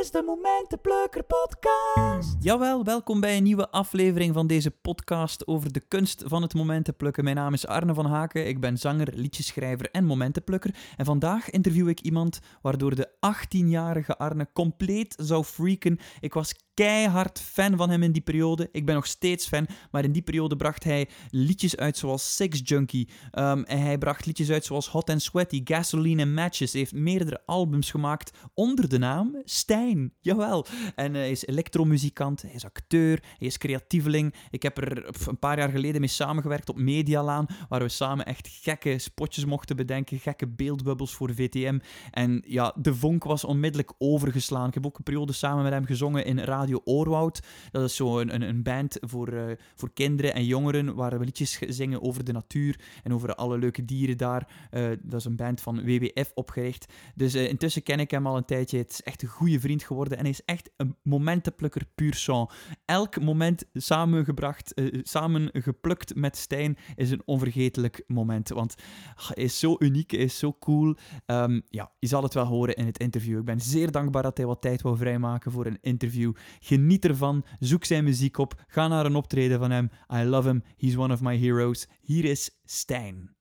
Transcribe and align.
is 0.00 0.10
de 0.10 0.22
Momentenplukker 0.22 1.22
podcast. 1.24 2.36
Jawel, 2.40 2.84
welkom 2.84 3.20
bij 3.20 3.36
een 3.36 3.42
nieuwe 3.42 3.70
aflevering 3.70 4.34
van 4.34 4.46
deze 4.46 4.70
podcast 4.70 5.46
over 5.46 5.72
de 5.72 5.80
kunst 5.80 6.22
van 6.26 6.42
het 6.42 6.54
momentenplukken. 6.54 7.24
Mijn 7.24 7.36
naam 7.36 7.52
is 7.52 7.66
Arne 7.66 7.94
van 7.94 8.06
Haken, 8.06 8.48
ik 8.48 8.60
ben 8.60 8.78
zanger, 8.78 9.08
liedjeschrijver 9.14 9.90
en 9.90 10.04
momentenplukker. 10.04 10.74
En 10.96 11.04
vandaag 11.04 11.50
interview 11.50 11.88
ik 11.88 12.00
iemand 12.00 12.40
waardoor 12.62 12.94
de 12.94 13.08
18-jarige 13.08 14.18
Arne 14.18 14.48
compleet 14.52 15.14
zou 15.22 15.44
freaken. 15.44 15.98
Ik 16.20 16.34
was 16.34 16.54
keihard 16.74 17.40
fan 17.40 17.76
van 17.76 17.90
hem 17.90 18.02
in 18.02 18.12
die 18.12 18.22
periode. 18.22 18.68
Ik 18.72 18.86
ben 18.86 18.94
nog 18.94 19.06
steeds 19.06 19.48
fan, 19.48 19.66
maar 19.90 20.04
in 20.04 20.12
die 20.12 20.22
periode 20.22 20.56
bracht 20.56 20.84
hij 20.84 21.08
liedjes 21.30 21.76
uit 21.76 21.96
zoals 21.96 22.36
Sex 22.36 22.60
Junkie. 22.64 23.08
Um, 23.32 23.64
en 23.64 23.80
hij 23.82 23.98
bracht 23.98 24.26
liedjes 24.26 24.50
uit 24.50 24.64
zoals 24.64 24.88
Hot 24.88 25.10
and 25.10 25.22
Sweaty, 25.22 25.60
Gasoline 25.64 26.22
and 26.22 26.32
Matches. 26.32 26.72
Hij 26.72 26.80
heeft 26.80 26.94
meerdere 26.94 27.40
albums 27.46 27.90
gemaakt 27.90 28.38
onder 28.54 28.88
de 28.88 28.98
naam 28.98 29.36
Stijn. 29.44 30.12
Jawel. 30.20 30.66
En 30.94 31.14
hij 31.14 31.30
is 31.30 31.46
elektromuzikant, 31.46 32.42
hij 32.42 32.52
is 32.52 32.64
acteur, 32.64 33.22
hij 33.38 33.46
is 33.46 33.58
creatieveling. 33.58 34.34
Ik 34.50 34.62
heb 34.62 34.78
er 34.78 35.06
een 35.28 35.38
paar 35.38 35.58
jaar 35.58 35.70
geleden 35.70 36.00
mee 36.00 36.08
samengewerkt 36.08 36.68
op 36.68 36.76
Medialaan, 36.76 37.46
waar 37.68 37.80
we 37.80 37.88
samen 37.88 38.26
echt 38.26 38.48
gekke 38.48 38.98
spotjes 38.98 39.44
mochten 39.44 39.76
bedenken, 39.76 40.18
gekke 40.18 40.48
beeldbubbels 40.48 41.14
voor 41.14 41.34
VTM. 41.34 41.78
En 42.10 42.42
ja, 42.46 42.74
de 42.76 42.94
vonk 42.94 43.24
was 43.24 43.44
onmiddellijk 43.44 43.92
overgeslaan. 43.98 44.68
Ik 44.68 44.74
heb 44.74 44.86
ook 44.86 44.98
een 44.98 45.04
periode 45.04 45.32
samen 45.32 45.62
met 45.62 45.72
hem 45.72 45.84
gezongen 45.84 46.24
in 46.24 46.38
Radio 46.38 46.69
Oorwoud. 46.84 47.40
Dat 47.70 47.82
is 47.82 47.96
zo 47.96 48.20
een, 48.20 48.42
een, 48.42 48.62
band 48.62 48.96
voor, 49.00 49.32
uh, 49.32 49.42
voor 49.74 49.92
kinderen 49.92 50.34
en 50.34 50.44
jongeren, 50.44 50.94
waar 50.94 51.18
we 51.18 51.24
liedjes 51.24 51.58
zingen 51.68 52.02
over 52.02 52.24
de 52.24 52.32
natuur 52.32 52.80
en 53.02 53.14
over 53.14 53.34
alle 53.34 53.58
leuke 53.58 53.84
dieren 53.84 54.16
daar. 54.16 54.48
Uh, 54.70 54.88
dat 55.02 55.20
is 55.20 55.24
een 55.24 55.36
band 55.36 55.60
van 55.60 55.84
WWF 55.84 56.30
opgericht. 56.34 56.92
Dus 57.14 57.34
uh, 57.34 57.48
intussen 57.48 57.82
ken 57.82 58.00
ik 58.00 58.10
hem 58.10 58.26
al 58.26 58.36
een 58.36 58.44
tijdje. 58.44 58.78
Het 58.78 58.90
is 58.90 59.02
echt 59.02 59.22
een 59.22 59.28
goede 59.28 59.60
vriend 59.60 59.82
geworden 59.82 60.16
en 60.16 60.22
hij 60.22 60.32
is 60.32 60.44
echt 60.44 60.70
een 60.76 60.96
momentenplukker 61.02 61.82
puur 61.94 62.14
sang. 62.14 62.50
Elk 62.84 63.20
moment 63.20 63.64
samengebracht, 63.74 64.74
samengeplukt 65.02 66.14
met 66.14 66.36
Stijn 66.36 66.76
is 66.96 67.10
een 67.10 67.22
onvergetelijk 67.24 68.04
moment. 68.06 68.48
Want 68.48 68.74
ach, 69.14 69.28
hij 69.34 69.44
is 69.44 69.58
zo 69.58 69.76
uniek, 69.78 70.10
hij 70.10 70.20
is 70.20 70.38
zo 70.38 70.56
cool. 70.60 70.96
Um, 71.26 71.62
ja, 71.68 71.92
je 71.98 72.06
zal 72.06 72.22
het 72.22 72.34
wel 72.34 72.44
horen 72.44 72.74
in 72.74 72.86
het 72.86 72.98
interview. 72.98 73.38
Ik 73.38 73.44
ben 73.44 73.60
zeer 73.60 73.90
dankbaar 73.90 74.22
dat 74.22 74.36
hij 74.36 74.46
wat 74.46 74.60
tijd 74.60 74.82
wou 74.82 74.96
vrijmaken 74.96 75.52
voor 75.52 75.66
een 75.66 75.78
interview. 75.80 76.32
Geniet 76.60 77.04
ervan. 77.04 77.44
Zoek 77.58 77.84
zijn 77.84 78.04
muziek 78.04 78.38
op. 78.38 78.64
Ga 78.66 78.88
naar 78.88 79.06
een 79.06 79.14
optreden 79.14 79.58
van 79.58 79.70
hem. 79.70 79.90
I 80.14 80.22
love 80.22 80.48
him. 80.48 80.62
He's 80.76 80.96
one 80.96 81.12
of 81.12 81.20
my 81.20 81.38
heroes. 81.38 81.88
Hier 82.00 82.24
is 82.24 82.60
Stijn. 82.64 83.34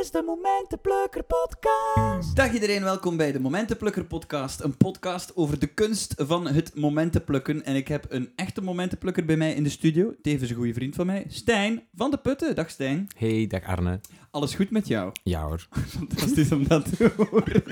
Dit 0.00 0.08
is 0.08 0.20
de 0.20 0.26
Momentenplukker 0.26 1.22
podcast. 1.22 2.36
Dag 2.36 2.52
iedereen, 2.52 2.82
welkom 2.82 3.16
bij 3.16 3.32
de 3.32 3.40
Momentenplukker 3.40 4.04
podcast. 4.04 4.60
Een 4.60 4.76
podcast 4.76 5.36
over 5.36 5.58
de 5.58 5.66
kunst 5.66 6.14
van 6.16 6.46
het 6.46 6.74
momentenplukken. 6.74 7.64
En 7.64 7.74
ik 7.74 7.88
heb 7.88 8.06
een 8.08 8.32
echte 8.36 8.62
momentenplukker 8.62 9.24
bij 9.24 9.36
mij 9.36 9.54
in 9.54 9.62
de 9.62 9.68
studio. 9.68 10.14
Tevens 10.22 10.50
een 10.50 10.56
goede 10.56 10.74
vriend 10.74 10.94
van 10.94 11.06
mij, 11.06 11.24
Stijn 11.28 11.82
van 11.94 12.10
de 12.10 12.16
Putten. 12.16 12.54
Dag 12.54 12.70
Stijn. 12.70 13.06
Hey, 13.16 13.46
dag 13.46 13.64
Arne. 13.64 14.00
Alles 14.30 14.54
goed 14.54 14.70
met 14.70 14.88
jou? 14.88 15.12
Ja 15.22 15.42
hoor. 15.42 15.66
Fantastisch 15.98 16.52
om 16.52 16.68
dat 16.68 16.96
te 16.96 17.12
horen. 17.16 17.62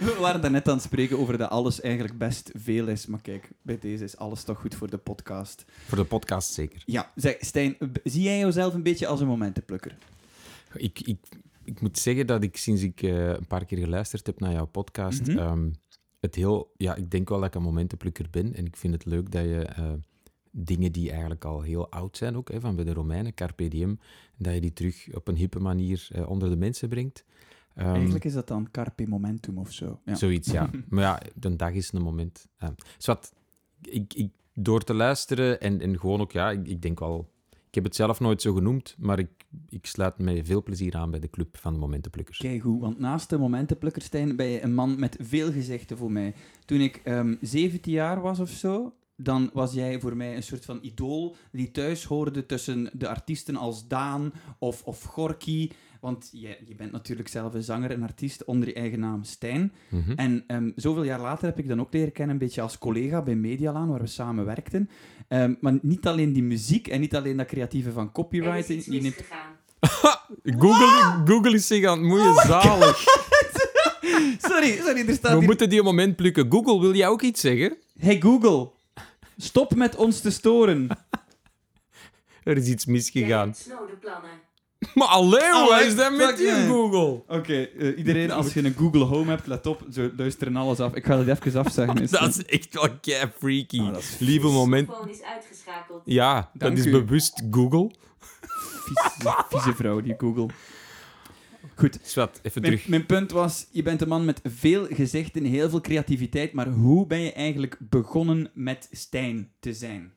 We 0.00 0.16
waren 0.20 0.40
daarnet 0.40 0.68
aan 0.68 0.74
het 0.74 0.82
spreken 0.82 1.18
over 1.18 1.38
dat 1.38 1.50
alles 1.50 1.80
eigenlijk 1.80 2.18
best 2.18 2.50
veel 2.54 2.86
is. 2.86 3.06
Maar 3.06 3.20
kijk, 3.20 3.48
bij 3.62 3.78
deze 3.78 4.04
is 4.04 4.16
alles 4.16 4.42
toch 4.42 4.58
goed 4.58 4.74
voor 4.74 4.90
de 4.90 4.98
podcast. 4.98 5.64
Voor 5.86 5.98
de 5.98 6.04
podcast 6.04 6.52
zeker. 6.52 6.82
Ja, 6.86 7.10
zeg, 7.14 7.36
Stijn, 7.40 7.76
zie 8.04 8.22
jij 8.22 8.38
jezelf 8.38 8.74
een 8.74 8.82
beetje 8.82 9.06
als 9.06 9.20
een 9.20 9.26
momentenplukker? 9.26 9.96
Ik, 10.74 11.00
ik, 11.00 11.18
ik 11.64 11.80
moet 11.80 11.98
zeggen 11.98 12.26
dat 12.26 12.42
ik 12.42 12.56
sinds 12.56 12.82
ik 12.82 13.02
uh, 13.02 13.28
een 13.28 13.46
paar 13.46 13.64
keer 13.64 13.78
geluisterd 13.78 14.26
heb 14.26 14.40
naar 14.40 14.52
jouw 14.52 14.66
podcast, 14.66 15.26
mm 15.26 15.36
-hmm. 15.36 15.46
um, 15.46 15.72
het 16.20 16.34
heel, 16.34 16.72
ja, 16.76 16.94
ik 16.94 17.10
denk 17.10 17.28
wel 17.28 17.38
dat 17.38 17.48
ik 17.48 17.54
een 17.54 17.62
momentenplukker 17.62 18.26
ben. 18.30 18.54
En 18.54 18.66
ik 18.66 18.76
vind 18.76 18.94
het 18.94 19.04
leuk 19.04 19.30
dat 19.30 19.42
je 19.42 19.68
uh, 19.78 19.92
dingen 20.50 20.92
die 20.92 21.10
eigenlijk 21.10 21.44
al 21.44 21.62
heel 21.62 21.90
oud 21.90 22.16
zijn, 22.16 22.36
ook 22.36 22.50
hè, 22.50 22.60
van 22.60 22.76
bij 22.76 22.84
de 22.84 22.92
Romeinen, 22.92 23.34
Carpe 23.34 23.68
Diem, 23.68 23.98
dat 24.36 24.54
je 24.54 24.60
die 24.60 24.72
terug 24.72 25.08
op 25.14 25.28
een 25.28 25.36
hippe 25.36 25.58
manier 25.58 26.08
uh, 26.12 26.30
onder 26.30 26.50
de 26.50 26.56
mensen 26.56 26.88
brengt. 26.88 27.24
Um, 27.74 27.84
Eigenlijk 27.84 28.24
is 28.24 28.32
dat 28.32 28.48
dan 28.48 28.70
carpe 28.70 29.06
momentum 29.08 29.58
of 29.58 29.72
zo. 29.72 30.00
Ja. 30.04 30.14
Zoiets, 30.14 30.50
ja. 30.50 30.70
maar 30.88 31.02
ja, 31.02 31.22
de 31.34 31.56
dag 31.56 31.72
is 31.72 31.92
een 31.92 32.02
moment. 32.02 32.46
Wat, 32.98 33.32
ik, 33.82 34.14
ik, 34.14 34.32
door 34.54 34.84
te 34.84 34.94
luisteren 34.94 35.60
en, 35.60 35.80
en 35.80 35.98
gewoon 35.98 36.20
ook, 36.20 36.32
ja, 36.32 36.50
ik, 36.50 36.68
ik, 36.68 36.82
denk 36.82 36.98
wel... 36.98 37.36
Heb 37.78 37.86
het 37.86 37.96
zelf 37.96 38.20
nooit 38.20 38.42
zo 38.42 38.54
genoemd, 38.54 38.94
maar 38.98 39.18
ik, 39.18 39.30
ik 39.68 39.86
sluit 39.86 40.18
me 40.18 40.44
veel 40.44 40.62
plezier 40.62 40.96
aan 40.96 41.10
bij 41.10 41.20
de 41.20 41.30
club 41.30 41.56
van 41.56 41.72
de 41.72 41.78
Momentenplukkers. 41.78 42.38
Kijk 42.38 42.62
goed, 42.62 42.80
want 42.80 42.98
naast 42.98 43.30
de 43.30 43.38
Momentenplukkers, 43.38 44.04
Stijn, 44.04 44.36
ben 44.36 44.46
je 44.46 44.62
een 44.62 44.74
man 44.74 44.98
met 44.98 45.16
veel 45.20 45.52
gezichten 45.52 45.96
voor 45.96 46.12
mij. 46.12 46.34
Toen 46.64 46.80
ik 46.80 47.00
um, 47.04 47.38
17 47.40 47.92
jaar 47.92 48.20
was 48.20 48.40
of 48.40 48.48
zo, 48.48 48.92
dan 49.16 49.50
was 49.52 49.72
jij 49.72 50.00
voor 50.00 50.16
mij 50.16 50.36
een 50.36 50.42
soort 50.42 50.64
van 50.64 50.78
idool 50.82 51.36
die 51.52 51.70
thuis 51.70 52.04
hoorde 52.04 52.46
tussen 52.46 52.90
de 52.92 53.08
artiesten 53.08 53.56
als 53.56 53.88
Daan 53.88 54.32
of, 54.58 54.82
of 54.84 55.02
Gorky. 55.02 55.70
Want 56.00 56.28
je, 56.32 56.58
je 56.66 56.74
bent 56.74 56.92
natuurlijk 56.92 57.28
zelf 57.28 57.54
een 57.54 57.62
zanger 57.62 57.90
en 57.90 58.02
artiest 58.02 58.44
onder 58.44 58.68
je 58.68 58.74
eigen 58.74 59.00
naam 59.00 59.24
Stijn. 59.24 59.72
Mm 59.88 60.02
-hmm. 60.02 60.14
En 60.14 60.44
um, 60.46 60.72
zoveel 60.76 61.02
jaar 61.02 61.20
later 61.20 61.46
heb 61.46 61.58
ik 61.58 61.68
dan 61.68 61.80
ook 61.80 61.92
leren 61.92 62.12
kennen, 62.12 62.34
een 62.34 62.40
beetje 62.40 62.60
als 62.60 62.78
collega 62.78 63.22
bij 63.22 63.34
Medialaan, 63.34 63.88
waar 63.88 64.00
we 64.00 64.06
samen 64.06 64.44
werkten. 64.44 64.90
Um, 65.28 65.56
maar 65.60 65.78
niet 65.82 66.06
alleen 66.06 66.32
die 66.32 66.42
muziek 66.42 66.88
en 66.88 67.00
niet 67.00 67.16
alleen 67.16 67.36
dat 67.36 67.46
creatieve 67.46 67.92
van 67.92 68.12
copywriting. 68.12 68.84
Je 68.84 69.00
neemt... 69.00 69.22
Google, 70.62 71.22
Google 71.24 71.54
is 71.54 71.66
zich 71.66 71.86
aan 71.86 71.98
het 71.98 72.06
moeien, 72.06 72.26
oh 72.26 72.46
zalig. 72.46 72.98
sorry, 74.48 74.76
sorry, 74.76 75.08
er 75.08 75.14
staat 75.14 75.32
We 75.32 75.38
hier... 75.38 75.46
moeten 75.46 75.68
die 75.68 75.82
moment 75.82 76.16
plukken. 76.16 76.46
Google, 76.52 76.80
wil 76.80 76.94
jij 76.94 77.08
ook 77.08 77.22
iets 77.22 77.40
zeggen? 77.40 77.76
Hey 77.98 78.20
Google, 78.20 78.70
stop 79.36 79.74
met 79.74 79.96
ons 79.96 80.20
te 80.20 80.30
storen. 80.30 80.88
er 82.44 82.56
is 82.56 82.68
iets 82.68 82.86
misgegaan. 82.86 83.54
Snode 83.54 83.96
plannen. 84.00 84.47
Maar 84.94 85.06
alleen, 85.06 85.66
wat 85.68 85.80
is 85.80 85.96
dat 85.96 86.16
met 86.16 86.36
die 86.36 86.50
Google? 86.50 87.10
Oké, 87.10 87.34
okay, 87.34 87.70
uh, 87.76 87.98
iedereen, 87.98 88.30
als 88.30 88.52
je 88.52 88.64
een 88.64 88.74
Google 88.76 89.04
Home 89.04 89.30
hebt, 89.30 89.46
let 89.46 89.66
op, 89.66 89.86
zo 89.92 90.10
luisteren 90.16 90.56
alles 90.56 90.80
af. 90.80 90.94
Ik 90.94 91.04
ga 91.04 91.18
het 91.18 91.28
even 91.44 91.64
afzeggen. 91.64 92.02
Is 92.02 92.10
dat 92.20 92.28
is 92.28 92.44
echt 92.44 92.74
wel 92.74 92.88
kei 93.00 93.30
freaky. 93.38 93.80
Oh, 93.80 93.96
Lieve 94.18 94.46
moment. 94.46 94.88
De 94.88 95.10
is 95.10 95.22
uitgeschakeld. 95.22 96.02
Ja, 96.04 96.50
Dank 96.54 96.76
dat 96.76 96.86
is 96.86 96.86
u. 96.86 96.90
bewust 96.90 97.42
Google. 97.50 97.90
Vieze, 98.50 99.44
vieze 99.48 99.74
vrouw, 99.74 100.00
die 100.00 100.14
Google. 100.18 100.46
Goed. 101.74 101.98
Zwat, 102.02 102.40
even 102.42 102.60
mijn, 102.60 102.72
terug. 102.72 102.88
Mijn 102.88 103.06
punt 103.06 103.30
was, 103.30 103.66
je 103.70 103.82
bent 103.82 104.00
een 104.00 104.08
man 104.08 104.24
met 104.24 104.40
veel 104.44 104.86
gezichten, 104.90 105.44
heel 105.44 105.70
veel 105.70 105.80
creativiteit, 105.80 106.52
maar 106.52 106.68
hoe 106.68 107.06
ben 107.06 107.20
je 107.20 107.32
eigenlijk 107.32 107.76
begonnen 107.80 108.50
met 108.54 108.88
Stijn 108.90 109.50
te 109.60 109.72
zijn? 109.72 110.12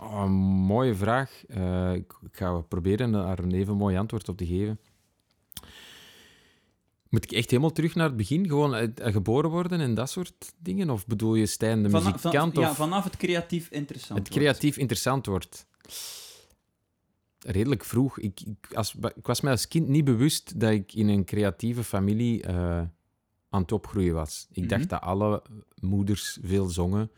Oh, 0.00 0.24
mooie 0.66 0.94
vraag. 0.94 1.42
Uh, 1.48 1.94
ik, 1.94 2.12
ga 2.30 2.60
proberen 2.60 3.12
daar 3.12 3.38
een 3.38 3.52
even 3.52 3.76
mooi 3.76 3.96
antwoord 3.96 4.28
op 4.28 4.36
te 4.36 4.46
geven. 4.46 4.78
Moet 7.08 7.24
ik 7.24 7.32
echt 7.32 7.50
helemaal 7.50 7.72
terug 7.72 7.94
naar 7.94 8.06
het 8.06 8.16
begin? 8.16 8.48
Gewoon 8.48 8.76
uh, 8.76 8.88
geboren 8.94 9.50
worden 9.50 9.80
en 9.80 9.94
dat 9.94 10.10
soort 10.10 10.52
dingen? 10.58 10.90
Of 10.90 11.06
bedoel 11.06 11.34
je 11.34 11.46
Stijn 11.46 11.82
de 11.82 11.90
Van, 11.90 12.02
muzikant? 12.02 12.54
Van, 12.54 12.62
ja, 12.62 12.70
of 12.70 12.76
vanaf 12.76 13.04
het 13.04 13.16
creatief 13.16 13.70
interessant 13.70 14.18
Het 14.18 14.28
creatief 14.28 14.60
wordt. 14.60 14.78
interessant 14.78 15.26
wordt. 15.26 15.66
Redelijk 17.38 17.84
vroeg. 17.84 18.18
Ik, 18.18 18.40
ik, 18.40 18.74
als, 18.74 18.94
ik 19.14 19.26
was 19.26 19.40
mij 19.40 19.52
als 19.52 19.68
kind 19.68 19.88
niet 19.88 20.04
bewust 20.04 20.60
dat 20.60 20.70
ik 20.70 20.94
in 20.94 21.08
een 21.08 21.24
creatieve 21.24 21.84
familie 21.84 22.46
uh, 22.46 22.82
aan 23.48 23.62
het 23.62 23.72
opgroeien 23.72 24.14
was. 24.14 24.46
Ik 24.50 24.56
mm 24.56 24.62
-hmm. 24.62 24.68
dacht 24.68 24.88
dat 24.88 25.00
alle 25.00 25.42
moeders 25.80 26.38
veel 26.42 26.66
zongen. 26.66 27.10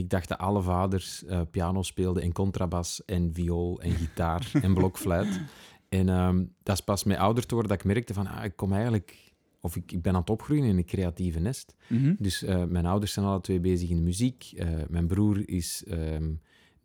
Ik 0.00 0.10
dacht 0.10 0.28
dat 0.28 0.38
alle 0.38 0.62
vaders 0.62 1.22
uh, 1.24 1.40
piano 1.50 1.82
speelden 1.82 2.22
en 2.22 2.32
contrabas 2.32 3.04
en 3.04 3.32
viool 3.32 3.80
en 3.80 3.90
gitaar 3.90 4.50
en 4.62 4.74
blokfluit. 4.74 5.40
En 5.88 6.08
um, 6.08 6.54
dat 6.62 6.76
is 6.76 6.84
pas 6.84 7.04
met 7.04 7.18
ouder 7.18 7.46
te 7.46 7.54
worden 7.54 7.72
dat 7.72 7.80
ik 7.80 7.92
merkte 7.92 8.14
van, 8.14 8.26
ah, 8.26 8.44
ik 8.44 8.56
kom 8.56 8.72
eigenlijk... 8.72 9.28
Of 9.60 9.76
ik, 9.76 9.92
ik 9.92 10.02
ben 10.02 10.14
aan 10.14 10.20
het 10.20 10.30
opgroeien 10.30 10.64
in 10.64 10.76
een 10.76 10.84
creatieve 10.84 11.38
nest. 11.38 11.74
Mhm. 11.86 12.00
Mm 12.00 12.06
-hmm. 12.06 12.16
Dus 12.18 12.42
uh, 12.42 12.64
mijn 12.64 12.86
ouders 12.86 13.12
zijn 13.12 13.26
alle 13.26 13.40
twee 13.40 13.60
bezig 13.60 13.88
in 13.88 13.96
de 13.96 14.02
muziek. 14.02 14.52
Uh, 14.54 14.68
mijn 14.88 15.06
broer 15.06 15.48
is 15.48 15.84
um, 15.88 16.40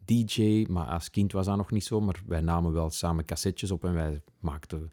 DJ, 0.05 0.65
maar 0.69 0.85
als 0.85 1.09
kind 1.09 1.31
was 1.31 1.45
dat 1.45 1.57
nog 1.57 1.71
niet 1.71 1.83
zo. 1.83 2.01
Maar 2.01 2.21
wij 2.25 2.41
namen 2.41 2.73
wel 2.73 2.89
samen 2.89 3.25
cassettes 3.25 3.71
op 3.71 3.83
en 3.83 3.93
wij 3.93 4.21
maakten 4.39 4.91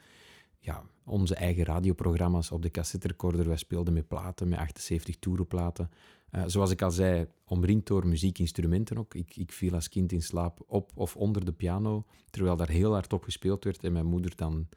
ja, 0.59 0.83
onze 1.05 1.35
eigen 1.35 1.65
radioprogramma's 1.65 2.51
op 2.51 2.63
de 2.63 2.71
cassette 2.71 3.09
recorder. 3.09 3.47
Wij 3.47 3.57
speelden 3.57 3.95
met 3.95 4.09
platen, 4.09 4.49
met 4.49 4.59
78 4.59 5.17
toerenplaten. 5.17 5.91
Uh, 6.31 6.43
zoals 6.47 6.71
ik 6.71 6.83
al 6.83 6.91
zei, 6.91 7.27
omringd 7.45 7.87
door 7.87 8.07
muziekinstrumenten 8.07 8.99
ook. 8.99 9.15
Ik, 9.15 9.37
ik 9.37 9.53
viel 9.53 9.75
als 9.75 9.89
kind 9.89 10.13
in 10.13 10.23
slaap 10.23 10.65
op 10.67 10.91
of 10.95 11.17
onder 11.17 11.45
de 11.45 11.53
piano, 11.53 12.05
terwijl 12.31 12.57
daar 12.57 12.69
heel 12.69 12.93
hard 12.93 13.13
op 13.13 13.25
gespeeld 13.25 13.65
werd 13.65 13.85
en 13.85 13.93
mijn 13.93 14.07
moeder 14.07 14.37
dan 14.37 14.69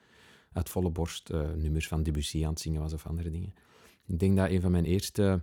uit 0.52 0.70
volle 0.70 0.90
borst 0.90 1.30
uh, 1.30 1.52
nummers 1.52 1.88
van 1.88 2.04
Debussy 2.04 2.44
aan 2.44 2.50
het 2.50 2.60
zingen 2.60 2.82
was 2.82 2.94
of 2.94 3.06
andere 3.08 3.30
dingen. 3.30 3.54
Ik 4.06 4.20
denk 4.20 4.38
dat 4.38 4.50
een 4.50 4.62
van 4.62 4.72
mijn 4.72 4.86
eerste 4.86 5.40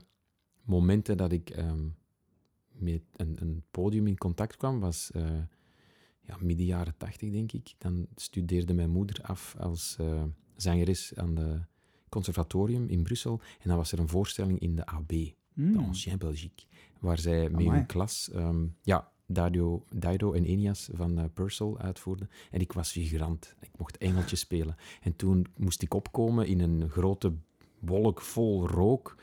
momenten 0.63 1.17
dat 1.17 1.33
ik 1.33 1.57
um, 1.57 1.95
met 2.73 3.03
een, 3.17 3.37
een, 3.41 3.63
podium 3.71 4.07
in 4.07 4.19
contact 4.19 4.57
kwam, 4.57 4.81
was 4.81 5.11
uh, 5.17 5.43
ja, 6.21 6.37
midden 6.41 6.67
jaren 6.67 6.97
tachtig, 6.97 7.31
denk 7.31 7.53
ik. 7.53 7.75
Dan 7.79 8.07
studeerde 8.15 8.75
mijn 8.75 8.91
moeder 8.91 9.23
af 9.23 9.57
als 9.59 9.97
zangeres 10.57 11.13
aan 11.15 11.35
de 11.35 11.61
conservatorium 12.09 12.89
in 12.89 13.03
Brussel. 13.03 13.41
En 13.61 13.69
dan 13.69 13.77
was 13.77 13.93
er 13.93 13.99
een 13.99 14.09
voorstelling 14.09 14.59
in 14.59 14.77
de 14.77 14.87
AB, 14.87 15.09
de 15.09 15.35
Hmm. 15.55 15.77
Ancien 15.77 16.19
Belgique, 16.19 16.67
waar 17.01 17.19
zij 17.19 17.43
met 17.43 17.61
Amai. 17.61 17.77
hun 17.77 17.87
klas 17.87 18.31
ehm, 18.31 18.67
ja, 18.83 19.13
Dido, 19.27 19.85
Dido 19.95 20.33
en 20.33 20.45
Enias 20.45 20.89
van 20.93 21.19
eh, 21.19 21.25
Purcell 21.35 21.75
uitvoerden. 21.77 22.31
En 22.51 22.61
ik 22.61 22.73
was 22.73 22.91
figurant. 22.91 23.55
Ik 23.61 23.71
mocht 23.79 23.99
engeltje 23.99 24.37
spelen. 24.47 24.77
En 25.01 25.17
toen 25.17 25.47
moest 25.57 25.83
ik 25.83 25.95
opkomen 25.95 26.47
in 26.47 26.61
een 26.61 26.89
grote 26.89 27.33
wolk 27.79 28.21
vol 28.21 28.69
rook 28.69 29.17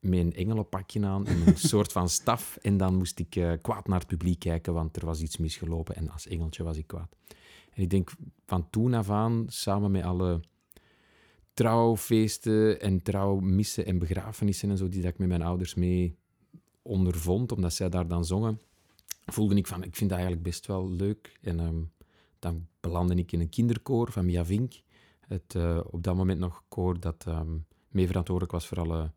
met 0.00 0.18
een 0.18 0.34
engelenpakje 0.34 1.06
aan 1.06 1.26
en 1.26 1.46
een 1.46 1.56
soort 1.72 1.92
van 1.92 2.08
staf. 2.08 2.56
En 2.56 2.76
dan 2.76 2.96
moest 2.96 3.18
ik 3.18 3.36
eh, 3.36 3.52
kwaad 3.62 3.86
naar 3.88 3.98
het 3.98 4.08
publiek 4.08 4.38
kijken, 4.38 4.72
want 4.72 4.96
er 4.96 5.06
was 5.06 5.20
iets 5.20 5.36
misgelopen. 5.36 5.96
En 5.96 6.10
als 6.10 6.26
engeltje 6.26 6.62
was 6.62 6.76
ik 6.76 6.86
kwaad. 6.86 7.16
En 7.72 7.82
ik 7.82 7.90
denk 7.90 8.10
van 8.46 8.70
toen 8.70 8.94
af 8.94 9.10
aan, 9.10 9.44
samen 9.48 9.90
met 9.90 10.04
alle 10.04 10.40
trouwfeesten 11.60 12.80
en 12.80 13.02
trouwmissen 13.02 13.86
en 13.86 13.98
begrafenissen 13.98 14.70
en 14.70 14.76
zo, 14.76 14.88
die 14.88 15.02
dat 15.02 15.10
ik 15.10 15.18
met 15.18 15.28
mijn 15.28 15.42
ouders 15.42 15.74
mee 15.74 16.16
ondervond, 16.82 17.52
omdat 17.52 17.72
zij 17.72 17.88
daar 17.88 18.08
dan 18.08 18.24
zongen, 18.24 18.60
voelde 19.26 19.54
ik 19.54 19.66
van, 19.66 19.84
ik 19.84 19.96
vind 19.96 20.10
dat 20.10 20.18
eigenlijk 20.18 20.48
best 20.48 20.66
wel 20.66 20.90
leuk. 20.90 21.38
En 21.40 21.60
ehm, 21.60 21.82
dan 22.38 22.66
belandde 22.80 23.14
ik 23.14 23.32
in 23.32 23.40
een 23.40 23.48
kinderkoor 23.48 24.12
van 24.12 24.24
Mia 24.24 24.44
Vink. 24.44 24.72
Het 25.20 25.54
eh, 25.54 25.80
op 25.90 26.02
dat 26.02 26.16
moment 26.16 26.38
nog 26.38 26.62
koor 26.68 27.00
dat 27.00 27.24
ehm, 27.26 27.56
mee 27.88 28.06
verantwoordelijk 28.06 28.54
was 28.54 28.66
voor 28.66 28.80
alle 28.80 29.12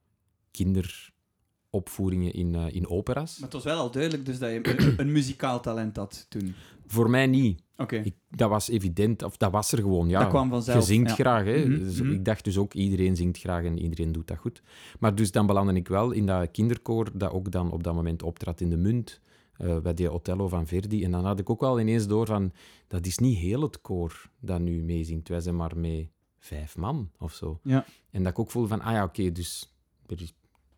kinderopvoeringen 0.51 2.33
in, 2.33 2.55
eh, 2.55 2.75
in 2.75 2.87
opera's. 2.87 3.33
Maar 3.33 3.49
het 3.49 3.63
was 3.63 3.73
wel 3.73 3.79
al 3.79 3.91
duidelijk 3.91 4.25
dus 4.25 4.39
dat 4.39 4.51
je 4.51 4.77
een, 4.77 4.99
een 4.99 5.11
muzikaal 5.11 5.61
talent 5.61 5.95
had 5.95 6.25
toen. 6.29 6.55
Voor 6.85 7.09
mij 7.09 7.27
niet. 7.27 7.62
Oké. 7.77 8.03
Dat 8.29 8.49
was 8.49 8.69
evident, 8.69 9.23
of 9.23 9.37
dat 9.37 9.51
was 9.51 9.71
er 9.71 9.77
gewoon. 9.77 10.09
Ja, 10.09 10.19
Dat 10.19 10.29
kwam 10.29 10.49
vanzelf, 10.49 10.77
Je 10.79 10.85
zingt 10.85 11.09
ja. 11.09 11.15
graag. 11.15 11.43
Hè? 11.45 11.65
Mhm, 11.65 11.79
Dus 11.79 12.01
mhm. 12.01 12.11
Ik 12.11 12.25
dacht 12.25 12.43
dus 12.43 12.57
ook, 12.57 12.73
iedereen 12.73 13.15
zingt 13.15 13.39
graag 13.39 13.63
en 13.63 13.79
iedereen 13.79 14.11
doet 14.11 14.27
dat 14.27 14.37
goed. 14.37 14.61
Maar 14.99 15.15
dus 15.15 15.31
dan 15.31 15.45
belandde 15.45 15.73
ik 15.73 15.87
wel 15.87 16.11
in 16.11 16.25
dat 16.25 16.51
kinderkoor 16.51 17.09
dat 17.13 17.31
ook 17.31 17.51
dan 17.51 17.71
op 17.71 17.83
dat 17.83 17.93
moment 17.93 18.23
optrad 18.23 18.61
in 18.61 18.69
de 18.69 18.77
munt. 18.77 19.21
eh, 19.53 19.77
bij 19.79 19.93
die 19.93 20.11
Othello 20.11 20.47
van 20.47 20.67
Verdi. 20.67 21.03
En 21.03 21.11
dan 21.11 21.25
had 21.25 21.39
ik 21.39 21.49
ook 21.49 21.59
wel 21.59 21.79
ineens 21.79 22.07
door 22.07 22.25
van, 22.25 22.51
dat 22.87 23.05
is 23.05 23.17
niet 23.17 23.37
heel 23.37 23.61
het 23.61 23.81
koor 23.81 24.29
dat 24.39 24.59
nu 24.59 24.81
meezingt. 24.83 25.27
Wij 25.27 25.39
zijn 25.39 25.55
maar 25.55 25.77
mee 25.77 26.11
vijf 26.39 26.77
man 26.77 27.11
of 27.19 27.33
zo. 27.33 27.59
Ja. 27.63 27.85
En 28.11 28.23
dat 28.23 28.31
ik 28.31 28.39
ook 28.39 28.51
voelde 28.51 28.67
van, 28.67 28.81
ah 28.81 28.91
ja, 28.93 29.03
oké, 29.03 29.31
dus 29.31 29.73
er 30.07 30.21
is, 30.21 30.33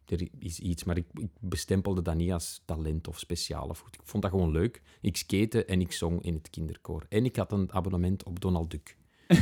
er 0.05 0.27
is 0.39 0.59
iets. 0.59 0.83
Maar 0.83 0.97
ik, 0.97 1.05
ik 1.13 1.29
bestempelde 1.39 2.01
dat 2.01 2.15
niet 2.15 2.31
als 2.31 2.61
talent 2.65 3.07
of 3.07 3.19
speciaal 3.19 3.67
of 3.67 3.79
goed. 3.79 3.95
Ik 3.95 4.01
vond 4.03 4.23
dat 4.23 4.31
gewoon 4.31 4.51
leuk. 4.51 4.81
Ik 5.01 5.17
skate 5.17 5.65
en 5.65 5.81
ik 5.81 5.91
zong 5.91 6.23
in 6.23 6.33
het 6.33 6.49
kinderkoor. 6.49 7.05
En 7.09 7.25
ik 7.25 7.35
had 7.35 7.51
een 7.51 7.71
abonnement 7.71 8.23
op 8.23 8.39
Donald 8.39 8.71
Duck. 8.71 8.97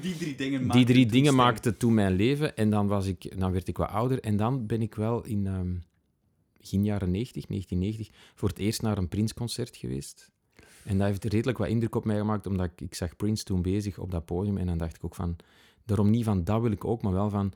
Die 0.00 0.16
drie 0.16 0.34
dingen 0.34 0.60
Die 0.60 0.68
maakten 0.68 0.86
drie 0.86 1.02
toen 1.02 1.12
dingen 1.12 1.34
maakten 1.34 1.76
toen 1.76 1.94
mijn 1.94 2.14
leven. 2.14 2.56
En 2.56 2.70
dan, 2.70 2.86
was 2.86 3.06
ik, 3.06 3.40
dan 3.40 3.52
werd 3.52 3.68
ik 3.68 3.76
wat 3.76 3.88
ouder. 3.88 4.20
En 4.20 4.36
dan 4.36 4.66
ben 4.66 4.82
ik 4.82 4.94
wel 4.94 5.24
in 5.24 5.46
ehm, 5.46 5.74
begin 6.66 6.84
jaren 6.84 7.10
90, 7.10 7.46
1990, 7.46 8.32
voor 8.34 8.48
het 8.48 8.58
eerst 8.58 8.82
naar 8.82 8.98
een 8.98 9.08
Prince-concert 9.08 9.76
geweest. 9.76 10.30
En 10.84 10.98
dat 10.98 11.06
heeft 11.06 11.24
redelijk 11.24 11.58
wat 11.58 11.68
indruk 11.68 11.94
op 11.94 12.04
mij 12.04 12.16
gemaakt, 12.16 12.46
omdat 12.46 12.66
ik, 12.66 12.80
ik 12.80 12.94
zag 12.94 13.16
Prince 13.16 13.44
toen 13.44 13.62
bezig 13.62 13.98
op 13.98 14.10
dat 14.10 14.24
podium. 14.24 14.56
En 14.56 14.66
dan 14.66 14.78
dacht 14.78 14.96
ik 14.96 15.04
ook 15.04 15.14
van, 15.14 15.36
daarom 15.84 16.10
niet 16.10 16.24
van 16.24 16.44
dat 16.44 16.60
wil 16.60 16.70
ik 16.70 16.84
ook, 16.84 17.02
maar 17.02 17.12
wel 17.12 17.30
van, 17.30 17.52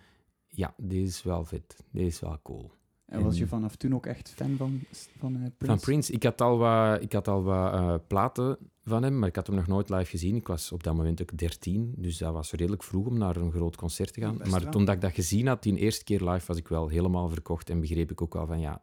ja, 0.51 0.75
deze 0.77 1.07
is 1.07 1.23
wel 1.23 1.45
vet. 1.45 1.77
Deze 1.91 2.07
is 2.07 2.21
wel 2.21 2.39
cool. 2.43 2.71
En 3.07 3.23
was 3.23 3.39
je 3.39 3.47
vanaf 3.47 3.77
toen 3.77 3.95
ook 3.95 4.07
echt 4.07 4.29
fan 4.29 4.57
van, 4.57 4.81
van 5.19 5.35
eh, 5.35 5.41
Prince? 5.41 5.67
Van 5.67 5.81
Prince. 5.81 6.13
Ik 6.13 6.23
had 6.23 6.41
al 6.41 6.59
wat, 6.59 7.03
ik 7.03 7.13
had 7.13 7.29
al 7.29 7.43
wat 7.43 7.73
eh, 7.73 7.95
platen 8.07 8.59
van 8.85 9.03
hem, 9.03 9.19
maar 9.19 9.29
ik 9.29 9.37
had 9.37 9.47
hem 9.47 9.57
nog 9.57 9.67
nooit 9.67 9.91
live 9.91 10.11
gezien. 10.11 10.37
Ik 10.37 10.47
was 10.47 10.73
op 10.73 10.83
dat 10.83 10.95
moment 10.95 11.23
ook 11.23 11.39
13, 11.39 11.95
dus 11.97 12.19
dat 12.19 12.33
was 12.33 12.53
redelijk 12.53 12.83
vroeg 12.83 13.07
om 13.07 13.19
naar 13.19 13.37
een 13.37 13.53
groot 13.53 13.77
concert 13.77 14.13
te 14.13 14.21
gaan. 14.21 14.39
Best 14.39 14.51
maar 14.51 14.71
toen 14.71 14.85
dat 14.85 14.95
ik 14.95 15.01
dat 15.01 15.13
gezien 15.13 15.47
had, 15.47 15.63
die 15.63 15.77
eerste 15.77 16.05
keer 16.05 16.21
live, 16.21 16.47
was 16.47 16.57
ik 16.57 16.69
wel 16.69 16.89
helemaal 16.89 17.29
verkocht 17.29 17.71
en 17.71 17.81
begreep 17.81 18.11
ik 18.11 18.23
ook 18.23 18.35
wel 18.35 18.47
van 18.47 18.61
ja, 18.61 18.83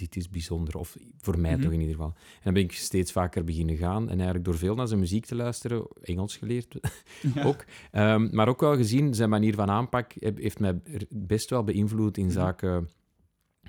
dit 0.00 0.16
is 0.16 0.28
bijzonder. 0.30 0.76
Of 0.76 0.96
voor 1.20 1.38
mij 1.38 1.52
Mhm. 1.52 1.62
toch 1.62 1.72
in 1.72 1.80
ieder 1.80 1.94
geval. 1.94 2.12
En 2.16 2.40
dan 2.42 2.52
ben 2.52 2.62
ik 2.62 2.72
steeds 2.72 3.12
vaker 3.12 3.44
beginnen 3.44 3.76
gaan 3.76 4.02
en 4.02 4.14
eigenlijk 4.14 4.44
door 4.44 4.56
veel 4.58 4.74
naar 4.74 4.88
zijn 4.88 5.00
muziek 5.00 5.26
te 5.26 5.34
luisteren, 5.34 5.86
Engels 6.02 6.36
geleerd 6.36 6.74
Ja. 7.34 7.42
ook. 7.44 7.64
Ehm, 7.90 8.28
maar 8.34 8.48
ook 8.48 8.60
wel 8.60 8.76
gezien, 8.76 9.14
zijn 9.14 9.30
manier 9.30 9.54
van 9.54 9.70
aanpak 9.70 10.12
heeft 10.18 10.58
mij 10.60 10.80
best 11.08 11.50
wel 11.50 11.64
beïnvloed 11.64 12.16
in 12.16 12.24
Mhm. 12.24 12.32
zaken... 12.34 12.88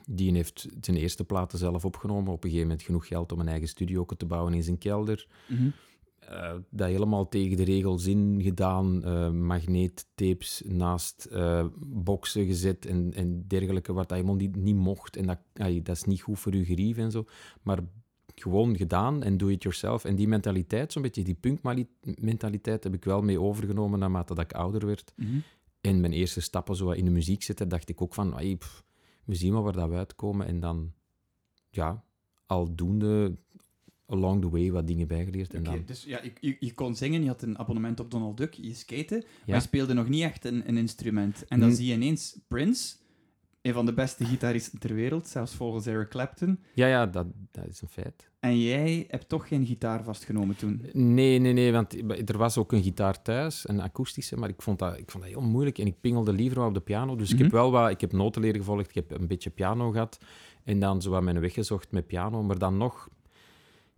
Die 0.06 0.34
heeft 0.34 0.68
zijn 0.82 0.98
eerste 0.98 1.24
platen 1.24 1.58
zelf 1.58 1.86
opgenomen. 1.86 2.32
Op 2.34 2.44
een 2.44 2.50
gegeven 2.50 2.68
moment 2.68 2.86
genoeg 2.86 3.08
geld 3.08 3.32
om 3.32 3.40
een 3.40 3.48
eigen 3.48 3.68
studio 3.68 4.06
te 4.06 4.26
bouwen 4.26 4.54
in 4.54 4.64
zijn 4.64 4.78
kelder. 4.78 5.28
Mhm. 5.48 5.70
Eh, 6.32 6.54
dat 6.70 6.88
helemaal 6.88 7.28
tegen 7.30 7.58
de 7.58 7.64
regels 7.64 8.06
in 8.06 8.42
gedaan. 8.42 9.04
eh 9.04 9.32
magneettapes 9.32 10.62
naast 10.66 11.26
eh 11.26 11.66
boxen 11.80 12.46
gezet 12.46 12.86
en, 12.86 13.14
en 13.14 13.48
dergelijke, 13.48 13.94
wat 13.94 14.10
dat 14.10 14.18
helemaal 14.18 14.40
niet, 14.40 14.56
niet 14.56 14.76
mocht. 14.76 15.16
En 15.16 15.26
dat, 15.26 15.40
dat 15.84 15.96
is 15.96 16.04
niet 16.04 16.22
goed 16.22 16.40
voor 16.40 16.54
uw 16.54 16.64
gerief 16.64 16.98
en 16.98 17.12
zo. 17.12 17.26
Maar 17.62 17.80
gewoon 18.36 18.78
gedaan 18.78 19.24
en 19.24 19.38
do 19.38 19.48
it 19.48 19.64
yourself. 19.64 20.06
En 20.06 20.16
die 20.16 20.28
mentaliteit, 20.28 20.92
zo'n 20.92 21.02
beetje 21.02 21.24
die 21.24 21.38
punkmentaliteit, 21.40 22.84
heb 22.84 22.94
ik 22.94 23.04
wel 23.04 23.22
mee 23.22 23.42
overgenomen 23.42 24.00
naarmate 24.00 24.34
dat 24.34 24.44
ik 24.44 24.54
ouder 24.54 24.86
werd. 24.86 25.14
Mhm. 25.16 25.40
En 25.82 26.00
mijn 26.00 26.14
eerste 26.14 26.42
stappen 26.42 26.76
zo 26.76 26.90
in 26.92 27.06
de 27.06 27.12
muziek 27.12 27.44
zitten, 27.44 27.70
dacht 27.70 27.90
ik 27.90 28.02
ook 28.02 28.14
van, 28.14 28.36
ai, 28.36 28.58
pff, 28.58 28.84
we 29.26 29.36
zien 29.36 29.52
wel 29.52 29.64
waar 29.64 29.74
dat 29.74 29.90
we 29.90 29.96
uitkomen. 29.96 30.48
En 30.48 30.60
dan, 30.60 30.94
ja, 31.70 32.04
aldoende 32.46 33.38
along 34.12 34.42
the 34.42 34.50
way 34.50 34.72
wat 34.72 34.88
dingen 34.88 35.08
bijgeleerd. 35.08 35.54
En 35.54 35.64
dan, 35.64 35.82
dus 35.86 36.04
ja, 36.04 36.20
je, 36.24 36.32
je, 36.40 36.58
je 36.60 36.74
kon 36.74 36.96
zingen, 36.96 37.22
je 37.22 37.28
had 37.28 37.42
een 37.42 37.58
abonnement 37.58 38.00
op 38.00 38.12
Donald 38.12 38.38
Duck, 38.38 38.54
je 38.54 38.74
skaten, 38.74 39.18
maar 39.18 39.28
Ja. 39.46 39.56
je 39.56 39.62
speelde 39.62 39.94
nog 39.94 40.10
niet 40.10 40.24
echt 40.24 40.46
een, 40.46 40.68
een 40.68 40.78
instrument. 40.78 41.46
En 41.48 41.60
dan 41.60 41.70
Mm. 41.70 41.76
zie 41.76 41.86
je 41.88 41.94
ineens 41.94 42.38
Prince, 42.48 42.96
een 43.62 43.74
van 43.74 43.86
de 43.86 43.94
beste 43.94 44.26
gitaristen 44.26 44.80
ter 44.80 44.94
wereld, 44.94 45.28
zelfs 45.28 45.54
volgens 45.56 45.86
Eric 45.86 46.10
Clapton. 46.10 46.60
ja, 46.74 46.88
ja 46.88 47.06
dat, 47.08 47.26
dat 47.52 47.68
is 47.68 47.82
een 47.82 47.88
feit. 47.88 48.30
En 48.40 48.60
jij 48.60 49.06
hebt 49.08 49.30
toch 49.30 49.48
geen 49.48 49.66
gitaar 49.66 50.04
vastgenomen 50.04 50.56
toen. 50.56 50.82
Nee, 50.94 51.40
nee, 51.40 51.54
nee, 51.54 51.72
want 51.72 51.96
er 52.30 52.38
was 52.38 52.58
ook 52.58 52.72
een 52.72 52.84
gitaar 52.84 53.22
thuis, 53.22 53.68
een 53.70 53.82
akoestische, 53.82 54.38
maar 54.38 54.50
ik 54.50 54.62
vond 54.62 54.80
dat, 54.80 54.98
ik 54.98 55.12
vond 55.12 55.24
dat 55.24 55.34
heel 55.34 55.42
moeilijk 55.42 55.78
en 55.78 55.86
ik 55.88 55.96
pingelde 56.02 56.34
liever 56.34 56.58
wel 56.60 56.68
op 56.68 56.74
de 56.74 56.80
piano. 56.80 57.16
Dus 57.16 57.32
ik 57.32 57.38
heb 57.38 57.48
Mhm. 57.48 57.56
wel 57.56 57.72
wat, 57.72 57.90
ik 57.90 58.02
heb 58.02 58.12
notenleren 58.12 58.60
gevolgd, 58.60 58.90
ik 58.90 58.96
heb 58.96 59.12
een 59.12 59.28
beetje 59.28 59.50
piano 59.50 59.92
gehad 59.92 60.20
en 60.64 60.80
dan 60.80 61.02
zo 61.02 61.10
wat 61.10 61.24
mijn 61.24 61.40
weg 61.40 61.54
gezocht 61.54 61.92
met 61.92 62.08
piano, 62.08 62.44
maar 62.44 62.58
dan 62.58 62.78
nog, 62.78 63.10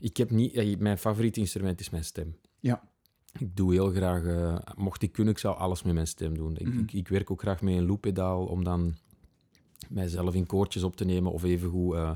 ik 0.04 0.18
heb 0.18 0.30
niet, 0.30 0.54
eh, 0.54 0.78
mijn 0.78 0.98
favoriete 0.98 1.40
instrument 1.40 1.80
is 1.80 1.90
mijn 1.90 2.04
stem. 2.04 2.36
Ja. 2.60 2.92
Ik 3.40 3.56
doe 3.56 3.74
heel 3.74 3.90
graag, 3.92 4.24
eh, 4.24 4.58
mocht 4.76 5.02
ik 5.02 5.12
kunnen, 5.12 5.34
ik 5.34 5.40
zou 5.40 5.58
alles 5.58 5.84
met 5.84 5.94
mijn 5.94 6.08
stem 6.08 6.38
doen. 6.38 6.58
Ik, 6.58 6.68
Mhm. 6.68 6.80
ik, 6.80 6.94
ik 6.94 7.08
werk 7.08 7.32
ook 7.32 7.42
graag 7.42 7.62
met 7.62 7.74
een 7.74 7.86
looppedaal 7.86 8.46
om 8.46 8.64
dan 8.64 8.96
mijzelf 9.90 10.34
in 10.36 10.46
koortjes 10.46 10.84
op 10.84 10.96
te 10.96 11.06
nemen 11.06 11.32
of 11.32 11.44
evengoed 11.44 11.94
eh 11.96 12.12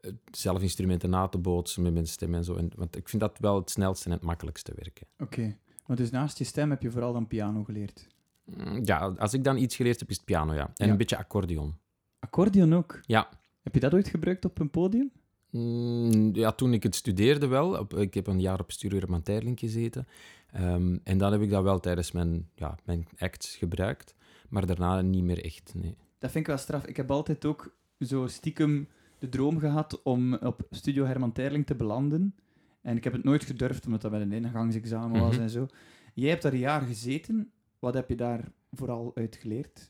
eh, 0.00 0.12
zelf 0.30 0.62
instrumenten 0.62 1.10
na 1.10 1.28
te 1.28 1.38
bootsen 1.38 1.82
met 1.82 1.92
mijn 1.92 2.06
stem 2.06 2.34
en 2.34 2.44
zo. 2.44 2.54
En, 2.54 2.70
want 2.76 2.96
ik 2.96 3.08
vind 3.08 3.22
dat 3.22 3.38
wel 3.38 3.56
het 3.56 3.70
snelste 3.70 4.04
en 4.06 4.10
het 4.12 4.22
makkelijkste 4.22 4.72
werken. 4.76 5.06
Oké. 5.18 5.56
Maar 5.86 5.96
dus 5.96 6.10
naast 6.10 6.38
je 6.38 6.44
stem 6.44 6.70
heb 6.70 6.82
je 6.82 6.90
vooral 6.90 7.12
dan 7.12 7.26
piano 7.26 7.64
geleerd. 7.64 8.06
Mm, 8.44 8.80
Ja, 8.84 8.98
als 9.18 9.34
ik 9.34 9.44
dan 9.44 9.56
iets 9.56 9.76
geleerd 9.76 10.00
heb, 10.00 10.10
is 10.10 10.16
het 10.16 10.24
piano, 10.24 10.54
ja. 10.54 10.66
En 10.76 10.86
Ja. 10.86 10.92
een 10.92 10.96
beetje 10.98 11.16
accordeon. 11.16 11.74
Accordeon 12.18 12.74
ook. 12.74 13.00
Ja. 13.02 13.28
Heb 13.62 13.74
je 13.74 13.80
dat 13.80 13.94
ooit 13.94 14.08
gebruikt 14.08 14.44
op 14.44 14.58
een 14.58 14.70
podium? 14.70 15.12
Mm, 15.54 16.34
ja, 16.34 16.52
toen 16.52 16.72
ik 16.72 16.82
het 16.82 16.94
studeerde 16.94 17.46
wel. 17.46 18.00
Ik 18.00 18.14
heb 18.14 18.26
een 18.26 18.40
jaar 18.40 18.60
op 18.60 18.72
Studio 18.72 18.98
Herman 18.98 19.22
Teirling 19.22 19.58
gezeten. 19.58 20.06
Ehm, 20.52 20.98
en 21.04 21.18
dan 21.18 21.32
heb 21.32 21.40
ik 21.40 21.50
dat 21.50 21.62
wel 21.62 21.80
tijdens 21.80 22.12
mijn, 22.12 22.48
ja, 22.54 22.78
mijn 22.84 23.06
acts 23.18 23.56
gebruikt. 23.56 24.14
Maar 24.48 24.66
daarna 24.66 25.00
niet 25.00 25.22
meer 25.24 25.44
echt, 25.44 25.72
nee. 25.74 25.96
Dat 26.18 26.30
vind 26.30 26.44
ik 26.44 26.46
wel 26.46 26.58
straf. 26.58 26.84
Ik 26.86 26.96
heb 26.96 27.10
altijd 27.10 27.44
ook 27.44 27.74
zo 28.00 28.26
stiekem 28.26 28.88
de 29.18 29.28
droom 29.28 29.58
gehad 29.58 30.02
om 30.02 30.34
op 30.34 30.66
Studio 30.70 31.04
Herman 31.04 31.32
Terling 31.32 31.66
te 31.66 31.74
belanden. 31.74 32.34
En 32.82 32.96
ik 32.96 33.04
heb 33.04 33.12
het 33.12 33.24
nooit 33.24 33.44
gedurfd, 33.44 33.86
omdat 33.86 34.00
dat 34.02 34.10
met 34.10 34.20
een 34.20 34.32
ingangsexamen 34.32 35.20
was 35.20 35.32
Mhm. 35.32 35.42
en 35.42 35.50
zo. 35.50 35.66
Jij 36.14 36.28
hebt 36.30 36.42
daar 36.42 36.52
een 36.52 36.58
jaar 36.58 36.82
gezeten. 36.82 37.50
Wat 37.78 37.94
heb 37.94 38.08
je 38.08 38.16
daar 38.16 38.44
vooral 38.72 39.12
uit 39.14 39.36
geleerd? 39.36 39.88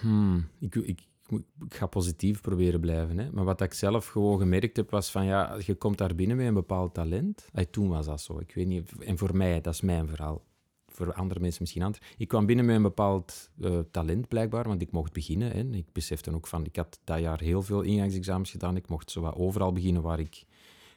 Hmm, 0.00 0.48
ik, 0.58 0.74
ik, 0.74 1.00
ik, 1.30 1.74
ga 1.74 1.86
positief 1.86 2.40
proberen 2.40 2.80
blijven. 2.80 3.18
Hè. 3.18 3.32
Maar 3.32 3.44
wat 3.44 3.60
ik 3.60 3.72
zelf 3.72 4.06
gewoon 4.06 4.38
gemerkt 4.38 4.76
heb, 4.76 4.90
was 4.90 5.10
van 5.10 5.24
ja, 5.24 5.58
je 5.64 5.74
komt 5.74 5.98
daar 5.98 6.14
binnen 6.14 6.36
met 6.36 6.46
een 6.46 6.54
bepaald 6.54 6.94
talent. 6.94 7.48
Ay, 7.52 7.64
toen 7.64 7.88
was 7.88 8.06
dat 8.06 8.20
zo. 8.20 8.38
Ik 8.38 8.54
weet 8.54 8.66
niet, 8.66 8.92
en 8.98 9.18
voor 9.18 9.36
mij, 9.36 9.60
dat 9.60 9.74
is 9.74 9.80
mijn 9.80 10.08
verhaal. 10.08 10.42
Voor 10.86 11.12
andere 11.12 11.40
mensen 11.40 11.62
misschien 11.62 11.82
anders. 11.82 12.04
Ik 12.16 12.28
kwam 12.28 12.46
binnen 12.46 12.64
met 12.64 12.76
een 12.76 12.82
bepaald 12.82 13.50
eh, 13.60 13.78
talent 13.90 14.28
blijkbaar, 14.28 14.68
want 14.68 14.82
ik 14.82 14.90
mocht 14.90 15.12
beginnen. 15.12 15.50
Hè. 15.50 15.76
Ik 15.76 15.92
besefte 15.92 16.34
ook 16.34 16.46
van, 16.46 16.64
ik 16.64 16.76
had 16.76 17.00
dat 17.04 17.20
jaar 17.20 17.40
heel 17.40 17.62
veel 17.62 17.82
ingangsexamens 17.82 18.50
gedaan. 18.50 18.76
Ik 18.76 18.88
mocht 18.88 19.10
zo 19.10 19.20
wat 19.20 19.34
overal 19.34 19.72
beginnen 19.72 20.02
waar 20.02 20.20
ik 20.20 20.44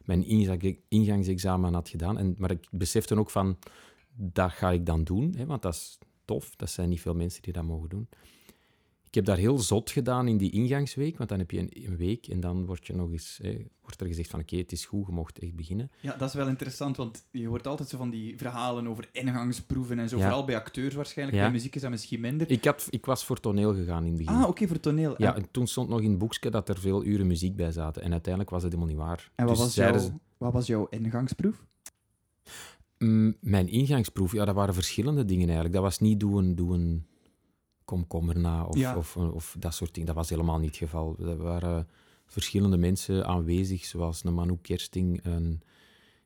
mijn 0.06 0.24
ingang- 0.26 0.80
ingangsexamen 0.88 1.74
had 1.74 1.90
gedaan. 1.90 2.18
En, 2.18 2.36
maar 2.38 2.52
ik 2.52 2.68
besefte 2.72 3.18
ook 3.18 3.30
van, 3.30 3.58
dat 4.16 4.52
ga 4.52 4.72
ik 4.72 4.86
dan 4.86 5.04
doen, 5.04 5.34
hè, 5.38 5.46
want 5.46 5.62
dat 5.62 5.74
is 5.74 6.00
tof. 6.26 6.56
Dat 6.56 6.70
zijn 6.70 6.90
niet 6.90 7.02
veel 7.02 7.16
mensen 7.16 7.42
die 7.42 7.54
dat 7.54 7.64
mogen 7.64 7.90
doen. 7.90 8.08
Ik 9.14 9.20
heb 9.20 9.28
daar 9.28 9.38
heel 9.44 9.60
zot 9.60 9.92
gedaan 9.92 10.28
in 10.28 10.38
die 10.38 10.52
ingangsweek, 10.52 11.18
want 11.18 11.30
dan 11.30 11.40
heb 11.40 11.52
je 11.52 11.60
een, 11.60 11.70
een 11.74 11.98
week 11.98 12.28
en 12.28 12.40
dan 12.40 12.66
wordt, 12.66 12.88
je 12.88 12.94
nog 12.96 13.12
eens, 13.12 13.40
hè, 13.42 13.58
wordt 13.82 14.02
er 14.02 14.08
gezegd 14.08 14.30
van 14.30 14.40
oké, 14.40 14.56
het 14.58 14.72
is 14.72 14.86
goed, 14.86 15.06
je 15.08 15.12
mocht 15.14 15.40
echt 15.40 15.56
beginnen. 15.56 15.92
Ja, 16.00 16.16
dat 16.16 16.28
is 16.30 16.36
wel 16.36 16.48
interessant, 16.48 16.98
want 16.98 17.26
je 17.32 17.48
hoort 17.48 17.68
altijd 17.68 17.90
zo 17.90 17.98
van 17.98 18.10
die 18.10 18.38
verhalen 18.38 18.88
over 18.88 19.10
ingangsproeven 19.12 20.00
en 20.00 20.10
zo. 20.10 20.18
Ja. 20.18 20.24
Vooral 20.24 20.46
bij 20.46 20.56
acteurs 20.56 20.96
waarschijnlijk. 20.96 21.38
Ja. 21.38 21.44
Bij 21.44 21.52
muziek 21.54 21.76
is 21.76 21.82
dat 21.82 21.90
misschien 21.92 22.20
minder. 22.20 22.50
Ik, 22.52 22.66
had, 22.66 22.88
ik 22.90 23.06
was 23.06 23.26
voor 23.26 23.40
toneel 23.40 23.74
gegaan 23.74 24.04
in 24.04 24.14
het 24.14 24.18
begin. 24.26 24.36
Ah, 24.42 24.48
oké, 24.48 24.68
voor 24.68 24.80
toneel. 24.80 25.16
Ja, 25.18 25.36
En, 25.36 25.42
en 25.44 25.52
toen 25.52 25.68
stond 25.68 25.90
nog 25.90 26.02
in 26.02 26.10
het 26.10 26.20
boekje 26.20 26.50
dat 26.50 26.70
er 26.70 26.80
veel 26.80 27.04
uren 27.06 27.28
muziek 27.28 27.56
bij 27.56 27.72
zaten. 27.72 28.02
En 28.02 28.12
uiteindelijk 28.12 28.52
was 28.54 28.64
het 28.64 28.72
helemaal 28.74 28.94
niet 28.96 29.04
waar. 29.04 29.32
en 29.36 29.46
wat, 29.46 29.56
Dus 29.56 29.64
was 29.64 29.76
jouw, 29.76 29.98
ze- 29.98 30.12
wat 30.38 30.54
was 30.54 30.68
jouw 30.68 30.88
ingangsproef? 30.90 31.64
Mm, 32.98 33.36
mijn 33.42 33.68
ingangsproef, 33.68 34.32
ja, 34.32 34.46
dat 34.46 34.56
waren 34.56 34.74
verschillende 34.74 35.26
dingen 35.26 35.46
eigenlijk. 35.46 35.74
Dat 35.74 35.84
was 35.84 36.00
niet 36.00 36.20
doen, 36.20 36.56
doen 36.56 37.06
komkommer 37.86 38.40
na 38.40 38.66
of, 38.66 38.78
Ja. 38.78 38.98
of, 38.98 39.18
of 39.18 39.56
dat 39.60 39.74
soort 39.74 39.94
dingen. 39.94 40.08
Dat 40.08 40.16
was 40.18 40.30
helemaal 40.30 40.60
niet 40.60 40.70
het 40.70 40.78
geval. 40.78 41.16
Er 41.20 41.38
waren 41.38 41.88
verschillende 42.26 42.78
mensen 42.78 43.26
aanwezig, 43.26 43.86
zoals 43.86 44.24
een 44.24 44.34
Manu 44.34 44.58
Kersting, 44.62 45.20
een, 45.26 45.62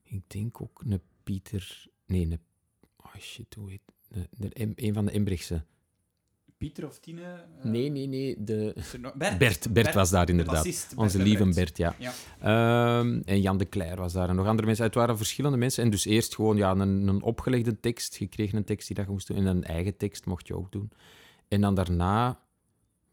ik 0.04 0.22
denk 0.28 0.62
ook 0.62 0.84
een 0.88 1.02
Pieter... 1.24 1.86
Nee, 2.06 2.22
een... 2.26 2.40
Oh 2.98 3.16
shit, 3.20 3.54
hoe 3.54 3.70
heet... 3.70 3.82
Een, 4.10 4.52
een, 4.54 4.74
een 4.76 4.94
van 4.94 5.06
de 5.06 5.12
Embrechtse. 5.12 5.64
Pieter 6.58 6.86
of 6.88 7.00
Tine? 7.00 7.22
eh, 7.22 7.64
Nee, 7.64 7.90
nee, 7.90 8.08
nee. 8.08 8.44
De... 8.44 8.74
er 9.04 9.18
Bert. 9.18 9.38
Bert, 9.38 9.74
Bert 9.74 9.94
was 9.94 10.10
daar 10.10 10.26
de 10.26 10.32
inderdaad. 10.32 10.56
bassist, 10.56 10.88
Bert 10.88 11.00
Onze 11.00 11.18
lieve 11.18 11.38
Bruid. 11.42 11.56
Bert, 11.56 11.78
ja. 11.78 11.96
Ja. 12.00 12.14
Ehm, 13.00 13.22
en 13.26 13.42
Jan 13.42 13.58
de 13.58 13.70
Cler 13.70 13.96
was 13.98 14.14
daar 14.14 14.30
en 14.30 14.36
nog 14.36 14.46
andere 14.48 14.68
mensen. 14.68 14.86
Het 14.86 14.96
waren 14.96 15.18
verschillende 15.18 15.58
mensen. 15.58 15.84
En 15.84 15.90
dus 15.90 16.06
eerst 16.06 16.36
gewoon 16.36 16.58
ja, 16.58 16.72
een, 16.72 17.08
een 17.08 17.22
opgelegde 17.22 17.80
tekst. 17.80 18.16
Je 18.16 18.28
kreeg 18.28 18.54
een 18.54 18.64
tekst 18.64 18.88
die 18.88 18.96
dat 18.96 19.06
je 19.06 19.12
moest 19.12 19.28
doen. 19.28 19.38
En 19.38 19.46
een 19.46 19.64
eigen 19.64 19.98
tekst 19.98 20.26
mocht 20.26 20.48
je 20.48 20.56
ook 20.56 20.72
doen. 20.72 20.92
En 21.48 21.62
dan 21.62 21.76
daarna, 21.76 22.40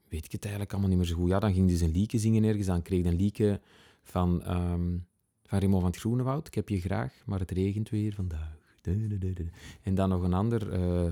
weet 0.08 0.24
ik 0.24 0.32
het 0.32 0.42
eigenlijk 0.42 0.72
allemaal 0.72 0.90
niet 0.90 0.98
meer 0.98 1.08
zo 1.08 1.16
goed. 1.16 1.28
Ja, 1.28 1.38
dan 1.38 1.52
ging 1.52 1.68
dus 1.68 1.80
een 1.80 1.92
liedje 1.92 2.18
zingen 2.18 2.44
ergens. 2.44 2.66
Dan 2.66 2.82
kreeg 2.82 3.02
je 3.02 3.08
een 3.08 3.16
liedje 3.16 3.60
van, 4.02 4.42
ehm 4.42 4.96
van 5.46 5.58
Remo 5.58 5.80
van 5.80 5.90
het 5.90 5.98
Groenewoud. 5.98 6.46
Ik 6.46 6.54
heb 6.54 6.68
je 6.68 6.80
graag, 6.80 7.12
maar 7.24 7.38
het 7.38 7.50
regent 7.50 7.90
weer 7.90 8.14
vandaag. 8.14 8.52
En 9.82 9.94
dan 9.94 10.08
nog 10.08 10.22
een 10.22 10.34
ander, 10.34 10.72
eh, 10.72 11.06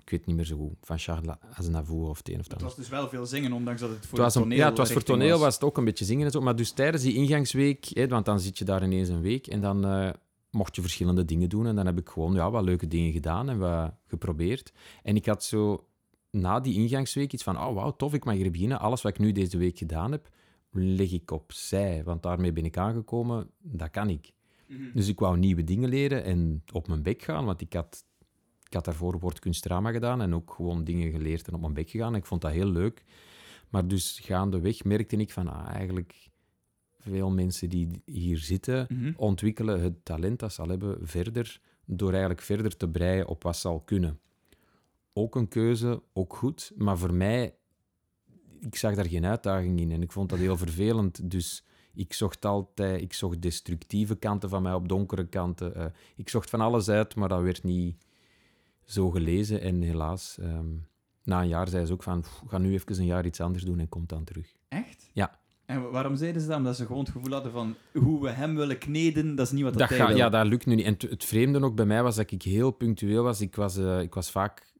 ik 0.00 0.10
weet 0.10 0.26
niet 0.26 0.36
meer 0.36 0.44
zo 0.44 0.56
goed, 0.56 0.76
van 0.80 0.98
Charles 0.98 1.34
Aznavour 1.54 2.08
of 2.08 2.18
het 2.18 2.28
een 2.28 2.38
of 2.38 2.42
het 2.42 2.52
Het 2.52 2.62
was 2.62 2.76
dus 2.76 2.88
wel 2.88 3.08
veel 3.08 3.26
zingen, 3.26 3.52
ondanks 3.52 3.80
dat 3.80 3.90
het 3.90 4.06
voor 4.06 4.18
Het 4.18 4.18
was, 4.18 4.34
een, 4.34 4.42
toneel 4.42 4.58
ja, 4.58 4.68
het 4.68 4.78
was 4.78 4.92
voor 4.92 5.02
toneel 5.02 5.38
was 5.38 5.54
het 5.54 5.64
ook 5.64 5.76
een 5.76 5.84
beetje 5.84 6.04
zingen 6.04 6.24
en 6.24 6.30
zo. 6.30 6.40
Maar 6.40 6.56
dus 6.56 6.70
tijdens 6.70 7.02
die 7.02 7.14
ingangsweek, 7.14 7.84
hè, 7.84 8.08
want 8.08 8.24
dan 8.24 8.40
zit 8.40 8.58
je 8.58 8.64
daar 8.64 8.84
ineens 8.84 9.08
een 9.08 9.20
week 9.20 9.46
en 9.46 9.60
dan 9.60 9.86
eh, 9.86 10.10
mocht 10.54 10.76
je 10.76 10.82
verschillende 10.82 11.24
dingen 11.24 11.48
doen. 11.48 11.66
En 11.66 11.76
dan 11.76 11.86
heb 11.86 11.98
ik 11.98 12.08
gewoon 12.08 12.34
ja, 12.34 12.50
wat 12.50 12.64
leuke 12.64 12.88
dingen 12.88 13.12
gedaan 13.12 13.48
en 13.48 13.58
wat 13.58 13.94
geprobeerd. 14.06 14.72
En 15.02 15.16
ik 15.16 15.26
had 15.26 15.44
zo 15.44 15.86
na 16.30 16.60
die 16.60 16.74
ingangsweek 16.74 17.32
iets 17.32 17.42
van, 17.42 17.58
oh 17.58 17.74
wauw, 17.74 17.96
tof, 17.96 18.14
ik 18.14 18.24
mag 18.24 18.34
hier 18.34 18.50
beginnen. 18.50 18.80
Alles 18.80 19.02
wat 19.02 19.12
ik 19.12 19.18
nu 19.18 19.32
deze 19.32 19.58
week 19.58 19.78
gedaan 19.78 20.12
heb, 20.12 20.28
leg 20.70 21.12
ik 21.12 21.30
opzij. 21.30 22.04
Want 22.04 22.22
daarmee 22.22 22.52
ben 22.52 22.64
ik 22.64 22.76
aangekomen, 22.76 23.50
dat 23.58 23.90
kan 23.90 24.08
ik. 24.08 24.32
Mhm. 24.66 24.82
Dus 24.94 25.08
ik 25.08 25.18
wou 25.18 25.38
nieuwe 25.38 25.64
dingen 25.64 25.88
leren 25.88 26.24
en 26.24 26.62
op 26.72 26.88
mijn 26.88 27.02
bek 27.02 27.22
gaan, 27.22 27.44
want 27.44 27.60
ik 27.60 27.72
had, 27.72 28.04
ik 28.66 28.74
had 28.74 28.84
daarvoor 28.84 29.18
woordkunstdrama 29.18 29.90
gedaan 29.90 30.22
en 30.22 30.34
ook 30.34 30.52
gewoon 30.52 30.84
dingen 30.84 31.10
geleerd 31.10 31.48
en 31.48 31.54
op 31.54 31.60
mijn 31.60 31.74
bek 31.74 31.90
gegaan. 31.90 32.14
Ik 32.14 32.26
vond 32.26 32.40
dat 32.40 32.52
heel 32.52 32.68
leuk. 32.68 33.04
Maar 33.68 33.88
dus 33.88 34.20
gaandeweg 34.22 34.84
merkte 34.84 35.16
ik 35.16 35.32
van, 35.32 35.48
ah, 35.48 35.74
eigenlijk 35.74 36.30
veel 37.04 37.30
mensen 37.30 37.68
die 37.68 38.02
hier 38.04 38.38
zitten, 38.38 38.86
Mhm. 38.88 39.12
ontwikkelen 39.16 39.80
het 39.80 40.04
talent 40.04 40.38
dat 40.38 40.52
ze 40.52 40.62
al 40.62 40.68
hebben 40.68 40.98
verder, 41.06 41.60
door 41.86 42.10
eigenlijk 42.10 42.40
verder 42.40 42.76
te 42.76 42.88
breien 42.88 43.28
op 43.28 43.42
wat 43.42 43.56
ze 43.56 43.68
al 43.68 43.80
kunnen. 43.80 44.18
Ook 45.12 45.34
een 45.36 45.48
keuze, 45.48 46.02
ook 46.12 46.36
goed, 46.36 46.72
maar 46.76 46.98
voor 46.98 47.14
mij, 47.14 47.54
ik 48.60 48.76
zag 48.76 48.94
daar 48.94 49.08
geen 49.08 49.26
uitdaging 49.26 49.80
in 49.80 49.90
en 49.92 50.02
ik 50.02 50.12
vond 50.12 50.28
dat 50.30 50.38
heel 50.38 50.56
vervelend. 50.56 51.30
Dus 51.30 51.64
ik 51.94 52.12
zocht 52.12 52.44
altijd, 52.44 53.00
ik 53.02 53.12
zocht 53.12 53.42
destructieve 53.42 54.14
kanten 54.16 54.48
van 54.48 54.62
mij 54.62 54.74
op 54.74 54.88
donkere 54.88 55.26
kanten. 55.26 55.74
eh, 55.74 55.86
ik 56.16 56.28
zocht 56.28 56.50
van 56.50 56.60
alles 56.60 56.88
uit, 56.88 57.14
maar 57.14 57.28
dat 57.28 57.42
werd 57.42 57.62
niet 57.62 57.96
zo 58.84 59.10
gelezen. 59.10 59.60
En 59.60 59.82
helaas, 59.82 60.38
ehm, 60.38 60.66
na 61.22 61.40
een 61.42 61.48
jaar 61.48 61.68
zei 61.68 61.86
ze 61.86 61.92
ook 61.92 62.02
van, 62.02 62.20
"Pff, 62.20 62.42
ga 62.46 62.58
nu 62.58 62.72
even 62.72 62.98
een 62.98 63.04
jaar 63.06 63.26
iets 63.26 63.40
anders 63.40 63.64
doen 63.64 63.78
en 63.78 63.88
komt 63.88 64.08
dan 64.08 64.24
terug. 64.24 64.54
Echt? 64.68 65.10
Ja. 65.12 65.40
En 65.66 65.82
wa- 65.82 65.90
waarom 65.90 66.16
zeiden 66.16 66.42
ze 66.42 66.48
dat? 66.48 66.56
Omdat 66.56 66.76
ze 66.76 66.86
gewoon 66.86 67.02
het 67.02 67.10
gevoel 67.12 67.32
hadden 67.32 67.52
van 67.52 67.74
hoe 67.92 68.22
we 68.22 68.30
hem 68.30 68.54
willen 68.56 68.78
kneden, 68.78 69.34
dat 69.34 69.46
is 69.46 69.52
niet 69.52 69.62
wat 69.62 69.72
dat, 69.72 69.80
Dat 69.80 69.88
hij 69.88 69.98
ga, 69.98 70.06
wil. 70.06 70.16
ja, 70.16 70.28
dat 70.28 70.46
lukt 70.46 70.66
nu 70.66 70.74
niet. 70.74 70.84
En 70.84 70.96
het 71.10 71.24
vreemde 71.24 71.62
ook 71.62 71.74
bij 71.74 71.86
mij 71.86 72.02
was 72.02 72.16
dat 72.16 72.30
ik 72.30 72.42
heel 72.42 72.70
punctueel 72.70 73.22
was. 73.22 73.40
Ik 73.40 73.56
was, 73.56 73.76
eh, 73.76 74.00
ik 74.00 74.14
was 74.14 74.30
vaak 74.30 74.72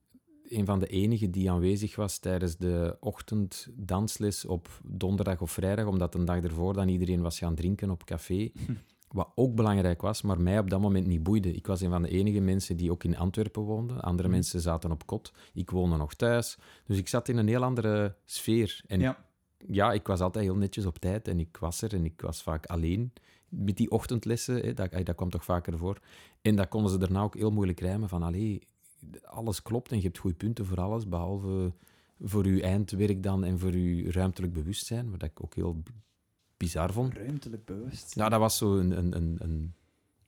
een 0.49 0.65
van 0.67 0.79
de 0.79 0.87
enigen 0.87 1.31
die 1.31 1.51
aanwezig 1.51 1.97
was 1.97 2.19
tijdens 2.19 2.57
de 2.57 2.97
ochtenddansles 3.01 4.45
op 4.45 4.69
donderdag 4.85 5.41
of 5.41 5.51
vrijdag, 5.51 5.87
omdat 5.87 6.15
een 6.15 6.25
dag 6.25 6.43
ervoor 6.43 6.75
dan 6.75 6.89
iedereen 6.89 7.21
was 7.23 7.39
gaan 7.39 7.55
drinken 7.55 7.91
op 7.91 8.05
café. 8.05 8.51
Wat 9.09 9.33
ook 9.35 9.55
belangrijk 9.55 10.01
was, 10.03 10.23
maar 10.23 10.41
mij 10.41 10.59
op 10.59 10.71
dat 10.71 10.81
moment 10.81 11.07
niet 11.07 11.23
boeide. 11.23 11.53
Ik 11.53 11.67
was 11.67 11.81
een 11.81 11.91
van 11.91 12.03
de 12.03 12.09
enige 12.09 12.41
mensen 12.41 12.77
die 12.77 12.91
ook 12.91 13.05
in 13.05 13.17
Antwerpen 13.17 13.63
woonden. 13.63 14.01
Andere 14.01 14.29
Mhm. 14.29 14.37
mensen 14.37 14.61
zaten 14.61 14.91
op 14.91 15.07
kot. 15.07 15.33
Ik 15.53 15.71
woonde 15.71 15.97
nog 15.97 16.15
thuis. 16.15 16.59
Dus 16.87 16.99
ik 16.99 17.09
zat 17.09 17.29
in 17.29 17.37
een 17.37 17.49
heel 17.49 17.63
andere 17.65 18.15
sfeer. 18.25 18.81
En 18.87 19.01
Ja. 19.01 19.25
Ja, 19.69 19.93
ik 19.93 20.07
was 20.07 20.21
altijd 20.21 20.45
heel 20.45 20.57
netjes 20.57 20.87
op 20.87 20.99
tijd 20.99 21.29
en 21.29 21.41
ik 21.41 21.57
was 21.57 21.83
er 21.83 21.95
en 21.95 22.05
ik 22.05 22.21
was 22.21 22.43
vaak 22.43 22.67
alleen 22.67 23.13
met 23.49 23.77
die 23.77 23.91
ochtendlessen. 23.91 24.55
Hè, 24.55 24.75
dat, 24.75 24.93
dat 24.93 25.15
kwam 25.15 25.31
toch 25.31 25.45
vaker 25.45 25.79
voor. 25.79 25.99
En 26.43 26.57
dat 26.57 26.69
konden 26.69 26.91
ze 26.91 26.99
daarna 26.99 27.23
ook 27.23 27.35
heel 27.35 27.51
moeilijk 27.51 27.81
rijmen 27.81 28.09
van 28.09 28.23
allee, 28.23 28.63
alles 29.23 29.63
klopt 29.63 29.91
en 29.91 29.97
je 29.97 30.03
hebt 30.03 30.19
goede 30.19 30.37
punten 30.37 30.67
voor 30.67 30.81
alles, 30.81 31.09
behalve 31.09 31.73
voor 32.21 32.45
uw 32.45 32.61
eindwerk 32.61 33.23
dan 33.23 33.45
en 33.45 33.59
voor 33.59 33.73
uw 33.73 34.11
ruimtelijk 34.11 34.53
bewustzijn, 34.53 35.11
wat 35.11 35.23
ik 35.23 35.45
ook 35.45 35.55
heel 35.55 35.83
bizar 36.57 36.93
vond. 36.93 37.15
Ruimtelijk 37.15 37.65
bewust. 37.65 38.17
Nou, 38.17 38.31
dat 38.31 38.41
was 38.41 38.57
zo 38.57 38.77
een, 38.77 38.99
een, 38.99 39.17
een, 39.17 39.37
een, 39.39 39.75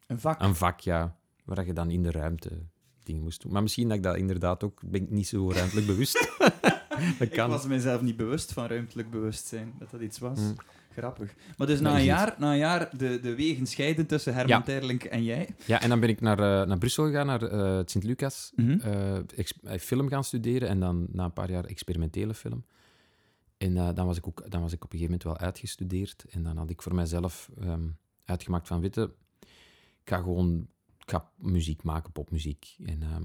Een 0.07 0.21
vak. 0.21 0.43
een 0.43 0.55
vak, 0.55 0.81
ja, 0.81 1.17
waar 1.45 1.67
je 1.67 1.73
dan 1.73 1.91
in 1.91 2.03
de 2.03 2.11
ruimte 2.11 2.51
dingen 3.03 3.23
moest 3.23 3.43
doen. 3.43 3.53
Maar 3.53 3.63
misschien 3.63 3.89
dat 3.89 3.97
ik 3.97 4.03
dat 4.03 4.17
inderdaad 4.17 4.65
ook, 4.65 4.81
ben 4.87 5.03
ik 5.03 5.11
niet 5.11 5.29
zo 5.29 5.51
ruimtelijk 5.51 5.87
bewust. 5.87 6.29
dat 7.19 7.29
Ik 7.29 7.37
was 7.37 7.67
mezelf 7.67 8.01
niet 8.01 8.17
bewust 8.17 8.53
van 8.53 8.67
ruimtelijk 8.67 9.11
bewustzijn, 9.11 9.75
dat 9.79 9.91
dat 9.91 10.01
iets 10.01 10.19
was. 10.19 10.39
Mm. 10.39 10.57
Grappig. 10.93 11.35
Maar 11.57 11.67
dus 11.67 11.81
na 11.81 11.99
een 11.99 12.05
jaar, 12.05 12.35
na 12.39 12.53
een 12.53 12.59
jaar 12.59 12.89
de, 12.97 13.21
de 13.21 13.35
wegen 13.35 13.67
scheiden 13.67 14.07
tussen 14.07 14.35
Herman 14.35 14.59
Ja. 14.59 14.63
Terlink 14.63 15.03
en 15.05 15.25
jij. 15.25 15.49
Ja, 15.65 15.81
en 15.83 15.89
dan 15.89 16.01
ben 16.01 16.09
ik 16.09 16.21
naar, 16.21 16.39
eh, 16.39 16.69
naar 16.69 16.79
Brussel 16.79 17.05
gegaan, 17.05 17.27
naar 17.27 17.43
eh, 17.43 17.77
het 17.77 17.91
Sint-Lucas. 17.91 18.53
Mhm. 18.55 18.79
eh, 18.81 19.79
film 19.79 20.09
gaan 20.09 20.25
studeren 20.25 20.69
en 20.69 20.81
dan 20.81 21.07
na 21.13 21.25
een 21.25 21.33
paar 21.33 21.51
jaar 21.51 21.65
experimentele 21.65 22.35
film. 22.35 22.65
En 23.57 23.77
eh, 23.77 23.89
dan, 23.95 24.07
was 24.07 24.17
ik 24.17 24.27
ook, 24.27 24.51
dan 24.51 24.61
was 24.61 24.73
ik 24.73 24.85
op 24.85 24.93
een 24.93 24.99
gegeven 24.99 25.19
moment 25.19 25.39
wel 25.39 25.47
uitgestudeerd. 25.49 26.25
En 26.31 26.43
dan 26.43 26.57
had 26.57 26.71
ik 26.71 26.83
voor 26.83 26.95
mezelf 26.95 27.51
ehm, 27.61 27.89
uitgemaakt 28.25 28.67
van, 28.67 28.81
witte, 28.81 29.13
ik 30.03 30.09
ga 30.09 30.17
gewoon 30.17 30.69
ik 30.99 31.11
ga 31.11 31.31
muziek 31.37 31.83
maken, 31.83 32.13
popmuziek. 32.13 32.77
En, 32.85 33.03
ehm, 33.03 33.25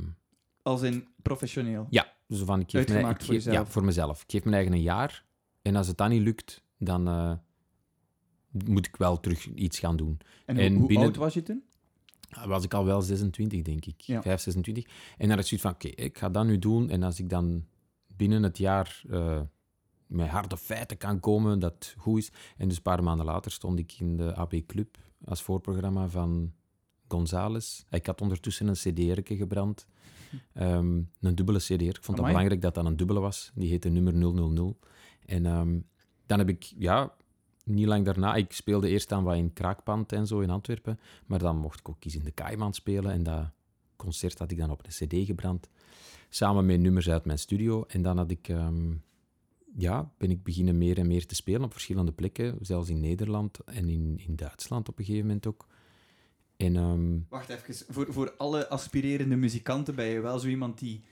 Als 0.62 0.82
in 0.82 1.08
professioneel. 1.22 1.88
ja, 1.90 2.11
zo 2.38 2.46
van, 2.46 2.60
ik 2.60 2.70
geef 2.70 2.88
mijn, 2.88 3.10
ik 3.10 3.22
voor 3.22 3.34
geef-. 3.34 3.44
Ja, 3.46 3.66
voor 3.66 3.84
mezelf. 3.84 4.24
Ik 4.24 4.32
geef 4.32 4.44
mijn 4.44 4.56
eigen 4.56 4.74
een 4.74 4.82
jaar. 4.82 5.26
En 5.62 5.76
als 5.76 5.88
het 5.88 5.98
dan 5.98 6.10
niet 6.10 6.22
lukt, 6.22 6.64
dan 6.78 7.08
eh, 7.08 7.34
moet 8.66 8.88
ik 8.88 8.96
wel 8.96 9.20
terug 9.20 9.46
iets 9.48 9.80
gaan 9.80 9.96
doen. 9.98 10.18
En, 10.46 10.58
En 10.58 10.74
hoe, 10.76 10.88
binnen- 10.88 11.06
oud 11.08 11.16
was 11.16 11.34
je 11.34 11.44
toen? 11.44 11.64
Ah, 12.30 12.46
was 12.46 12.64
ik 12.64 12.74
al 12.74 12.86
wel 12.86 13.02
26, 13.02 13.62
denk 13.62 13.86
ik. 13.86 14.02
Ja. 14.02 14.22
5, 14.22 14.42
26. 14.42 14.84
En 14.84 14.92
dan 15.18 15.30
had 15.30 15.40
ik 15.40 15.46
zoiets 15.46 15.66
van, 15.66 15.74
oké, 15.76 15.88
ik 16.04 16.18
ga 16.18 16.30
dat 16.30 16.46
nu 16.46 16.60
doen. 16.60 16.90
En 16.90 17.04
als 17.04 17.20
ik 17.20 17.30
dan 17.30 17.66
binnen 18.16 18.44
het 18.44 18.58
jaar 18.58 19.02
eh, 19.10 19.42
met 20.08 20.28
harde 20.28 20.58
feiten 20.58 20.98
kan 20.98 21.20
komen, 21.20 21.60
dat 21.60 21.94
goed 21.98 22.18
is. 22.18 22.32
En 22.58 22.68
dus 22.68 22.78
een 22.78 22.84
paar 22.84 23.04
maanden 23.04 23.26
later 23.26 23.52
stond 23.52 23.80
ik 23.80 23.94
in 24.00 24.18
de 24.18 24.36
AB 24.36 24.54
Club 24.68 24.98
als 25.26 25.42
voorprogramma 25.42 26.08
van 26.08 26.54
Gonzales. 27.12 27.86
Ik 27.90 28.06
had 28.06 28.22
ondertussen 28.22 28.68
een 28.68 28.74
cd'erke 28.74 29.36
gebrand. 29.36 29.88
Ehm, 30.54 31.02
een 31.22 31.36
dubbele 31.36 31.60
cd'er. 31.60 31.82
Ik 31.82 32.04
vond 32.04 32.18
het 32.18 32.28
belangrijk 32.28 32.62
dat 32.62 32.74
dat 32.74 32.86
een 32.86 32.98
dubbele 32.98 33.20
was. 33.20 33.52
Die 33.56 33.70
heette 33.70 33.90
nummer 33.90 34.14
000. 34.14 34.80
En 35.26 35.46
ehm, 35.46 35.80
dan 36.26 36.40
heb 36.40 36.50
ik, 36.50 36.74
ja, 36.78 37.14
niet 37.64 37.88
lang 37.88 38.06
daarna... 38.06 38.36
Ik 38.36 38.52
speelde 38.52 38.90
eerst 38.90 39.10
dan 39.10 39.24
wat 39.24 39.36
in 39.36 39.54
Kraakpand 39.54 40.12
en 40.12 40.28
zo 40.28 40.40
in 40.40 40.50
Antwerpen. 40.50 41.00
Maar 41.26 41.40
dan 41.40 41.58
mocht 41.58 41.80
ik 41.80 41.90
ook 41.90 42.04
eens 42.04 42.16
in 42.16 42.24
de 42.24 42.32
Kaiman 42.32 42.74
spelen. 42.74 43.12
En 43.12 43.24
dat 43.24 43.46
concert 43.96 44.40
had 44.40 44.52
ik 44.52 44.58
dan 44.58 44.72
op 44.72 44.86
een 44.86 45.08
cd 45.08 45.26
gebrand. 45.26 45.70
Samen 46.30 46.66
met 46.66 46.80
nummers 46.80 47.10
uit 47.10 47.26
mijn 47.26 47.40
studio. 47.40 47.84
En 47.88 48.02
dan 48.02 48.18
had 48.18 48.32
ik, 48.32 48.48
ehm, 48.48 48.94
ja, 49.78 50.12
ben 50.18 50.32
ik 50.32 50.44
beginnen 50.44 50.78
meer 50.78 50.98
en 50.98 51.08
meer 51.08 51.26
te 51.26 51.36
spelen 51.36 51.64
op 51.64 51.72
verschillende 51.72 52.12
plekken. 52.12 52.58
Zelfs 52.62 52.90
in 52.90 53.00
Nederland 53.00 53.60
en 53.60 53.90
in, 53.90 54.20
in 54.28 54.36
Duitsland 54.36 54.90
op 54.90 55.00
een 55.00 55.06
gegeven 55.06 55.28
moment 55.28 55.48
ook. 55.48 55.68
Ehm, 56.62 57.18
Wacht 57.30 57.50
even. 57.50 57.86
Voor, 57.90 58.06
voor 58.10 58.34
alle 58.38 58.68
aspirerende 58.68 59.36
muzikanten 59.36 59.96
ben 59.96 60.06
je 60.06 60.20
wel 60.20 60.40
zo 60.40 60.48
iemand 60.48 60.80
die 60.80 61.04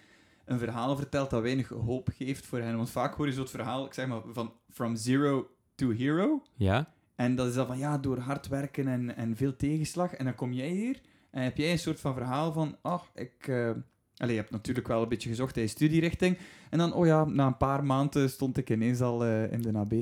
een 0.45 0.59
verhaal 0.59 0.95
vertelt 0.95 1.29
dat 1.29 1.41
weinig 1.41 1.67
hoop 1.67 2.09
geeft 2.17 2.45
voor 2.45 2.59
hen. 2.59 2.75
Want 2.75 2.89
vaak 2.89 3.15
hoor 3.15 3.25
je 3.25 3.33
zo 3.33 3.41
het 3.41 3.49
verhaal, 3.49 3.85
ik 3.85 3.93
zeg 3.93 4.07
maar, 4.07 4.21
van 4.31 4.53
from 4.69 4.95
zero 4.95 5.49
to 5.75 5.89
hero. 5.89 6.41
ja, 6.55 6.93
En 7.15 7.35
dat 7.35 7.47
is 7.47 7.53
dan 7.53 7.67
van, 7.67 7.77
ja, 7.77 7.97
door 7.97 8.17
hard 8.17 8.47
werken 8.47 8.87
en, 8.87 9.15
en 9.15 9.35
veel 9.35 9.55
tegenslag. 9.55 10.13
En 10.13 10.25
dan 10.25 10.35
kom 10.35 10.53
jij 10.53 10.69
hier 10.69 10.99
en 11.31 11.43
heb 11.43 11.57
jij 11.57 11.71
een 11.71 11.79
soort 11.79 11.99
van 11.99 12.13
verhaal 12.13 12.53
van, 12.53 12.75
ach, 12.81 13.09
ik, 13.13 13.47
eh, 13.47 13.71
Allee, 14.17 14.33
je 14.33 14.39
hebt 14.39 14.51
natuurlijk 14.51 14.87
wel 14.87 15.01
een 15.01 15.09
beetje 15.09 15.29
gezocht 15.29 15.55
in 15.55 15.61
je 15.61 15.67
studierichting. 15.67 16.37
En 16.69 16.77
dan, 16.77 16.93
oh 16.93 17.05
ja, 17.05 17.25
na 17.25 17.47
een 17.47 17.57
paar 17.57 17.83
maanden 17.83 18.29
stond 18.29 18.57
ik 18.57 18.69
ineens 18.69 19.01
al 19.01 19.23
eh, 19.25 19.51
in 19.51 19.61
de 19.61 19.77
AB. 19.77 19.93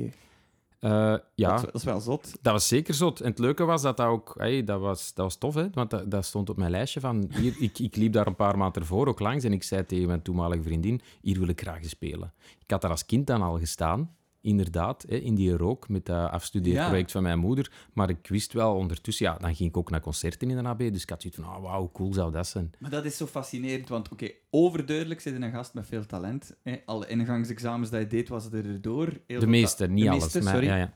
Eh, 0.88 1.15
ja, 1.36 1.58
Dat, 1.58 1.74
is 1.74 1.84
wel 1.84 2.00
zot. 2.00 2.38
Dat 2.41 2.53
was 2.53 2.67
zeker 2.67 2.94
zot. 2.94 3.22
En 3.22 3.29
het 3.29 3.39
leuke 3.39 3.63
was 3.63 3.82
dat 3.82 3.98
dat 3.98 4.08
ook... 4.08 4.34
hey, 4.38 4.63
dat, 4.63 4.79
was, 4.79 5.13
dat 5.13 5.25
was 5.25 5.36
tof, 5.36 5.53
hè. 5.53 5.70
Want 5.74 5.89
dat, 5.89 6.12
dat 6.12 6.25
stond 6.25 6.50
op 6.50 6.58
mijn 6.58 6.72
lijstje 6.72 7.00
van... 7.00 7.29
Hier, 7.34 7.56
ik, 7.60 7.79
ik 7.79 7.96
liep 7.96 8.13
daar 8.13 8.27
een 8.27 8.36
paar 8.36 8.58
maanden 8.58 8.82
ervoor 8.82 9.08
ook 9.08 9.20
langs 9.20 9.44
en 9.44 9.53
ik 9.53 9.63
zei 9.63 9.86
tegen 9.86 10.08
mijn 10.08 10.22
toenmalige 10.22 10.63
vriendin... 10.63 11.01
Hier 11.22 11.39
wil 11.39 11.48
ik 11.48 11.62
graag 11.62 11.86
spelen. 11.86 12.34
Ik 12.60 12.72
had 12.72 12.82
daar 12.82 12.91
als 12.91 13.06
kind 13.06 13.27
dan 13.27 13.41
al 13.41 13.60
gestaan. 13.60 14.15
Inderdaad, 14.48 15.06
hè, 15.10 15.16
in 15.16 15.36
die 15.36 15.58
rook 15.58 15.89
met 15.89 16.06
dat 16.06 16.32
afstudeerproject 16.32 17.12
van 17.12 17.24
mijn 17.24 17.39
moeder. 17.39 17.72
Maar 17.94 18.10
ik 18.10 18.27
wist 18.27 18.54
wel 18.54 18.75
ondertussen... 18.75 19.25
Ja, 19.25 19.38
dan 19.38 19.56
ging 19.56 19.70
ik 19.70 19.77
ook 19.77 19.89
naar 19.89 20.01
concerten 20.01 20.50
in 20.50 20.58
de 20.58 20.63
AB. 20.70 20.80
Dus 20.80 21.01
ik 21.01 21.10
had 21.10 21.22
zoiets 21.22 21.39
van... 21.42 21.50
Oh, 21.56 21.62
wauw, 21.62 21.89
cool 21.94 22.13
zou 22.13 22.32
dat 22.32 22.48
zijn. 22.48 22.72
Maar 22.80 22.89
dat 22.89 23.06
is 23.06 23.18
zo 23.18 23.25
fascinerend, 23.25 23.88
want 23.88 24.10
oké, 24.10 24.30
overduidelijk 24.50 25.20
zit 25.22 25.42
een 25.42 25.51
gast 25.51 25.74
met 25.74 25.88
veel 25.88 26.06
talent. 26.06 26.56
Hè. 26.63 26.75
Alle 26.86 27.08
ingangsexamens 27.08 27.89
dat 27.89 28.00
je 28.01 28.08
deed, 28.08 28.30
was 28.30 28.44
het 28.44 28.54
erdoor. 28.54 29.10
Heel 29.27 29.39
De 29.39 29.48
meeste, 29.48 29.88
niet 29.88 30.04
de 30.04 30.10
alles. 30.10 30.24
meeste, 30.24 30.42
maar, 30.42 30.54
sorry. 30.54 30.68
ja, 30.68 30.75
ja. 30.75 30.94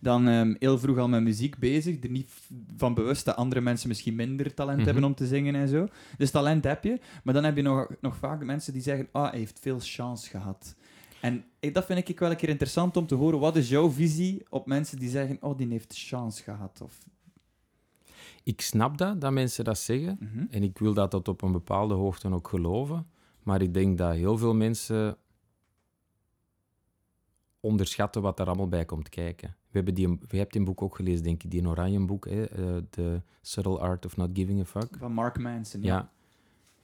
Dan 0.00 0.28
ehm, 0.28 0.54
heel 0.58 0.78
vroeg 0.78 0.98
al 0.98 1.08
met 1.08 1.22
muziek 1.22 1.58
bezig. 1.58 2.02
Er 2.02 2.10
niet 2.10 2.30
van 2.76 2.94
bewust 2.94 3.24
dat 3.24 3.36
andere 3.36 3.60
mensen 3.60 3.88
misschien 3.88 4.14
minder 4.14 4.54
talent 4.54 4.76
Mhm. 4.76 4.86
hebben 4.86 5.04
om 5.04 5.14
te 5.14 5.26
zingen 5.26 5.54
en 5.54 5.68
zo. 5.68 5.88
Dus 6.16 6.30
talent 6.30 6.64
heb 6.64 6.84
je. 6.84 6.98
Maar 7.24 7.34
dan 7.34 7.44
heb 7.44 7.56
je 7.56 7.62
nog, 7.62 7.88
nog 8.00 8.16
vaak 8.16 8.44
mensen 8.44 8.72
die 8.72 8.82
zeggen: 8.82 9.08
Ah, 9.12 9.30
hij 9.30 9.38
heeft 9.38 9.58
veel 9.60 9.78
chance 9.80 10.28
gehad. 10.28 10.74
En 11.24 11.44
ik, 11.58 11.74
dat 11.74 11.84
vind 11.84 12.08
ik 12.08 12.18
wel 12.18 12.30
een 12.30 12.36
keer 12.36 12.48
interessant 12.48 12.96
om 12.96 13.06
te 13.06 13.14
horen. 13.14 13.38
Wat 13.38 13.56
is 13.56 13.68
jouw 13.68 13.90
visie 13.90 14.46
op 14.48 14.66
mensen 14.66 14.98
die 14.98 15.08
zeggen: 15.08 15.36
Oh, 15.40 15.56
die 15.56 15.68
heeft 15.68 15.94
chance 15.96 16.42
gehad? 16.42 16.80
Of, 16.80 16.98
Ik 18.42 18.60
snap 18.60 18.98
dat, 18.98 19.20
dat 19.20 19.32
mensen 19.32 19.64
dat 19.64 19.78
zeggen. 19.78 20.16
Mhm. 20.20 20.46
En 20.50 20.62
ik 20.62 20.78
wil 20.78 20.94
dat 20.94 21.10
tot 21.10 21.28
op 21.28 21.42
een 21.42 21.52
bepaalde 21.52 21.94
hoogte 21.94 22.32
ook 22.32 22.48
geloven. 22.48 23.06
Maar 23.42 23.62
ik 23.62 23.74
denk 23.74 23.98
dat 23.98 24.14
heel 24.14 24.38
veel 24.38 24.54
mensen 24.54 25.16
onderschatten 27.60 28.22
wat 28.22 28.40
er 28.40 28.46
allemaal 28.46 28.68
bij 28.68 28.84
komt 28.84 29.08
kijken. 29.08 29.48
We 29.48 29.76
hebben 29.76 29.94
die, 29.94 30.08
je 30.28 30.36
hebt 30.36 30.52
die 30.52 30.62
boek 30.62 30.82
ook 30.82 30.96
gelezen, 30.96 31.24
denk 31.24 31.42
ik, 31.42 31.50
die 31.50 31.68
oranje 31.68 32.04
boek, 32.04 32.28
hè, 32.28 32.44
eh, 32.44 32.82
The 32.90 33.22
Subtle 33.40 33.78
Art 33.78 34.04
of 34.06 34.16
Not 34.16 34.30
Giving 34.32 34.60
a 34.60 34.64
Fuck. 34.64 34.96
Van 34.98 35.12
Mark 35.12 35.38
Manson. 35.38 35.82
Ja. 35.82 36.12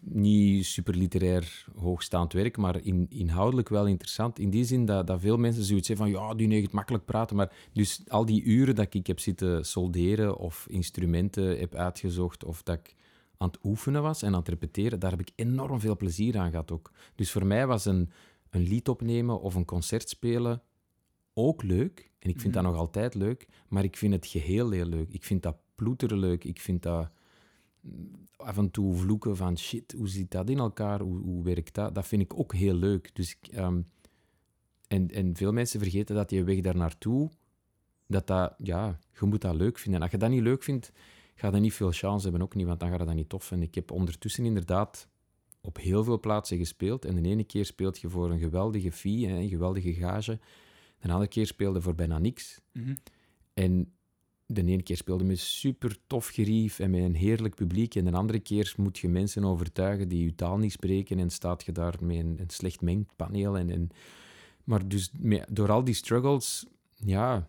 Niet 0.03 0.67
super 0.67 0.97
literair 0.97 1.67
hoogstaand 1.77 2.33
werk, 2.33 2.57
maar 2.57 2.85
in, 2.85 3.07
inhoudelijk 3.09 3.69
wel 3.69 3.87
interessant. 3.87 4.39
In 4.39 4.51
die 4.51 4.65
zin 4.65 4.85
dat, 4.85 5.07
dat 5.07 5.21
veel 5.21 5.37
mensen 5.37 5.65
zoiets 5.65 5.87
zeggen 5.87 6.07
van 6.07 6.15
ja, 6.23 6.35
die 6.35 6.47
neigt 6.47 6.73
makkelijk 6.73 7.05
praten. 7.05 7.37
Maar 7.37 7.53
dus 7.73 8.03
al 8.09 8.25
die 8.25 8.43
uren 8.43 8.75
dat 8.75 8.95
ik 8.95 9.07
heb 9.07 9.19
zitten 9.19 9.65
solderen 9.67 10.37
of 10.37 10.67
instrumenten 10.69 11.59
heb 11.59 11.75
uitgezocht 11.75 12.45
of 12.45 12.63
dat 12.63 12.79
ik 12.79 12.95
aan 13.37 13.49
het 13.49 13.59
oefenen 13.63 14.03
was 14.03 14.23
en 14.23 14.33
aan 14.33 14.39
het 14.39 14.49
repeteren, 14.49 14.99
daar 15.01 15.11
heb 15.11 15.21
ik 15.21 15.31
enorm 15.35 15.81
veel 15.81 15.97
plezier 15.97 16.39
aan 16.39 16.51
gehad 16.51 16.71
ook. 16.71 16.91
Dus 17.15 17.31
voor 17.33 17.47
mij 17.47 17.67
was 17.67 17.85
een, 17.85 18.11
een 18.51 18.63
lied 18.63 18.89
opnemen 18.89 19.41
of 19.41 19.55
een 19.55 19.65
concert 19.65 20.09
spelen 20.09 20.63
ook 21.35 21.63
leuk. 21.63 22.11
En 22.19 22.31
ik 22.31 22.41
vind 22.41 22.55
Mhm. 22.55 22.63
dat 22.63 22.73
nog 22.73 22.81
altijd 22.81 23.15
leuk, 23.15 23.49
maar 23.69 23.85
ik 23.85 23.97
vind 23.97 24.13
het 24.13 24.27
geheel 24.27 24.71
heel 24.71 24.87
leuk. 24.87 25.09
Ik 25.11 25.25
vind 25.25 25.43
dat 25.43 25.57
ploeteren 25.75 26.19
leuk. 26.19 26.45
Ik 26.45 26.61
vind 26.61 26.83
dat 26.83 27.11
af 28.37 28.57
en 28.57 28.71
toe 28.71 28.95
vloeken 28.95 29.37
van 29.37 29.59
shit, 29.59 29.93
hoe 29.93 30.09
zit 30.09 30.31
dat 30.31 30.51
in 30.51 30.59
elkaar? 30.59 31.01
Hoe, 31.01 31.19
hoe 31.19 31.45
werkt 31.45 31.75
dat? 31.75 31.95
Dat 31.95 32.07
vind 32.07 32.23
ik 32.23 32.39
ook 32.39 32.55
heel 32.55 32.75
leuk. 32.75 33.15
Dus 33.15 33.37
ik, 33.41 33.49
ehm, 33.49 33.81
en, 34.89 35.11
en 35.11 35.37
veel 35.37 35.53
mensen 35.53 35.81
vergeten 35.81 36.15
dat 36.15 36.29
die 36.29 36.45
weg 36.45 36.61
daar 36.61 36.77
naartoe, 36.77 37.31
dat 38.07 38.27
dat, 38.27 38.55
ja, 38.59 38.99
je 39.21 39.27
moet 39.27 39.41
dat 39.41 39.55
leuk 39.55 39.79
vinden. 39.79 39.95
En 39.95 40.03
als 40.03 40.11
je 40.11 40.19
dat 40.19 40.31
niet 40.31 40.43
leuk 40.43 40.63
vindt, 40.63 40.93
ga 41.35 41.51
je 41.51 41.61
niet 41.61 41.75
veel 41.75 41.93
chance 41.93 42.23
hebben, 42.23 42.43
ook 42.43 42.55
niet, 42.55 42.67
want 42.67 42.81
dan 42.81 42.89
gaat 42.89 42.99
dat 42.99 43.15
niet 43.15 43.29
tof 43.29 43.45
vinden. 43.45 43.69
Ik 43.69 43.75
heb 43.75 43.91
ondertussen 43.91 44.45
inderdaad 44.45 45.09
op 45.61 45.77
heel 45.77 46.05
veel 46.05 46.21
plaatsen 46.21 46.59
gespeeld. 46.59 47.05
En 47.05 47.23
de 47.23 47.29
ene 47.29 47.45
keer 47.45 47.65
speelt 47.65 47.99
je 47.99 48.09
voor 48.09 48.31
een 48.31 48.39
geweldige 48.39 48.93
fee, 48.93 49.27
een 49.27 49.49
geweldige 49.49 49.93
gage. 49.93 50.39
De 50.99 51.09
andere 51.09 51.29
keer 51.29 51.47
speelde 51.47 51.81
voor 51.81 51.95
bijna 51.95 52.19
niks. 52.19 52.61
Mhm. 52.73 52.95
En 53.55 53.93
de 54.55 54.65
ene 54.65 54.83
keer 54.83 54.97
speelde 54.97 55.25
met 55.25 55.39
super 55.39 55.97
tof 56.07 56.29
gerief 56.29 56.79
en 56.79 56.91
met 56.91 57.01
een 57.01 57.15
heerlijk 57.15 57.55
publiek. 57.55 57.95
En 57.95 58.05
de 58.05 58.13
andere 58.13 58.39
keer 58.41 58.75
moet 58.77 58.99
je 58.99 59.09
mensen 59.09 59.45
overtuigen 59.45 60.09
die 60.09 60.25
je 60.25 60.35
taal 60.35 60.59
niet 60.59 60.73
spreken. 60.73 61.19
En 61.19 61.31
staat 61.31 61.65
je 61.65 61.73
daar 61.73 61.95
met 62.01 62.17
een, 62.17 62.37
een 62.41 62.51
slecht 62.51 62.81
mengpaneel. 62.81 63.59
En, 63.59 63.71
en, 63.71 63.89
maar 64.65 64.89
dus 64.89 65.11
met- 65.19 65.47
door 65.51 65.71
al 65.71 65.85
die 65.85 65.95
struggles, 65.95 66.67
ja, 66.95 67.49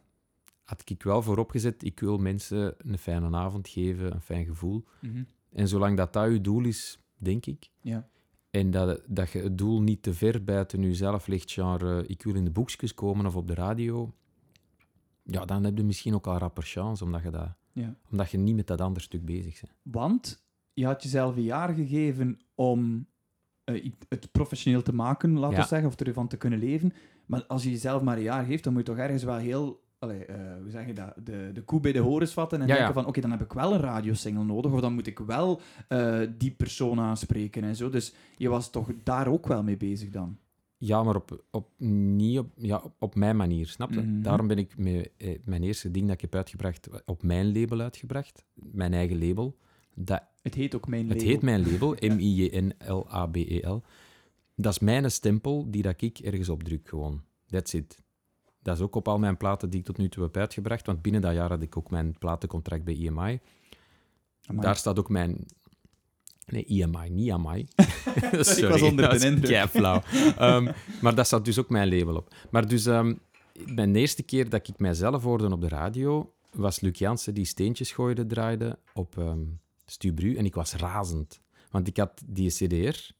had 0.63 0.81
ik 0.89 1.03
wel 1.03 1.21
voorop 1.21 1.49
gezet. 1.49 1.83
Ik 1.83 1.99
wil 1.99 2.17
mensen 2.17 2.75
een 2.77 2.97
fijne 2.97 3.37
avond 3.37 3.67
geven, 3.67 4.13
een 4.13 4.21
fijn 4.21 4.45
gevoel. 4.45 4.83
Mhm. 4.99 5.23
En 5.53 5.67
zolang 5.67 5.97
dat 5.97 6.13
dat 6.13 6.31
je 6.31 6.41
doel 6.41 6.63
is, 6.63 6.99
denk 7.17 7.45
ik. 7.45 7.69
Ja. 7.81 8.09
En 8.49 8.71
dat, 8.71 9.01
dat 9.07 9.31
je 9.31 9.39
het 9.39 9.57
doel 9.57 9.81
niet 9.81 10.03
te 10.03 10.13
ver 10.13 10.43
buiten 10.43 10.81
jezelf 10.81 11.27
ligt, 11.27 11.51
genre 11.51 12.05
ik 12.07 12.23
wil 12.23 12.35
in 12.35 12.45
de 12.45 12.51
boekjes 12.51 12.93
komen 12.93 13.25
of 13.25 13.35
op 13.35 13.47
de 13.47 13.53
radio, 13.53 14.13
ja, 15.31 15.45
dan 15.45 15.63
heb 15.63 15.77
je 15.77 15.83
misschien 15.83 16.13
ook 16.13 16.27
al 16.27 16.37
rapper 16.37 16.63
chance, 16.63 17.03
omdat 17.03 17.21
je, 17.23 17.29
dat, 17.29 17.47
Ja. 17.71 17.95
omdat 18.11 18.31
je 18.31 18.37
niet 18.37 18.55
met 18.55 18.67
dat 18.67 18.81
andere 18.81 19.05
stuk 19.05 19.25
bezig 19.25 19.59
bent. 19.61 19.73
Want 19.83 20.43
je 20.73 20.85
had 20.85 21.03
jezelf 21.03 21.35
een 21.35 21.43
jaar 21.43 21.73
gegeven 21.73 22.39
om 22.55 23.05
eh, 23.63 23.91
het 24.09 24.31
professioneel 24.31 24.81
te 24.81 24.93
maken, 24.93 25.33
laten 25.33 25.55
we 25.55 25.61
Ja. 25.61 25.67
zeggen, 25.67 25.87
of 25.87 25.95
ervan 25.99 26.27
te 26.27 26.37
kunnen 26.37 26.59
leven. 26.59 26.93
Maar 27.25 27.45
als 27.45 27.63
je 27.63 27.69
jezelf 27.71 28.01
maar 28.01 28.17
een 28.17 28.23
jaar 28.23 28.45
geeft, 28.45 28.63
dan 28.63 28.73
moet 28.73 28.87
je 28.87 28.93
toch 28.93 29.01
ergens 29.03 29.23
wel 29.23 29.35
heel... 29.37 29.83
Allee, 29.99 30.25
eh, 30.25 30.35
hoe 30.61 30.69
zeg 30.71 30.85
je 30.85 30.93
dat? 30.93 31.13
De, 31.23 31.49
de 31.53 31.61
koe 31.61 31.79
bij 31.79 31.91
de 31.91 31.99
horens 31.99 32.33
vatten 32.33 32.61
en 32.61 32.67
Ja, 32.67 32.75
denken 32.75 32.93
van, 32.93 33.05
oké, 33.05 33.21
dan 33.21 33.31
heb 33.31 33.41
ik 33.41 33.53
wel 33.53 33.73
een 33.73 33.79
radiosingle 33.79 34.43
nodig, 34.43 34.71
of 34.71 34.79
dan 34.81 34.93
moet 34.93 35.07
ik 35.07 35.19
wel 35.19 35.61
eh, 35.87 36.19
die 36.37 36.51
persoon 36.51 36.99
aanspreken 36.99 37.63
en 37.63 37.75
zo. 37.75 37.89
Dus 37.89 38.13
je 38.37 38.49
was 38.49 38.69
toch 38.71 38.89
daar 39.03 39.27
ook 39.27 39.47
wel 39.47 39.63
mee 39.63 39.77
bezig 39.77 40.09
dan? 40.09 40.37
Ja, 40.83 41.03
maar 41.03 41.15
op, 41.15 41.43
op, 41.51 41.69
niet 41.79 42.39
op, 42.39 42.51
ja, 42.55 42.77
op, 42.77 42.93
op 42.99 43.15
mijn 43.15 43.35
manier, 43.35 43.67
snap 43.67 43.91
je? 43.91 44.01
Mhm. 44.01 44.21
Daarom 44.21 44.47
ben 44.47 44.57
ik 44.57 44.73
eh, 45.17 45.39
mijn 45.43 45.63
eerste 45.63 45.91
ding 45.91 46.05
dat 46.05 46.13
ik 46.13 46.21
heb 46.21 46.35
uitgebracht, 46.35 46.89
op 47.05 47.23
mijn 47.23 47.59
label 47.59 47.79
uitgebracht. 47.79 48.45
Mijn 48.53 48.93
eigen 48.93 49.27
label. 49.27 49.57
Dat 49.93 50.23
Het 50.41 50.53
heet 50.53 50.75
ook 50.75 50.87
Mijn 50.87 51.09
Het 51.09 51.17
Label. 51.17 51.27
heet 51.31 51.41
mijn 51.41 51.71
label, 51.71 51.95
M-I-J-N-L-A-B-E-L. 52.15 53.75
E 53.75 53.81
Dat 54.55 54.71
is 54.71 54.79
mijn 54.79 55.11
stempel 55.11 55.71
die 55.71 55.81
dat 55.81 56.01
ik 56.01 56.17
ergens 56.19 56.49
op 56.49 56.63
druk, 56.63 56.89
gewoon. 56.89 57.21
That's 57.47 57.73
it. 57.73 58.01
Dat 58.61 58.75
is 58.77 58.81
ook 58.83 58.95
op 58.95 59.07
al 59.07 59.19
mijn 59.19 59.37
platen 59.37 59.69
die 59.69 59.79
ik 59.79 59.85
tot 59.85 59.97
nu 59.97 60.09
toe 60.09 60.23
heb 60.23 60.37
uitgebracht, 60.37 60.85
want 60.85 61.01
binnen 61.01 61.21
dat 61.21 61.33
jaar 61.33 61.49
had 61.49 61.61
ik 61.61 61.77
ook 61.77 61.89
mijn 61.89 62.15
platencontract 62.19 62.83
bij 62.83 62.95
EMI. 62.95 63.09
Amai. 63.09 63.39
Daar 64.61 64.75
staat 64.75 64.99
ook 64.99 65.09
mijn... 65.09 65.45
Nee, 66.51 66.65
EMI, 66.65 67.09
niet 67.09 67.29
EMI. 67.29 67.59
Ik 68.57 68.67
was 68.67 68.81
onder 68.81 69.09
dat 69.09 69.19
de 69.19 69.27
indruk. 69.27 69.51
keiflauw. 69.51 70.01
Ehm, 70.37 70.71
maar 71.01 71.15
daar 71.15 71.25
staat 71.25 71.45
dus 71.45 71.59
ook 71.59 71.69
mijn 71.69 71.97
label 71.97 72.15
op. 72.15 72.33
Maar 72.49 72.67
dus, 72.67 72.85
ehm, 72.85 73.13
mijn 73.65 73.95
eerste 73.95 74.23
keer 74.23 74.49
dat 74.49 74.67
ik 74.67 74.79
mijzelf 74.79 75.23
hoorde 75.23 75.51
op 75.51 75.61
de 75.61 75.67
radio, 75.67 76.33
was 76.51 76.79
Luc 76.79 76.99
Jansen 76.99 77.33
die 77.33 77.45
steentjes 77.45 77.91
gooide, 77.91 78.25
draaide 78.25 78.77
op 78.93 79.17
ehm 79.17 79.39
Stubru. 79.85 80.35
En 80.35 80.45
ik 80.45 80.55
was 80.55 80.73
razend. 80.73 81.41
Want 81.71 81.87
ik 81.87 81.97
had 81.97 82.21
die 82.25 82.49
CDR 82.49 83.11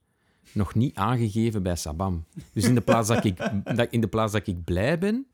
nog 0.54 0.76
niet 0.76 0.96
aangegeven 0.96 1.64
bij 1.64 1.76
Sabam. 1.76 2.26
Dus 2.54 2.64
in 2.64 2.76
de 2.76 2.82
plaats 2.82 3.08
dat 3.08 3.26
ik, 3.26 3.38
dat, 3.78 3.88
in 3.92 4.02
de 4.02 4.08
plaats 4.08 4.32
dat 4.32 4.48
ik 4.48 4.64
blij 4.64 4.98
ben, 4.98 5.26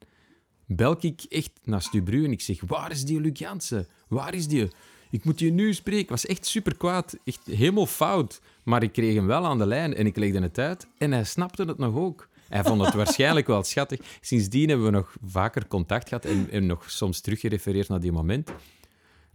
bel 0.65 0.97
ik 0.99 1.21
echt 1.29 1.51
naar 1.63 1.81
Stubru 1.81 2.23
en 2.25 2.31
ik 2.31 2.41
zeg, 2.41 2.61
waar 2.65 2.91
is 2.91 3.05
die 3.05 3.21
Luc 3.21 3.39
Jansen? 3.39 3.87
Waar 4.07 4.33
is 4.33 4.47
die? 4.47 4.67
Ik 5.09 5.25
moet 5.25 5.39
je 5.39 5.51
nu 5.51 5.73
spreken. 5.73 6.01
Ik 6.03 6.09
was 6.09 6.25
echt 6.25 6.45
super 6.45 6.77
kwaad. 6.77 7.17
Echt 7.23 7.45
helemaal 7.45 7.85
fout. 7.85 8.41
Maar 8.63 8.83
ik 8.83 8.91
kreeg 8.91 9.15
hem 9.15 9.27
wel 9.27 9.45
aan 9.45 9.57
de 9.57 9.65
lijn 9.65 9.95
en 9.95 10.05
ik 10.05 10.17
legde 10.17 10.41
het 10.41 10.57
uit. 10.57 10.87
En 10.97 11.11
hij 11.11 11.23
snapte 11.23 11.63
het 11.63 11.77
nog 11.77 11.95
ook. 11.95 12.27
Hij 12.49 12.63
vond 12.63 12.85
het 12.85 12.93
waarschijnlijk 13.03 13.47
wel 13.47 13.63
schattig. 13.63 13.99
Sindsdien 14.21 14.67
hebben 14.67 14.85
we 14.85 14.91
nog 14.91 15.15
vaker 15.25 15.67
contact 15.67 16.07
gehad 16.07 16.25
en, 16.25 16.49
en 16.51 16.65
nog 16.65 16.91
soms 16.91 17.21
teruggerefereerd 17.21 17.87
naar 17.87 17.99
die 17.99 18.11
moment. 18.11 18.49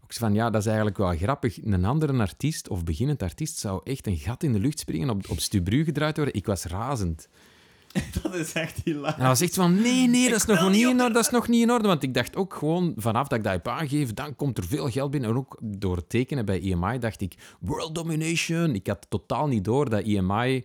Ook 0.02 0.12
van, 0.12 0.34
ja, 0.34 0.50
dat 0.50 0.60
is 0.60 0.66
eigenlijk 0.66 0.98
wel 0.98 1.16
grappig. 1.16 1.64
Een 1.64 1.84
andere 1.84 2.18
artiest 2.18 2.68
of 2.68 2.84
beginnend 2.84 3.22
artiest 3.22 3.58
zou 3.58 3.80
echt 3.84 4.06
een 4.06 4.16
gat 4.16 4.42
in 4.42 4.52
de 4.52 4.58
lucht 4.58 4.78
springen, 4.78 5.10
op, 5.10 5.30
op 5.30 5.40
Stubru 5.40 5.84
gedraaid 5.84 6.16
worden. 6.16 6.34
Ik 6.34 6.46
was 6.46 6.64
razend. 6.64 7.28
Dat 8.22 8.34
is 8.34 8.52
echt 8.52 8.80
hilarisch. 8.84 9.14
En 9.14 9.20
hij 9.20 9.28
was 9.28 9.40
echt 9.40 9.54
van, 9.54 9.74
nee, 9.74 10.08
nee, 10.08 10.28
dat 10.30 10.38
is, 10.38 10.44
nog 10.44 10.70
niet 10.70 10.86
in 10.86 11.00
orde, 11.00 11.12
dat 11.12 11.24
is 11.24 11.30
nog 11.30 11.48
niet 11.48 11.62
in 11.62 11.70
orde. 11.70 11.88
Want 11.88 12.02
ik 12.02 12.14
dacht 12.14 12.36
ook 12.36 12.54
gewoon, 12.54 12.92
vanaf 12.96 13.28
dat 13.28 13.38
ik 13.38 13.44
dat 13.44 13.52
heb 13.52 13.68
aangegeven, 13.68 14.14
dan 14.14 14.36
komt 14.36 14.58
er 14.58 14.64
veel 14.64 14.90
geld 14.90 15.10
binnen. 15.10 15.30
En 15.30 15.36
ook 15.36 15.58
door 15.62 15.96
het 15.96 16.08
tekenen 16.08 16.44
bij 16.44 16.60
EMI 16.60 16.98
dacht 16.98 17.20
ik, 17.20 17.34
world 17.60 17.94
domination. 17.94 18.74
Ik 18.74 18.86
had 18.86 19.06
totaal 19.08 19.46
niet 19.46 19.64
door 19.64 19.90
dat 19.90 20.02
EMI 20.02 20.64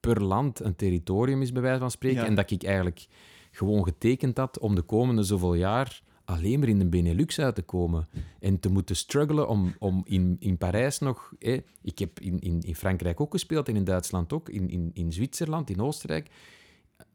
per 0.00 0.22
land 0.22 0.60
een 0.60 0.76
territorium 0.76 1.42
is, 1.42 1.52
bij 1.52 1.62
wijze 1.62 1.78
van 1.78 1.90
spreken. 1.90 2.20
Ja. 2.20 2.26
En 2.26 2.34
dat 2.34 2.50
ik 2.50 2.62
eigenlijk 2.62 3.06
gewoon 3.50 3.84
getekend 3.84 4.36
had 4.36 4.58
om 4.58 4.74
de 4.74 4.82
komende 4.82 5.22
zoveel 5.22 5.54
jaar 5.54 6.02
alleen 6.26 6.58
maar 6.58 6.68
in 6.68 6.78
de 6.78 6.86
Benelux 6.86 7.38
uit 7.38 7.54
te 7.54 7.62
komen. 7.62 8.08
En 8.40 8.60
te 8.60 8.68
moeten 8.68 8.96
struggelen 8.96 9.48
om, 9.48 9.74
om 9.78 10.02
in, 10.04 10.36
in 10.38 10.58
Parijs 10.58 10.98
nog... 10.98 11.32
Hè, 11.38 11.58
ik 11.82 11.98
heb 11.98 12.20
in, 12.20 12.38
in, 12.38 12.60
in 12.60 12.76
Frankrijk 12.76 13.20
ook 13.20 13.32
gespeeld 13.32 13.68
en 13.68 13.76
in 13.76 13.84
Duitsland 13.84 14.32
ook, 14.32 14.48
in, 14.48 14.68
in, 14.70 14.90
in 14.92 15.12
Zwitserland, 15.12 15.70
in 15.70 15.80
Oostenrijk. 15.80 16.30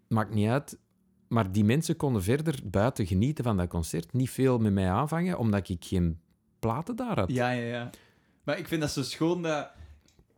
Maakt 0.08 0.34
niet 0.34 0.48
uit. 0.48 0.78
Maar 1.28 1.52
die 1.52 1.64
mensen 1.64 1.96
konden 1.96 2.24
verder 2.24 2.60
buiten 2.64 3.08
genieten 3.08 3.44
van 3.44 3.58
dat 3.58 3.68
concert. 3.68 4.14
Niet 4.14 4.30
veel 4.30 4.58
met 4.58 4.74
mij 4.74 4.90
aanvangen, 4.90 5.38
omdat 5.38 5.70
ik 5.70 5.86
geen 5.86 6.20
platen 6.60 6.96
daar 6.96 7.20
had. 7.20 7.32
Ja, 7.32 7.52
ja, 7.52 7.66
ja. 7.68 7.90
Maar 8.44 8.58
ik 8.58 8.68
vind 8.68 8.82
dat 8.82 8.92
zo 8.92 9.02
schoon 9.02 9.42
dat... 9.42 9.72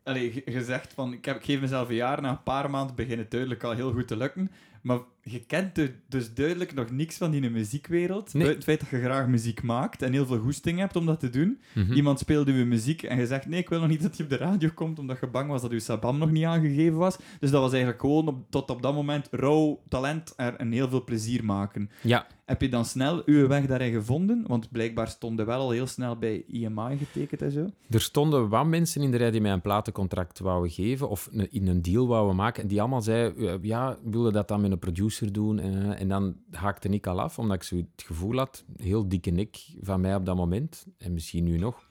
allee, 0.03 0.43
zegt 0.45 0.93
van, 0.93 1.13
ik, 1.13 1.25
heb, 1.25 1.35
ik 1.35 1.43
geef 1.43 1.61
mezelf 1.61 1.89
een 1.89 1.95
jaar, 1.95 2.21
na 2.21 2.29
een 2.29 2.43
paar 2.43 2.69
maanden 2.69 2.95
begint 2.95 3.19
het 3.19 3.31
duidelijk 3.31 3.63
al 3.63 3.71
heel 3.71 3.91
goed 3.91 4.07
te 4.07 4.17
lukken. 4.17 4.51
Maar 4.81 4.99
je 5.25 5.39
kent 5.39 5.75
du- 5.75 5.95
dus 6.09 6.33
duidelijk 6.33 6.73
nog 6.73 6.91
niks 6.91 7.17
van 7.17 7.31
die 7.31 7.49
muziekwereld. 7.49 8.33
Nee. 8.33 8.47
Het 8.47 8.63
feit 8.63 8.79
dat 8.79 8.89
je 8.89 8.99
graag 9.01 9.27
muziek 9.27 9.63
maakt 9.63 10.01
en 10.01 10.11
heel 10.13 10.25
veel 10.25 10.39
goesting 10.39 10.79
hebt 10.79 10.95
om 10.95 11.05
dat 11.05 11.19
te 11.19 11.29
doen. 11.29 11.59
Mhm. 11.73 11.93
Iemand 11.93 12.19
speelde 12.19 12.53
je 12.53 12.65
muziek 12.65 13.03
en 13.03 13.17
je 13.17 13.27
zegt, 13.27 13.45
nee, 13.47 13.59
ik 13.59 13.69
wil 13.69 13.79
nog 13.79 13.89
niet 13.89 14.01
dat 14.01 14.15
hij 14.17 14.25
op 14.25 14.31
de 14.31 14.37
radio 14.37 14.69
komt, 14.73 14.99
omdat 14.99 15.17
je 15.19 15.27
bang 15.27 15.49
was 15.49 15.61
dat 15.61 15.71
je 15.71 15.79
sabam 15.79 16.17
nog 16.17 16.31
niet 16.31 16.45
aangegeven 16.45 16.97
was. 16.97 17.17
Dus 17.39 17.51
dat 17.51 17.61
was 17.61 17.71
eigenlijk 17.71 18.01
gewoon 18.01 18.27
op, 18.27 18.45
tot 18.49 18.69
op 18.69 18.81
dat 18.81 18.93
moment 18.93 19.27
rauw 19.31 19.79
talent 19.89 20.33
er- 20.37 20.55
en 20.55 20.71
heel 20.71 20.89
veel 20.89 21.03
plezier 21.03 21.45
maken. 21.45 21.89
Ja, 22.01 22.27
Heb 22.45 22.61
je 22.61 22.69
dan 22.69 22.85
snel 22.85 23.31
je 23.31 23.47
weg 23.47 23.65
daarin 23.65 23.93
gevonden? 23.93 24.43
Want 24.47 24.71
blijkbaar 24.71 25.07
stonden 25.07 25.45
wel 25.45 25.59
al 25.59 25.71
heel 25.71 25.87
snel 25.87 26.17
bij 26.17 26.43
EMI 26.51 26.97
getekend 26.97 27.41
en 27.41 27.51
zo. 27.51 27.69
er 27.89 28.01
stonden 28.01 28.49
wat 28.49 28.65
mensen 28.65 29.01
in 29.01 29.11
de 29.11 29.17
rij 29.17 29.31
die 29.31 29.41
mij 29.41 29.51
een 29.51 29.61
platencontract 29.61 30.39
wouden 30.39 30.71
geven 30.71 31.09
of 31.09 31.29
in 31.49 31.67
een 31.67 31.81
deal 31.81 32.07
wouden 32.07 32.35
maken. 32.35 32.61
En 32.61 32.67
die 32.67 32.79
allemaal 32.79 33.01
zeiden, 33.01 33.47
eh, 33.49 33.53
ja, 33.61 33.97
willen 34.03 34.33
dat 34.33 34.47
dan 34.47 34.61
met 34.61 34.71
een 34.71 34.79
producer 34.79 35.11
doen? 35.19 35.59
En, 35.59 35.91
eh, 35.91 36.01
en 36.01 36.07
dan 36.07 36.35
haakte 36.51 36.89
ik 36.89 37.07
al 37.07 37.21
af, 37.21 37.39
omdat 37.39 37.55
ik 37.55 37.63
zo 37.63 37.75
het 37.75 38.03
gevoel 38.05 38.37
had, 38.37 38.65
heel 38.75 39.07
dikke 39.07 39.29
nek 39.29 39.57
van 39.81 40.01
mij 40.01 40.15
op 40.15 40.25
dat 40.25 40.35
moment, 40.35 40.85
en 40.97 41.13
misschien 41.13 41.43
nu 41.43 41.57
nog, 41.57 41.89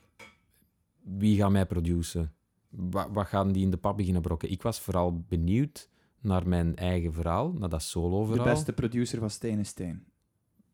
wie 1.03 1.37
gaat 1.37 1.51
mij 1.51 1.65
produceren? 1.65 2.33
Wat, 2.69 3.07
wat 3.11 3.27
gaan 3.27 3.51
die 3.51 3.63
in 3.63 3.71
de 3.71 3.77
pap 3.77 3.97
beginnen 3.97 4.21
brokken? 4.21 4.51
Ik 4.51 4.61
was 4.61 4.79
vooral 4.79 5.23
benieuwd 5.27 5.89
naar 6.21 6.47
mijn 6.47 6.75
eigen 6.75 7.13
verhaal, 7.13 7.53
naar 7.53 7.69
dat 7.69 7.81
solo-verhaal. 7.81 8.45
De 8.45 8.51
beste 8.51 8.73
producer 8.73 9.19
was 9.19 9.33
Stijn 9.33 9.57
en 9.57 9.65
Stijn. 9.65 10.03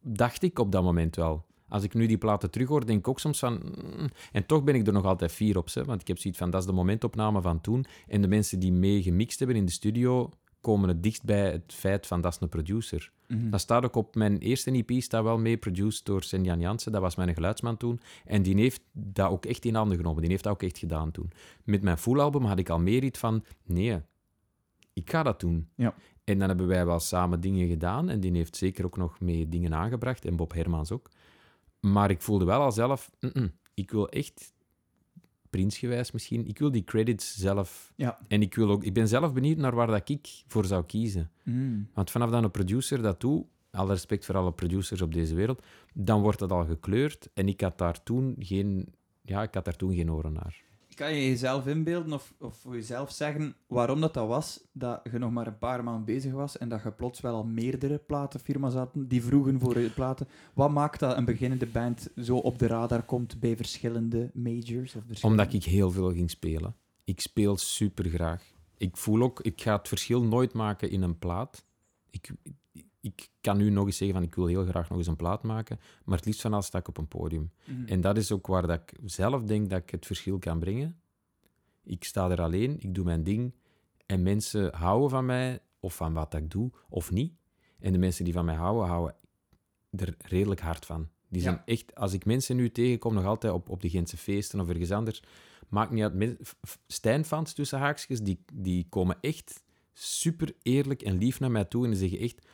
dacht 0.01 0.41
ik 0.43 0.59
op 0.59 0.71
dat 0.71 0.83
moment 0.83 1.15
wel. 1.15 1.45
Als 1.67 1.83
ik 1.83 1.93
nu 1.93 2.05
die 2.07 2.17
platen 2.17 2.51
terughoor, 2.51 2.85
denk 2.85 2.99
ik 2.99 3.07
ook 3.07 3.19
soms 3.19 3.39
van... 3.39 3.53
mm, 3.53 4.09
En 4.31 4.45
toch 4.45 4.63
ben 4.63 4.75
ik 4.75 4.87
er 4.87 4.93
nog 4.93 5.05
altijd 5.05 5.31
fier 5.31 5.57
op, 5.57 5.73
hè, 5.73 5.83
want 5.83 6.01
ik 6.01 6.07
heb 6.07 6.17
zoiets 6.17 6.39
van, 6.39 6.49
dat 6.49 6.61
is 6.61 6.67
de 6.67 6.73
momentopname 6.73 7.41
van 7.41 7.61
toen. 7.61 7.85
En 8.07 8.21
de 8.21 8.27
mensen 8.27 8.59
die 8.59 8.71
mee 8.71 9.01
gemixt 9.01 9.39
hebben 9.39 9.57
in 9.57 9.65
de 9.65 9.71
studio, 9.71 10.29
komen 10.61 10.89
het 10.89 11.03
dichtst 11.03 11.23
bij 11.23 11.51
het 11.51 11.73
feit 11.73 12.07
van, 12.07 12.21
dat 12.21 12.33
is 12.33 12.39
een 12.41 12.49
producer. 12.49 13.11
Mhm. 13.27 13.49
Dat 13.49 13.59
staat 13.59 13.83
ook 13.83 13.95
op 13.95 14.15
mijn 14.15 14.37
eerste 14.37 14.71
EP, 14.71 15.01
staat 15.01 15.23
wel 15.23 15.37
mee, 15.37 15.57
produced 15.57 16.05
door 16.05 16.23
Senjan 16.23 16.59
Jansen, 16.59 16.91
dat 16.91 17.01
was 17.01 17.15
mijn 17.15 17.33
geluidsman 17.33 17.77
toen. 17.77 17.99
En 18.25 18.41
die 18.41 18.55
heeft 18.55 18.81
dat 18.91 19.29
ook 19.29 19.45
echt 19.45 19.65
in 19.65 19.75
handen 19.75 19.97
genomen, 19.97 20.21
die 20.21 20.31
heeft 20.31 20.43
dat 20.43 20.53
ook 20.53 20.63
echt 20.63 20.77
gedaan 20.77 21.11
toen. 21.11 21.31
Met 21.63 21.81
mijn 21.81 21.97
full 21.97 22.19
album 22.19 22.43
had 22.43 22.59
ik 22.59 22.69
al 22.69 22.79
meer 22.79 23.03
iets 23.03 23.19
van, 23.19 23.43
nee, 23.65 24.01
ik 24.93 25.09
ga 25.09 25.23
dat 25.23 25.39
doen. 25.39 25.69
Ja. 25.75 25.95
En 26.23 26.39
dan 26.39 26.47
hebben 26.47 26.67
wij 26.67 26.85
wel 26.85 26.99
samen 26.99 27.41
dingen 27.41 27.67
gedaan. 27.67 28.09
En 28.09 28.19
die 28.19 28.31
heeft 28.31 28.55
zeker 28.55 28.85
ook 28.85 28.97
nog 28.97 29.19
mee 29.19 29.49
dingen 29.49 29.73
aangebracht. 29.73 30.25
En 30.25 30.35
Bob 30.35 30.53
Hermans 30.53 30.91
ook. 30.91 31.09
Maar 31.79 32.09
ik 32.09 32.21
voelde 32.21 32.45
wel 32.45 32.61
al 32.61 32.71
zelf... 32.71 33.11
"Mm-mm, 33.19 33.51
ik 33.73 33.91
wil 33.91 34.09
echt... 34.09 34.53
Prinsgewijs 35.49 36.11
misschien. 36.11 36.47
Ik 36.47 36.59
wil 36.59 36.71
die 36.71 36.83
credits 36.83 37.37
zelf... 37.37 37.93
Ja. 37.95 38.19
En 38.27 38.41
ik, 38.41 38.55
wil 38.55 38.69
ook, 38.69 38.83
ik 38.83 38.93
ben 38.93 39.07
zelf 39.07 39.33
benieuwd 39.33 39.57
naar 39.57 39.75
waar 39.75 39.87
dat 39.87 40.09
ik 40.09 40.43
voor 40.47 40.65
zou 40.65 40.85
kiezen. 40.85 41.31
Mm. 41.43 41.87
Want 41.93 42.11
vanaf 42.11 42.29
dat 42.29 42.43
een 42.43 42.51
producer 42.51 43.01
dat 43.01 43.19
doet... 43.19 43.45
Alle 43.71 43.91
respect 43.91 44.25
voor 44.25 44.37
alle 44.37 44.51
producers 44.51 45.01
op 45.01 45.13
deze 45.13 45.35
wereld. 45.35 45.63
Dan 45.93 46.21
wordt 46.21 46.39
dat 46.39 46.51
al 46.51 46.65
gekleurd. 46.65 47.29
En 47.33 47.47
ik 47.47 47.61
had 47.61 47.77
daar 47.77 48.03
toen 48.03 48.35
geen... 48.39 48.93
Ja, 49.21 49.43
ik 49.43 49.53
had 49.53 49.65
daar 49.65 49.75
toen 49.75 49.95
geen 49.95 50.11
oren 50.11 50.33
naar. 50.33 50.63
Kan 50.99 51.13
je 51.13 51.27
jezelf 51.27 51.67
inbeelden 51.67 52.13
of, 52.13 52.33
of 52.39 52.57
voor 52.57 52.73
jezelf 52.73 53.11
zeggen 53.11 53.55
waarom 53.67 54.01
dat, 54.01 54.13
dat 54.13 54.27
was 54.27 54.63
dat 54.71 55.01
je 55.11 55.17
nog 55.17 55.31
maar 55.31 55.47
een 55.47 55.57
paar 55.57 55.83
maanden 55.83 56.05
bezig 56.05 56.31
was 56.31 56.57
en 56.57 56.69
dat 56.69 56.83
je 56.83 56.91
plots 56.91 57.21
wel 57.21 57.35
al 57.35 57.43
meerdere 57.43 57.97
platenfirma's 57.97 58.73
hadden 58.73 59.07
die 59.07 59.23
vroegen 59.23 59.59
voor 59.59 59.79
je 59.79 59.89
platen? 59.89 60.27
Wat 60.53 60.71
maakt 60.71 60.99
dat 60.99 61.17
een 61.17 61.25
beginnende 61.25 61.65
band 61.65 62.09
zo 62.21 62.37
op 62.37 62.59
de 62.59 62.67
radar 62.67 63.03
komt 63.03 63.39
bij 63.39 63.55
verschillende 63.55 64.31
majors? 64.33 64.95
Of. 64.95 65.23
Omdat 65.23 65.53
ik 65.53 65.63
heel 65.63 65.91
veel 65.91 66.11
ging 66.11 66.29
spelen. 66.29 66.75
Ik 67.03 67.21
speel 67.21 67.57
super 67.57 68.05
graag. 68.09 68.43
Ik 68.77 68.97
voel 68.97 69.21
ook, 69.21 69.39
ik 69.41 69.61
ga 69.61 69.75
het 69.75 69.87
verschil 69.87 70.23
nooit 70.23 70.53
maken 70.53 70.89
in 70.89 71.01
een 71.01 71.17
plaat. 71.17 71.65
Ik, 72.09 72.31
ik 73.01 73.29
kan 73.41 73.57
nu 73.57 73.69
nog 73.69 73.85
eens 73.85 73.97
zeggen 73.97 74.17
van 74.17 74.25
ik 74.25 74.35
wil 74.35 74.45
heel 74.45 74.65
graag 74.65 74.89
nog 74.89 74.97
eens 74.97 75.07
een 75.07 75.15
plaat 75.15 75.43
maken, 75.43 75.79
maar 76.03 76.17
het 76.17 76.25
liefst 76.25 76.41
van 76.41 76.53
alles 76.53 76.65
sta 76.65 76.79
ik 76.79 76.87
op 76.87 76.97
een 76.97 77.07
podium. 77.07 77.51
Mhm. 77.65 77.85
En 77.85 78.01
dat 78.01 78.17
is 78.17 78.31
ook 78.31 78.47
waar 78.47 78.67
dat 78.67 78.81
ik 78.81 78.93
zelf 79.05 79.43
denk 79.43 79.69
dat 79.69 79.81
ik 79.81 79.89
het 79.89 80.05
verschil 80.05 80.39
kan 80.39 80.59
brengen. 80.59 80.99
Ik 81.83 82.03
sta 82.03 82.29
er 82.29 82.41
alleen, 82.41 82.79
ik 82.79 82.95
doe 82.95 83.03
mijn 83.03 83.23
ding 83.23 83.53
en 84.05 84.23
mensen 84.23 84.75
houden 84.75 85.09
van 85.09 85.25
mij 85.25 85.59
of 85.79 85.95
van 85.95 86.13
wat 86.13 86.33
ik 86.33 86.51
doe 86.51 86.71
of 86.89 87.11
niet. 87.11 87.33
En 87.79 87.91
de 87.91 87.97
mensen 87.97 88.23
die 88.23 88.33
van 88.33 88.45
mij 88.45 88.55
houden, 88.55 88.87
houden 88.87 89.15
er 89.89 90.15
redelijk 90.17 90.61
hard 90.61 90.85
van. 90.85 91.09
Die 91.27 91.41
zijn 91.41 91.55
Ja. 91.55 91.61
echt, 91.65 91.95
als 91.95 92.13
ik 92.13 92.25
mensen 92.25 92.55
nu 92.55 92.71
tegenkom, 92.71 93.13
nog 93.13 93.25
altijd 93.25 93.53
op, 93.53 93.69
op 93.69 93.81
de 93.81 93.89
Gentse 93.89 94.17
feesten 94.17 94.59
of 94.59 94.69
ergens 94.69 94.91
anders, 94.91 95.23
maakt 95.67 95.91
niet 95.91 96.03
uit. 96.03 96.55
Stijn-fans 96.87 97.53
tussen 97.53 97.79
haakjes, 97.79 98.21
die, 98.21 98.43
die 98.53 98.85
komen 98.89 99.17
echt 99.21 99.63
super 99.93 100.55
eerlijk 100.61 101.01
en 101.01 101.17
lief 101.17 101.39
naar 101.39 101.51
mij 101.51 101.65
toe 101.65 101.83
en 101.83 101.89
die 101.89 101.99
zeggen 101.99 102.19
echt, 102.19 102.47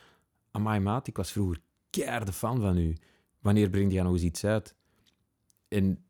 amai 0.56 0.80
maat, 0.80 1.06
ik 1.06 1.16
was 1.16 1.32
vroeger 1.32 1.60
keiharde 1.90 2.32
fan 2.32 2.60
van 2.60 2.76
u. 2.78 2.96
Wanneer 3.40 3.70
brengt 3.70 3.92
jij 3.92 4.02
nog 4.02 4.12
eens 4.12 4.22
iets 4.22 4.44
uit? 4.44 4.74
En 5.68 6.04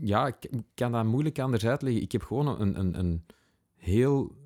ja, 0.00 0.26
ik 0.26 0.50
kan 0.74 0.92
dat 0.92 1.04
moeilijk 1.04 1.38
anders 1.38 1.66
uitleggen. 1.66 2.02
Ik 2.02 2.12
heb 2.12 2.22
gewoon 2.22 2.60
een, 2.60 2.78
een, 2.78 2.98
een 2.98 3.24
heel 3.76 4.36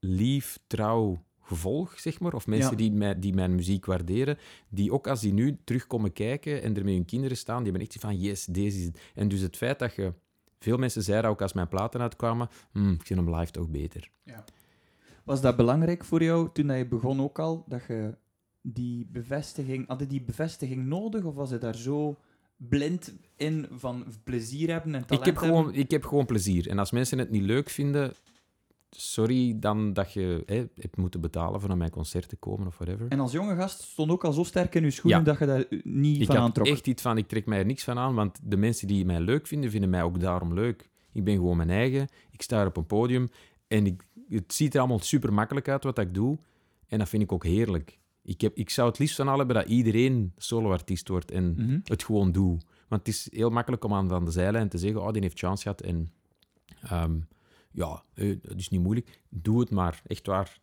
lief, 0.00 0.58
trouw 0.66 1.24
gevolg, 1.40 2.00
zeg 2.00 2.20
maar. 2.20 2.34
Of 2.34 2.46
mensen 2.46 2.70
Ja. 2.70 2.76
die, 2.76 2.92
mij, 2.92 3.18
die 3.18 3.34
mijn 3.34 3.54
muziek 3.54 3.84
waarderen, 3.86 4.38
die 4.68 4.92
ook 4.92 5.06
als 5.08 5.20
die 5.20 5.32
nu 5.32 5.58
terugkomen 5.64 6.12
kijken 6.12 6.62
en 6.62 6.76
er 6.76 6.84
met 6.84 6.94
hun 6.94 7.04
kinderen 7.04 7.36
staan, 7.36 7.62
die 7.62 7.72
hebben 7.72 7.88
echt 7.88 8.00
van, 8.00 8.20
yes, 8.20 8.44
deze 8.44 8.78
is 8.78 8.84
het. 8.84 9.00
En 9.14 9.28
dus 9.28 9.40
het 9.40 9.56
feit 9.56 9.78
dat 9.78 9.94
je... 9.94 10.12
Veel 10.58 10.76
mensen 10.76 11.02
zeiden 11.02 11.30
ook 11.30 11.42
als 11.42 11.52
mijn 11.52 11.68
platen 11.68 12.00
uitkwamen, 12.00 12.48
"Hmm, 12.72 12.92
ik 12.92 13.06
vind 13.06 13.20
hem 13.20 13.34
live 13.36 13.50
toch 13.52 13.68
beter. 13.68 14.10
Was 15.24 15.40
dat 15.40 15.56
belangrijk 15.56 16.04
voor 16.04 16.22
jou 16.22 16.48
toen 16.52 16.72
je 16.76 16.86
begon 16.86 17.20
ook 17.20 17.38
al, 17.38 17.64
dat 17.66 17.82
je 17.88 18.14
die 18.72 19.06
bevestiging... 19.12 19.86
Had 19.86 20.08
die 20.08 20.22
bevestiging 20.22 20.86
nodig 20.86 21.24
of 21.24 21.34
was 21.34 21.50
je 21.50 21.58
daar 21.58 21.76
zo 21.76 22.16
blind 22.56 23.14
in 23.36 23.66
van 23.70 24.04
plezier 24.24 24.70
hebben 24.70 24.94
en 24.94 25.06
talent 25.06 25.26
Ik 25.26 25.34
heb, 25.34 25.36
gewoon, 25.36 25.74
ik 25.74 25.90
heb 25.90 26.04
gewoon 26.04 26.26
plezier. 26.26 26.68
En 26.68 26.78
als 26.78 26.90
mensen 26.90 27.18
het 27.18 27.30
niet 27.30 27.42
leuk 27.42 27.70
vinden, 27.70 28.12
sorry 28.90 29.58
dan 29.58 29.92
dat 29.92 30.12
je 30.12 30.42
hè, 30.46 30.64
hebt 30.74 30.96
moeten 30.96 31.20
betalen 31.20 31.60
voor 31.60 31.68
naar 31.68 31.78
mijn 31.78 31.90
concert 31.90 32.28
te 32.28 32.36
komen 32.36 32.66
of 32.66 32.78
whatever. 32.78 33.06
En 33.08 33.20
als 33.20 33.32
jonge 33.32 33.56
gast 33.56 33.82
stond 33.82 34.10
ook 34.10 34.24
al 34.24 34.32
zo 34.32 34.42
sterk 34.42 34.74
in 34.74 34.82
je 34.82 34.90
schoenen 34.90 35.18
Ja. 35.18 35.24
dat 35.24 35.38
je 35.38 35.46
daar 35.46 35.64
niet 35.82 36.20
Ik 36.20 36.26
van 36.26 36.36
had 36.36 36.44
aantrok. 36.44 36.66
echt 36.66 36.86
iets 36.86 37.02
van, 37.02 37.18
ik 37.18 37.28
trek 37.28 37.46
mij 37.46 37.58
er 37.58 37.66
niks 37.66 37.84
van 37.84 37.98
aan, 37.98 38.14
want 38.14 38.38
de 38.42 38.56
mensen 38.56 38.86
die 38.86 39.04
mij 39.04 39.20
leuk 39.20 39.46
vinden, 39.46 39.70
vinden 39.70 39.90
mij 39.90 40.02
ook 40.02 40.20
daarom 40.20 40.54
leuk. 40.54 40.88
Ik 41.12 41.24
ben 41.24 41.34
gewoon 41.34 41.56
mijn 41.56 41.70
eigen, 41.70 42.08
ik 42.30 42.42
sta 42.42 42.60
er 42.60 42.66
op 42.66 42.76
een 42.76 42.86
podium 42.86 43.28
en 43.68 43.86
ik, 43.86 44.06
het 44.28 44.54
ziet 44.54 44.74
er 44.74 44.80
allemaal 44.80 44.98
super 44.98 45.32
makkelijk 45.32 45.68
uit 45.68 45.84
wat 45.84 45.98
ik 45.98 46.14
doe. 46.14 46.38
En 46.88 46.98
dat 46.98 47.08
vind 47.08 47.22
ik 47.22 47.32
ook 47.32 47.44
heerlijk. 47.44 47.98
Ik, 48.28 48.40
heb, 48.40 48.54
ik 48.56 48.70
zou 48.70 48.88
het 48.88 48.98
liefst 48.98 49.16
van 49.16 49.28
al 49.28 49.38
hebben 49.38 49.56
dat 49.56 49.66
iedereen 49.68 50.32
soloartiest 50.36 51.08
wordt 51.08 51.30
en 51.30 51.54
Mhm. 51.56 51.78
het 51.84 52.04
gewoon 52.04 52.32
doe. 52.32 52.58
Want 52.88 53.06
het 53.06 53.08
is 53.08 53.28
heel 53.32 53.50
makkelijk 53.50 53.84
om 53.84 53.94
aan 53.94 54.08
van 54.08 54.24
de 54.24 54.30
zijlijn 54.30 54.68
te 54.68 54.78
zeggen, 54.78 55.02
oh, 55.02 55.12
die 55.12 55.22
heeft 55.22 55.38
chance 55.38 55.62
gehad 55.62 55.80
en 55.80 56.12
ehm, 56.82 57.16
ja, 57.72 58.02
eh, 58.14 58.36
dat 58.42 58.56
is 58.58 58.68
niet 58.68 58.80
moeilijk. 58.80 59.20
Doe 59.28 59.60
het 59.60 59.70
maar, 59.70 60.02
echt 60.06 60.26
waar. 60.26 60.58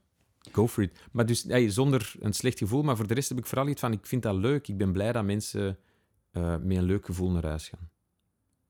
Go 0.51 0.67
for 0.67 0.83
it. 0.83 0.99
Maar 1.11 1.25
dus 1.25 1.43
hey, 1.43 1.69
zonder 1.69 2.13
een 2.19 2.33
slecht 2.33 2.57
gevoel, 2.57 2.83
maar 2.83 2.95
voor 2.97 3.07
de 3.07 3.13
rest 3.13 3.29
heb 3.29 3.37
ik 3.37 3.45
vooral 3.45 3.67
iets 3.67 3.79
van, 3.81 3.91
ik 3.91 4.05
vind 4.05 4.23
dat 4.23 4.35
leuk. 4.35 4.67
Ik 4.67 4.77
ben 4.77 4.91
blij 4.91 5.11
dat 5.11 5.23
mensen 5.23 5.77
eh, 6.31 6.57
met 6.57 6.77
een 6.77 6.83
leuk 6.83 7.05
gevoel 7.05 7.31
naar 7.31 7.45
huis 7.45 7.69
gaan. 7.69 7.89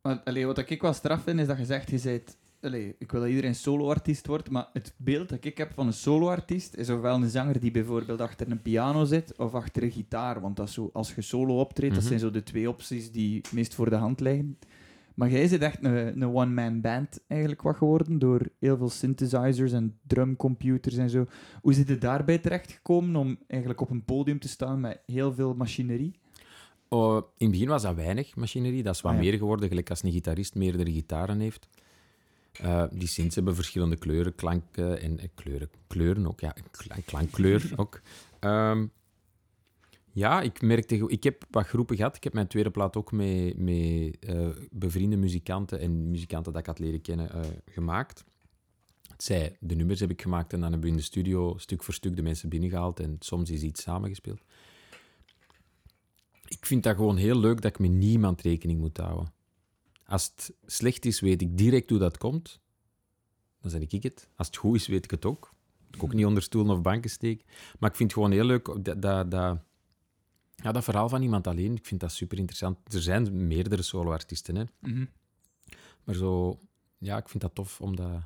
Want, 0.01 0.25
allee, 0.25 0.45
wat 0.45 0.57
ik 0.69 0.81
wel 0.81 0.93
straf 0.93 1.23
vind, 1.23 1.39
is 1.39 1.47
dat 1.47 1.57
je 1.57 1.65
zegt, 1.65 1.89
je 1.89 1.99
bent... 2.03 2.37
Allee, 2.63 2.95
ik 2.99 3.11
wil 3.11 3.19
dat 3.21 3.29
iedereen 3.29 3.55
solo-artiest 3.55 4.27
wordt, 4.27 4.49
maar 4.49 4.67
het 4.73 4.93
beeld 4.97 5.29
dat 5.29 5.45
ik 5.45 5.57
heb 5.57 5.71
van 5.73 5.87
een 5.87 5.93
solo-artiest 5.93 6.75
is 6.75 6.89
ofwel 6.89 7.15
een 7.15 7.29
zanger 7.29 7.59
die 7.59 7.71
bijvoorbeeld 7.71 8.21
achter 8.21 8.51
een 8.51 8.61
piano 8.61 9.05
zit, 9.05 9.37
of 9.37 9.53
achter 9.53 9.83
een 9.83 9.91
gitaar. 9.91 10.41
Want 10.41 10.55
dat 10.55 10.67
is 10.67 10.73
zo, 10.73 10.89
als 10.93 11.15
je 11.15 11.21
solo 11.21 11.59
optreedt, 11.59 11.91
dat 11.93 11.99
Mhm. 12.03 12.07
zijn 12.09 12.19
zo 12.19 12.31
de 12.31 12.43
twee 12.43 12.69
opties 12.69 13.11
die 13.11 13.37
het 13.37 13.51
meest 13.51 13.75
voor 13.75 13.89
de 13.89 13.95
hand 13.95 14.19
liggen. 14.19 14.57
Maar 15.15 15.29
jij 15.31 15.47
zit 15.47 15.61
echt 15.61 15.83
een, 15.83 16.21
een 16.21 16.33
one-man 16.35 16.81
band 16.81 17.19
eigenlijk 17.27 17.61
wat 17.61 17.75
geworden, 17.75 18.19
door 18.19 18.41
heel 18.59 18.77
veel 18.77 18.89
synthesizers 18.89 19.71
en 19.71 19.97
drumcomputers 20.07 20.95
en 20.97 21.09
zo. 21.09 21.25
Hoe 21.61 21.73
zit 21.73 21.87
je 21.87 21.97
daarbij 21.97 22.37
terechtgekomen 22.37 23.15
om 23.15 23.37
eigenlijk 23.47 23.81
op 23.81 23.89
een 23.89 24.05
podium 24.05 24.39
te 24.39 24.47
staan 24.47 24.79
met 24.79 24.99
heel 25.05 25.33
veel 25.33 25.53
machinerie? 25.53 26.19
Oh, 26.89 27.15
in 27.15 27.21
het 27.47 27.51
begin 27.51 27.67
was 27.67 27.81
dat 27.81 27.95
weinig 27.95 28.35
machinerie. 28.35 28.83
Dat 28.83 28.95
is 28.95 29.01
wat 29.01 29.11
Ah, 29.11 29.17
ja. 29.17 29.23
meer 29.23 29.37
geworden, 29.37 29.67
gelijk 29.67 29.89
als 29.89 30.03
een 30.03 30.11
gitarist 30.11 30.55
meerdere 30.55 30.91
gitaren 30.91 31.39
heeft. 31.39 31.67
Eh, 32.59 32.83
die 32.91 33.07
synths 33.07 33.35
hebben 33.35 33.55
verschillende 33.55 33.97
kleuren, 33.97 34.35
klanken 34.35 35.01
en 35.01 35.19
eh, 35.19 35.27
kleuren. 35.35 35.69
Kleuren 35.87 36.27
ook, 36.27 36.39
ja. 36.39 36.55
kla- 36.71 36.97
Klankkleur 37.05 37.73
ook. 37.75 38.01
Ehm, 38.39 38.85
ja, 40.11 40.41
ik 40.41 40.61
merkte... 40.61 41.07
Ik 41.07 41.23
heb 41.23 41.45
wat 41.49 41.67
groepen 41.67 41.95
gehad. 41.95 42.15
Ik 42.15 42.23
heb 42.23 42.33
mijn 42.33 42.47
tweede 42.47 42.71
plaat 42.71 42.95
ook 42.97 43.11
met, 43.11 43.57
met 43.57 44.17
eh, 44.19 44.49
bevriende 44.71 45.15
muzikanten 45.17 45.79
en 45.79 46.09
muzikanten 46.11 46.51
dat 46.51 46.61
ik 46.61 46.67
had 46.67 46.79
leren 46.79 47.01
kennen 47.01 47.29
gemaakt. 47.65 48.23
Het 49.11 49.23
zij, 49.23 49.57
de 49.59 49.75
nummers 49.75 49.99
heb 49.99 50.09
ik 50.09 50.21
gemaakt 50.21 50.53
en 50.53 50.59
dan 50.59 50.71
hebben 50.71 50.87
we 50.89 50.95
in 50.95 51.01
de 51.01 51.05
studio 51.07 51.57
stuk 51.57 51.83
voor 51.83 51.93
stuk 51.93 52.15
de 52.15 52.21
mensen 52.21 52.49
binnengehaald 52.49 52.99
en 52.99 53.15
soms 53.19 53.49
is 53.49 53.61
iets 53.61 53.81
samengespeeld. 53.81 54.41
Ik 56.47 56.65
vind 56.65 56.83
dat 56.83 56.95
gewoon 56.95 57.17
heel 57.17 57.39
leuk 57.39 57.61
dat 57.61 57.71
ik 57.71 57.79
met 57.79 57.91
niemand 57.91 58.41
rekening 58.41 58.79
moet 58.79 58.97
houden. 58.97 59.32
Als 60.13 60.31
het 60.35 60.53
slecht 60.65 61.05
is, 61.05 61.19
weet 61.19 61.41
ik 61.41 61.57
direct 61.57 61.89
hoe 61.89 61.99
dat 61.99 62.17
komt. 62.17 62.59
dan 63.61 63.71
ben 63.71 63.81
ik 63.89 64.03
het. 64.03 64.29
Als 64.35 64.47
het 64.47 64.57
goed 64.57 64.75
is, 64.75 64.87
weet 64.87 65.03
ik 65.03 65.11
het 65.11 65.25
ook. 65.25 65.53
Ik 65.91 66.03
ook 66.03 66.13
niet 66.13 66.25
onder 66.25 66.43
stoelen 66.43 66.75
of 66.75 66.81
banken 66.81 67.09
steken. 67.09 67.45
Maar 67.79 67.89
ik 67.89 67.95
vind 67.95 68.11
het 68.11 68.19
gewoon 68.19 68.31
heel 68.31 68.45
leuk 68.45 68.65
dat, 68.65 69.01
dat, 69.01 69.31
dat, 69.31 69.59
ja, 70.55 70.71
dat 70.71 70.83
verhaal 70.83 71.09
van 71.09 71.21
iemand 71.21 71.47
alleen. 71.47 71.75
Ik 71.75 71.85
vind 71.85 72.01
dat 72.01 72.11
super 72.11 72.37
interessant. 72.37 72.93
Er 72.93 73.01
zijn 73.01 73.47
meerdere 73.47 73.81
solo-artiesten, 73.81 74.55
hè. 74.55 74.63
Mhm. 74.79 75.05
maar 76.03 76.15
zo, 76.15 76.59
ja, 76.97 77.17
ik 77.17 77.29
vind 77.29 77.43
dat 77.43 77.55
tof 77.55 77.81
om 77.81 77.95
dat 77.95 78.21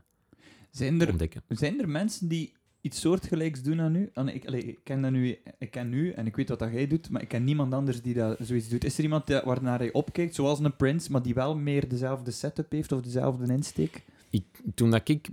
Zijn 0.71 0.99
te 0.99 1.07
ontdekken. 1.07 1.43
Zijn 1.47 1.79
er 1.79 1.89
mensen 1.89 2.27
die 2.27 2.53
iets 2.81 2.99
soortgelijks 2.99 3.61
doen 3.61 3.81
aan 3.81 3.95
u? 3.95 4.09
Aan, 4.13 4.29
ik, 4.29 4.43
ik 4.43 4.79
ken 4.83 5.01
dat 5.01 5.11
nu, 5.11 5.37
ik 5.57 5.71
ken 5.71 5.93
u 5.93 6.11
en 6.11 6.25
ik 6.25 6.35
weet 6.35 6.49
wat 6.49 6.59
dat 6.59 6.71
jij 6.71 6.87
doet, 6.87 7.09
maar 7.09 7.21
ik 7.21 7.27
ken 7.27 7.43
niemand 7.43 7.73
anders 7.73 8.01
die 8.01 8.13
dat 8.13 8.37
zoiets 8.41 8.69
doet. 8.69 8.83
Is 8.83 8.97
er 8.97 9.03
iemand 9.03 9.27
waarnaar 9.27 9.79
hij 9.79 9.91
opkijkt, 9.91 10.35
zoals 10.35 10.59
een 10.59 10.75
Prince, 10.75 11.11
maar 11.11 11.21
die 11.21 11.33
wel 11.33 11.55
meer 11.55 11.89
dezelfde 11.89 12.31
setup 12.31 12.71
heeft 12.71 12.91
of 12.91 13.01
dezelfde 13.01 13.53
insteek? 13.53 14.03
Ik, 14.29 14.45
toen 14.75 14.91
dat 14.91 15.09
ik 15.09 15.29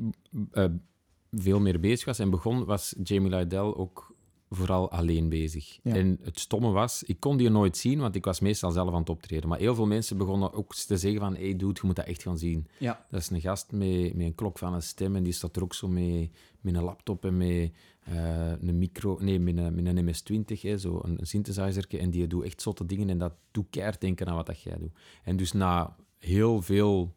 eh, 0.53 0.65
veel 1.31 1.61
meer 1.61 1.81
bezig 1.81 2.05
was 2.05 2.19
en 2.19 2.31
begon, 2.31 2.65
was 2.65 2.95
Jamie 3.03 3.31
Lydell 3.31 3.59
ook 3.59 4.14
vooral 4.55 4.91
alleen 4.91 5.29
bezig. 5.29 5.79
Ja. 5.83 5.95
En 5.95 6.19
het 6.23 6.41
stomme 6.41 6.71
was, 6.71 7.03
ik 7.03 7.21
kon 7.21 7.37
die 7.37 7.49
nooit 7.49 7.77
zien, 7.77 7.99
want 7.99 8.15
ik 8.15 8.25
was 8.25 8.41
meestal 8.41 8.71
zelf 8.71 8.93
aan 8.93 9.01
het 9.01 9.11
optreden. 9.11 9.49
Maar 9.49 9.59
heel 9.59 9.75
veel 9.75 9.87
mensen 9.87 10.17
begonnen 10.17 10.53
ook 10.53 10.75
te 10.75 10.97
zeggen 10.97 11.21
van, 11.21 11.35
hey 11.35 11.57
dude, 11.57 11.81
je 11.81 11.87
moet 11.87 11.97
dat 11.97 12.07
echt 12.07 12.23
gaan 12.23 12.39
zien. 12.39 12.67
Ja. 12.79 13.07
Dat 13.11 13.21
is 13.21 13.31
een 13.31 13.41
gast 13.41 13.73
met, 13.73 14.15
met 14.15 14.27
een 14.27 14.35
klok 14.35 14.59
van 14.59 14.75
een 14.75 14.83
stem 14.83 15.17
en 15.17 15.23
die 15.23 15.33
staat 15.33 15.57
er 15.57 15.63
ook 15.63 15.75
zo 15.75 15.89
mee, 15.89 16.31
met 16.61 16.75
een 16.75 16.83
laptop 16.83 17.25
en 17.25 17.37
met 17.37 17.73
eh, 18.01 18.51
een 18.61 18.79
micro, 18.79 19.19
nee, 19.21 19.41
met 19.41 19.57
een, 19.57 19.75
met 19.75 19.87
een 19.87 20.05
MS-20, 20.05 20.61
hè, 20.61 20.79
zo 20.79 21.01
een, 21.03 21.19
een 21.21 21.27
synthesizer, 21.27 21.87
en 21.99 22.11
die 22.11 22.27
doet 22.27 22.45
echt 22.45 22.63
zotte 22.63 22.87
dingen 22.87 23.11
en 23.11 23.19
dat 23.19 23.33
doet 23.51 23.67
keihard 23.71 24.01
denken 24.01 24.27
aan 24.27 24.35
wat 24.35 24.47
dat 24.47 24.61
jij 24.61 24.77
doet. 24.79 24.99
En 25.25 25.37
dus 25.37 25.53
na 25.53 25.97
heel 26.19 26.63
veel 26.63 27.15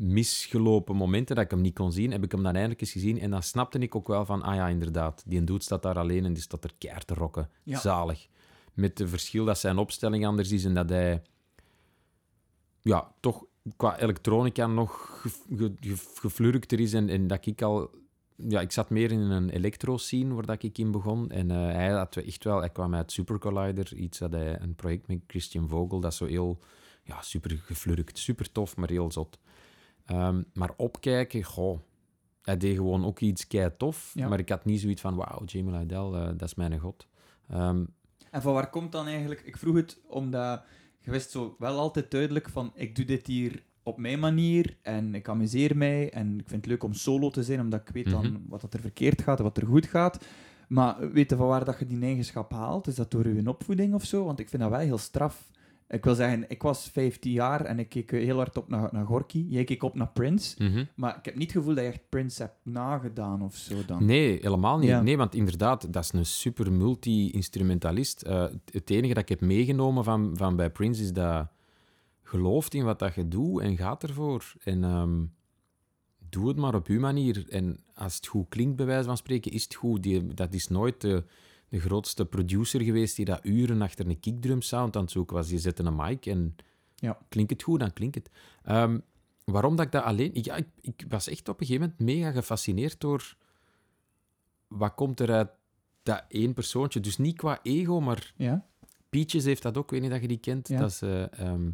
misgelopen 0.00 0.96
momenten 0.96 1.34
dat 1.36 1.44
ik 1.44 1.50
hem 1.50 1.60
niet 1.60 1.74
kon 1.74 1.92
zien, 1.92 2.10
heb 2.10 2.24
ik 2.24 2.32
hem 2.32 2.42
dan 2.42 2.52
eindelijk 2.54 2.80
eens 2.80 2.92
gezien 2.92 3.20
en 3.20 3.30
dan 3.30 3.42
snapte 3.42 3.78
ik 3.78 3.94
ook 3.94 4.08
wel 4.08 4.24
van, 4.24 4.42
ah 4.42 4.54
ja, 4.54 4.68
inderdaad, 4.68 5.22
die 5.26 5.44
dude 5.44 5.62
staat 5.62 5.82
daar 5.82 5.98
alleen 5.98 6.24
en 6.24 6.32
die 6.32 6.42
staat 6.42 6.64
er 6.64 6.72
keihard 6.78 7.06
te 7.06 7.14
rocken. 7.14 7.50
Ja. 7.62 7.78
Zalig. 7.78 8.28
Met 8.74 8.98
het 8.98 9.08
verschil 9.08 9.44
dat 9.44 9.58
zijn 9.58 9.78
opstelling 9.78 10.26
anders 10.26 10.50
is 10.50 10.64
en 10.64 10.74
dat 10.74 10.88
hij 10.88 11.22
ja, 12.82 13.12
toch 13.20 13.44
qua 13.76 13.98
elektronica 13.98 14.66
nog 14.66 15.20
ge- 15.20 15.56
ge- 15.56 15.74
ge- 15.80 16.18
geflurkter 16.20 16.80
is 16.80 16.92
en, 16.92 17.08
en 17.08 17.26
dat 17.26 17.46
ik 17.46 17.62
al... 17.62 17.90
Ja, 18.48 18.60
ik 18.60 18.72
zat 18.72 18.90
meer 18.90 19.12
in 19.12 19.20
een 19.20 19.50
elektro-scene 19.50 20.34
waar 20.34 20.46
dat 20.46 20.62
ik 20.62 20.78
in 20.78 20.90
begon. 20.90 21.30
En 21.30 21.50
eh, 21.50 21.56
hij 21.56 21.90
had 21.90 22.16
echt 22.16 22.44
wel... 22.44 22.58
Hij 22.58 22.70
kwam 22.70 22.94
uit 22.94 23.12
Super 23.12 23.38
Collider, 23.38 23.94
iets 23.94 24.18
dat 24.18 24.32
hij... 24.32 24.60
Een 24.60 24.74
project 24.74 25.06
met 25.06 25.18
Christian 25.26 25.68
Vogel, 25.68 26.00
dat 26.00 26.14
zo 26.14 26.26
heel... 26.26 26.58
Ja, 27.02 27.22
super 27.22 27.50
geflurkt, 27.50 28.18
super 28.18 28.52
tof, 28.52 28.76
maar 28.76 28.88
heel 28.88 29.12
zot. 29.12 29.38
Ehm, 30.10 30.42
maar 30.54 30.70
opkijken, 30.76 31.42
goh... 31.42 31.80
Hij 32.40 32.56
deed 32.56 32.76
gewoon 32.76 33.04
ook 33.04 33.20
iets 33.20 33.46
kei 33.46 33.70
tof, 33.76 34.10
Ja. 34.14 34.28
maar 34.28 34.38
ik 34.38 34.48
had 34.48 34.64
niet 34.64 34.80
zoiets 34.80 35.00
van, 35.00 35.14
wauw, 35.14 35.44
Jamie 35.44 35.78
Lydell, 35.78 35.98
eh, 36.12 36.26
dat 36.26 36.42
is 36.42 36.54
mijn 36.54 36.78
god. 36.78 37.06
Ehm, 37.48 37.84
En 38.30 38.42
van 38.42 38.52
waar 38.52 38.70
komt 38.70 38.92
dan 38.92 39.06
eigenlijk... 39.06 39.40
Ik 39.44 39.56
vroeg 39.56 39.76
het 39.76 40.00
omdat 40.06 40.62
je 41.00 41.10
wist 41.10 41.30
zo 41.30 41.56
wel 41.58 41.78
altijd 41.78 42.10
duidelijk 42.10 42.48
van 42.48 42.70
ik 42.74 42.96
doe 42.96 43.04
dit 43.04 43.26
hier 43.26 43.62
op 43.82 43.98
mijn 43.98 44.18
manier 44.18 44.76
en 44.82 45.14
ik 45.14 45.28
amuseer 45.28 45.76
mij 45.76 46.10
en 46.12 46.26
ik 46.38 46.48
vind 46.48 46.60
het 46.62 46.66
leuk 46.66 46.82
om 46.82 46.92
solo 46.92 47.30
te 47.30 47.42
zijn 47.42 47.60
omdat 47.60 47.80
ik 47.80 47.88
weet 47.88 48.10
dan 48.10 48.26
Mhm. 48.32 48.40
wat 48.48 48.60
dat 48.60 48.74
er 48.74 48.80
verkeerd 48.80 49.22
gaat 49.22 49.38
en 49.38 49.44
wat 49.44 49.56
er 49.56 49.66
goed 49.66 49.86
gaat. 49.86 50.24
Maar 50.68 51.12
weet 51.12 51.30
je 51.30 51.36
van 51.36 51.46
waar 51.46 51.64
dat 51.64 51.78
je 51.78 51.86
die 51.86 52.02
eigenschap 52.02 52.52
haalt? 52.52 52.86
Is 52.86 52.94
dat 52.94 53.10
door 53.10 53.28
je 53.28 53.48
opvoeding 53.48 53.94
of 53.94 54.04
zo? 54.04 54.24
Want 54.24 54.38
ik 54.38 54.48
vind 54.48 54.62
dat 54.62 54.70
wel 54.70 54.80
heel 54.80 54.98
straf. 54.98 55.50
Ik 55.90 56.04
wil 56.04 56.14
zeggen, 56.14 56.44
ik 56.48 56.62
was 56.62 56.88
15 56.88 57.32
jaar 57.32 57.64
en 57.64 57.78
ik 57.78 57.88
keek 57.88 58.10
heel 58.10 58.36
hard 58.36 58.56
op 58.56 58.68
naar, 58.68 58.88
naar 58.92 59.06
Gorky. 59.06 59.46
Jij 59.48 59.64
keek 59.64 59.82
op 59.82 59.94
naar 59.94 60.08
Prince. 60.08 60.64
mhm. 60.64 60.84
Maar 60.94 61.16
ik 61.16 61.24
heb 61.24 61.34
niet 61.34 61.52
het 61.52 61.56
gevoel 61.56 61.74
dat 61.74 61.84
je 61.84 61.90
echt 61.90 62.08
Prince 62.08 62.42
hebt 62.42 62.56
nagedaan 62.62 63.42
of 63.42 63.56
zo 63.56 63.74
dan. 63.86 64.04
Nee, 64.04 64.38
helemaal 64.40 64.78
niet. 64.78 64.88
Ja. 64.88 65.02
Nee, 65.02 65.16
want 65.16 65.34
inderdaad, 65.34 65.92
dat 65.92 66.04
is 66.04 66.12
een 66.12 66.26
super 66.26 66.72
multi-instrumentalist. 66.72 68.22
Eh, 68.22 68.46
het 68.72 68.90
enige 68.90 69.14
dat 69.14 69.22
ik 69.22 69.28
heb 69.28 69.40
meegenomen 69.40 70.04
van, 70.04 70.32
van 70.36 70.56
bij 70.56 70.70
Prince 70.70 71.02
is 71.02 71.12
dat 71.12 71.46
gelooft 72.22 72.74
in 72.74 72.84
wat 72.84 72.98
dat 72.98 73.14
je 73.14 73.28
doet 73.28 73.60
en 73.60 73.76
gaat 73.76 74.02
ervoor. 74.02 74.54
En 74.64 74.84
ehm, 74.84 75.24
doe 76.28 76.48
het 76.48 76.56
maar 76.56 76.74
op 76.74 76.86
uw 76.86 77.00
manier. 77.00 77.44
En 77.48 77.78
als 77.94 78.14
het 78.16 78.26
goed 78.26 78.48
klinkt, 78.48 78.76
bij 78.76 78.86
wijze 78.86 79.04
van 79.04 79.16
spreken, 79.16 79.52
is 79.52 79.62
het 79.62 79.74
goed. 79.74 80.02
Die, 80.02 80.34
dat 80.34 80.54
is 80.54 80.68
nooit 80.68 81.00
de, 81.00 81.24
de 81.70 81.80
grootste 81.80 82.24
producer 82.26 82.80
geweest 82.80 83.16
die 83.16 83.24
dat 83.24 83.40
uren 83.44 83.82
achter 83.82 84.06
een 84.08 84.20
kickdrum 84.20 84.62
sound 84.62 84.96
aan 84.96 85.02
het 85.02 85.10
zoeken 85.10 85.36
was. 85.36 85.50
Je 85.50 85.58
zet 85.58 85.78
een 85.78 85.96
mic 85.96 86.26
en 86.26 86.56
Ja. 86.94 87.18
klinkt 87.28 87.50
het 87.50 87.62
goed, 87.62 87.80
dan 87.80 87.92
klinkt 87.92 88.14
het. 88.14 88.30
Ehm, 88.62 88.98
waarom 89.44 89.76
dat 89.76 89.86
ik 89.86 89.92
dat 89.92 90.04
alleen... 90.04 90.34
Ik, 90.34 90.44
ja, 90.44 90.56
ik, 90.56 90.66
ik 90.80 91.04
was 91.08 91.28
echt 91.28 91.48
op 91.48 91.60
een 91.60 91.66
gegeven 91.66 91.94
moment 91.98 92.16
mega 92.16 92.30
gefascineerd 92.32 93.00
door 93.00 93.36
wat 94.68 94.94
komt 94.94 95.20
er 95.20 95.30
uit 95.32 95.50
dat 96.02 96.24
één 96.28 96.52
persoontje. 96.54 97.00
Dus 97.00 97.18
niet 97.18 97.36
qua 97.36 97.58
ego, 97.62 98.00
maar 98.00 98.32
Ja? 98.36 98.66
Peaches 99.08 99.44
heeft 99.44 99.62
dat 99.62 99.76
ook, 99.76 99.84
ik 99.84 99.90
weet 99.90 100.00
niet 100.00 100.10
dat 100.10 100.20
je 100.20 100.28
die 100.28 100.38
kent. 100.38 100.68
Ja. 100.68 100.78
Dat 100.78 100.90
is, 100.90 101.02
eh, 101.02 101.38
ehm, 101.38 101.70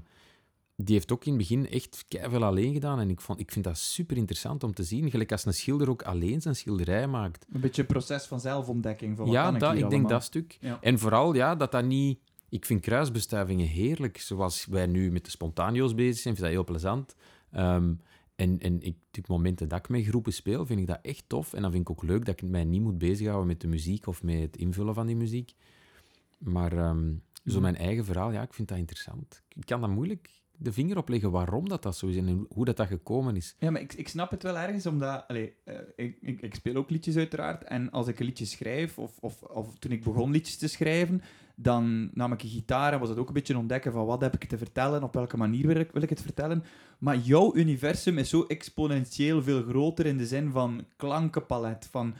die 0.76 0.94
heeft 0.94 1.12
ook 1.12 1.24
in 1.24 1.32
het 1.32 1.38
begin 1.38 1.68
echt 1.68 2.04
veel 2.08 2.44
alleen 2.44 2.72
gedaan. 2.72 3.00
En 3.00 3.10
ik, 3.10 3.20
vond, 3.20 3.40
ik 3.40 3.52
vind 3.52 3.64
dat 3.64 3.78
super 3.78 4.16
interessant 4.16 4.64
om 4.64 4.74
te 4.74 4.82
zien. 4.82 5.10
Gelijk 5.10 5.32
als 5.32 5.44
een 5.44 5.54
schilder 5.54 5.90
ook 5.90 6.02
alleen 6.02 6.40
zijn 6.42 6.56
schilderij 6.56 7.06
maakt. 7.06 7.46
Een 7.52 7.60
beetje 7.60 7.82
een 7.82 7.88
proces 7.88 8.26
van 8.26 8.40
zelfontdekking. 8.40 9.16
Van 9.16 9.24
wat 9.24 9.34
ja, 9.34 9.44
kan 9.44 9.54
ik, 9.54 9.60
dat, 9.60 9.72
hier 9.72 9.84
ik 9.84 9.90
denk 9.90 10.02
allemaal? 10.02 10.18
dat 10.18 10.28
stuk. 10.28 10.58
Ja. 10.60 10.78
En 10.80 10.98
vooral 10.98 11.34
ja, 11.34 11.54
dat 11.54 11.72
dat 11.72 11.84
niet... 11.84 12.18
Ik 12.48 12.64
vind 12.64 12.80
kruisbestuivingen 12.80 13.66
heerlijk. 13.66 14.18
Zoals 14.18 14.66
wij 14.66 14.86
nu 14.86 15.10
met 15.10 15.24
de 15.24 15.30
spontanio's 15.30 15.94
bezig 15.94 16.18
zijn, 16.18 16.34
vind 16.34 16.46
ik 16.46 16.54
dat 16.54 16.64
heel 16.64 16.72
plezant. 16.72 17.14
Ehm, 17.50 17.94
en 18.36 18.58
en 18.58 18.82
ik, 18.82 18.96
op 19.18 19.28
momenten 19.28 19.68
dat 19.68 19.78
ik 19.78 19.88
met 19.88 20.04
groepen 20.04 20.32
speel, 20.32 20.66
vind 20.66 20.80
ik 20.80 20.86
dat 20.86 20.98
echt 21.02 21.24
tof. 21.26 21.52
En 21.52 21.62
dan 21.62 21.70
vind 21.70 21.82
ik 21.82 21.90
ook 21.90 22.02
leuk 22.02 22.24
dat 22.24 22.42
ik 22.42 22.48
mij 22.48 22.64
niet 22.64 22.82
moet 22.82 22.98
bezighouden 22.98 23.46
met 23.46 23.60
de 23.60 23.66
muziek 23.68 24.06
of 24.06 24.22
met 24.22 24.40
het 24.40 24.56
invullen 24.56 24.94
van 24.94 25.06
die 25.06 25.16
muziek. 25.16 25.54
Maar 26.38 26.72
ehm, 26.72 27.12
zo 27.44 27.52
Mhm. 27.52 27.60
mijn 27.60 27.76
eigen 27.76 28.04
verhaal, 28.04 28.32
ja, 28.32 28.42
ik 28.42 28.54
vind 28.54 28.68
dat 28.68 28.78
interessant. 28.78 29.42
Ik 29.48 29.66
kan 29.66 29.80
dat 29.80 29.90
moeilijk 29.90 30.30
de 30.58 30.72
vinger 30.72 30.96
op 30.96 31.08
leggen 31.08 31.30
waarom 31.30 31.68
dat, 31.68 31.82
dat 31.82 31.96
zo 31.96 32.06
is 32.06 32.16
en 32.16 32.46
hoe 32.48 32.64
dat, 32.64 32.76
dat 32.76 32.86
gekomen 32.86 33.36
is. 33.36 33.54
Ja, 33.58 33.70
maar 33.70 33.80
ik, 33.80 33.92
ik 33.92 34.08
snap 34.08 34.30
het 34.30 34.42
wel 34.42 34.58
ergens, 34.58 34.86
omdat... 34.86 35.24
Allee, 35.28 35.54
eh, 35.64 35.74
ik, 35.96 36.18
ik, 36.20 36.40
ik 36.40 36.54
speel 36.54 36.74
ook 36.74 36.90
liedjes 36.90 37.16
uiteraard, 37.16 37.64
en 37.64 37.90
als 37.90 38.08
ik 38.08 38.18
een 38.18 38.26
liedje 38.26 38.44
schrijf, 38.44 38.98
of, 38.98 39.18
of, 39.20 39.42
of 39.42 39.78
toen 39.78 39.92
ik 39.92 40.04
begon 40.04 40.30
liedjes 40.30 40.56
te 40.56 40.68
schrijven, 40.68 41.22
dan 41.54 42.10
nam 42.14 42.32
ik 42.32 42.42
een 42.42 42.48
gitaar 42.48 42.92
en 42.92 42.98
was 42.98 43.08
het 43.08 43.18
ook 43.18 43.28
een 43.28 43.34
beetje 43.34 43.58
ontdekken 43.58 43.92
van 43.92 44.06
wat 44.06 44.20
heb 44.20 44.34
ik 44.34 44.44
te 44.44 44.58
vertellen, 44.58 45.02
op 45.02 45.14
welke 45.14 45.36
manier 45.36 45.66
wil 45.66 45.76
ik, 45.76 45.92
wil 45.92 46.02
ik 46.02 46.10
het 46.10 46.22
vertellen. 46.22 46.64
Maar 46.98 47.16
jouw 47.16 47.54
universum 47.54 48.18
is 48.18 48.28
zo 48.28 48.42
exponentieel 48.42 49.42
veel 49.42 49.62
groter 49.62 50.06
in 50.06 50.18
de 50.18 50.26
zin 50.26 50.50
van 50.50 50.84
klankenpalet, 50.96 51.88
van 51.90 52.14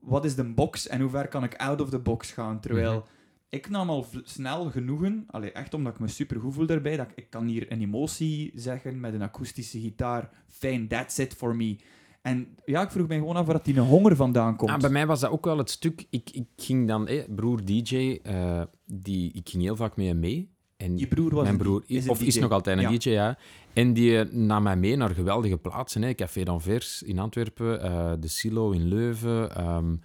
wat 0.00 0.24
is 0.24 0.34
de 0.34 0.44
box 0.44 0.86
en 0.86 1.00
hoe 1.00 1.10
ver 1.10 1.28
kan 1.28 1.44
ik 1.44 1.56
out 1.56 1.80
of 1.80 1.90
the 1.90 1.98
box 1.98 2.32
gaan, 2.32 2.60
terwijl... 2.60 2.94
Mhm. 2.94 3.16
Ik 3.50 3.70
nam 3.70 3.90
al 3.90 4.06
snel 4.24 4.70
genoegen, 4.70 5.24
allee, 5.30 5.52
echt 5.52 5.74
omdat 5.74 5.92
ik 5.92 6.00
me 6.00 6.08
super 6.08 6.40
goed 6.40 6.54
voel 6.54 6.66
daarbij, 6.66 6.96
dat 6.96 7.06
ik, 7.08 7.16
ik 7.16 7.30
kan 7.30 7.46
hier 7.46 7.72
een 7.72 7.80
emotie 7.80 8.50
zeggen 8.54 9.00
met 9.00 9.14
een 9.14 9.22
akoestische 9.22 9.80
gitaar. 9.80 10.30
Fijn, 10.48 10.88
that's 10.88 11.18
it 11.18 11.34
for 11.34 11.56
me. 11.56 11.76
En 12.22 12.48
ja, 12.64 12.82
ik 12.82 12.90
vroeg 12.90 13.08
mij 13.08 13.18
gewoon 13.18 13.36
af 13.36 13.44
waar 13.46 13.54
dat 13.54 13.64
die 13.64 13.80
honger 13.80 14.16
vandaan 14.16 14.56
komt. 14.56 14.70
Ah, 14.70 14.78
bij 14.80 14.90
mij 14.90 15.06
was 15.06 15.20
dat 15.20 15.30
ook 15.30 15.44
wel 15.44 15.58
het 15.58 15.70
stuk. 15.70 16.06
Ik, 16.10 16.30
ik 16.30 16.46
ging 16.56 16.88
dan, 16.88 17.06
eh, 17.06 17.22
broer 17.34 17.64
DJ, 17.64 18.18
eh, 18.22 18.62
die, 18.84 19.32
ik 19.32 19.48
ging 19.48 19.62
heel 19.62 19.76
vaak 19.76 19.96
met 19.96 20.06
hem 20.06 20.18
mee. 20.18 20.50
En 20.76 20.98
Je 20.98 21.06
broer 21.06 21.34
was 21.34 21.44
mijn 21.44 21.56
broer 21.56 21.82
is 21.86 22.08
of 22.08 22.22
is 22.22 22.38
nog 22.38 22.50
altijd 22.50 22.76
een 22.78 22.82
Ja. 22.82 22.98
DJ, 22.98 23.10
ja. 23.10 23.38
En 23.72 23.92
die 23.92 24.18
eh, 24.18 24.32
nam 24.32 24.62
mij 24.62 24.76
mee 24.76 24.96
naar 24.96 25.10
geweldige 25.10 25.58
plaatsen. 25.58 26.02
Hè. 26.02 26.14
Café 26.14 26.42
d'Anvers 26.42 27.02
in 27.02 27.18
Antwerpen, 27.18 27.82
eh, 27.82 28.12
de 28.20 28.28
Silo 28.28 28.70
in 28.70 28.88
Leuven. 28.88 29.54
ehm, 29.56 29.96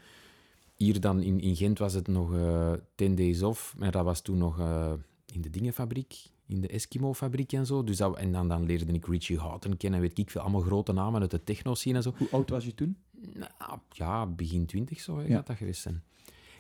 hier 0.84 1.00
dan 1.00 1.22
in, 1.22 1.40
in 1.40 1.56
Gent 1.56 1.80
was 1.80 1.94
het 1.94 2.08
nog 2.08 2.34
eh 2.34 2.74
10 2.96 3.16
Days 3.16 3.42
Off, 3.42 3.74
maar 3.78 3.92
dat 3.92 4.04
was 4.06 4.22
toen 4.22 4.38
nog 4.38 4.60
eh, 4.60 4.94
in 5.34 5.42
de 5.42 5.50
Dingenfabriek, 5.50 6.16
in 6.48 6.62
de 6.62 6.68
Eskimo-fabriek 6.68 7.52
en 7.52 7.66
zo. 7.66 7.84
Dus 7.84 7.98
dat, 7.98 8.18
en 8.18 8.32
dan, 8.32 8.48
dan 8.48 8.66
leerde 8.66 8.94
ik 8.94 9.06
Richie 9.06 9.38
Houghton 9.40 9.78
kennen, 9.78 10.00
weet 10.00 10.18
ik 10.18 10.30
veel, 10.32 10.42
allemaal 10.42 10.62
grote 10.62 10.94
namen 10.94 11.22
uit 11.22 11.32
de 11.32 11.44
techno-scene 11.44 11.96
en 11.98 12.04
zo. 12.04 12.14
Hoe 12.18 12.28
oud 12.32 12.50
was 12.50 12.66
je 12.66 12.74
toen? 12.76 12.98
Nou, 13.34 13.80
ja, 13.92 14.26
begin 14.26 14.66
twintig 14.66 15.00
zo 15.00 15.22
Ja. 15.22 15.28
gaat 15.28 15.48
dat 15.48 15.58
geweest 15.58 15.82
zijn. 15.82 16.04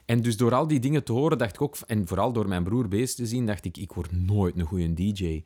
En 0.05 0.21
dus 0.21 0.38
door 0.38 0.53
al 0.53 0.67
die 0.67 0.79
dingen 0.79 1.03
te 1.03 1.12
horen, 1.12 1.38
dacht 1.38 1.55
ik 1.55 1.62
ook... 1.62 1.77
En 1.88 2.07
vooral 2.07 2.33
door 2.33 2.47
mijn 2.47 2.63
broer 2.63 2.88
bezig 2.88 3.15
te 3.15 3.25
zien, 3.25 3.45
dacht 3.45 3.65
ik, 3.65 3.77
ik 3.77 3.93
word 3.93 4.12
nooit 4.12 4.57
een 4.57 4.65
goede 4.65 4.93
DJ. 4.93 5.43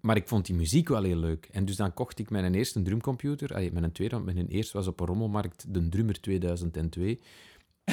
Maar 0.00 0.16
ik 0.16 0.28
vond 0.28 0.46
die 0.46 0.54
muziek 0.54 0.88
wel 0.88 1.02
heel 1.02 1.16
leuk. 1.16 1.48
En 1.52 1.64
dus 1.64 1.76
dan 1.76 1.94
kocht 1.94 2.18
ik 2.18 2.30
mijn 2.30 2.54
eerste 2.54 2.82
drumcomputer. 2.82 3.54
Allee, 3.54 3.72
mijn 3.72 3.92
tweede, 3.92 4.14
want 4.14 4.34
mijn 4.34 4.48
eerste 4.48 4.76
was 4.76 4.86
op 4.86 5.00
een 5.00 5.06
rommelmarkt, 5.06 5.74
de 5.74 5.88
Drummer 5.88 6.20
2002. 6.20 7.20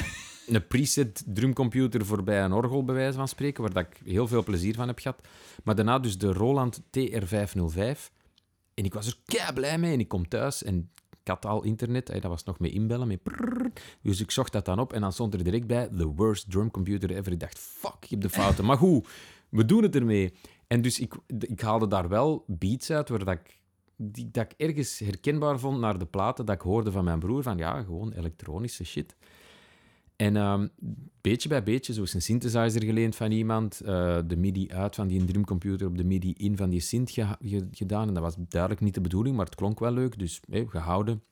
een 0.46 0.66
preset 0.66 1.24
drumcomputer 1.26 2.06
voor 2.06 2.22
bij 2.22 2.44
een 2.44 2.52
orgel, 2.52 2.84
bij 2.84 2.94
wijze 2.94 3.16
van 3.18 3.28
spreken, 3.28 3.62
waar 3.62 3.72
dat 3.72 3.86
ik 3.86 4.00
heel 4.04 4.28
veel 4.28 4.44
plezier 4.44 4.74
van 4.74 4.88
heb 4.88 4.98
gehad. 4.98 5.20
Maar 5.64 5.74
daarna 5.74 5.98
dus 5.98 6.18
de 6.18 6.32
Roland 6.32 6.80
TR505. 6.80 8.16
En 8.74 8.84
ik 8.84 8.94
was 8.94 9.06
er 9.06 9.16
kei 9.24 9.52
blij 9.52 9.78
mee. 9.78 9.92
En 9.92 10.00
ik 10.00 10.08
kom 10.08 10.28
thuis 10.28 10.62
en 10.62 10.90
ik 11.10 11.28
had 11.28 11.46
al 11.46 11.62
internet. 11.62 12.06
Dat 12.06 12.22
was 12.22 12.44
nog 12.44 12.58
met 12.58 12.70
inbellen, 12.70 13.22
prrrr. 13.22 13.72
Dus 14.02 14.20
ik 14.20 14.30
zocht 14.30 14.52
dat 14.52 14.64
dan 14.64 14.78
op 14.78 14.92
en 14.92 15.00
dan 15.00 15.12
stond 15.12 15.34
er 15.34 15.44
direct 15.44 15.66
bij 15.66 15.88
the 15.88 16.06
worst 16.06 16.50
drumcomputer 16.50 17.10
ever. 17.10 17.32
Ik 17.32 17.40
dacht, 17.40 17.58
fuck, 17.58 17.96
ik 18.00 18.10
heb 18.10 18.20
de 18.20 18.30
fouten. 18.30 18.64
Maar 18.64 18.76
goed, 18.76 19.08
we 19.48 19.64
doen 19.64 19.82
het 19.82 19.94
ermee. 19.94 20.34
En 20.66 20.82
dus 20.82 21.00
ik, 21.00 21.14
ik 21.38 21.60
haalde 21.60 21.88
daar 21.88 22.08
wel 22.08 22.44
beats 22.46 22.90
uit 22.90 23.08
waar 23.08 23.24
dat 23.24 23.34
ik 23.34 23.58
dat 24.26 24.44
ik 24.44 24.54
ergens 24.56 24.98
herkenbaar 24.98 25.58
vond 25.58 25.80
naar 25.80 25.98
de 25.98 26.06
platen 26.06 26.46
dat 26.46 26.54
ik 26.54 26.60
hoorde 26.60 26.90
van 26.90 27.04
mijn 27.04 27.18
broer, 27.18 27.42
van 27.42 27.56
ja, 27.56 27.82
gewoon 27.82 28.12
elektronische 28.12 28.84
shit. 28.84 29.16
En 30.18 30.36
ehm, 30.36 30.68
beetje 31.20 31.48
bij 31.48 31.62
beetje, 31.62 31.92
zo 31.92 32.02
is 32.02 32.14
een 32.14 32.22
synthesizer 32.22 32.84
geleend 32.84 33.16
van 33.16 33.30
iemand, 33.30 33.80
eh, 33.80 34.18
de 34.26 34.36
MIDI 34.36 34.68
uit 34.70 34.94
van 34.94 35.08
die 35.08 35.24
drumcomputer 35.24 35.86
op 35.86 35.96
de 35.96 36.04
MIDI 36.04 36.34
in 36.36 36.56
van 36.56 36.70
die 36.70 36.80
synth 36.80 37.10
ge- 37.10 37.36
ge- 37.40 37.68
gedaan. 37.70 38.08
En 38.08 38.14
dat 38.14 38.22
was 38.22 38.34
duidelijk 38.48 38.80
niet 38.82 38.94
de 38.94 39.00
bedoeling, 39.00 39.36
maar 39.36 39.44
het 39.44 39.54
klonk 39.54 39.78
wel 39.80 39.92
leuk, 39.92 40.18
dus 40.18 40.40
hey, 40.50 40.66
gehouden. 40.68 41.22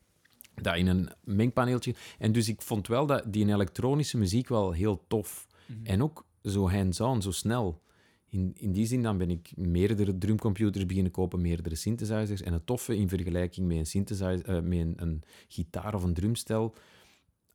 Dat 0.55 0.77
in 0.77 0.87
een 0.87 1.09
mengpaneeltje. 1.25 1.95
En 2.19 2.33
dus 2.33 2.49
ik 2.49 2.63
vond 2.63 2.87
wel 2.87 3.07
dat 3.07 3.25
die 3.33 3.49
elektronische 3.49 4.19
muziek 4.19 4.49
wel 4.49 4.73
heel 4.73 5.05
tof. 5.09 5.47
En 5.83 6.03
ook 6.03 6.27
zo 6.43 6.71
hands-on, 6.71 7.23
zo 7.23 7.31
snel. 7.31 7.83
In, 8.29 8.53
in 8.57 8.73
die 8.73 8.87
zin 8.87 9.03
dan 9.03 9.19
ben 9.19 9.31
ik 9.31 9.53
meerdere 9.57 10.19
drumcomputers 10.19 10.87
beginnen 10.87 11.13
kopen, 11.13 11.41
meerdere 11.41 11.75
synthesizers. 11.75 12.43
En 12.43 12.53
het 12.53 12.67
toffe 12.67 12.97
in 12.97 13.09
vergelijking 13.09 13.67
met 13.67 13.77
een, 13.77 13.87
synthesizer, 13.87 14.45
eh, 14.45 14.55
met 14.63 14.79
een, 14.79 14.95
een 14.97 15.23
gitaar 15.49 15.95
of 15.95 16.03
een 16.03 16.15
drumstel, 16.15 16.75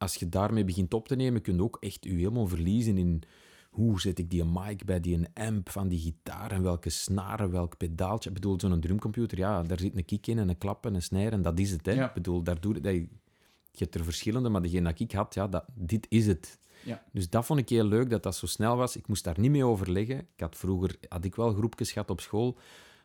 als 0.01 0.15
je 0.15 0.29
daarmee 0.29 0.63
begint 0.63 0.93
op 0.93 1.07
te 1.07 1.15
nemen, 1.15 1.41
kun 1.41 1.55
je 1.55 1.61
ook 1.61 1.77
echt 1.79 2.03
je 2.03 2.09
helemaal 2.09 2.47
verliezen 2.47 2.97
in 2.97 3.23
hoe 3.69 4.01
zet 4.01 4.19
ik 4.19 4.29
die 4.29 4.45
mic 4.45 4.85
bij 4.85 4.99
die 4.99 5.27
amp 5.33 5.69
van 5.69 5.87
die 5.87 5.99
gitaar 5.99 6.51
en 6.51 6.63
welke 6.63 6.89
snaren, 6.89 7.51
welk 7.51 7.77
pedaaltje. 7.77 8.29
Ik 8.29 8.35
bedoel, 8.35 8.59
zo'n 8.59 8.79
drumcomputer, 8.79 9.37
ja, 9.37 9.63
daar 9.63 9.79
zit 9.79 9.95
een 9.95 10.05
kick 10.05 10.27
in 10.27 10.39
en 10.39 10.49
een 10.49 10.57
klap 10.57 10.85
en 10.85 10.95
een 10.95 11.01
snare 11.01 11.29
en 11.29 11.41
dat 11.41 11.59
is 11.59 11.71
het. 11.71 11.85
Hè. 11.85 11.91
Ja. 11.91 12.07
Ik 12.07 12.13
bedoel, 12.13 12.43
daar 12.43 12.61
doe, 12.61 12.81
dat, 12.81 12.93
je 12.93 13.07
hebt 13.71 13.95
er 13.95 14.03
verschillende, 14.03 14.49
maar 14.49 14.61
degene 14.61 14.89
dat 14.89 14.99
ik 14.99 15.11
had, 15.11 15.33
ja, 15.33 15.47
dat, 15.47 15.65
dit 15.73 16.05
is 16.09 16.27
het. 16.27 16.59
Ja. 16.83 17.03
Dus 17.11 17.29
dat 17.29 17.45
vond 17.45 17.59
ik 17.59 17.69
heel 17.69 17.85
leuk, 17.85 18.09
dat 18.09 18.23
dat 18.23 18.35
zo 18.35 18.45
snel 18.45 18.75
was. 18.75 18.95
Ik 18.95 19.07
moest 19.07 19.23
daar 19.23 19.39
niet 19.39 19.51
mee 19.51 19.65
overleggen. 19.65 20.19
Ik 20.19 20.39
had 20.39 20.57
vroeger 20.57 20.95
had 21.09 21.25
ik 21.25 21.35
wel 21.35 21.53
groepjes 21.53 21.91
gehad 21.91 22.09
op 22.09 22.21
school, 22.21 22.57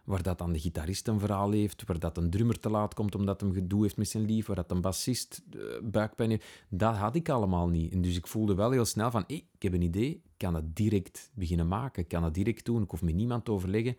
waar 0.07 0.23
dat 0.23 0.38
dan 0.38 0.53
de 0.53 0.59
gitarist 0.59 1.09
een 1.09 1.21
verhaal 1.21 1.51
heeft, 1.51 1.85
waar 1.87 1.99
dat 1.99 2.16
een 2.16 2.31
drummer 2.31 2.59
te 2.59 2.71
laat 2.71 2.95
komt 2.95 3.14
omdat 3.14 3.40
hem 3.40 3.53
gedoe 3.53 3.83
heeft 3.83 3.97
met 3.97 4.09
zijn 4.09 4.25
lief, 4.25 4.47
waar 4.47 4.57
dat 4.57 4.71
een 4.71 4.81
bassist 4.81 5.42
eh, 5.53 5.61
buikpijn 5.83 6.31
heeft. 6.31 6.47
Dat 6.69 6.97
had 6.97 7.14
ik 7.14 7.29
allemaal 7.29 7.69
niet. 7.69 7.92
En 7.92 8.01
dus 8.03 8.16
ik 8.16 8.27
voelde 8.27 8.55
wel 8.55 8.71
heel 8.71 8.85
snel 8.85 9.11
van, 9.11 9.25
ik 9.27 9.45
heb 9.59 9.73
een 9.73 9.83
idee, 9.83 10.11
ik 10.11 10.23
kan 10.37 10.53
dat 10.53 10.77
direct 10.77 11.31
beginnen 11.35 11.69
maken, 11.69 12.03
ik 12.03 12.09
kan 12.09 12.23
dat 12.23 12.35
direct 12.35 12.64
doen, 12.64 12.83
ik 12.83 12.90
hoef 12.90 13.03
met 13.03 13.14
niemand 13.14 13.45
te 13.45 13.51
overleggen. 13.51 13.97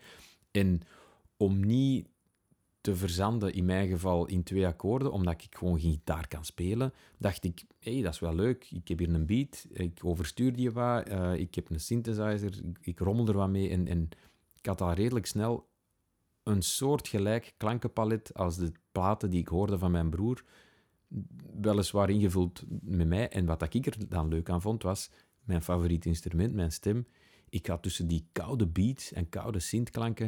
En 0.52 0.82
om 1.38 1.66
niet 1.66 2.08
te 2.82 2.96
verzanden, 2.96 3.54
in 3.54 3.66
mijn 3.66 3.88
geval 3.88 4.26
in 4.26 4.44
twee 4.44 4.68
akkoorden, 4.68 5.12
omdat 5.12 5.34
ik 5.34 5.56
gewoon 5.56 5.80
geen 5.80 5.92
gitaar 5.92 6.28
kan 6.28 6.46
spelen, 6.46 6.94
dacht 7.18 7.44
ik, 7.44 7.64
hé, 7.80 7.94
hey, 7.94 8.02
dat 8.02 8.14
is 8.14 8.20
wel 8.20 8.36
leuk. 8.36 8.68
Ik 8.72 8.88
heb 8.88 9.00
hier 9.00 9.14
een 9.14 9.26
beat, 9.26 9.66
ik 9.74 10.00
overstuur 10.04 10.56
die 10.56 10.72
wat, 10.72 11.08
eh, 11.08 11.34
ik 11.34 11.56
heb 11.56 11.70
een 11.70 11.80
synthesizer, 11.80 12.66
ik, 12.66 12.78
ik 12.82 13.00
rommel 13.00 13.28
er 13.28 13.38
wat 13.38 13.50
mee. 13.50 13.70
En, 13.70 13.88
en 13.88 14.10
ik 14.58 14.66
had 14.66 14.82
al 14.82 14.94
redelijk 14.94 15.26
snel 15.26 15.68
een 16.48 16.62
soort 16.62 17.08
gelijk 17.08 17.54
klankenpalet 17.58 18.34
als 18.34 18.58
de 18.58 18.72
platen 18.92 19.30
die 19.30 19.40
ik 19.40 19.48
hoorde 19.48 19.78
van 19.78 19.92
mijn 19.92 20.10
broer, 20.10 20.44
weliswaar 21.62 22.10
ingevuld 22.10 22.64
met 22.82 23.08
mij. 23.08 23.30
En 23.30 23.46
wat 23.46 23.74
ik 23.74 23.86
er 23.86 24.10
dan 24.10 24.28
leuk 24.28 24.50
aan 24.50 24.62
vond, 24.62 24.84
was 24.84 25.10
mijn 25.44 25.62
favoriet 25.62 26.06
instrument, 26.06 26.54
mijn 26.54 26.72
stem. 26.72 27.08
Ik 27.50 27.68
ga 27.68 27.78
tussen 27.78 28.08
die 28.08 28.28
koude 28.32 28.68
beats 28.68 29.14
en 29.14 29.30
koude 29.30 29.60
synthklanken, 29.60 30.26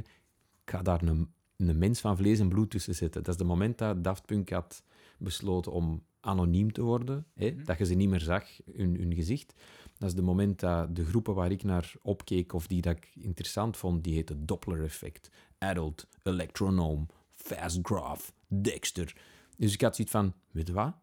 ik 0.64 0.76
ga 0.76 0.82
daar 0.82 1.02
een, 1.02 1.34
een 1.58 1.78
mens 1.78 2.00
van 2.00 2.18
vlees 2.18 2.40
en 2.40 2.50
bloed 2.50 2.70
tussen 2.70 2.96
zetten. 2.96 3.24
Dat 3.24 3.34
is 3.34 3.40
het 3.40 3.50
moment 3.50 3.78
dat 3.78 4.04
Daft 4.04 4.26
Punk 4.26 4.50
had 4.50 4.84
besloten 5.18 5.72
om 5.72 6.04
anoniem 6.20 6.72
te 6.72 6.82
worden, 6.82 7.26
hè? 7.34 7.56
dat 7.64 7.78
je 7.78 7.86
ze 7.86 7.94
niet 7.94 8.10
meer 8.10 8.20
zag, 8.20 8.44
hun, 8.74 8.96
hun 8.96 9.14
gezicht. 9.14 9.54
Dat 9.98 10.10
is 10.10 10.16
het 10.16 10.26
moment 10.26 10.60
dat 10.60 10.96
de 10.96 11.06
groepen 11.06 11.34
waar 11.34 11.52
ik 11.52 11.64
naar 11.64 11.94
opkeek 12.02 12.54
of 12.54 12.68
die 12.68 12.82
dat 12.82 12.96
ik 12.96 13.12
interessant 13.14 13.78
vond, 13.78 14.04
die 14.04 14.14
heette 14.14 14.46
Doppler-effect, 14.46 15.30
Adult, 15.60 16.08
Electronome, 16.24 17.06
Fast 17.32 17.80
Graph, 17.82 18.32
Dexter. 18.48 19.16
Dus 19.58 19.74
ik 19.74 19.82
had 19.82 19.96
zoiets 19.96 20.14
van, 20.14 20.34
weet 20.52 20.68
je 20.68 20.74
wat? 20.74 20.94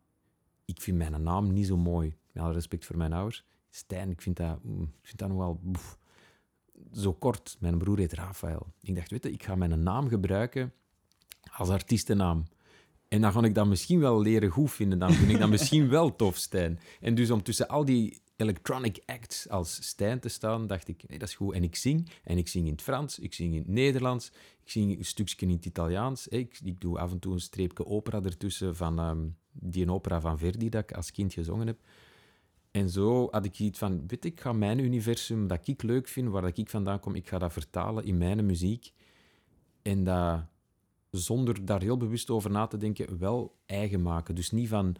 Ik 0.65 0.81
vind 0.81 0.97
mijn 0.97 1.23
naam 1.23 1.53
niet 1.53 1.67
zo 1.67 1.77
mooi. 1.77 2.17
Met 2.33 2.45
alle 2.45 2.53
respect 2.53 2.85
voor 2.85 2.97
mijn 2.97 3.13
ouders. 3.13 3.45
Stijn, 3.71 4.11
ik 4.11 4.23
vind 4.23 4.37
dat, 4.37 4.63
mm, 4.63 4.83
ik 4.83 5.07
vind 5.07 5.19
dat 5.19 5.29
nog 5.29 5.39
wel... 5.39 5.61
boef. 5.63 5.99
Zo 6.93 7.13
kort. 7.13 7.57
Mijn 7.61 7.79
broer 7.79 7.99
heet 7.99 8.13
Rafael. 8.13 8.73
Ik 8.81 8.95
dacht, 8.95 9.11
weet 9.11 9.25
je, 9.25 9.33
ik 9.33 9.43
ga 9.43 9.55
mijn 9.55 9.83
naam 9.83 10.09
gebruiken 10.09 10.73
als 11.53 11.69
artiestennaam. 11.69 12.45
En 13.09 13.21
dan 13.21 13.33
ga 13.33 13.43
ik 13.43 13.55
dat 13.55 13.67
misschien 13.67 14.01
wel 14.01 14.21
leren 14.21 14.51
goed 14.51 14.71
vinden. 14.71 14.99
Dan 14.99 15.13
vind 15.13 15.31
ik 15.31 15.39
dat 15.39 15.49
misschien 15.49 15.89
wel 15.89 16.17
tof, 16.17 16.37
Stijn. 16.37 16.81
En 17.01 17.15
dus 17.15 17.31
om 17.31 17.43
tussen 17.43 17.69
al 17.69 17.85
die 17.85 18.21
electronic 18.37 19.03
acts 19.07 19.49
als 19.49 19.87
Stijn 19.87 20.21
te 20.21 20.29
staan, 20.29 20.67
dacht 20.67 20.89
ik, 20.89 21.09
nee, 21.09 21.19
dat 21.19 21.29
is 21.29 21.35
goed. 21.35 21.55
En 21.55 21.63
ik 21.63 21.77
zing. 21.77 22.11
En 22.25 22.39
ik 22.39 22.49
zing 22.49 22.67
in 22.67 22.73
het 22.73 22.83
Frans, 22.83 23.19
ik 23.19 23.35
zing 23.35 23.53
in 23.53 23.59
het 23.59 23.69
Nederlands, 23.69 24.33
ik 24.65 24.71
zing 24.71 24.99
een 24.99 25.05
stukje 25.05 25.47
in 25.47 25.53
het 25.53 25.65
Italiaans. 25.65 26.29
Ik, 26.29 26.61
ik 26.65 26.81
doe 26.81 26.99
af 26.99 27.11
en 27.13 27.19
toe 27.19 27.33
een 27.33 27.41
streepje 27.41 27.87
opera 27.87 28.23
ertussen 28.23 28.77
van 28.77 28.99
ehm, 28.99 29.27
die 29.53 29.83
een 29.83 29.91
opera 29.91 30.21
van 30.21 30.39
Verdi 30.39 30.69
dat 30.69 30.83
ik 30.83 30.93
als 30.93 31.13
kind 31.13 31.33
gezongen 31.33 31.67
heb. 31.67 31.79
En 32.71 32.91
zo 32.91 33.29
had 33.31 33.45
ik 33.45 33.59
iets 33.59 33.79
van, 33.79 34.07
weet 34.07 34.25
ik 34.25 34.41
ga 34.41 34.53
mijn 34.53 34.79
universum, 34.79 35.47
dat 35.47 35.67
ik 35.67 35.83
leuk 35.83 36.09
vind, 36.09 36.29
waar 36.29 36.43
dat 36.43 36.59
ik 36.59 36.71
vandaan 36.71 37.01
kom, 37.01 37.15
ik 37.15 37.29
ga 37.29 37.39
dat 37.39 37.53
vertalen 37.53 38.05
in 38.05 38.19
mijn 38.19 38.47
muziek. 38.47 38.93
En 39.83 40.05
dat 40.05 40.41
zonder 41.11 41.65
daar 41.65 41.83
heel 41.83 41.97
bewust 41.97 42.31
over 42.31 42.51
na 42.51 42.67
te 42.67 42.77
denken, 42.77 43.19
wel 43.19 43.57
eigen 43.67 44.03
maken. 44.03 44.35
Dus 44.35 44.51
niet 44.51 44.69
van, 44.69 44.97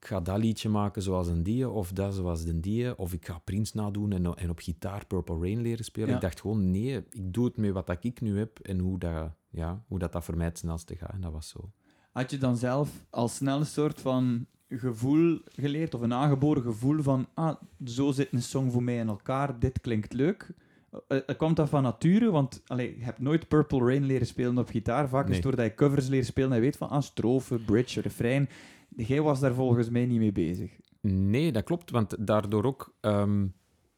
ik 0.00 0.06
ga 0.06 0.20
dat 0.20 0.38
liedje 0.38 0.68
maken 0.68 1.02
zoals 1.02 1.28
een 1.28 1.42
die, 1.42 1.68
of 1.68 1.92
dat 1.92 2.14
zoals 2.14 2.44
een 2.44 2.60
die, 2.60 2.98
of 2.98 3.12
ik 3.12 3.26
ga 3.26 3.38
Prince 3.38 3.76
nadoen 3.76 4.12
en, 4.12 4.34
en 4.34 4.50
op 4.50 4.58
gitaar 4.58 5.06
Purple 5.06 5.38
Rain 5.38 5.60
leren 5.60 5.84
spelen. 5.84 6.08
Ja. 6.08 6.14
Ik 6.14 6.20
dacht 6.20 6.40
gewoon, 6.40 6.70
nee, 6.70 6.96
ik 7.10 7.32
doe 7.32 7.44
het 7.44 7.56
met 7.56 7.72
wat 7.72 7.96
ik 8.00 8.20
nu 8.20 8.38
heb 8.38 8.58
en 8.58 8.78
hoe 8.78 8.98
dat, 8.98 9.30
ja, 9.50 9.84
hoe 9.88 9.98
dat, 9.98 10.12
dat 10.12 10.24
voor 10.24 10.36
mij 10.36 10.46
het 10.46 10.58
snelste 10.58 10.96
gaat. 10.96 11.12
En 11.12 11.20
dat 11.20 11.32
was 11.32 11.48
zo. 11.48 11.70
Had 12.12 12.30
je 12.30 12.38
dan 12.38 12.56
zelf 12.56 13.06
al 13.10 13.28
snel 13.28 13.58
een 13.58 13.66
soort 13.66 14.00
van 14.00 14.46
gevoel 14.68 15.38
geleerd, 15.44 15.94
of 15.94 16.00
een 16.00 16.14
aangeboren 16.14 16.62
gevoel 16.62 17.02
van, 17.02 17.26
ah, 17.34 17.56
zo 17.84 18.10
zit 18.10 18.32
een 18.32 18.42
song 18.42 18.70
voor 18.70 18.82
mij 18.82 18.96
in 18.96 19.08
elkaar, 19.08 19.58
dit 19.58 19.80
klinkt 19.80 20.12
leuk? 20.12 20.54
Eh, 21.08 21.18
eh, 21.26 21.36
kwam 21.36 21.54
dat 21.54 21.68
van 21.68 21.82
nature? 21.82 22.30
Want 22.30 22.62
allee, 22.66 22.98
je 22.98 23.04
hebt 23.04 23.18
nooit 23.18 23.48
Purple 23.48 23.86
Rain 23.86 24.04
leren 24.04 24.26
spelen 24.26 24.58
op 24.58 24.68
gitaar. 24.68 25.08
Vaak 25.08 25.28
is 25.28 25.34
het 25.34 25.42
doordat 25.42 25.66
je 25.66 25.74
covers 25.74 26.08
leren 26.08 26.26
spelen 26.26 26.50
en 26.50 26.56
je 26.56 26.62
weet 26.62 26.76
van, 26.76 26.88
ah, 26.88 27.02
strofe, 27.02 27.58
bridge, 27.58 28.00
refrein. 28.00 28.48
Jij 28.96 29.22
was 29.22 29.40
daar 29.40 29.54
volgens 29.54 29.90
mij 29.90 30.06
niet 30.06 30.18
mee 30.18 30.32
bezig. 30.32 30.78
Nee, 31.00 31.52
dat 31.52 31.64
klopt, 31.64 31.90
want 31.90 32.26
daardoor 32.26 32.64
ook... 32.64 32.94
ehm, 33.00 33.46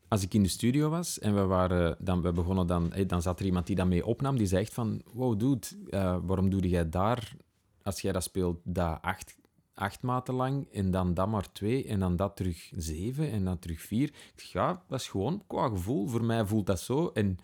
als 0.09 0.23
ik 0.23 0.35
in 0.35 0.43
de 0.43 0.49
studio 0.49 0.89
was 0.89 1.19
en 1.19 1.35
we, 1.35 1.41
waren 1.41 1.97
dan, 1.99 2.23
we 2.23 2.33
begonnen 2.33 2.67
dan... 2.67 2.93
dan 3.07 3.23
zat 3.23 3.41
er 3.41 3.47
iemand 3.47 3.67
die 3.67 3.77
dat 3.77 3.87
mee 3.87 4.07
opnam, 4.07 4.37
die 4.37 4.47
zei 4.47 4.63
echt 4.63 4.75
van... 4.75 5.03
Wow, 5.13 5.39
dude, 5.39 5.67
eh, 5.91 6.17
waarom 6.23 6.51
doe 6.51 6.69
jij 6.69 6.89
daar, 6.89 7.37
als 7.83 8.01
jij 8.01 8.13
dat 8.13 8.23
speelt, 8.23 8.61
dat 8.65 8.99
acht, 9.03 9.37
acht 9.75 10.03
maten 10.03 10.35
lang 10.35 10.69
en 10.73 10.91
dan 10.91 11.15
dat 11.15 11.29
maar 11.29 11.53
twee 11.53 11.87
en 11.87 12.01
dan 12.01 12.17
dat 12.17 12.37
terug 12.37 12.71
zeven 12.77 13.31
en 13.31 13.45
dan 13.45 13.59
terug 13.59 13.81
vier? 13.81 14.15
Ik 14.35 14.41
ja, 14.41 14.83
dat 14.89 15.01
is 15.01 15.09
gewoon 15.09 15.43
qua 15.47 15.69
gevoel. 15.69 16.07
Voor 16.07 16.25
mij 16.25 16.47
voelt 16.47 16.67
dat 16.67 16.81
zo. 16.81 17.09
En 17.09 17.39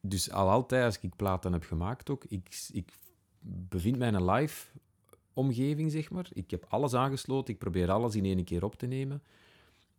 dus 0.00 0.30
al 0.30 0.48
altijd, 0.48 0.84
als 0.84 0.98
ik 1.00 1.16
platen 1.16 1.52
heb 1.52 1.62
gemaakt 1.62 2.10
ook, 2.10 2.24
ik, 2.24 2.68
ik 2.72 2.92
bevind 3.40 3.98
mij 3.98 4.08
in 4.08 4.14
een 4.14 4.30
live 4.30 4.66
omgeving, 5.36 5.90
zeg 5.92 6.10
maar. 6.10 6.28
Ik 6.32 6.50
heb 6.50 6.64
alles 6.68 6.94
aangesloten, 6.94 7.54
ik 7.54 7.60
probeer 7.60 7.90
alles 7.90 8.14
in 8.14 8.24
één 8.24 8.44
keer 8.44 8.64
op 8.64 8.74
te 8.74 8.86
nemen. 8.86 9.22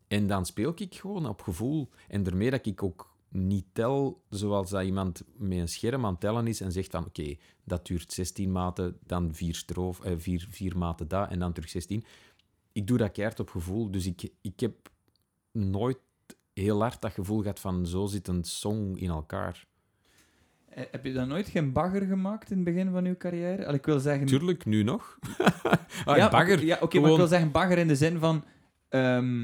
En 0.07 0.27
dan 0.27 0.45
speel 0.45 0.73
ik 0.75 0.95
gewoon 0.95 1.27
op 1.27 1.41
gevoel. 1.41 1.89
En 2.07 2.23
daarmee 2.23 2.51
dat 2.51 2.65
ik 2.65 2.83
ook 2.83 3.15
niet 3.29 3.65
tel 3.71 4.21
zoals 4.29 4.69
dat 4.69 4.83
iemand 4.83 5.23
met 5.35 5.57
een 5.57 5.67
scherm 5.67 6.05
aan 6.05 6.11
het 6.11 6.19
tellen 6.19 6.47
is 6.47 6.61
en 6.61 6.71
zegt 6.71 6.91
van 6.91 7.05
oké, 7.05 7.35
dat 7.63 7.85
duurt 7.85 8.13
16 8.13 8.51
maten, 8.51 8.97
dan 9.05 9.33
vier, 9.33 9.55
stroof, 9.55 10.01
eh, 10.01 10.13
vier, 10.17 10.47
vier 10.49 10.77
maten 10.77 11.07
dat 11.07 11.29
en 11.29 11.39
dan 11.39 11.53
terug 11.53 11.69
16. 11.69 12.03
Ik 12.71 12.87
doe 12.87 12.97
dat 12.97 13.11
keihard 13.11 13.39
op 13.39 13.49
gevoel. 13.49 13.91
Dus 13.91 14.05
ik, 14.05 14.29
ik 14.41 14.59
heb 14.59 14.89
nooit 15.51 15.97
heel 16.53 16.81
hard 16.81 17.01
dat 17.01 17.11
gevoel 17.11 17.41
gehad 17.41 17.59
van 17.59 17.85
zo 17.85 18.05
zit 18.05 18.27
een 18.27 18.43
song 18.43 18.95
in 18.95 19.09
elkaar. 19.09 19.67
Eh, 20.77 20.83
Heb 20.91 21.05
je 21.05 21.13
dan 21.13 21.27
nooit 21.27 21.47
geen 21.47 21.71
bagger 21.71 22.01
gemaakt 22.01 22.51
in 22.51 22.55
het 22.55 22.65
begin 22.65 22.91
van 22.91 23.05
je 23.05 23.17
carrière? 23.17 23.65
Allee, 23.65 23.77
ik 23.79 23.85
wil 23.85 23.99
zeggen... 23.99 24.25
Tuurlijk, 24.25 24.65
nu 24.65 24.83
nog. 24.83 25.19
ah, 26.05 26.17
ja, 26.17 26.29
bagger. 26.29 26.65
Ja, 26.65 26.75
oké, 26.75 26.81
maar 26.81 26.89
Gewoon- 26.89 27.09
ik 27.09 27.17
wil 27.17 27.27
zeggen 27.27 27.51
bagger 27.51 27.77
in 27.77 27.87
de 27.87 27.95
zin 27.95 28.19
van... 28.19 28.43
ehm, 28.89 29.41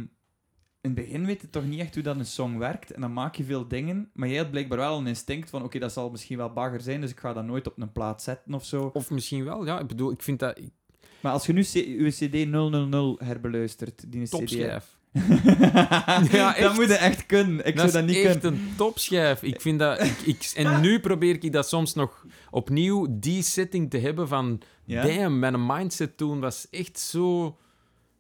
in 0.82 0.90
het 0.90 0.96
begin 0.96 1.26
weet 1.26 1.42
je 1.42 1.50
toch 1.50 1.66
niet 1.66 1.80
echt 1.80 1.94
hoe 1.94 2.04
dat 2.04 2.16
een 2.16 2.26
song 2.26 2.58
werkt. 2.58 2.92
En 2.92 3.02
dan 3.02 3.14
maak 3.14 3.36
je 3.36 3.44
veel 3.44 3.68
dingen. 3.68 4.10
Maar 4.14 4.28
jij 4.28 4.38
had 4.38 4.52
blijkbaar 4.52 4.78
wel 4.78 4.98
een 4.98 5.08
instinct 5.08 5.50
van... 5.50 5.64
Oké, 5.64 5.80
dat 5.80 5.92
zal 5.92 6.10
misschien 6.10 6.38
wel 6.38 6.54
bagger 6.54 6.82
zijn, 6.82 7.02
dus 7.02 7.12
ik 7.12 7.20
ga 7.20 7.34
dat 7.34 7.46
nooit 7.46 7.68
op 7.68 7.82
een 7.82 7.92
plaat 7.92 8.22
zetten 8.22 8.54
of 8.54 8.66
zo. 8.66 8.90
Of 8.94 9.10
misschien 9.10 9.44
wel, 9.44 9.66
ja. 9.66 9.80
Ik 9.80 9.88
bedoel, 9.88 10.12
ik 10.12 10.22
vind 10.22 10.40
dat... 10.40 10.60
Maar 11.20 11.32
als 11.32 11.46
je 11.46 11.54
nu 11.54 11.66
uw 11.98 12.10
CD 12.10 12.50
000 12.50 13.20
herbeluistert... 13.24 14.12
Die 14.12 14.24
CD... 14.24 14.84
Ja, 16.32 16.48
dat 16.48 16.56
echt. 16.56 16.76
moet 16.76 16.88
je 16.88 16.94
echt 16.94 17.26
kunnen. 17.26 17.66
Ik 17.66 17.76
dat 17.76 17.92
zou 17.92 18.06
dat 18.06 18.12
is 18.16 18.18
niet 18.18 18.26
echt 18.26 18.40
kunnen. 18.40 18.60
een 18.60 18.74
topschijf. 18.76 19.44
Ik 19.44 19.62
vind 19.62 19.80
dat... 19.80 20.02
Ik, 20.04 20.18
ik, 20.26 20.52
en 20.56 20.82
nu 20.82 21.00
probeer 21.00 21.44
ik 21.44 21.52
dat 21.52 21.68
soms 21.68 21.94
nog 21.94 22.26
opnieuw, 22.52 23.08
die 23.10 23.42
setting 23.42 23.90
te 23.90 23.98
hebben 23.98 24.28
van... 24.28 24.62
Ja? 24.86 25.04
Damn, 25.06 25.40
mijn 25.40 25.66
mindset 25.66 26.18
toen 26.18 26.40
was 26.40 26.68
echt 26.70 27.00
zo 27.00 27.58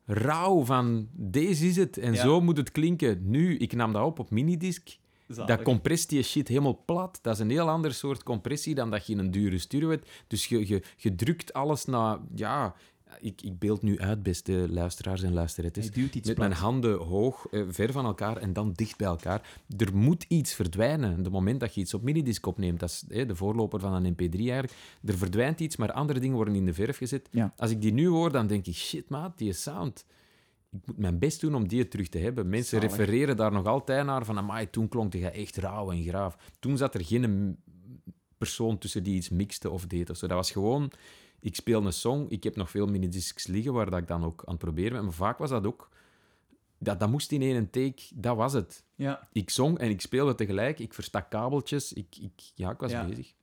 rauw 0.05 0.63
van... 0.65 1.07
Deze 1.11 1.67
is 1.67 1.75
het 1.75 1.97
en 1.97 2.13
Ja. 2.13 2.21
zo 2.21 2.41
moet 2.41 2.57
het 2.57 2.71
klinken. 2.71 3.19
Nu, 3.29 3.57
ik 3.57 3.73
nam 3.73 3.93
dat 3.93 4.03
op 4.05 4.19
op 4.19 4.29
minidisc 4.31 4.87
Dat 5.27 5.61
comprest 5.61 6.09
die 6.09 6.23
shit 6.23 6.47
helemaal 6.47 6.81
plat. 6.85 7.19
Dat 7.21 7.33
is 7.33 7.39
een 7.39 7.49
heel 7.49 7.69
ander 7.69 7.93
soort 7.93 8.23
compressie 8.23 8.75
dan 8.75 8.89
dat 8.91 9.07
je 9.07 9.13
in 9.13 9.19
een 9.19 9.31
dure 9.31 9.57
studio 9.57 9.89
hebt. 9.89 10.09
Dus 10.27 10.45
je, 10.45 10.67
je, 10.67 10.81
je 10.97 11.15
drukt 11.15 11.53
alles 11.53 11.85
naar... 11.85 12.17
Ja, 12.35 12.75
ik, 13.19 13.41
ik 13.41 13.59
beeld 13.59 13.81
nu 13.81 13.99
uit, 13.99 14.23
beste 14.23 14.65
luisteraars 14.69 15.23
en 15.23 15.33
luisterettes. 15.33 15.89
Met 15.95 16.21
plat. 16.21 16.37
mijn 16.37 16.51
handen 16.51 16.97
hoog, 16.97 17.47
eh, 17.51 17.61
ver 17.69 17.91
van 17.91 18.05
elkaar 18.05 18.37
en 18.37 18.53
dan 18.53 18.71
dicht 18.73 18.97
bij 18.97 19.07
elkaar. 19.07 19.61
Er 19.77 19.95
moet 19.95 20.25
iets 20.27 20.53
verdwijnen. 20.53 21.11
Op 21.11 21.23
het 21.23 21.31
moment 21.31 21.59
dat 21.59 21.75
je 21.75 21.81
iets 21.81 21.93
op 21.93 22.01
minidisc 22.01 22.45
opneemt, 22.45 22.79
dat 22.79 22.89
is 22.89 23.03
eh, 23.09 23.27
de 23.27 23.35
voorloper 23.35 23.79
van 23.79 23.93
een 23.93 24.13
mp3 24.13 24.39
eigenlijk, 24.39 24.73
er 25.05 25.17
verdwijnt 25.17 25.59
iets, 25.59 25.75
maar 25.75 25.91
andere 25.91 26.19
dingen 26.19 26.35
worden 26.35 26.55
in 26.55 26.65
de 26.65 26.73
verf 26.73 26.97
gezet. 26.97 27.29
Ja. 27.31 27.53
Als 27.57 27.71
ik 27.71 27.81
die 27.81 27.93
nu 27.93 28.07
hoor, 28.07 28.31
dan 28.31 28.47
denk 28.47 28.65
ik, 28.65 28.75
shit 28.75 29.09
maat, 29.09 29.37
die 29.37 29.53
sound... 29.53 30.05
Ik 30.71 30.79
moet 30.85 30.97
mijn 30.97 31.19
best 31.19 31.41
doen 31.41 31.55
om 31.55 31.67
die 31.67 31.87
terug 31.87 32.09
te 32.09 32.17
hebben. 32.17 32.49
Mensen 32.49 32.81
Zalig. 32.81 32.97
refereren 32.97 33.37
daar 33.37 33.51
nog 33.51 33.65
altijd 33.65 34.05
naar 34.05 34.25
van, 34.25 34.37
amai, 34.37 34.69
toen 34.69 34.87
klonk 34.87 35.13
hij 35.13 35.31
echt 35.31 35.57
rauw 35.57 35.91
en 35.91 36.03
graaf. 36.03 36.37
Toen 36.59 36.77
zat 36.77 36.93
er 36.93 37.05
geen 37.05 37.57
persoon 38.37 38.77
tussen 38.77 39.03
die 39.03 39.15
iets 39.15 39.29
mixte 39.29 39.69
of 39.69 39.85
deed. 39.85 40.09
Of 40.09 40.17
zo. 40.17 40.27
Dat 40.27 40.37
was 40.37 40.51
gewoon, 40.51 40.91
ik 41.43 41.55
speel 41.55 41.85
een 41.85 41.93
song, 41.93 42.25
ik 42.29 42.43
heb 42.43 42.55
nog 42.55 42.69
veel 42.69 42.87
minidiscs 42.87 43.47
liggen 43.47 43.73
waar 43.73 43.89
dat 43.89 43.99
ik 43.99 44.07
dan 44.07 44.23
ook 44.23 44.41
aan 44.45 44.53
het 44.53 44.63
proberen 44.63 44.91
ben. 44.91 45.03
Maar 45.03 45.13
vaak 45.13 45.37
was 45.37 45.49
dat 45.49 45.65
ook, 45.65 45.89
dat, 46.77 46.99
dat 46.99 47.09
moest 47.09 47.31
in 47.31 47.41
één 47.41 47.69
take, 47.69 48.01
dat 48.15 48.35
was 48.35 48.53
het. 48.53 48.83
Ja, 48.95 49.27
Ik 49.31 49.49
zong 49.49 49.77
en 49.77 49.89
ik 49.89 50.01
speelde 50.01 50.35
tegelijk, 50.35 50.79
ik 50.79 50.93
verstak 50.93 51.29
kabeltjes, 51.29 51.93
ik, 51.93 52.15
ik, 52.21 52.51
ja, 52.55 52.71
ik 52.71 52.79
was 52.79 52.91
Ja. 52.91 53.05
bezig. 53.05 53.33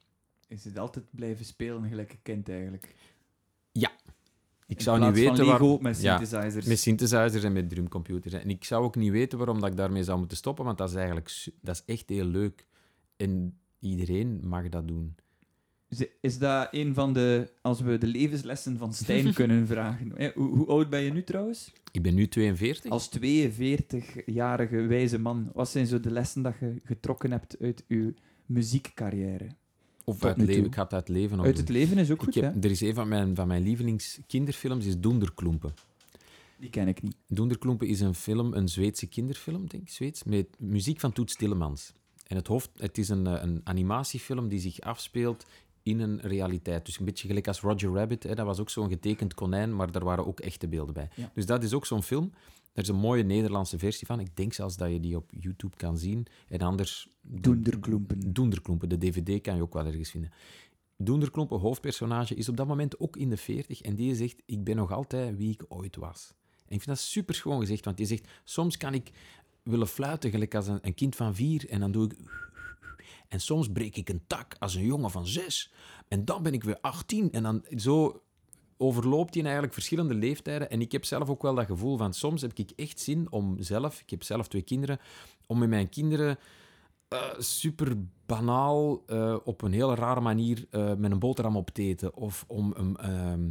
is 0.48 0.64
het 0.64 0.78
altijd 0.78 1.04
blijven 1.10 1.44
spelen 1.44 1.88
gelijk 1.88 2.12
een 2.12 2.22
kind 2.22 2.48
eigenlijk. 2.48 2.94
Ik 4.66 4.76
In 4.76 4.82
zou 4.82 5.00
niet 5.00 5.14
weten 5.14 5.46
waar... 5.46 5.82
Met 5.82 6.00
Ja, 6.00 6.18
synthesizers. 6.18 6.66
Met 6.66 6.78
synthesizers 6.78 7.44
en 7.44 7.52
met 7.52 7.68
drumcomputers. 7.68 8.34
En 8.34 8.50
ik 8.50 8.64
zou 8.64 8.84
ook 8.84 8.96
niet 8.96 9.10
weten 9.10 9.38
waarom 9.38 9.60
dat 9.60 9.70
ik 9.70 9.76
daarmee 9.76 10.04
zou 10.04 10.18
moeten 10.18 10.36
stoppen, 10.36 10.64
want 10.64 10.78
dat 10.78 10.88
is 10.88 10.94
eigenlijk 10.94 11.46
dat 11.60 11.74
is 11.74 11.94
echt 11.94 12.08
heel 12.08 12.24
leuk. 12.24 12.66
En 13.16 13.58
iedereen 13.78 14.40
mag 14.48 14.68
dat 14.68 14.88
doen. 14.88 15.16
Is- 16.20 16.38
dat 16.38 16.68
een 16.70 16.94
van 16.94 17.12
de, 17.12 17.50
als 17.62 17.80
we 17.80 17.98
de 17.98 18.06
levenslessen 18.06 18.78
van 18.78 18.94
Stijn 18.94 19.32
kunnen 19.40 19.66
vragen? 19.66 20.12
hè, 20.16 20.30
Hoe, 20.34 20.56
hoe 20.56 20.66
oud 20.66 20.90
ben 20.90 21.00
je 21.00 21.12
nu 21.12 21.24
trouwens? 21.24 21.72
Ik 21.92 22.02
ben 22.02 22.14
nu 22.14 22.28
42. 22.28 22.90
Als 22.90 23.10
42-jarige 23.18 24.76
wijze 24.86 25.18
man, 25.18 25.50
wat 25.54 25.68
zijn 25.68 25.86
zo 25.86 26.00
de 26.00 26.10
lessen 26.10 26.42
dat 26.42 26.54
je 26.60 26.80
getrokken 26.84 27.30
hebt 27.30 27.56
uit 27.60 27.84
je 27.88 28.14
muziekcarrière? 28.46 29.46
Of 30.04 30.24
uit 30.24 30.36
leven. 30.36 30.64
Ik 30.64 30.74
het 30.74 30.92
uit 30.92 30.92
het 30.92 31.08
leven 31.08 31.36
nog 31.36 31.46
Uit 31.46 31.56
het 31.58 31.68
leven 31.68 31.98
is 31.98 32.10
ook 32.10 32.16
Ik 32.18 32.24
goed, 32.24 32.34
heb, 32.34 32.54
hè? 32.54 32.60
er 32.60 32.70
is 32.70 32.80
een 32.80 32.94
van 32.94 33.08
mijn, 33.08 33.34
van 33.34 33.48
mijn 33.48 33.62
lievelingskinderfilms, 33.62 34.86
is 34.86 34.98
Doenderklompen. 34.98 35.74
Die 36.58 36.70
ken 36.70 36.88
ik 36.88 37.02
niet. 37.02 37.16
Doenderklompen 37.26 37.86
is 37.88 38.00
een 38.00 38.14
film, 38.14 38.52
een 38.54 38.68
Zweedse 38.68 39.06
kinderfilm, 39.06 39.66
denk 39.68 39.82
ik, 39.82 39.88
Zweeds, 39.88 40.24
met 40.24 40.46
muziek 40.58 41.00
van 41.00 41.12
Toets 41.12 41.36
Tillemans. 41.36 41.92
En 42.26 42.36
het, 42.36 42.46
hoofd, 42.46 42.70
het 42.76 42.98
is 42.98 43.08
een, 43.08 43.26
eh, 43.26 43.42
een 43.42 43.60
animatiefilm 43.64 44.48
die 44.48 44.60
zich 44.60 44.80
afspeelt 44.80 45.46
in 45.90 46.00
een 46.00 46.20
realiteit. 46.20 46.86
Dus 46.86 46.98
een 46.98 47.04
beetje 47.04 47.28
gelijk 47.28 47.48
als 47.48 47.60
Roger 47.60 47.92
Rabbit, 47.92 48.22
hè, 48.22 48.34
dat 48.34 48.46
was 48.46 48.60
ook 48.60 48.70
zo'n 48.70 48.88
getekend 48.88 49.34
konijn, 49.34 49.76
maar 49.76 49.92
daar 49.92 50.04
waren 50.04 50.26
ook 50.26 50.40
echte 50.40 50.68
beelden 50.68 50.94
bij. 50.94 51.08
Ja. 51.14 51.30
Dus 51.34 51.46
dat 51.46 51.62
is 51.62 51.72
ook 51.72 51.86
zo'n 51.86 52.02
film. 52.02 52.32
Er 52.72 52.82
is 52.82 52.88
een 52.88 52.96
mooie 52.96 53.22
Nederlandse 53.22 53.78
versie 53.78 54.06
van. 54.06 54.20
Ik 54.20 54.36
denk 54.36 54.52
zelfs 54.52 54.76
dat 54.76 54.90
je 54.90 55.00
die 55.00 55.16
op 55.16 55.30
YouTube 55.40 55.76
kan 55.76 55.98
zien. 55.98 56.26
En 56.48 56.60
anders... 56.60 57.08
Doenderklompen. 57.22 58.32
Doenderklompen. 58.32 58.88
De 58.88 58.98
DVD 58.98 59.40
kan 59.42 59.56
je 59.56 59.62
ook 59.62 59.72
wel 59.72 59.86
ergens 59.86 60.10
vinden. 60.10 60.30
Doenderklompen, 60.96 61.58
hoofdpersonage, 61.58 62.34
is 62.34 62.48
op 62.48 62.56
dat 62.56 62.66
moment 62.66 63.00
ook 63.00 63.16
in 63.16 63.30
de 63.30 63.36
40 63.36 63.80
en 63.80 63.94
die 63.94 64.14
zegt, 64.14 64.42
ik 64.46 64.64
ben 64.64 64.76
nog 64.76 64.92
altijd 64.92 65.36
wie 65.36 65.52
ik 65.52 65.64
ooit 65.68 65.96
was. 65.96 66.34
En 66.66 66.76
ik 66.76 66.82
vind 66.82 66.86
dat 66.86 66.98
super 66.98 67.34
schoon 67.34 67.60
gezegd, 67.60 67.84
want 67.84 67.96
die 67.96 68.06
zegt, 68.06 68.28
soms 68.44 68.76
kan 68.76 68.94
ik 68.94 69.10
willen 69.62 69.88
fluiten 69.88 70.30
gelijk 70.30 70.54
als 70.54 70.66
een, 70.66 70.78
een 70.82 70.94
kind 70.94 71.16
van 71.16 71.34
vier 71.34 71.68
en 71.68 71.80
dan 71.80 71.92
doe 71.92 72.04
ik... 72.04 72.14
En 73.30 73.40
soms 73.40 73.72
breek 73.72 73.96
ik 73.96 74.08
een 74.08 74.22
tak 74.26 74.56
als 74.58 74.74
een 74.74 74.84
jongen 74.84 75.10
van 75.10 75.26
zes. 75.26 75.72
En 76.08 76.24
dan 76.24 76.42
ben 76.42 76.52
ik 76.52 76.64
weer 76.64 76.78
18 76.80 77.32
en 77.32 77.42
dan 77.42 77.64
zo 77.76 78.22
overloopt 78.76 79.34
hij 79.34 79.42
eigenlijk 79.42 79.72
verschillende 79.72 80.14
leeftijden. 80.14 80.70
En 80.70 80.80
ik 80.80 80.92
heb 80.92 81.04
zelf 81.04 81.28
ook 81.28 81.42
wel 81.42 81.54
dat 81.54 81.66
gevoel 81.66 81.96
van, 81.96 82.14
soms 82.14 82.42
heb 82.42 82.52
ik 82.54 82.70
echt 82.76 83.00
zin 83.00 83.26
om 83.30 83.56
zelf, 83.58 84.00
ik 84.00 84.10
heb 84.10 84.22
zelf 84.22 84.48
twee 84.48 84.62
kinderen, 84.62 84.98
om 85.46 85.58
met 85.58 85.68
mijn 85.68 85.88
kinderen 85.88 86.38
eh, 87.08 87.18
super 87.38 87.96
banaal 88.26 89.02
eh, 89.06 89.36
op 89.44 89.62
een 89.62 89.72
hele 89.72 89.94
rare 89.94 90.20
manier 90.20 90.66
eh, 90.70 90.94
met 90.94 91.10
een 91.10 91.18
boterham 91.18 91.56
op 91.56 91.70
te 91.70 91.82
eten. 91.82 92.16
Of 92.16 92.44
om 92.48 92.96
ehm, 92.96 93.50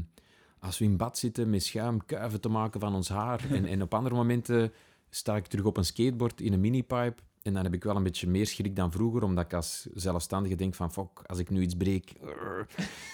als 0.60 0.78
we 0.78 0.86
in 0.86 0.98
bad 0.98 1.18
zitten 1.18 1.50
met 1.50 1.64
schuim 1.64 2.06
kuiven 2.06 2.42
te 2.42 2.50
maken 2.50 2.80
van 2.80 2.96
ons 2.96 3.10
haar. 3.10 3.52
en, 3.52 3.66
en 3.66 3.82
op 3.82 3.94
andere 3.94 4.16
momenten 4.16 4.74
sta 5.10 5.36
ik 5.36 5.48
terug 5.48 5.66
op 5.66 5.78
een 5.78 5.86
skateboard 5.86 6.42
in 6.42 6.54
een 6.54 6.60
minipipe. 6.60 7.16
En 7.44 7.54
dan 7.54 7.64
heb 7.64 7.74
ik 7.74 7.84
wel 7.84 7.96
een 7.96 8.04
beetje 8.04 8.28
meer 8.28 8.48
schrik 8.48 8.76
dan 8.76 8.92
vroeger, 8.92 9.24
omdat 9.24 9.46
ik 9.46 9.54
als 9.54 9.88
zelfstandige 9.94 10.56
denk 10.56 10.76
van, 10.76 10.92
fuck, 10.92 11.22
als 11.26 11.40
ik 11.40 11.50
nu 11.50 11.62
iets 11.62 11.76
breek, 11.76 12.14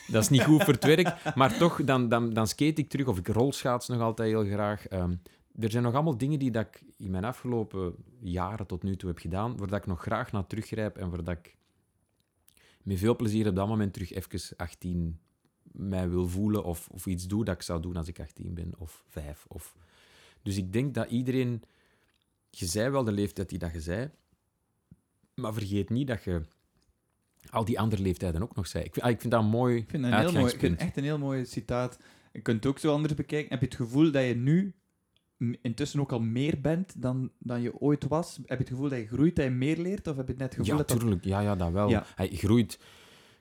dat 0.08 0.24
is 0.24 0.30
niet 0.30 0.44
goed 0.44 0.64
voor 0.64 0.74
het 0.74 0.84
werk. 0.84 1.16
Maar 1.36 1.58
toch, 1.58 1.84
dan, 1.84 2.10
dan, 2.10 2.34
dan 2.34 2.48
skate 2.48 2.82
ik 2.82 2.90
terug, 2.90 3.08
of 3.08 3.18
ik 3.18 3.28
rolschaats 3.28 3.88
nog 3.88 4.02
altijd 4.02 4.30
heel 4.30 4.46
graag. 4.46 4.88
Ehm, 4.88 5.16
er 5.60 5.72
zijn 5.72 5.84
nog 5.84 5.94
allemaal 5.94 6.18
dingen 6.18 6.40
die 6.40 6.52
dat 6.52 6.66
ik 6.66 6.84
in 6.98 7.12
mijn 7.12 7.26
afgelopen 7.26 7.96
jaren 8.20 8.68
tot 8.68 8.84
nu 8.84 8.96
toe 8.96 9.10
heb 9.10 9.18
gedaan, 9.18 9.58
waar 9.58 9.68
dat 9.68 9.80
ik 9.80 9.86
nog 9.86 10.02
graag 10.02 10.32
naar 10.32 10.48
teruggrijp 10.48 10.98
en 10.98 11.10
waar 11.10 11.24
dat 11.24 11.38
ik 11.38 11.56
met 12.84 13.00
veel 13.00 13.16
plezier 13.16 13.48
op 13.48 13.56
dat 13.56 13.68
moment 13.68 13.94
terug 13.94 14.12
even 14.12 14.58
18 14.58 15.20
mij 15.72 16.10
wil 16.10 16.28
voelen 16.28 16.64
of, 16.64 16.88
of 16.92 17.06
iets 17.06 17.28
doe 17.28 17.46
dat 17.46 17.56
ik 17.56 17.62
zou 17.62 17.82
doen 17.82 17.96
als 17.96 18.08
ik 18.08 18.20
18 18.20 18.54
ben 18.54 18.74
of 18.78 19.04
5. 19.08 19.46
Of... 19.48 19.76
Dus 20.42 20.58
ik 20.58 20.74
denk 20.74 20.94
dat 20.94 21.10
iedereen... 21.10 21.64
Je 22.60 22.66
zei 22.66 22.90
wel 22.90 23.04
de 23.04 23.12
leeftijd 23.12 23.50
die 23.50 23.60
dat 23.60 23.74
je 23.74 23.82
zei, 23.82 24.10
maar 25.34 25.54
vergeet 25.54 25.90
niet 25.90 26.08
dat 26.08 26.24
je 26.24 26.42
al 27.50 27.66
die 27.66 27.80
andere 27.80 28.02
leeftijden 28.02 28.42
ook 28.42 28.56
nog 28.56 28.68
zei. 28.68 28.84
Ik, 28.84 28.94
vind- 28.94 29.06
ah, 29.06 29.12
ik 29.12 29.20
vind 29.22 29.32
dat 29.34 29.44
een 29.44 29.50
mooi 29.50 29.78
Ik 29.78 29.90
vind 29.90 30.04
dat 30.04 30.14
heel 30.14 30.32
mooi, 30.32 30.54
ik 30.54 30.60
vind 30.60 30.80
echt 30.80 30.98
een 30.98 31.04
heel 31.04 31.18
mooi 31.18 31.46
citaat. 31.46 31.98
Je 32.34 32.42
kunt 32.42 32.58
het 32.64 32.66
ook 32.66 32.80
zo 32.80 32.94
anders 32.94 33.14
bekijken. 33.14 33.50
Heb 33.50 33.60
je 33.60 33.66
het 33.66 33.76
gevoel 33.76 34.12
dat 34.12 34.26
je 34.26 34.36
nu 34.36 34.74
intussen 35.62 36.00
ook 36.00 36.12
al 36.12 36.20
meer 36.20 36.62
bent 36.62 37.02
dan, 37.02 37.32
dan 37.40 37.62
je 37.62 37.80
ooit 37.80 38.08
was? 38.08 38.36
Heb 38.36 38.48
je 38.48 38.56
het 38.64 38.68
gevoel 38.68 38.90
dat 38.90 39.00
je 39.00 39.08
groeit, 39.08 39.36
dat 39.36 39.46
je 39.46 39.52
meer 39.52 39.78
leert? 39.78 40.08
Of 40.08 40.16
heb 40.16 40.28
je 40.28 40.34
net 40.34 40.42
het 40.42 40.54
gevoel 40.54 40.72
Ja, 40.72 40.78
dat 40.78 40.88
dat... 40.88 41.00
tuurlijk. 41.00 41.24
Ja, 41.24 41.40
ja, 41.40 41.56
dat 41.56 41.72
wel. 41.72 41.90
Ja. 41.90 42.06
Hij 42.16 42.28
groeit. 42.30 42.80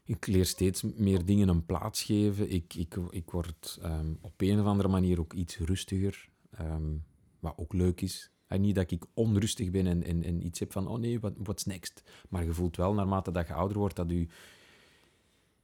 Ik 0.04 0.26
leer 0.26 0.44
steeds 0.46 0.82
meer 0.82 1.24
dingen 1.24 1.48
een 1.48 1.66
plaats 1.66 2.02
geven. 2.02 2.50
Ik, 2.50 2.74
ik, 2.74 2.96
ik 3.10 3.30
word 3.30 3.78
ehm, 3.82 4.12
op 4.20 4.40
een 4.40 4.60
of 4.60 4.66
andere 4.66 4.88
manier 4.88 5.20
ook 5.20 5.32
iets 5.32 5.58
rustiger. 5.58 6.28
ehm, 6.50 6.92
wat 7.40 7.52
ook 7.56 7.72
leuk 7.72 8.00
is. 8.00 8.30
En 8.54 8.60
niet 8.60 8.74
dat 8.74 8.90
ik 8.90 9.04
onrustig 9.14 9.70
ben 9.70 9.86
en, 9.86 10.02
en, 10.02 10.22
en 10.22 10.46
iets 10.46 10.58
heb 10.58 10.72
van, 10.72 10.88
oh 10.88 10.98
nee, 10.98 11.20
wat 11.20 11.32
what's 11.36 11.64
next? 11.64 12.02
Maar 12.28 12.44
je 12.44 12.52
voelt 12.52 12.76
wel, 12.76 12.94
naarmate 12.94 13.30
dat 13.30 13.46
je 13.46 13.54
ouder 13.54 13.78
wordt, 13.78 13.96
dat 13.96 14.10
je, 14.10 14.26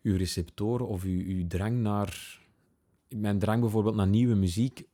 je 0.00 0.16
receptoren 0.16 0.86
of 0.86 1.02
je, 1.02 1.36
je 1.36 1.46
drang 1.46 1.78
naar... 1.78 2.38
Mijn 3.08 3.38
drang 3.38 3.60
bijvoorbeeld 3.60 3.94
naar 3.94 4.06
nieuwe 4.06 4.34
muziek 4.34 4.84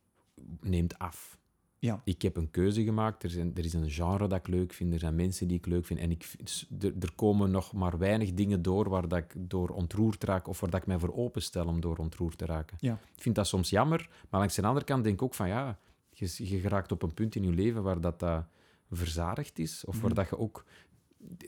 neemt 0.61 0.97
af. 0.97 1.37
Ja. 1.79 2.01
Ik 2.03 2.21
heb 2.21 2.35
een 2.37 2.51
keuze 2.51 2.83
gemaakt. 2.83 3.23
Er, 3.23 3.29
zijn, 3.29 3.55
er 3.55 3.65
is 3.65 3.73
een 3.73 3.89
genre 3.89 4.27
dat 4.27 4.39
ik 4.39 4.47
leuk 4.47 4.73
vind. 4.73 4.93
Er 4.93 4.99
zijn 4.99 5.15
mensen 5.15 5.47
die 5.47 5.57
ik 5.57 5.65
leuk 5.65 5.85
vind. 5.85 5.99
En 5.99 6.11
ik, 6.11 6.33
er, 6.79 6.93
er 6.99 7.13
komen 7.15 7.51
nog 7.51 7.73
maar 7.73 7.97
weinig 7.97 8.33
dingen 8.33 8.61
door 8.61 8.89
waar 8.89 9.07
dat 9.07 9.19
ik 9.19 9.33
door 9.37 9.69
ontroerd 9.69 10.23
raak 10.23 10.47
of 10.47 10.59
waar 10.59 10.69
dat 10.69 10.81
ik 10.81 10.87
mij 10.87 10.99
voor 10.99 11.15
openstel 11.15 11.65
om 11.65 11.81
door 11.81 11.97
ontroerd 11.97 12.37
te 12.37 12.45
raken. 12.45 12.77
Ja. 12.79 12.99
Ik 13.15 13.21
vind 13.21 13.35
dat 13.35 13.47
soms 13.47 13.69
jammer, 13.69 14.09
maar 14.29 14.39
langs 14.39 14.55
de 14.55 14.61
andere 14.61 14.85
kant 14.85 15.03
denk 15.03 15.15
ik 15.15 15.21
ook 15.21 15.33
van 15.33 15.47
ja, 15.47 15.79
je, 16.19 16.49
je 16.49 16.59
geraakt 16.59 16.91
op 16.91 17.01
een 17.03 17.13
punt 17.13 17.35
in 17.35 17.43
je 17.43 17.51
leven 17.51 17.83
waar 17.83 18.01
dat, 18.01 18.19
dat 18.19 18.45
verzadigd 18.91 19.59
is. 19.59 19.85
Of 19.85 19.95
waar 19.95 20.05
Mhm. 20.11 20.15
dat 20.15 20.29
je 20.29 20.37
ook... 20.37 20.65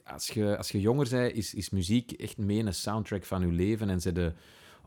Als 0.04 0.28
je, 0.28 0.58
als 0.58 0.72
je 0.72 0.80
jonger 0.80 1.10
bent, 1.10 1.34
is, 1.36 1.54
is 1.54 1.70
muziek 1.70 2.12
echt 2.12 2.38
mee 2.38 2.60
een 2.66 2.74
soundtrack 2.74 3.26
van 3.26 3.42
je 3.42 3.52
leven. 3.52 3.90
En 3.90 4.02
ze 4.02 4.12
de... 4.12 4.34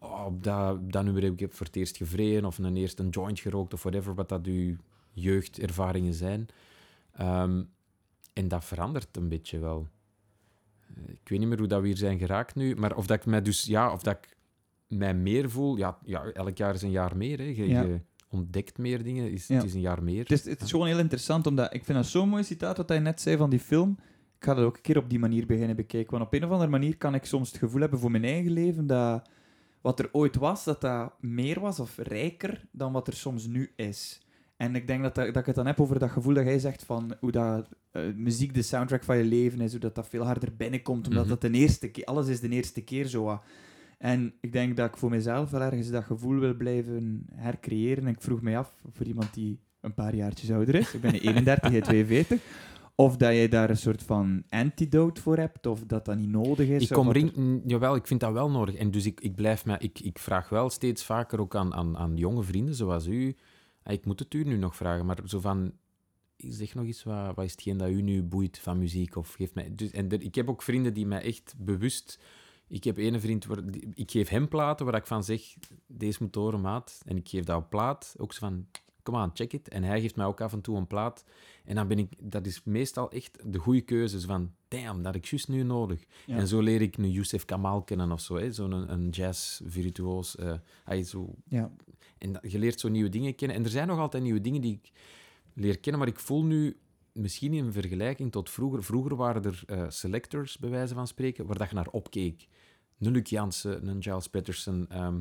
Oh, 0.01 0.25
op 0.25 0.45
dat, 0.45 0.93
dat 0.93 1.05
nummer 1.05 1.23
heb 1.23 1.41
ik 1.41 1.53
voor 1.53 1.67
het 1.67 1.77
eerst 1.77 1.97
gevreden 1.97 2.45
of 2.45 2.59
een 2.59 2.77
eerst 2.77 2.99
een 2.99 3.09
joint 3.09 3.41
gerookt 3.41 3.73
of 3.73 3.83
whatever, 3.83 4.15
wat 4.15 4.29
dat 4.29 4.47
je 4.47 4.77
jeugdervaringen 5.13 6.15
zijn. 6.15 6.47
Ehm, 7.13 7.63
en 8.33 8.49
dat 8.49 8.65
verandert 8.65 9.17
een 9.17 9.29
beetje 9.29 9.59
wel. 9.59 9.89
Eh, 10.95 11.03
Ik 11.09 11.29
weet 11.29 11.39
niet 11.39 11.49
meer 11.49 11.59
hoe 11.59 11.67
dat 11.67 11.81
we 11.81 11.87
hier 11.87 11.97
zijn 11.97 12.19
geraakt 12.19 12.55
nu, 12.55 12.75
maar 12.77 12.97
of 12.97 13.07
dat 13.07 13.17
ik 13.19 13.27
mij 13.27 13.43
dus, 13.43 13.65
ja, 13.65 13.93
of 13.93 14.03
dat 14.03 14.17
ik 14.17 14.37
mij 14.99 15.15
meer 15.15 15.51
voel, 15.51 15.77
ja, 15.77 15.99
ja 16.05 16.25
elk 16.25 16.57
jaar 16.57 16.75
is 16.75 16.83
een 16.83 16.91
jaar 16.91 17.17
meer. 17.17 17.39
Hè. 17.39 17.45
Je, 17.45 17.69
Ja. 17.69 17.83
je 17.83 18.01
ontdekt 18.33 18.79
meer 18.79 19.03
dingen, 19.03 19.31
is, 19.31 19.47
Ja. 19.47 19.55
het 19.55 19.65
is 19.65 19.75
een 19.75 19.81
jaar 19.81 20.03
meer. 20.03 20.21
Het 20.23 20.31
is, 20.33 20.45
het 20.45 20.61
is 20.61 20.71
gewoon 20.71 20.87
heel 20.87 20.99
interessant, 20.99 21.47
omdat 21.47 21.75
ik 21.75 21.85
vind 21.85 21.99
dat 21.99 22.07
zo'n 22.07 22.29
mooi 22.29 22.43
citaat 22.45 22.77
wat 22.77 22.89
hij 22.89 22.99
net 22.99 23.21
zei 23.21 23.37
van 23.37 23.51
die 23.51 23.61
film. 23.61 23.97
Ik 24.39 24.45
ga 24.49 24.55
dat 24.55 24.65
ook 24.65 24.77
een 24.77 24.83
keer 24.83 24.97
op 24.99 25.11
die 25.11 25.19
manier 25.19 25.47
beginnen 25.47 25.77
bekijken. 25.77 26.11
Want 26.11 26.25
op 26.25 26.33
een 26.35 26.45
of 26.45 26.51
andere 26.51 26.71
manier 26.71 26.97
kan 26.97 27.15
ik 27.15 27.25
soms 27.25 27.49
het 27.49 27.59
gevoel 27.59 27.81
hebben 27.81 27.99
voor 27.99 28.11
mijn 28.11 28.25
eigen 28.25 28.51
leven 28.53 28.87
dat 28.87 29.29
wat 29.81 29.99
er 29.99 30.09
ooit 30.13 30.37
was, 30.37 30.65
dat 30.65 30.81
dat 30.81 31.13
meer 31.21 31.61
was 31.61 31.81
of 31.81 31.97
rijker 31.99 32.65
dan 32.71 32.93
wat 32.93 33.07
er 33.07 33.13
soms 33.13 33.47
nu 33.47 33.73
is. 33.77 34.21
En 34.57 34.75
ik 34.75 34.87
denk 34.87 35.03
dat, 35.03 35.15
dat, 35.15 35.27
dat 35.27 35.37
ik 35.37 35.47
het 35.47 35.55
dan 35.55 35.67
heb 35.67 35.81
over 35.81 35.99
dat 35.99 36.11
gevoel 36.11 36.35
dat 36.35 36.45
jij 36.45 36.59
zegt 36.59 36.85
van 36.85 37.15
hoe 37.21 37.31
dat 37.31 37.69
eh, 37.91 38.03
muziek 38.17 38.55
de 38.55 38.63
soundtrack 38.63 39.05
van 39.05 39.17
je 39.17 39.25
leven 39.25 39.61
is, 39.61 39.71
hoe 39.71 39.81
dat, 39.81 39.95
dat 39.95 40.09
veel 40.09 40.25
harder 40.25 40.57
binnenkomt, 40.57 41.07
omdat 41.07 41.23
Mhm. 41.23 41.31
dat 41.33 41.41
de 41.41 41.51
eerste 41.59 41.91
keer, 41.91 42.05
alles 42.05 42.29
is 42.29 42.41
de 42.41 42.49
eerste 42.49 42.81
keer 42.85 43.07
zo. 43.07 43.41
En 44.03 44.35
ik 44.41 44.53
denk 44.53 44.77
dat 44.77 44.89
ik 44.89 44.97
voor 44.97 45.11
mezelf 45.11 45.51
wel 45.51 45.61
ergens 45.61 45.91
dat 45.91 46.05
gevoel 46.05 46.39
wil 46.39 46.55
blijven 46.55 47.27
hercreëren. 47.35 48.05
En 48.07 48.13
ik 48.13 48.21
vroeg 48.21 48.41
mij 48.43 48.59
af, 48.59 48.75
voor 48.93 49.07
iemand 49.07 49.35
die 49.35 49.59
een 49.81 49.95
paar 49.95 50.15
jaartjes 50.15 50.51
ouder 50.51 50.75
is, 50.75 50.95
ik 50.95 51.01
ben 51.01 51.15
31, 51.31 51.71
hij 51.71 51.81
42, 51.81 52.41
Of 52.95 53.17
dat 53.17 53.35
je 53.35 53.49
daar 53.49 53.71
een 53.71 53.77
soort 53.77 54.03
van 54.03 54.43
antidote 54.49 55.21
voor 55.21 55.37
hebt, 55.37 55.67
of 55.67 55.85
dat 55.87 56.05
dat 56.05 56.17
niet 56.17 56.29
nodig 56.29 56.69
is. 56.69 56.83
Ik 56.83 56.89
kom 56.89 57.11
ring, 57.11 57.33
er- 57.37 57.41
mm, 57.41 57.63
jawel, 57.67 57.95
ik 57.95 58.07
vind 58.07 58.21
dat 58.21 58.33
wel 58.33 58.51
nodig. 58.51 58.75
En 58.75 58.91
dus 58.91 59.07
ik, 59.07 59.21
ik 59.21 59.35
blijf 59.35 59.65
me, 59.67 59.77
ik, 59.79 60.01
ik 60.01 60.19
vraag 60.19 60.49
wel 60.49 60.71
steeds 60.71 61.05
vaker 61.05 61.41
ook 61.41 61.57
aan, 61.57 61.75
aan, 61.75 61.97
aan 61.97 62.17
jonge 62.17 62.43
vrienden 62.43 62.75
zoals 62.75 63.07
u. 63.07 63.37
Ah, 63.83 63.93
Ik 63.93 64.05
moet 64.07 64.19
het 64.19 64.35
u 64.35 64.45
nu 64.45 64.57
nog 64.57 64.77
vragen, 64.77 65.07
maar 65.07 65.19
zo 65.25 65.41
van, 65.41 65.73
zeg 66.37 66.75
nog 66.75 66.85
eens, 66.87 67.03
wat, 67.05 67.35
wat 67.35 67.45
is 67.45 67.51
hetgeen 67.51 67.77
dat 67.77 67.89
u 67.89 68.03
nu 68.03 68.23
boeit 68.23 68.59
van 68.59 68.79
muziek? 68.79 69.17
Of 69.17 69.33
geef 69.35 69.55
mij, 69.55 69.73
dus, 69.75 69.91
en 69.91 70.09
er- 70.11 70.23
ik 70.23 70.35
heb 70.35 70.49
ook 70.49 70.63
vrienden 70.63 70.95
die 70.95 71.07
mij 71.07 71.23
echt 71.23 71.55
bewust... 71.59 72.19
Ik 72.73 72.85
heb 72.85 72.97
ene 72.97 73.21
vriend, 73.21 73.45
waar, 73.45 73.59
ik 73.95 74.11
geef 74.11 74.29
hem 74.29 74.49
platen 74.49 74.87
waar 74.87 74.95
ik 74.95 75.07
van 75.07 75.25
zeg, 75.25 75.55
deze 75.87 76.19
moet 76.23 76.35
horen, 76.35 76.61
maat. 76.61 77.01
En 77.07 77.17
ik 77.17 77.29
geef 77.29 77.45
dat 77.45 77.57
op 77.63 77.71
plaat, 77.71 78.15
ook 78.19 78.33
zo 78.33 78.39
van, 78.39 78.67
kom 79.03 79.17
aan, 79.17 79.31
check 79.35 79.53
it. 79.53 79.69
En 79.69 79.83
hij 79.83 80.01
geeft 80.01 80.17
mij 80.17 80.27
ook 80.27 80.41
af 80.41 80.53
en 80.53 80.61
toe 80.61 80.77
een 80.77 80.87
plaat. 80.87 81.25
En 81.65 81.75
dan 81.75 81.89
ben 81.89 81.99
ik, 81.99 82.13
dat 82.21 82.47
is 82.47 82.61
meestal 82.65 83.11
echt 83.11 83.39
de 83.53 83.59
goede 83.59 83.81
keuze. 83.81 84.21
zo 84.21 84.27
van, 84.27 84.53
damn, 84.69 85.03
dat 85.03 85.15
heb 85.15 85.23
ik 85.23 85.31
juist 85.31 85.49
nu 85.49 85.63
nodig. 85.63 86.05
Ja. 86.27 86.37
En 86.37 86.47
zo 86.49 86.61
leer 86.61 86.81
ik 86.81 86.97
een 86.97 87.11
Youssef 87.11 87.45
Kamal 87.45 87.83
kennen 87.83 88.13
of 88.13 88.21
zo, 88.21 88.37
hè? 88.37 88.53
zo'n 88.53 88.73
een, 88.73 88.93
een 88.93 89.09
jazz-virtuoos. 89.09 90.37
eh, 90.37 90.53
hij 90.85 91.03
zo, 91.05 91.35
Ja. 91.49 91.71
en 92.19 92.33
dat- 92.33 92.53
je 92.53 92.59
leert 92.59 92.81
zo 92.81 92.89
nieuwe 92.89 93.09
dingen 93.09 93.35
kennen. 93.35 93.57
En 93.57 93.65
er 93.65 93.71
zijn 93.71 93.87
nog 93.89 93.99
altijd 93.99 94.23
nieuwe 94.23 94.41
dingen 94.41 94.61
die 94.61 94.81
ik 94.83 94.93
leer 95.55 95.79
kennen, 95.79 96.01
maar 96.01 96.11
ik 96.11 96.19
voel 96.21 96.45
nu, 96.45 96.77
misschien 97.13 97.53
in 97.53 97.73
vergelijking 97.73 98.33
tot 98.33 98.51
vroeger, 98.51 98.85
vroeger 98.85 99.17
waren 99.17 99.45
er 99.45 99.63
eh, 99.67 99.85
selectors, 99.89 100.59
bij 100.59 100.71
wijze 100.71 100.95
van 100.95 101.07
spreken, 101.07 101.47
waar 101.47 101.59
dat 101.59 101.69
je 101.69 101.75
naar 101.75 101.89
opkeek. 101.91 102.47
Een 102.99 103.11
Luc 103.13 103.29
Jansen, 103.31 103.87
een 103.89 104.03
Giles 104.03 104.29
Patterson, 104.29 104.87
ehm, 104.89 105.21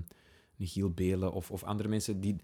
een 0.57 0.67
Giel 0.67 0.89
Belen 0.89 1.31
of, 1.33 1.51
of 1.51 1.63
andere 1.63 1.89
mensen 1.89 2.21
die... 2.21 2.35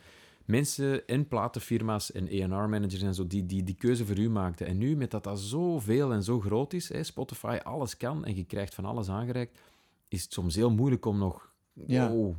Mensen 0.46 1.08
en 1.08 1.28
platenfirma's 1.28 2.12
en 2.12 2.52
A&R-managers 2.52 3.02
en 3.02 3.16
zo, 3.16 3.28
die, 3.28 3.46
die 3.46 3.64
die 3.64 3.76
keuze 3.76 4.06
voor 4.06 4.18
u 4.18 4.30
maakten. 4.30 4.68
En 4.68 4.78
nu, 4.78 4.96
met 4.96 5.12
dat 5.12 5.24
dat 5.24 5.40
zoveel 5.40 6.14
en 6.14 6.24
zo 6.24 6.40
groot 6.40 6.74
is, 6.74 6.90
hè, 6.90 7.04
Spotify 7.04 7.60
alles 7.64 7.98
kan 7.98 8.26
en 8.26 8.36
je 8.36 8.44
krijgt 8.44 8.76
van 8.76 8.86
alles 8.86 9.10
aangereikt, 9.10 9.60
is 10.08 10.24
het 10.24 10.34
soms 10.34 10.56
heel 10.56 10.72
moeilijk 10.72 11.06
om 11.06 11.18
nog... 11.18 11.54
Ja. 11.74 12.12
Oh, 12.14 12.36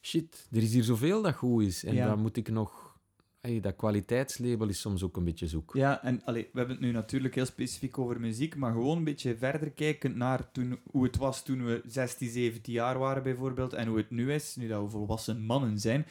shit, 0.00 0.48
er 0.52 0.62
is 0.62 0.72
hier 0.72 0.84
zoveel 0.84 1.22
dat 1.22 1.34
goed 1.34 1.62
is. 1.62 1.84
En 1.84 1.94
Ja. 1.94 2.06
dan 2.06 2.20
moet 2.20 2.36
ik 2.36 2.50
nog... 2.50 2.87
Hey, 3.40 3.60
dat 3.60 3.76
kwaliteitslabel 3.76 4.68
is 4.68 4.80
soms 4.80 5.02
ook 5.02 5.16
een 5.16 5.24
beetje 5.24 5.46
zoek. 5.46 5.70
Ja, 5.74 6.02
en 6.04 6.22
allee, 6.24 6.42
we 6.52 6.58
hebben 6.58 6.76
het 6.76 6.84
nu 6.84 6.92
natuurlijk 6.92 7.34
heel 7.34 7.44
specifiek 7.46 7.98
over 7.98 8.20
muziek, 8.20 8.56
maar 8.56 8.72
gewoon 8.72 8.96
een 8.96 9.04
beetje 9.04 9.36
verder 9.36 9.70
kijkend 9.70 10.16
naar 10.16 10.50
toen, 10.52 10.78
hoe 10.90 11.04
het 11.04 11.16
was 11.16 11.42
toen 11.42 11.64
we 11.64 11.82
16, 11.86 12.30
17 12.30 12.72
jaar 12.72 12.98
waren 12.98 13.22
bijvoorbeeld, 13.22 13.72
en 13.72 13.86
hoe 13.88 13.96
het 13.96 14.10
nu 14.10 14.32
is, 14.32 14.56
nu 14.56 14.68
dat 14.68 14.82
we 14.82 14.88
volwassen 14.88 15.40
mannen 15.44 15.78
zijn. 15.78 16.06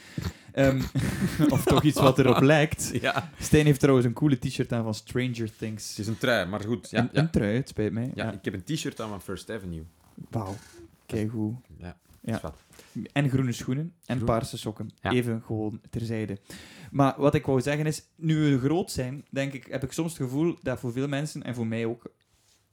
Ehm, 0.52 0.82
of 1.50 1.64
toch 1.64 1.84
iets 1.84 2.00
wat 2.00 2.20
erop 2.20 2.42
lijkt. 2.42 2.92
Ja, 3.02 3.32
Stijn 3.40 3.66
heeft 3.66 3.80
trouwens 3.80 4.08
een 4.08 4.14
coole 4.14 4.40
t-shirt 4.40 4.72
aan 4.74 4.84
van 4.84 4.94
Stranger 4.94 5.56
Things. 5.58 5.90
het 5.90 6.00
is 6.00 6.08
een 6.08 6.18
trui, 6.18 6.48
maar 6.48 6.62
goed. 6.62 6.90
Ja, 6.90 7.00
een, 7.00 7.10
ja. 7.12 7.20
een 7.20 7.30
trui, 7.30 7.56
het 7.56 7.68
spijt 7.70 7.92
mij. 7.94 8.12
ja, 8.16 8.24
Ja. 8.26 8.32
ik 8.32 8.46
heb 8.46 8.54
een 8.54 8.64
t-shirt 8.64 9.02
aan 9.02 9.10
van 9.10 9.22
First 9.22 9.50
Avenue. 9.52 9.84
Wauw, 10.30 10.56
keigoed. 11.06 11.56
Ja, 11.78 11.98
Ja. 12.36 12.54
En 13.14 13.30
groene 13.30 13.52
schoenen 13.52 13.94
en 14.06 14.16
Groen. 14.16 14.28
paarse 14.28 14.58
sokken. 14.58 14.90
Ja. 15.02 15.12
Even 15.12 15.42
gewoon 15.46 15.82
terzijde. 15.90 16.38
Maar 16.92 17.14
wat 17.18 17.36
ik 17.36 17.46
wou 17.46 17.62
zeggen 17.62 17.86
is, 17.86 18.04
nu 18.16 18.36
we 18.52 18.60
groot 18.60 18.92
zijn, 18.92 19.26
denk 19.30 19.54
ik, 19.54 19.66
heb 19.66 19.84
ik 19.84 19.92
soms 19.92 20.18
het 20.18 20.22
gevoel 20.22 20.58
dat 20.62 20.80
voor 20.80 20.92
veel 20.92 21.08
mensen, 21.08 21.44
en 21.44 21.56
voor 21.56 21.68
mij 21.68 21.86
ook, 21.86 22.14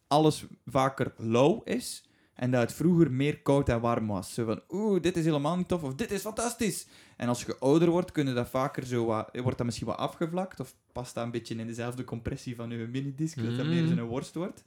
alles 0.06 0.44
vaker 0.66 1.12
lauw 1.16 1.62
is. 1.64 2.04
En 2.34 2.50
dat 2.50 2.60
het 2.60 2.72
vroeger 2.72 3.10
meer 3.12 3.38
koud 3.40 3.68
en 3.68 3.80
warm 3.80 4.06
was. 4.06 4.34
Zo 4.34 4.44
van, 4.44 4.60
oeh, 4.68 5.02
dit 5.02 5.16
is 5.16 5.24
helemaal 5.24 5.56
niet 5.56 5.68
tof, 5.68 5.82
of 5.82 5.94
dit 5.94 6.10
is 6.10 6.20
fantastisch. 6.20 6.86
En 7.16 7.28
als 7.28 7.44
je 7.44 7.56
ouder 7.58 7.90
wordt, 7.90 8.12
kun 8.12 8.26
je 8.26 8.32
dat 8.32 8.48
vaker 8.48 8.86
zo 8.86 9.04
wat, 9.06 9.28
wordt 9.32 9.56
dat 9.56 9.66
misschien 9.66 9.86
wat 9.86 9.96
afgevlakt, 9.96 10.60
of 10.60 10.74
past 10.92 11.14
dat 11.14 11.24
een 11.24 11.30
beetje 11.30 11.54
in 11.54 11.66
dezelfde 11.66 12.04
compressie 12.04 12.56
van 12.56 12.70
je 12.70 12.86
minidisc, 12.86 13.36
dat 13.36 13.56
dat 13.56 13.66
meer 13.66 13.82
Mm. 13.82 13.96
zo'n 13.96 14.06
worst 14.06 14.34
wordt. 14.34 14.64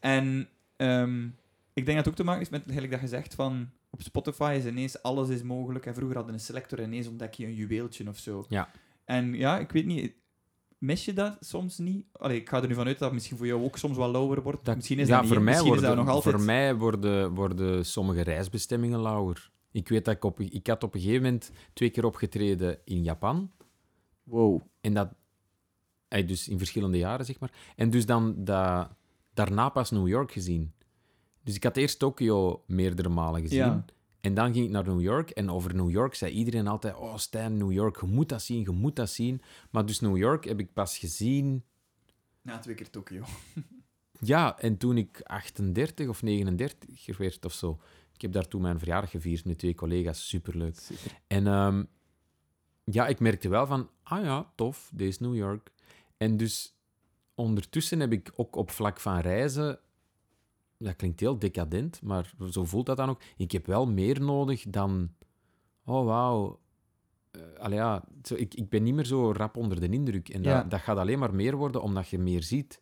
En 0.00 0.48
ehm, 0.76 1.24
ik 1.72 1.84
denk 1.84 1.86
dat 1.86 1.96
het 1.96 2.08
ook 2.08 2.14
te 2.14 2.24
maken 2.24 2.42
is 2.42 2.48
met, 2.48 2.62
eigenlijk 2.62 2.92
dat 2.92 3.00
je 3.00 3.16
zegt 3.16 3.34
van, 3.34 3.70
op 3.92 4.02
Spotify 4.02 4.54
is 4.58 4.64
ineens 4.66 5.02
alles 5.02 5.28
is 5.28 5.42
mogelijk. 5.42 5.86
En 5.86 5.94
vroeger 5.94 6.16
hadden 6.16 6.34
een 6.34 6.40
selector 6.40 6.78
en 6.78 6.84
ineens 6.84 7.06
ontdek 7.06 7.34
je 7.34 7.46
een 7.46 7.54
juweeltje 7.54 8.08
of 8.08 8.18
zo. 8.18 8.44
Ja. 8.48 8.70
En 9.04 9.34
ja, 9.34 9.58
ik 9.58 9.72
weet 9.72 9.86
niet, 9.86 10.14
mis 10.78 11.04
je 11.04 11.12
dat 11.12 11.36
soms 11.40 11.78
niet? 11.78 12.06
Allee, 12.12 12.40
ik 12.40 12.48
ga 12.48 12.62
er 12.62 12.68
nu 12.68 12.74
vanuit 12.74 12.98
dat 12.98 13.04
het 13.04 13.12
misschien 13.12 13.36
voor 13.36 13.46
jou 13.46 13.62
ook 13.62 13.78
soms 13.78 13.96
wat 13.96 14.10
lauwer 14.10 14.42
wordt. 14.42 14.64
Dat- 14.64 14.76
misschien 14.76 14.98
is 14.98 15.08
ja, 15.08 15.14
dat 15.14 15.24
niet, 15.24 15.32
voor 15.32 15.42
mij, 15.42 15.52
misschien 15.52 15.72
worden, 15.72 15.90
is 15.90 15.96
dat 15.96 16.06
nog 16.06 16.14
altijd... 16.14 16.34
voor 16.34 16.44
mij 16.44 16.74
worden, 16.74 17.34
worden 17.34 17.86
sommige 17.86 18.20
reisbestemmingen 18.20 19.00
lauwer. 19.00 19.50
Ik 19.70 19.88
weet 19.88 20.04
dat 20.04 20.14
ik 20.14 20.24
op... 20.24 20.40
Ik 20.40 20.66
had 20.66 20.82
op 20.82 20.94
een 20.94 21.00
gegeven 21.00 21.22
moment 21.22 21.50
twee 21.72 21.90
keer 21.90 22.04
opgetreden 22.04 22.78
in 22.84 23.02
Japan. 23.02 23.50
Wow. 24.22 24.60
En 24.80 24.94
dat... 24.94 25.14
Dus 26.08 26.48
in 26.48 26.58
verschillende 26.58 26.98
jaren, 26.98 27.26
zeg 27.26 27.40
maar. 27.40 27.52
En 27.76 27.90
dus 27.90 28.06
dan 28.06 28.44
dat, 28.44 28.88
daarna 29.34 29.68
pas 29.68 29.90
New 29.90 30.08
York 30.08 30.32
gezien. 30.32 30.72
Dus 31.42 31.54
ik 31.54 31.64
had 31.64 31.76
eerst 31.76 31.98
Tokio 31.98 32.62
meerdere 32.66 33.08
malen 33.08 33.40
gezien. 33.40 33.58
Ja. 33.58 33.84
En 34.20 34.34
dan 34.34 34.52
ging 34.52 34.64
ik 34.64 34.70
naar 34.70 34.84
New 34.86 35.00
York. 35.00 35.30
En 35.30 35.50
over 35.50 35.74
New 35.74 35.90
York 35.90 36.14
zei 36.14 36.32
iedereen 36.32 36.66
altijd... 36.66 36.96
Oh, 36.96 37.16
Stijn, 37.16 37.56
New 37.56 37.72
York, 37.72 38.00
je 38.00 38.06
moet 38.06 38.28
dat 38.28 38.42
zien, 38.42 38.60
je 38.60 38.70
moet 38.70 38.96
dat 38.96 39.10
zien. 39.10 39.42
Maar 39.70 39.86
dus 39.86 40.00
New 40.00 40.16
York 40.16 40.44
heb 40.44 40.58
ik 40.60 40.72
pas 40.72 40.98
gezien... 40.98 41.64
Na 42.42 42.58
twee 42.58 42.74
keer 42.74 42.90
Tokio. 42.90 43.24
Ja, 44.24 44.58
en 44.58 44.76
toen 44.76 44.96
ik 44.96 45.20
38 45.22 46.08
of 46.08 46.22
39 46.22 47.16
werd 47.16 47.44
of 47.44 47.52
zo. 47.52 47.80
Ik 48.14 48.20
heb 48.20 48.32
daar 48.32 48.48
toen 48.48 48.62
mijn 48.62 48.78
verjaardag 48.78 49.10
gevierd 49.10 49.44
met 49.44 49.58
twee 49.58 49.74
collega's. 49.74 50.28
Superleuk. 50.28 50.76
En 51.26 51.46
ehm, 51.46 51.84
ja, 52.84 53.06
ik 53.06 53.20
merkte 53.20 53.48
wel 53.48 53.66
van... 53.66 53.90
Ah 54.02 54.24
ja, 54.24 54.52
tof, 54.54 54.90
deze 54.94 55.22
New 55.22 55.36
York. 55.36 55.72
En 56.16 56.36
dus 56.36 56.76
ondertussen 57.34 58.00
heb 58.00 58.12
ik 58.12 58.32
ook 58.36 58.56
op 58.56 58.70
vlak 58.70 59.00
van 59.00 59.18
reizen... 59.18 59.78
Dat 60.82 60.96
klinkt 60.96 61.20
heel 61.20 61.38
decadent, 61.38 62.02
maar 62.02 62.32
zo 62.50 62.64
voelt 62.64 62.86
dat 62.86 62.96
dan 62.96 63.08
ook. 63.08 63.20
Ik 63.36 63.52
heb 63.52 63.66
wel 63.66 63.86
meer 63.86 64.20
nodig 64.20 64.64
dan... 64.68 65.10
Oh, 65.84 66.04
wauw. 66.06 66.60
Allee, 67.58 67.78
ja, 67.78 68.04
zo, 68.22 68.34
ik, 68.34 68.54
ik 68.54 68.68
ben 68.68 68.82
niet 68.82 68.94
meer 68.94 69.04
zo 69.06 69.32
rap 69.32 69.56
onder 69.56 69.80
de 69.80 69.88
indruk. 69.88 70.28
En 70.28 70.42
Ja. 70.42 70.60
dat, 70.60 70.70
dat 70.70 70.80
gaat 70.80 70.96
alleen 70.96 71.18
maar 71.18 71.34
meer 71.34 71.56
worden, 71.56 71.82
omdat 71.82 72.08
je 72.08 72.18
meer 72.18 72.42
ziet. 72.42 72.80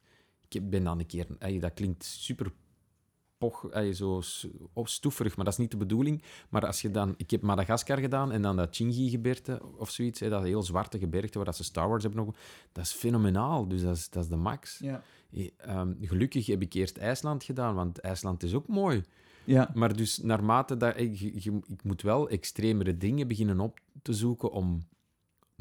Ik 0.48 0.70
ben 0.70 0.84
dan 0.84 0.98
een 0.98 1.06
keer... 1.06 1.26
dat 1.60 1.74
klinkt 1.74 2.04
super 2.04 2.52
poch, 3.40 3.70
ey, 3.70 3.92
zo 3.92 4.22
of 4.72 4.88
stoeverig, 4.88 5.36
maar 5.36 5.44
dat 5.44 5.54
is 5.54 5.60
niet 5.60 5.70
de 5.70 5.76
bedoeling. 5.76 6.22
Maar 6.48 6.66
als 6.66 6.82
je 6.82 6.90
dan... 6.90 7.14
Ik 7.16 7.30
heb 7.30 7.42
Madagaskar 7.42 7.98
gedaan 7.98 8.32
en 8.32 8.42
dan 8.42 8.56
dat 8.56 8.76
Chingy-gebergte 8.76 9.60
of 9.76 9.90
zoiets, 9.90 10.20
hè, 10.20 10.28
dat 10.28 10.42
heel 10.42 10.62
zwarte 10.62 10.98
gebergte 10.98 11.36
waar 11.36 11.46
dat 11.46 11.56
ze 11.56 11.64
Star 11.64 11.88
Wars 11.88 12.02
hebben 12.02 12.24
nog... 12.24 12.34
Dat 12.72 12.84
is 12.84 12.92
fenomenaal, 12.92 13.68
dus 13.68 13.82
dat 13.82 13.96
is, 13.96 14.10
dat 14.10 14.22
is 14.22 14.28
de 14.28 14.36
max. 14.36 14.78
Ja. 14.78 15.02
Eh, 15.32 15.48
ehm, 15.56 15.92
gelukkig 16.00 16.46
heb 16.46 16.62
ik 16.62 16.72
eerst 16.72 16.96
IJsland 16.96 17.44
gedaan, 17.44 17.74
want 17.74 17.98
IJsland 17.98 18.42
is 18.42 18.54
ook 18.54 18.68
mooi. 18.68 19.04
Ja. 19.44 19.70
Maar 19.74 19.96
dus 19.96 20.18
naarmate 20.18 20.76
dat... 20.76 20.98
Ik, 20.98 21.20
ik 21.20 21.82
moet 21.82 22.02
wel 22.02 22.28
extremere 22.28 22.96
dingen 22.96 23.28
beginnen 23.28 23.60
op 23.60 23.80
te 24.02 24.12
zoeken 24.12 24.52
om 24.52 24.84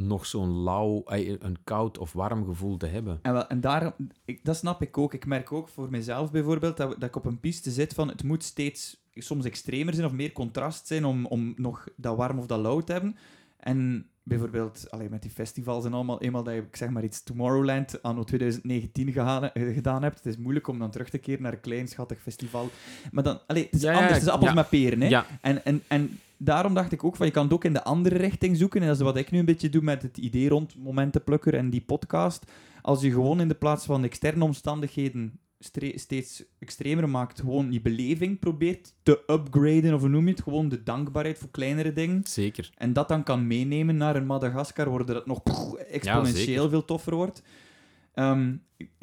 nog 0.02 0.26
zo'n 0.26 0.64
lauw, 0.64 1.02
een 1.06 1.58
koud 1.64 1.98
of 1.98 2.14
warm 2.14 2.46
gevoel 2.46 2.78
te 2.78 2.88
hebben. 2.88 3.20
En, 3.22 3.34
wel, 3.34 3.48
en 3.48 3.62
daarom, 3.62 3.94
ik, 4.26 4.46
dat 4.46 4.58
snap 4.58 4.82
ik 4.82 4.98
ook. 4.98 5.14
Ik 5.14 5.26
merk 5.26 5.52
ook 5.52 5.68
voor 5.68 5.90
mezelf 5.90 6.32
bijvoorbeeld 6.32 6.78
dat, 6.78 6.90
dat 6.90 7.10
ik 7.10 7.16
op 7.16 7.26
een 7.26 7.40
piste 7.40 7.72
zit 7.72 7.94
van 7.94 8.08
het 8.08 8.24
moet 8.24 8.44
steeds 8.44 8.98
soms 9.14 9.46
extremer 9.46 9.94
zijn 9.94 10.06
of 10.06 10.12
meer 10.12 10.32
contrast 10.32 10.88
zijn 10.88 11.06
om, 11.06 11.26
om 11.26 11.54
nog 11.56 11.88
dat 11.96 12.18
warm 12.18 12.40
of 12.40 12.46
dat 12.46 12.60
lauw 12.60 12.80
te 12.80 12.92
hebben. 12.92 13.16
En 13.58 14.10
bijvoorbeeld 14.24 14.92
allee, 14.92 15.10
met 15.10 15.22
die 15.22 15.32
festivals 15.32 15.86
en 15.86 15.94
allemaal, 15.94 16.22
eenmaal 16.22 16.44
dat 16.44 16.54
je, 16.54 16.60
ik 16.60 16.76
zeg 16.76 16.90
maar 16.90 17.04
iets, 17.04 17.24
Tomorrowland 17.24 18.02
anno 18.02 18.24
2019 18.24 19.12
gegaan, 19.12 19.52
eh, 19.52 19.74
gedaan 19.74 20.04
hebt, 20.04 20.16
het 20.16 20.26
is 20.26 20.38
moeilijk 20.38 20.68
om 20.68 20.80
dan 20.80 20.92
terug 20.92 21.10
te 21.10 21.18
keren 21.18 21.42
naar 21.42 21.54
een 21.54 21.60
klein 21.60 21.88
schattig 21.88 22.22
festival. 22.22 22.70
Maar 23.12 23.24
dan, 23.24 23.40
allee, 23.48 23.64
het 23.64 23.74
is 23.74 23.82
Ja, 23.82 23.92
ja, 23.92 23.98
anders, 23.98 24.14
het 24.14 24.24
is 24.24 24.30
appels 24.30 24.50
ja. 24.50 24.56
met 24.56 24.70
peren, 24.70 25.02
hè. 25.02 25.08
Ja, 25.08 25.26
En, 25.42 25.66
en, 25.66 25.84
en 25.88 26.20
daarom 26.42 26.74
dacht 26.74 26.92
ik 26.92 27.04
ook 27.04 27.16
van, 27.16 27.26
je 27.26 27.32
kan 27.32 27.44
het 27.44 27.54
ook 27.54 27.64
in 27.64 27.74
de 27.74 27.84
andere 27.84 28.18
richting 28.18 28.58
zoeken. 28.58 28.82
En 28.82 28.88
dat 28.88 28.96
is 28.96 29.02
wat 29.02 29.18
ik 29.18 29.32
nu 29.32 29.40
een 29.40 29.46
beetje 29.46 29.70
doe 29.70 29.82
met 29.82 30.02
het 30.02 30.18
idee 30.18 30.50
rond 30.50 30.76
Momentenplukker 30.78 31.54
en 31.54 31.70
die 31.70 31.82
podcast. 31.82 32.52
Als 32.82 33.02
je 33.02 33.12
gewoon 33.12 33.42
in 33.42 33.48
de 33.48 33.56
plaats 33.56 33.86
van 33.86 34.04
externe 34.04 34.44
omstandigheden 34.44 35.40
steeds 35.96 36.44
extremer 36.60 37.10
maakt, 37.10 37.40
gewoon 37.40 37.70
die 37.70 37.82
beleving 37.82 38.40
probeert 38.40 38.94
te 39.04 39.24
upgraden, 39.28 39.94
of 39.94 40.00
hoe 40.00 40.10
noem 40.10 40.26
je 40.26 40.32
het? 40.32 40.42
Gewoon 40.42 40.70
de 40.70 40.84
dankbaarheid 40.84 41.38
voor 41.38 41.52
kleinere 41.52 41.94
dingen. 41.94 42.22
zeker. 42.24 42.70
En 42.76 42.94
dat 42.94 43.08
dan 43.08 43.24
kan 43.24 43.48
meenemen 43.48 43.98
naar 43.98 44.16
een 44.16 44.26
Madagaskar, 44.26 44.90
waardoor 44.90 45.16
dat 45.16 45.26
nog 45.26 45.42
exponentieel 45.78 46.70
veel 46.70 46.86
toffer 46.86 47.16
wordt. 47.16 47.42
Ehm, 48.20 48.56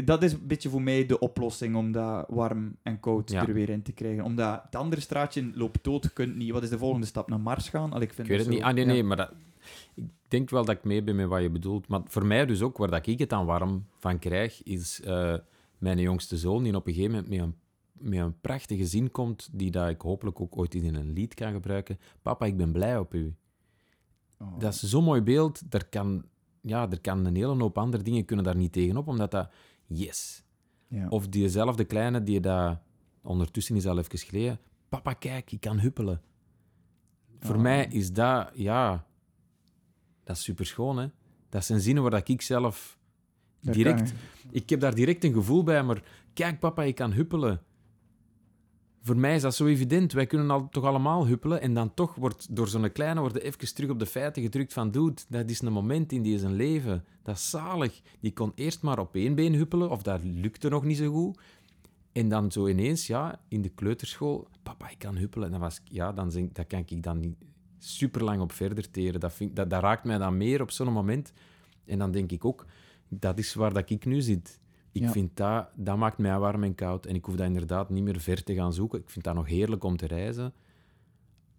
dat 0.04 0.22
is 0.22 0.32
een 0.32 0.46
beetje 0.46 0.68
voor 0.68 0.82
mij 0.82 1.06
de 1.06 1.18
oplossing 1.18 1.76
om 1.76 1.92
dat 1.92 2.26
warm 2.28 2.76
en 2.82 3.00
koud 3.00 3.30
Ja. 3.30 3.46
er 3.46 3.52
weer 3.54 3.68
in 3.68 3.82
te 3.82 3.92
krijgen. 3.92 4.24
Omdat 4.24 4.62
het 4.62 4.76
andere 4.76 5.00
straatje 5.00 5.50
loopt 5.54 5.84
dood, 5.84 6.02
je 6.02 6.10
kunt 6.12 6.36
niet. 6.36 6.50
Wat 6.52 6.62
is 6.62 6.70
de 6.70 6.78
volgende 6.78 7.06
stap? 7.06 7.28
Naar 7.28 7.40
Mars 7.40 7.68
gaan? 7.68 7.92
Al, 7.92 8.00
ik, 8.00 8.12
vind 8.12 8.28
Ik 8.28 8.36
weet 8.36 8.36
het 8.38 8.46
zo- 8.46 8.52
niet. 8.54 8.62
Ah, 8.62 8.74
nee, 8.74 8.84
ja. 8.84 8.92
nee, 8.92 9.02
maar 9.02 9.16
dat, 9.16 9.32
ik 9.94 10.04
denk 10.28 10.50
wel 10.50 10.64
dat 10.64 10.76
ik 10.76 10.84
mee 10.84 11.02
ben 11.02 11.16
met 11.16 11.26
wat 11.28 11.42
je 11.42 11.50
bedoelt. 11.50 11.88
Maar 11.88 12.00
voor 12.04 12.26
mij 12.26 12.46
dus 12.46 12.62
ook, 12.62 12.76
waar 12.76 12.90
dat 12.90 13.06
ik 13.06 13.18
het 13.18 13.28
dan 13.28 13.46
warm 13.46 13.86
van 13.98 14.18
krijg, 14.18 14.62
is 14.62 15.00
eh, 15.00 15.34
mijn 15.78 15.98
jongste 15.98 16.36
zoon, 16.36 16.62
die 16.62 16.74
op 16.74 16.86
een 16.86 16.94
gegeven 16.94 17.14
moment 17.14 17.30
met 17.30 17.40
een, 17.40 17.54
met 18.10 18.18
een 18.18 18.40
prachtige 18.40 18.86
zin 18.86 19.10
komt, 19.10 19.48
die 19.52 19.70
dat 19.70 19.88
ik 19.88 20.00
hopelijk 20.00 20.40
ook 20.40 20.56
ooit 20.58 20.74
in 20.74 20.94
een 20.94 21.12
lied 21.12 21.34
kan 21.34 21.52
gebruiken. 21.52 21.98
Papa, 22.22 22.46
ik 22.46 22.56
ben 22.56 22.72
blij 22.72 22.98
op 22.98 23.14
u. 23.14 23.34
Oh. 24.38 24.58
Dat 24.58 24.72
is 24.74 24.82
zo'n 24.82 25.04
mooi 25.04 25.20
beeld. 25.20 25.70
Daar 25.70 25.84
kan, 25.88 26.24
ja, 26.66 26.90
er 26.90 27.00
kan 27.00 27.24
een 27.24 27.36
hele 27.36 27.56
hoop 27.62 27.78
andere 27.78 28.02
dingen 28.02 28.24
kunnen 28.24 28.44
daar 28.44 28.56
niet 28.56 28.72
tegenop, 28.72 29.08
omdat 29.08 29.30
dat... 29.30 29.50
yes. 29.86 30.44
Ja. 30.88 31.08
Of 31.08 31.28
diezelfde 31.28 31.84
kleine 31.84 32.22
die 32.22 32.40
dat 32.40 32.78
ondertussen 33.22 33.76
is 33.76 33.86
al 33.86 33.98
even 33.98 34.18
geleden. 34.18 34.58
Papa, 34.88 35.12
kijk, 35.12 35.52
ik 35.52 35.60
kan 35.60 35.78
huppelen. 35.78 36.20
Voor 37.40 37.54
Ah. 37.54 37.60
mij 37.60 37.86
is 37.86 38.12
dat, 38.12 38.50
ja, 38.54 39.06
dat 40.24 40.36
is 40.36 40.42
super 40.42 40.66
schoon, 40.66 40.98
hè. 40.98 41.06
Dat 41.48 41.64
zijn 41.64 41.80
zinnen 41.80 42.02
waar 42.02 42.12
dat 42.12 42.28
ik 42.28 42.42
zelf 42.42 42.98
direct, 43.60 44.12
ik 44.50 44.70
heb 44.70 44.80
daar 44.80 44.94
direct 44.94 45.24
een 45.24 45.32
gevoel 45.32 45.62
bij, 45.62 45.82
maar 45.82 46.02
kijk, 46.32 46.58
papa, 46.58 46.82
ik 46.82 46.94
kan 46.94 47.12
huppelen. 47.12 47.62
Voor 49.06 49.16
mij 49.16 49.34
is 49.34 49.42
dat 49.42 49.54
zo 49.54 49.66
evident. 49.66 50.12
Wij 50.12 50.26
kunnen 50.26 50.50
al, 50.50 50.68
toch 50.68 50.84
allemaal 50.84 51.26
huppelen. 51.26 51.60
En 51.60 51.74
dan 51.74 51.94
toch 51.94 52.14
wordt 52.14 52.56
door 52.56 52.68
zo'n 52.68 52.92
kleine 52.92 53.20
worden 53.20 53.42
even 53.42 53.74
terug 53.74 53.90
op 53.90 53.98
de 53.98 54.06
feiten 54.06 54.42
gedrukt 54.42 54.72
van... 54.72 54.90
Dude, 54.90 55.22
dat 55.28 55.50
is 55.50 55.60
een 55.60 55.72
moment 55.72 56.12
in 56.12 56.22
die 56.22 56.38
zijn 56.38 56.52
leven. 56.52 57.04
Dat 57.22 57.36
is 57.36 57.50
zalig. 57.50 58.00
Die 58.20 58.32
kon 58.32 58.52
eerst 58.54 58.82
maar 58.82 58.98
op 58.98 59.14
één 59.14 59.34
been 59.34 59.54
huppelen, 59.54 59.90
of 59.90 60.02
dat 60.02 60.20
lukte 60.24 60.68
nog 60.68 60.84
niet 60.84 60.96
zo 60.96 61.12
goed. 61.12 61.38
En 62.12 62.28
dan 62.28 62.52
zo 62.52 62.66
ineens, 62.66 63.06
ja, 63.06 63.40
in 63.48 63.62
de 63.62 63.68
kleuterschool... 63.68 64.48
Papa, 64.62 64.90
ik 64.90 64.98
kan 64.98 65.16
huppelen. 65.16 65.54
En 65.54 65.60
was 65.60 65.80
ja, 65.84 66.12
dan 66.12 66.50
dat 66.52 66.66
kan 66.66 66.84
ik 66.86 67.02
dan 67.02 67.20
niet 67.20 67.36
super 67.78 68.24
lang 68.24 68.40
op 68.40 68.52
verder 68.52 68.90
teren. 68.90 69.20
Dat, 69.20 69.36
dat, 69.52 69.70
dat 69.70 69.82
raakt 69.82 70.04
mij 70.04 70.18
dan 70.18 70.36
meer 70.36 70.60
op 70.60 70.70
zo'n 70.70 70.92
moment. 70.92 71.32
En 71.84 71.98
dan 71.98 72.10
denk 72.10 72.32
ik 72.32 72.44
ook, 72.44 72.66
dat 73.08 73.38
is 73.38 73.54
waar 73.54 73.72
dat 73.72 73.90
ik 73.90 74.04
nu 74.04 74.20
zit. 74.20 74.60
Ik 74.96 75.02
Ja. 75.02 75.10
vind 75.10 75.36
dat, 75.36 75.68
dat 75.74 75.96
maakt 75.96 76.18
mij 76.18 76.38
warm 76.38 76.62
en 76.64 76.74
koud. 76.74 77.06
En 77.06 77.14
ik 77.14 77.24
hoef 77.24 77.34
dat 77.36 77.46
inderdaad 77.46 77.90
niet 77.90 78.02
meer 78.02 78.20
ver 78.20 78.42
te 78.42 78.54
gaan 78.54 78.72
zoeken. 78.72 78.98
Ik 79.00 79.10
vind 79.10 79.24
dat 79.24 79.34
nog 79.34 79.46
heerlijk 79.46 79.84
om 79.84 79.96
te 79.96 80.06
reizen. 80.06 80.52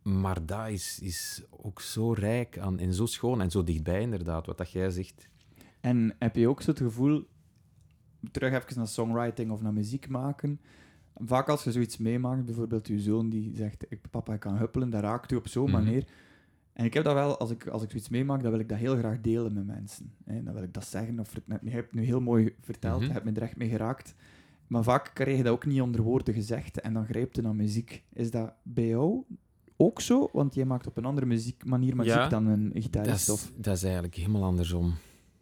Maar 0.02 0.46
dat 0.46 0.68
is, 0.68 1.00
is 1.02 1.44
ook 1.50 1.82
zo 1.82 2.12
rijk 2.12 2.58
aan, 2.58 2.80
en 2.80 2.94
zo 2.94 3.06
schoon 3.06 3.42
en 3.42 3.52
zo 3.52 3.64
dichtbij, 3.64 4.02
inderdaad, 4.02 4.46
wat 4.46 4.58
dat 4.58 4.72
jij 4.72 4.90
zegt. 4.90 5.28
En 5.82 6.16
heb 6.20 6.36
je 6.36 6.48
ook 6.50 6.62
zo 6.62 6.70
het 6.70 6.80
gevoel, 6.80 7.28
terug 8.32 8.54
even 8.54 8.78
naar 8.78 8.88
songwriting 8.88 9.52
of 9.52 9.62
naar 9.62 9.74
muziek 9.74 10.10
maken, 10.10 10.60
vaak 11.16 11.50
als 11.50 11.64
je 11.64 11.72
zoiets 11.72 11.98
meemaakt, 11.98 12.46
bijvoorbeeld 12.46 12.88
je 12.88 13.00
zoon 13.00 13.30
die 13.30 13.56
zegt, 13.56 13.86
ik, 13.90 14.00
papa, 14.12 14.34
ik 14.34 14.40
kan 14.40 14.58
huppelen, 14.58 14.90
dat 14.90 15.02
raakt 15.02 15.32
u 15.32 15.36
op 15.36 15.48
zo'n 15.48 15.70
Mhm. 15.70 15.84
manier. 15.84 16.06
En 16.78 16.86
ik 16.86 16.94
heb 16.94 17.04
dat 17.04 17.14
wel, 17.14 17.38
als 17.38 17.52
ik, 17.52 17.68
als 17.68 17.84
ik 17.84 17.90
zoiets 17.90 18.10
meemaak, 18.10 18.42
dan 18.42 18.52
wil 18.52 18.60
ik 18.60 18.70
dat 18.70 18.78
heel 18.78 18.96
graag 18.98 19.22
delen 19.22 19.54
met 19.54 19.66
mensen. 19.66 20.12
Hè. 20.26 20.44
Dan 20.44 20.54
wil 20.54 20.64
ik 20.64 20.74
dat 20.74 20.86
zeggen, 20.86 21.20
of 21.20 21.34
het 21.34 21.48
net, 21.48 21.60
je 21.64 21.70
hebt 21.70 21.86
het 21.92 22.00
nu 22.00 22.06
heel 22.06 22.20
mooi 22.22 22.56
verteld, 22.62 22.98
Mhm. 23.00 23.08
je 23.08 23.14
hebt 23.14 23.26
me 23.26 23.32
er 23.32 23.42
echt 23.42 23.56
mee 23.58 23.70
geraakt. 23.70 24.16
Maar 24.68 24.84
vaak 24.84 25.12
krijg 25.14 25.38
je 25.38 25.44
dat 25.44 25.54
ook 25.54 25.66
niet 25.66 25.82
onder 25.82 26.02
woorden 26.02 26.34
gezegd 26.34 26.82
en 26.82 26.94
dan 26.94 27.06
grijpt 27.06 27.36
je 27.36 27.42
naar 27.42 27.56
muziek. 27.56 28.04
Is 28.14 28.32
dat 28.32 28.54
bij 28.64 28.88
jou 28.88 29.24
ook 29.78 30.02
zo? 30.02 30.30
Want 30.34 30.56
jij 30.56 30.66
maakt 30.66 30.88
op 30.88 30.98
een 30.98 31.06
andere 31.06 31.26
muziek, 31.26 31.66
manier 31.66 31.96
muziek 31.96 32.14
Ja, 32.14 32.28
dan 32.30 32.46
een 32.48 32.70
Dat 32.74 32.84
gitarist. 32.84 33.28
is, 33.28 33.34
Of... 33.34 33.52
dat 33.56 33.76
is 33.76 33.84
eigenlijk 33.84 34.16
helemaal 34.16 34.44
andersom. 34.44 34.94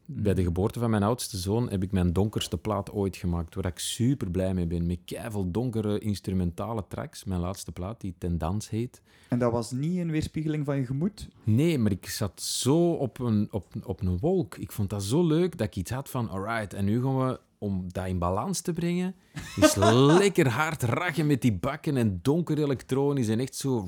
Bij 0.08 0.34
de 0.34 0.44
geboorte 0.44 0.80
van 0.80 0.90
mijn 0.90 1.04
oudste 1.04 1.38
zoon 1.38 1.70
heb 1.70 1.84
ik 1.84 1.92
mijn 1.92 2.14
donkerste 2.14 2.58
plaat 2.58 2.92
ooit 2.92 3.16
gemaakt, 3.16 3.56
waar 3.56 3.66
ik 3.66 3.80
super 3.80 4.32
blij 4.32 4.54
mee 4.54 4.66
ben. 4.68 4.86
Met 4.86 5.00
keiveel 5.06 5.52
donkere 5.52 6.00
instrumentale 6.00 6.84
tracks. 6.88 7.24
Mijn 7.24 7.40
laatste 7.40 7.72
plaat, 7.72 8.02
die 8.02 8.16
Ten 8.18 8.38
Dans 8.38 8.70
heet. 8.70 9.02
En 9.30 9.40
dat 9.40 9.52
was 9.52 9.72
niet 9.72 9.98
een 9.98 10.12
weerspiegeling 10.12 10.66
van 10.66 10.78
je 10.78 10.86
gemoed? 10.86 11.28
Nee, 11.44 11.78
maar 11.78 11.92
ik 11.92 12.10
zat 12.10 12.42
zo 12.42 12.92
op 12.92 13.20
een, 13.20 13.48
op, 13.52 13.66
op 13.84 14.02
een 14.02 14.18
wolk. 14.18 14.58
Ik 14.58 14.72
vond 14.72 14.90
dat 14.90 15.04
zo 15.04 15.24
leuk 15.24 15.58
dat 15.58 15.68
ik 15.68 15.76
iets 15.76 15.92
had 15.92 16.10
van, 16.10 16.30
alright, 16.30 16.74
en 16.74 16.86
nu 16.86 17.02
gaan 17.02 17.18
we, 17.18 17.40
om 17.58 17.86
dat 17.88 18.08
in 18.08 18.20
balans 18.20 18.62
te 18.62 18.74
brengen, 18.74 19.16
is 19.56 19.76
lekker 20.20 20.50
hard 20.50 20.84
rachen 20.84 21.28
met 21.28 21.42
die 21.42 21.54
bakken 21.54 21.98
en 21.98 22.20
donker 22.22 22.58
elektronisch 22.58 23.28
en 23.28 23.40
echt 23.40 23.56
zo 23.56 23.88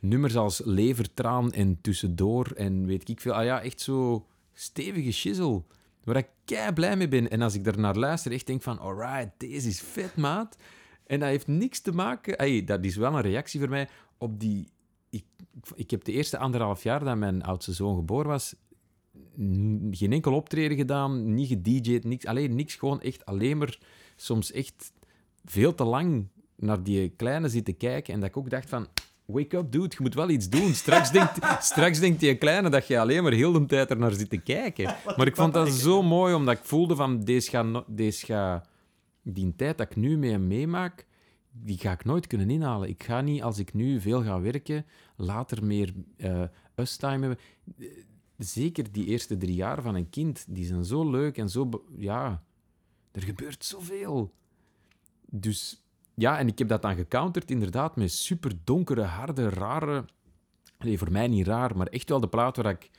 nummers 0.00 0.36
als 0.36 0.60
Levertraan 0.64 1.52
en 1.52 1.78
Tussendoor 1.80 2.46
en 2.46 2.86
weet 2.86 3.08
ik 3.08 3.20
veel. 3.20 3.32
Ah 3.32 3.44
ja, 3.44 3.60
echt 3.60 3.80
zo 3.80 4.26
stevige 4.62 5.12
shizzle, 5.12 5.62
waar 6.04 6.16
ik 6.16 6.28
kei 6.44 6.72
blij 6.72 6.96
mee 6.96 7.08
ben. 7.08 7.30
En 7.30 7.42
als 7.42 7.54
ik 7.54 7.64
daar 7.64 7.78
naar 7.78 7.96
luister, 7.96 8.32
echt 8.32 8.46
denk 8.46 8.62
van, 8.62 8.78
alright, 8.78 9.30
deze 9.36 9.68
is 9.68 9.80
vet, 9.80 10.16
maat. 10.16 10.56
En 11.06 11.20
dat 11.20 11.28
heeft 11.28 11.46
niks 11.46 11.80
te 11.80 11.92
maken... 11.92 12.38
Ey, 12.38 12.64
dat 12.64 12.84
is 12.84 12.96
wel 12.96 13.14
een 13.14 13.20
reactie 13.20 13.60
voor 13.60 13.68
mij 13.68 13.88
op 14.18 14.40
die 14.40 14.68
ik, 15.10 15.24
ik 15.74 15.90
heb 15.90 16.04
de 16.04 16.12
eerste 16.12 16.38
anderhalf 16.38 16.82
jaar 16.82 17.04
dat 17.04 17.16
mijn 17.16 17.42
oudste 17.42 17.72
zoon 17.72 17.96
geboren 17.96 18.26
was, 18.26 18.54
geen 19.90 20.12
enkel 20.12 20.34
optreden 20.34 20.76
gedaan, 20.76 21.34
niet 21.34 21.48
gedj'd, 21.48 22.04
niks, 22.04 22.26
alleen 22.26 22.54
niks, 22.54 22.74
gewoon 22.74 23.00
echt 23.00 23.24
alleen 23.24 23.58
maar 23.58 23.78
soms 24.16 24.52
echt 24.52 24.92
veel 25.44 25.74
te 25.74 25.84
lang 25.84 26.28
naar 26.56 26.82
die 26.82 27.08
kleine 27.08 27.48
zitten 27.48 27.76
kijken 27.76 28.14
en 28.14 28.20
dat 28.20 28.28
ik 28.28 28.36
ook 28.36 28.50
dacht 28.50 28.68
van, 28.68 28.86
wake 29.32 29.56
up 29.56 29.72
dude, 29.72 29.88
je 29.88 30.02
moet 30.02 30.14
wel 30.14 30.28
iets 30.30 30.48
doen. 30.48 30.74
Straks 30.74 31.10
denkt, 31.10 31.38
straks 31.72 31.98
denkt 32.00 32.20
die 32.20 32.34
kleine 32.38 32.68
dat 32.70 32.86
je 32.86 33.00
alleen 33.00 33.22
maar 33.22 33.32
heel 33.32 33.52
de 33.52 33.66
tijd 33.66 33.90
er 33.90 33.96
naar 33.98 34.12
zit 34.12 34.30
te 34.30 34.36
kijken. 34.38 34.94
Maar 35.16 35.26
ik 35.26 35.36
vond 35.36 35.52
dat 35.52 35.68
zo 35.68 36.02
mooi, 36.02 36.34
omdat 36.34 36.58
ik 36.58 36.64
voelde 36.64 36.96
van, 36.96 37.20
deze 37.24 37.62
no- 37.62 37.84
deze 37.88 38.26
gaat 38.26 38.68
die 39.22 39.56
tijd 39.56 39.78
dat 39.78 39.90
ik 39.90 39.96
nu 39.96 40.18
mee 40.18 40.38
meemaak, 40.38 41.06
die 41.50 41.78
ga 41.78 41.92
ik 41.92 42.04
nooit 42.04 42.26
kunnen 42.26 42.50
inhalen. 42.50 42.88
Ik 42.88 43.02
ga 43.02 43.20
niet, 43.20 43.42
als 43.42 43.58
ik 43.58 43.74
nu 43.74 44.00
veel 44.00 44.22
ga 44.22 44.40
werken, 44.40 44.86
later 45.16 45.64
meer 45.64 45.92
eh 46.16 46.42
us-time 46.76 47.26
hebben. 47.26 47.38
Eh, 47.78 47.86
Zeker 48.36 48.92
die 48.92 49.06
eerste 49.06 49.36
drie 49.36 49.54
jaar 49.54 49.82
van 49.82 49.94
een 49.94 50.10
kind, 50.10 50.44
die 50.48 50.64
zijn 50.64 50.84
zo 50.84 51.10
leuk 51.10 51.38
en 51.38 51.48
zo... 51.48 51.68
Ja, 51.96 52.42
er 53.12 53.22
gebeurt 53.22 53.64
zoveel. 53.64 54.32
Dus 55.30 55.81
ja, 56.14 56.38
en 56.38 56.46
ik 56.48 56.58
heb 56.58 56.68
dat 56.68 56.82
dan 56.82 56.94
gecounterd 56.96 57.50
inderdaad 57.50 57.96
met 57.96 58.12
super 58.12 58.52
donkere, 58.64 59.02
harde, 59.02 59.48
rare... 59.48 60.04
Nee, 60.78 60.98
voor 60.98 61.12
mij 61.12 61.28
niet 61.28 61.46
raar, 61.46 61.76
maar 61.76 61.86
echt 61.86 62.08
wel 62.08 62.20
de 62.20 62.28
plaat 62.28 62.56
waar 62.56 62.66
ik 62.70 62.90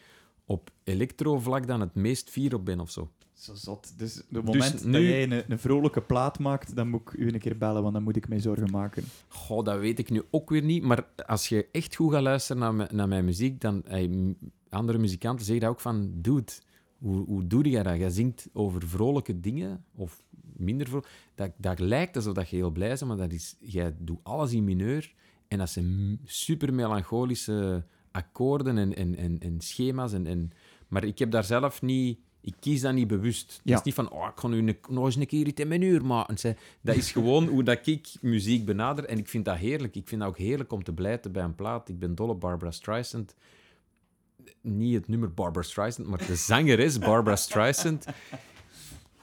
op 0.45 0.71
electro-vlak 0.83 1.67
dan 1.67 1.79
het 1.79 1.95
meest 1.95 2.29
fier 2.29 2.53
op 2.55 2.65
ben 2.65 2.79
of 2.79 2.89
zo. 2.91 3.11
Zo 3.33 3.53
zot. 3.55 3.97
Dus 3.97 4.15
het 4.15 4.43
moment 4.43 4.71
dat 4.71 4.83
nu- 4.83 5.07
jij 5.07 5.23
een, 5.23 5.43
een 5.51 5.59
vrolijke 5.59 6.01
plaat 6.01 6.39
maakt, 6.39 6.75
dan 6.75 6.87
moet 6.89 7.01
ik 7.01 7.13
u 7.13 7.27
een 7.33 7.39
keer 7.39 7.57
bellen, 7.57 7.81
want 7.81 7.93
dan 7.93 8.03
moet 8.03 8.15
ik 8.15 8.27
mij 8.27 8.39
zorgen 8.39 8.71
maken. 8.71 9.03
Goh, 9.27 9.63
dat 9.65 9.79
weet 9.79 9.99
ik 9.99 10.09
nu 10.09 10.21
ook 10.31 10.49
weer 10.49 10.63
niet. 10.63 10.83
Maar 10.83 11.05
als 11.25 11.49
je 11.49 11.67
echt 11.71 11.95
goed 11.95 12.13
gaat 12.13 12.21
luisteren 12.21 12.61
naar, 12.61 12.73
mijn- 12.73 12.89
naar 12.95 13.07
mijn 13.07 13.25
muziek, 13.25 13.61
dan... 13.61 13.83
andere 14.69 14.97
muzikanten 14.97 15.45
zeggen 15.45 15.65
dat 15.65 15.73
ook 15.73 15.79
van... 15.81 16.11
Dude, 16.15 16.51
hoe, 16.97 17.25
hoe 17.25 17.47
doe 17.47 17.69
jij 17.69 17.83
dat? 17.83 17.97
Jij 17.97 18.09
zingt 18.09 18.49
over 18.53 18.87
vrolijke 18.87 19.39
dingen, 19.39 19.85
of 19.95 20.23
minder 20.55 20.87
vrolijk. 20.87 21.09
Dat, 21.35 21.51
dat 21.57 21.79
lijkt 21.79 22.15
alsof 22.15 22.33
dat 22.33 22.49
je 22.49 22.55
heel 22.55 22.71
blij 22.71 22.87
bent, 22.87 23.01
maar 23.05 23.17
dat 23.17 23.31
is... 23.31 23.55
Jij 23.59 23.95
doet 23.99 24.19
alles 24.23 24.51
in 24.53 24.63
mineur. 24.63 25.13
En 25.47 25.57
dat 25.57 25.69
zijn 25.69 26.19
super 26.25 26.73
melancholische 26.73 27.85
akkoorden 28.11 28.77
en, 28.77 28.95
en, 28.95 29.15
en, 29.15 29.39
en 29.39 29.61
schema's. 29.61 30.13
En, 30.13 30.27
en, 30.27 30.51
maar 30.87 31.03
ik 31.03 31.19
heb 31.19 31.31
daar 31.31 31.43
zelf 31.43 31.81
niet... 31.81 32.19
Ik 32.41 32.53
kies 32.59 32.81
dat 32.81 32.93
niet 32.93 33.07
bewust. 33.07 33.51
Het 33.51 33.61
Ja. 33.63 33.77
is 33.77 33.83
niet 33.83 33.93
van, 33.93 34.11
oh, 34.11 34.27
ik 34.33 34.39
ga 34.39 34.47
nu 34.47 34.57
een, 34.57 34.77
nog 34.89 35.05
eens 35.05 35.15
een 35.15 35.25
keer 35.25 35.47
iets 35.47 35.61
in 35.61 35.67
mijn 35.67 35.81
uur 35.81 36.05
maken. 36.05 36.55
Dat 36.81 36.95
is 36.95 37.11
gewoon 37.11 37.47
hoe 37.47 37.63
dat 37.63 37.87
ik 37.87 38.07
muziek 38.21 38.65
benader. 38.65 39.05
En 39.05 39.17
ik 39.17 39.27
vind 39.27 39.45
dat 39.45 39.57
heerlijk. 39.57 39.95
Ik 39.95 40.07
vind 40.07 40.21
dat 40.21 40.29
ook 40.29 40.37
heerlijk 40.37 40.71
om 40.71 40.83
te 40.83 40.93
blijten 40.93 41.31
bij 41.31 41.43
een 41.43 41.55
plaat. 41.55 41.89
Ik 41.89 41.99
ben 41.99 42.15
dol 42.15 42.29
op 42.29 42.39
Barbara 42.39 42.71
Streisand. 42.71 43.35
Niet 44.61 44.93
het 44.93 45.07
nummer 45.07 45.33
Barbara 45.33 45.65
Streisand, 45.65 46.07
maar 46.07 46.25
de 46.27 46.35
zangeres 46.35 46.99
Barbara 46.99 47.35
Streisand. 47.35 48.05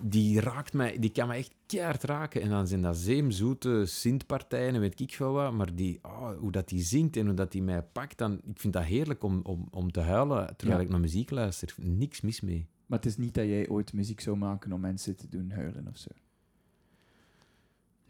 Die 0.03 0.41
raakt 0.41 0.73
mij, 0.73 0.99
die 0.99 1.11
kan 1.11 1.29
mij 1.29 1.39
echt 1.39 1.55
keihard 1.67 2.03
raken. 2.03 2.43
En 2.43 2.49
dan 2.49 2.67
zijn 2.67 2.83
dat 2.83 2.97
zeemzoete 2.97 3.83
synthpartijen 3.87 4.75
en 4.75 4.81
weet 4.81 5.01
ik 5.01 5.15
veel 5.15 5.33
wat. 5.33 5.53
Maar 5.53 5.75
die, 5.75 5.99
oh, 6.03 6.39
hoe 6.39 6.53
dat 6.53 6.69
die 6.69 6.83
zingt 6.83 7.17
en 7.17 7.27
hoe 7.27 7.35
dat 7.35 7.53
die 7.53 7.63
mij 7.63 7.83
pakt, 7.83 8.19
dan, 8.19 8.41
ik 8.45 8.61
vind 8.61 8.73
dat 8.73 8.83
heerlijk 8.85 9.23
om, 9.23 9.41
om, 9.43 9.67
om 9.71 9.93
te 9.93 10.01
huilen 10.01 10.57
terwijl 10.57 10.79
Ja. 10.79 10.85
ik 10.85 10.91
naar 10.91 11.01
muziek 11.01 11.31
luister. 11.31 11.75
Niks 11.77 12.21
mis 12.21 12.41
mee. 12.41 12.67
Maar 12.87 12.99
het 12.99 13.09
is 13.09 13.17
niet 13.17 13.35
dat 13.35 13.45
jij 13.45 13.69
ooit 13.69 13.93
muziek 13.93 14.21
zou 14.21 14.37
maken 14.37 14.73
om 14.73 14.81
mensen 14.81 15.17
te 15.17 15.29
doen 15.29 15.51
huilen 15.51 15.89
of 15.89 15.97
zo. 15.97 16.11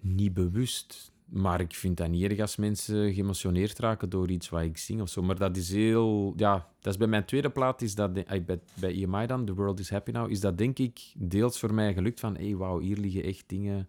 Niet 0.01 0.35
bewust. 0.35 1.13
Maar 1.31 1.61
ik 1.61 1.75
vind 1.75 1.97
dat 1.97 2.09
niet 2.09 2.23
erg 2.23 2.41
als 2.41 2.57
mensen 2.57 3.15
geëmotioneerd 3.15 3.79
raken 3.79 4.09
door 4.09 4.31
iets 4.31 4.49
wat 4.49 4.63
ik 4.63 4.77
zing 4.77 5.01
of 5.01 5.09
zo. 5.09 5.23
Maar 5.23 5.39
dat 5.39 5.57
is 5.57 5.73
heel... 5.73 6.33
Ja, 6.37 6.69
dat 6.81 6.93
is 6.93 6.99
bij 6.99 7.09
mijn 7.09 7.25
tweede 7.25 7.51
plaat, 7.51 7.83
is 7.83 7.95
dat, 7.95 8.13
bij, 8.13 8.45
bij 8.75 8.95
EMI 8.95 9.27
dan, 9.27 9.45
The 9.45 9.55
World 9.55 9.79
is 9.79 9.91
Happy 9.91 10.11
Now, 10.11 10.31
is 10.31 10.41
dat 10.41 10.59
denk 10.59 10.79
ik 10.79 11.13
deels 11.17 11.59
voor 11.59 11.75
mij 11.75 11.95
gelukt 11.95 12.21
van, 12.21 12.37
hé, 12.37 12.45
hey, 12.45 12.57
wauw, 12.57 12.79
hier 12.79 12.97
liggen 12.97 13.23
echt 13.23 13.45
dingen... 13.47 13.89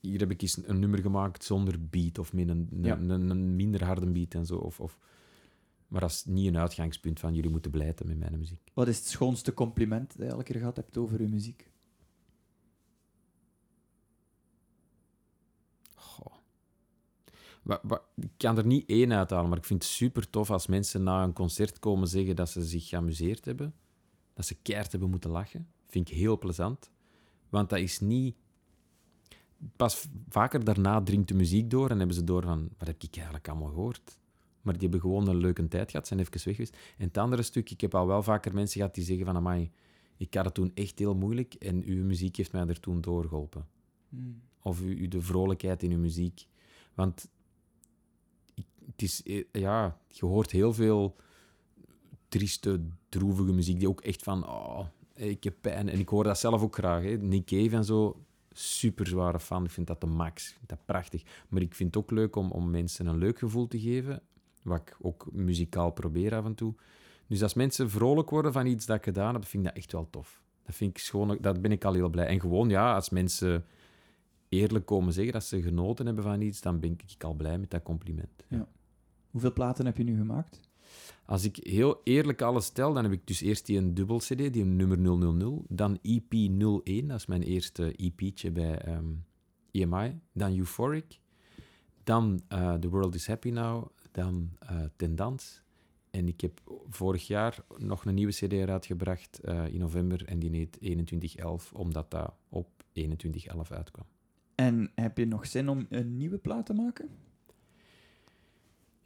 Hier 0.00 0.18
heb 0.18 0.30
ik 0.30 0.42
eens 0.42 0.60
een 0.66 0.78
nummer 0.78 1.00
gemaakt 1.00 1.44
zonder 1.44 1.88
beat 1.90 2.18
of 2.18 2.32
met 2.32 2.48
een, 2.48 2.68
een, 2.82 3.10
een 3.10 3.56
minder 3.56 3.84
harde 3.84 4.06
beat 4.06 4.34
en 4.34 4.46
zo. 4.46 4.56
Of, 4.56 4.80
of, 4.80 4.98
maar 5.88 6.00
dat 6.00 6.10
is 6.10 6.24
niet 6.24 6.46
een 6.46 6.58
uitgangspunt 6.58 7.20
van, 7.20 7.34
jullie 7.34 7.50
moeten 7.50 7.70
blijten 7.70 8.06
met 8.06 8.18
mijn 8.18 8.38
muziek. 8.38 8.70
Wat 8.74 8.88
is 8.88 8.98
het 8.98 9.06
schoonste 9.06 9.54
compliment 9.54 10.16
dat 10.16 10.26
je 10.26 10.32
elke 10.32 10.44
keer 10.44 10.58
gehad 10.58 10.76
hebt 10.76 10.96
over 10.96 11.20
uw 11.20 11.28
muziek? 11.28 11.67
Ik 18.14 18.30
kan 18.36 18.58
er 18.58 18.66
niet 18.66 18.88
één 18.88 19.12
uithalen, 19.12 19.48
maar 19.48 19.58
ik 19.58 19.64
vind 19.64 19.82
het 19.82 19.92
super 19.92 20.30
tof 20.30 20.50
als 20.50 20.66
mensen 20.66 21.02
na 21.02 21.22
een 21.22 21.32
concert 21.32 21.78
komen 21.78 22.08
zeggen 22.08 22.36
dat 22.36 22.50
ze 22.50 22.64
zich 22.64 22.88
geamuseerd 22.88 23.44
hebben. 23.44 23.74
Dat 24.34 24.46
ze 24.46 24.54
keihard 24.62 24.90
hebben 24.90 25.10
moeten 25.10 25.30
lachen. 25.30 25.68
Vind 25.86 26.10
ik 26.10 26.16
heel 26.16 26.38
plezant. 26.38 26.90
Want 27.48 27.70
dat 27.70 27.78
is 27.78 28.00
niet... 28.00 28.36
Pas 29.76 30.08
vaker 30.28 30.64
daarna 30.64 31.02
dringt 31.02 31.28
de 31.28 31.34
muziek 31.34 31.70
door 31.70 31.90
en 31.90 31.98
hebben 31.98 32.16
ze 32.16 32.24
door 32.24 32.42
van... 32.42 32.68
Wat 32.78 32.86
heb 32.86 33.02
ik 33.02 33.16
eigenlijk 33.16 33.48
allemaal 33.48 33.68
gehoord? 33.68 34.18
Maar 34.62 34.72
die 34.72 34.82
hebben 34.82 35.00
gewoon 35.00 35.28
een 35.28 35.36
leuke 35.36 35.68
tijd 35.68 35.90
gehad, 35.90 36.06
zijn 36.06 36.20
even 36.20 36.32
weg 36.32 36.42
geweest. 36.42 36.76
En 36.98 37.06
het 37.06 37.18
andere 37.18 37.42
stuk, 37.42 37.70
ik 37.70 37.80
heb 37.80 37.94
al 37.94 38.06
wel 38.06 38.22
vaker 38.22 38.54
mensen 38.54 38.80
gehad 38.80 38.94
die 38.94 39.04
zeggen 39.04 39.26
van... 39.26 39.36
Amai, 39.36 39.70
Ik 40.16 40.34
had 40.34 40.44
het 40.44 40.54
toen 40.54 40.70
echt 40.74 40.98
heel 40.98 41.14
moeilijk 41.14 41.54
en 41.54 41.84
uw 41.84 42.04
muziek 42.04 42.36
heeft 42.36 42.52
mij 42.52 42.66
er 42.66 42.80
toen 42.80 43.00
doorgeholpen. 43.00 43.66
Hmm. 44.08 44.42
Of 44.62 44.80
u, 44.80 44.96
u 44.96 45.08
de 45.08 45.20
vrolijkheid 45.20 45.82
in 45.82 45.92
uw 45.92 45.98
muziek. 45.98 46.46
Want 46.94 47.28
het 48.90 49.02
is, 49.02 49.22
eh, 49.22 49.44
ja, 49.52 49.98
je 50.08 50.26
hoort 50.26 50.50
heel 50.50 50.72
veel 50.72 51.16
trieste, 52.28 52.80
droevige 53.08 53.52
muziek 53.52 53.78
die 53.78 53.88
ook 53.88 54.00
echt 54.00 54.22
van, 54.22 54.48
oh, 54.48 54.86
ik 55.14 55.44
heb 55.44 55.54
pijn. 55.60 55.88
En 55.88 55.98
ik 55.98 56.08
hoor 56.08 56.24
dat 56.24 56.38
zelf 56.38 56.62
ook 56.62 56.74
graag. 56.74 57.02
Hè. 57.02 57.16
Nick 57.16 57.46
Cave 57.46 57.76
en 57.76 57.84
zo, 57.84 58.24
super 58.52 59.06
zware 59.06 59.40
fan. 59.40 59.64
Ik 59.64 59.70
vind 59.70 59.86
dat 59.86 60.00
de 60.00 60.06
max. 60.06 60.48
Ik 60.48 60.56
vind 60.56 60.68
dat 60.68 60.84
prachtig. 60.84 61.22
Maar 61.48 61.62
ik 61.62 61.74
vind 61.74 61.94
het 61.94 62.04
ook 62.04 62.10
leuk 62.10 62.36
om, 62.36 62.50
om 62.50 62.70
mensen 62.70 63.06
een 63.06 63.18
leuk 63.18 63.38
gevoel 63.38 63.66
te 63.66 63.80
geven. 63.80 64.22
Wat 64.62 64.80
ik 64.80 64.96
ook 65.00 65.26
muzikaal 65.32 65.90
probeer 65.90 66.34
af 66.34 66.44
en 66.44 66.54
toe. 66.54 66.74
Dus 67.26 67.42
als 67.42 67.54
mensen 67.54 67.90
vrolijk 67.90 68.30
worden 68.30 68.52
van 68.52 68.66
iets 68.66 68.86
dat 68.86 68.96
ik 68.96 69.04
gedaan 69.04 69.34
heb, 69.34 69.44
vind 69.44 69.62
ik 69.62 69.68
dat 69.68 69.78
echt 69.78 69.92
wel 69.92 70.10
tof. 70.10 70.42
Dat, 70.64 70.74
vind 70.74 70.98
ik 70.98 71.02
gewoon, 71.02 71.38
dat 71.40 71.62
ben 71.62 71.72
ik 71.72 71.84
al 71.84 71.92
heel 71.92 72.08
blij. 72.08 72.26
En 72.26 72.40
gewoon, 72.40 72.68
ja, 72.68 72.94
als 72.94 73.10
mensen 73.10 73.64
eerlijk 74.48 74.86
komen 74.86 75.12
zeggen 75.12 75.32
dat 75.32 75.44
ze 75.44 75.62
genoten 75.62 76.06
hebben 76.06 76.24
van 76.24 76.40
iets, 76.40 76.60
dan 76.60 76.80
ben 76.80 76.98
ik 77.06 77.24
al 77.24 77.34
blij 77.34 77.58
met 77.58 77.70
dat 77.70 77.82
compliment. 77.82 78.44
Ja. 78.48 78.68
Hoeveel 79.30 79.52
platen 79.52 79.86
heb 79.86 79.96
je 79.96 80.04
nu 80.04 80.16
gemaakt? 80.16 80.60
Als 81.24 81.44
ik 81.44 81.56
heel 81.56 82.00
eerlijk 82.04 82.42
alles 82.42 82.64
stel, 82.64 82.92
dan 82.92 83.02
heb 83.02 83.12
ik 83.12 83.26
dus 83.26 83.40
eerst 83.40 83.66
die 83.66 83.78
een 83.78 83.94
dubbel 83.94 84.18
CD, 84.18 84.52
die 84.52 84.62
een 84.62 84.76
nummer 84.76 84.98
000, 84.98 85.64
dan 85.68 85.98
EP 86.02 86.32
01, 86.32 87.08
dat 87.08 87.18
is 87.18 87.26
mijn 87.26 87.42
eerste 87.42 87.94
EP'tje 87.96 88.50
bij 88.50 89.00
EMI, 89.70 90.20
dan 90.32 90.56
Euphoric, 90.56 91.20
dan 92.04 92.40
eh, 92.48 92.74
The 92.74 92.88
World 92.88 93.14
is 93.14 93.26
Happy 93.26 93.50
Now, 93.50 93.86
dan 94.10 94.50
eh 94.58 94.84
Tendance. 94.96 95.60
En 96.10 96.28
ik 96.28 96.40
heb 96.40 96.60
vorig 96.88 97.26
jaar 97.26 97.64
nog 97.76 98.04
een 98.04 98.14
nieuwe 98.14 98.32
CD 98.32 98.68
uitgebracht 98.68 99.38
eh, 99.38 99.66
in 99.66 99.78
november 99.78 100.24
en 100.24 100.38
die 100.38 100.50
heet 100.50 100.72
2111, 100.72 101.72
omdat 101.72 102.10
dat 102.10 102.34
op 102.48 102.68
2111 102.92 103.70
uitkwam. 103.70 104.04
En 104.54 104.90
heb 104.94 105.18
je 105.18 105.26
nog 105.26 105.46
zin 105.46 105.68
om 105.68 105.86
een 105.88 106.16
nieuwe 106.16 106.38
plaat 106.38 106.66
te 106.66 106.74
maken? 106.74 107.08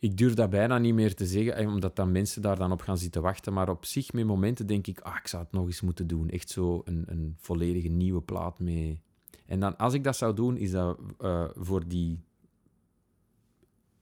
Ik 0.03 0.16
durf 0.16 0.34
dat 0.34 0.50
bijna 0.50 0.78
niet 0.78 0.94
meer 0.94 1.14
te 1.14 1.26
zeggen, 1.26 1.57
eh, 1.57 1.68
omdat 1.68 1.96
dan 1.96 2.12
mensen 2.12 2.42
daar 2.42 2.57
dan 2.57 2.72
op 2.72 2.80
gaan 2.80 2.98
zitten 2.98 3.22
wachten. 3.22 3.53
Maar 3.53 3.68
op 3.68 3.84
zich, 3.84 4.12
met 4.12 4.26
momenten 4.26 4.66
denk 4.66 4.86
ik, 4.86 5.00
ah, 5.00 5.16
ik 5.16 5.26
zou 5.26 5.42
het 5.42 5.53
nog 5.53 5.66
eens 5.66 5.80
moeten 5.80 6.07
doen. 6.07 6.28
Echt 6.28 6.50
zo 6.50 6.82
een, 6.84 7.05
een 7.07 7.34
volledige 7.36 7.88
nieuwe 7.88 8.20
plaat 8.20 8.59
mee. 8.59 9.00
En 9.46 9.61
dan, 9.61 9.76
als 9.76 9.94
ik 9.94 10.05
dat 10.05 10.16
zou 10.16 10.34
doen, 10.34 10.57
is 10.57 10.70
dat 10.70 10.98
eh, 11.18 11.44
voor 11.55 11.88
die 11.88 12.20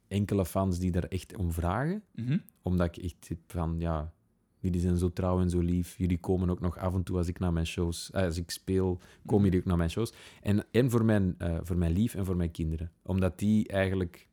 enkele 0.08 0.46
fans 0.46 0.78
die 0.78 0.92
er 0.92 1.08
echt 1.08 1.36
om 1.36 1.52
vragen. 1.52 2.02
Mhm. 2.14 2.38
Omdat 2.62 2.96
ik 2.96 3.02
echt 3.02 3.30
van, 3.46 3.76
ja, 3.78 4.12
jullie 4.58 4.80
zijn 4.80 4.96
zo 4.96 5.12
trouw 5.12 5.40
en 5.40 5.50
zo 5.50 5.60
lief. 5.60 5.98
Jullie 5.98 6.18
komen 6.18 6.50
ook 6.50 6.60
nog 6.60 6.78
af 6.78 6.94
en 6.94 7.02
toe 7.02 7.16
als 7.16 7.28
ik 7.28 7.38
naar 7.38 7.52
mijn 7.52 7.66
shows, 7.66 8.10
eh, 8.10 8.24
als 8.24 8.36
ik 8.36 8.50
speel, 8.50 9.00
komen 9.26 9.44
jullie 9.44 9.60
ook 9.60 9.66
naar 9.66 9.76
mijn 9.76 9.90
shows. 9.90 10.12
En, 10.42 10.64
en 10.70 10.90
voor, 10.90 11.04
mijn, 11.04 11.36
voor 11.62 11.76
mijn 11.76 11.92
lief 11.92 12.14
en 12.14 12.24
voor 12.24 12.36
mijn 12.36 12.50
kinderen. 12.50 12.92
Omdat 13.02 13.38
die 13.38 13.68
eigenlijk 13.68 14.28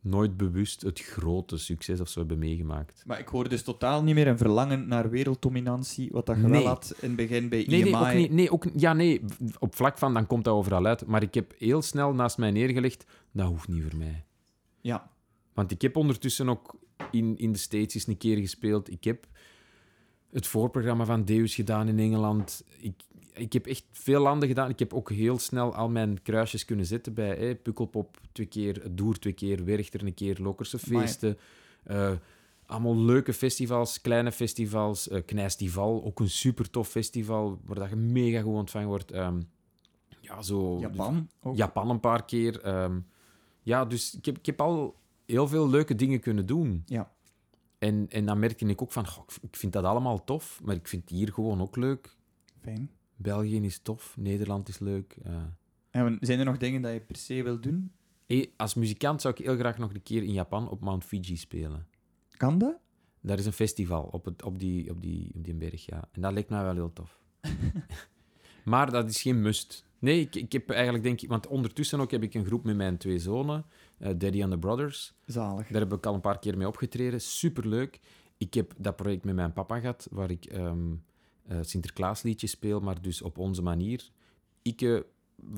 nooit 0.00 0.36
bewust 0.36 0.82
het 0.82 1.00
grote 1.00 1.58
succes 1.58 2.00
of 2.00 2.08
zo 2.08 2.18
hebben 2.18 2.38
meegemaakt. 2.38 3.02
Maar 3.06 3.18
ik 3.18 3.28
hoor 3.28 3.48
dus 3.48 3.62
totaal 3.62 4.02
niet 4.02 4.14
meer 4.14 4.26
een 4.26 4.38
verlangen 4.38 4.88
naar 4.88 5.10
werelddominantie, 5.10 6.08
wat 6.12 6.26
dat 6.26 6.36
je 6.36 6.42
Nee. 6.42 6.50
wel 6.62 6.66
had 6.66 6.94
in 7.00 7.08
het 7.08 7.16
begin 7.16 7.48
bij 7.48 7.64
Nee, 7.68 7.82
nee, 7.82 7.96
ook 7.96 8.14
niet, 8.14 8.32
nee, 8.32 8.50
ook, 8.52 8.66
ja, 8.76 8.92
nee, 8.92 9.20
op 9.58 9.74
vlak 9.74 9.98
van, 9.98 10.14
dan 10.14 10.26
komt 10.26 10.44
dat 10.44 10.54
overal 10.54 10.86
uit. 10.86 11.06
Maar 11.06 11.22
ik 11.22 11.34
heb 11.34 11.54
heel 11.58 11.82
snel 11.82 12.12
naast 12.14 12.38
mij 12.38 12.50
neergelegd, 12.50 13.04
dat 13.32 13.46
hoeft 13.46 13.68
niet 13.68 13.82
voor 13.82 13.96
mij. 13.98 14.24
Ja, 14.80 15.10
Want 15.54 15.70
ik 15.70 15.82
heb 15.82 15.96
ondertussen 15.96 16.48
ook 16.48 16.74
in, 17.10 17.38
in 17.38 17.52
de 17.52 17.58
States 17.58 17.94
eens 17.94 18.06
een 18.06 18.16
keer 18.18 18.36
gespeeld. 18.36 18.90
Ik 18.90 19.04
heb 19.04 19.26
het 20.30 20.46
voorprogramma 20.46 21.04
van 21.04 21.24
Deus 21.24 21.54
gedaan 21.54 21.88
in 21.88 21.98
Engeland. 21.98 22.64
Ik, 22.80 22.94
ik 23.38 23.52
heb 23.52 23.66
echt 23.66 23.84
veel 23.90 24.20
landen 24.22 24.48
gedaan. 24.48 24.70
Ik 24.70 24.78
heb 24.78 24.92
ook 24.94 25.10
heel 25.10 25.38
snel 25.38 25.74
al 25.74 25.88
mijn 25.88 26.22
kruisjes 26.22 26.64
kunnen 26.64 26.86
zetten 26.86 27.14
bij 27.14 27.36
hè, 27.36 27.54
Pukkelpop 27.54 28.20
twee 28.32 28.46
keer, 28.46 28.82
Doer 28.90 29.18
twee 29.18 29.32
keer, 29.32 29.64
Werchter 29.64 30.06
een 30.06 30.14
keer, 30.14 30.38
Lokkerse 30.40 30.78
feesten. 30.78 31.38
eh, 31.84 32.12
allemaal 32.66 32.96
leuke 32.96 33.32
festivals, 33.32 34.00
kleine 34.00 34.32
festivals. 34.32 35.08
Knijstival, 35.26 36.04
ook 36.04 36.20
een 36.20 36.30
super 36.30 36.70
tof 36.70 36.88
festival, 36.88 37.60
waar 37.64 37.78
dat 37.78 37.88
je 37.88 37.96
mega 37.96 38.40
goed 38.40 38.54
ontvangen 38.54 38.88
wordt. 38.88 39.10
Ehm, 39.10 39.40
ja, 40.20 40.42
zo... 40.42 40.78
Japan 40.80 41.28
ook. 41.42 41.56
Japan 41.56 41.90
een 41.90 42.00
paar 42.00 42.24
keer. 42.24 42.60
ehm, 42.60 42.98
ja, 43.62 43.84
dus 43.84 44.14
ik 44.16 44.24
heb, 44.24 44.38
ik 44.38 44.46
heb 44.46 44.60
al 44.60 44.96
heel 45.26 45.48
veel 45.48 45.68
leuke 45.68 45.94
dingen 45.94 46.20
kunnen 46.20 46.46
doen. 46.46 46.82
Ja. 46.86 47.12
En, 47.78 48.06
en 48.08 48.26
dan 48.26 48.38
merkte 48.38 48.66
ik 48.66 48.82
ook 48.82 48.92
van, 48.92 49.06
goh, 49.06 49.24
ik 49.40 49.56
vind 49.56 49.72
dat 49.72 49.84
allemaal 49.84 50.24
tof, 50.24 50.60
maar 50.64 50.74
ik 50.74 50.88
vind 50.88 51.08
hier 51.10 51.32
gewoon 51.32 51.60
ook 51.60 51.76
leuk. 51.76 52.16
Fijn. 52.62 52.90
België 53.18 53.60
is 53.60 53.78
tof, 53.78 54.16
Nederland 54.16 54.68
is 54.68 54.78
leuk. 54.78 55.16
eh. 55.22 55.42
En 55.90 56.16
zijn 56.20 56.38
er 56.38 56.44
nog 56.44 56.56
dingen 56.56 56.82
dat 56.82 56.92
je 56.92 57.00
per 57.00 57.16
se 57.16 57.42
wil 57.42 57.60
doen? 57.60 57.92
Hey, 58.26 58.52
als 58.56 58.74
muzikant 58.74 59.20
zou 59.20 59.34
ik 59.38 59.44
heel 59.44 59.56
graag 59.56 59.78
nog 59.78 59.94
een 59.94 60.02
keer 60.02 60.22
in 60.22 60.32
Japan 60.32 60.68
op 60.68 60.80
Mount 60.80 61.04
Fuji 61.04 61.36
spelen. 61.36 61.86
Kan 62.36 62.58
dat? 62.58 62.78
Daar 63.20 63.38
is 63.38 63.46
een 63.46 63.52
festival 63.52 64.02
op, 64.02 64.24
het, 64.24 64.42
op, 64.42 64.58
die, 64.58 64.90
op, 64.90 65.02
die, 65.02 65.30
op 65.34 65.44
die 65.44 65.54
berg, 65.54 65.86
ja. 65.86 66.08
En 66.12 66.20
dat 66.20 66.32
lijkt 66.32 66.48
mij 66.50 66.62
wel 66.62 66.74
heel 66.74 66.92
tof. 66.92 67.20
maar 68.64 68.90
dat 68.90 69.08
is 69.08 69.22
geen 69.22 69.42
must. 69.42 69.84
Nee, 69.98 70.20
ik, 70.20 70.34
ik 70.34 70.52
heb 70.52 70.70
eigenlijk 70.70 71.04
denk 71.04 71.20
ik... 71.20 71.28
Want 71.28 71.46
ondertussen 71.46 72.00
ook 72.00 72.10
heb 72.10 72.22
ik 72.22 72.34
een 72.34 72.44
groep 72.44 72.64
met 72.64 72.76
mijn 72.76 72.96
twee 72.96 73.18
zonen, 73.18 73.64
eh, 73.98 74.08
Daddy 74.16 74.42
and 74.42 74.52
the 74.52 74.58
Brothers. 74.58 75.14
Zalig. 75.24 75.68
Daar 75.68 75.80
heb 75.80 75.92
ik 75.92 76.06
al 76.06 76.14
een 76.14 76.20
paar 76.20 76.38
keer 76.38 76.56
mee 76.56 76.66
opgetreden. 76.66 77.20
Superleuk. 77.20 78.00
Ik 78.38 78.54
heb 78.54 78.74
dat 78.76 78.96
project 78.96 79.24
met 79.24 79.34
mijn 79.34 79.52
papa 79.52 79.80
gehad, 79.80 80.08
waar 80.10 80.30
ik 80.30 80.44
ehm 80.44 80.94
eh, 81.48 81.58
Sinterklaasliedjes 81.60 82.50
speel, 82.50 82.80
maar 82.80 83.02
dus 83.02 83.22
op 83.22 83.38
onze 83.38 83.62
manier. 83.62 84.10
Ik 84.62 85.04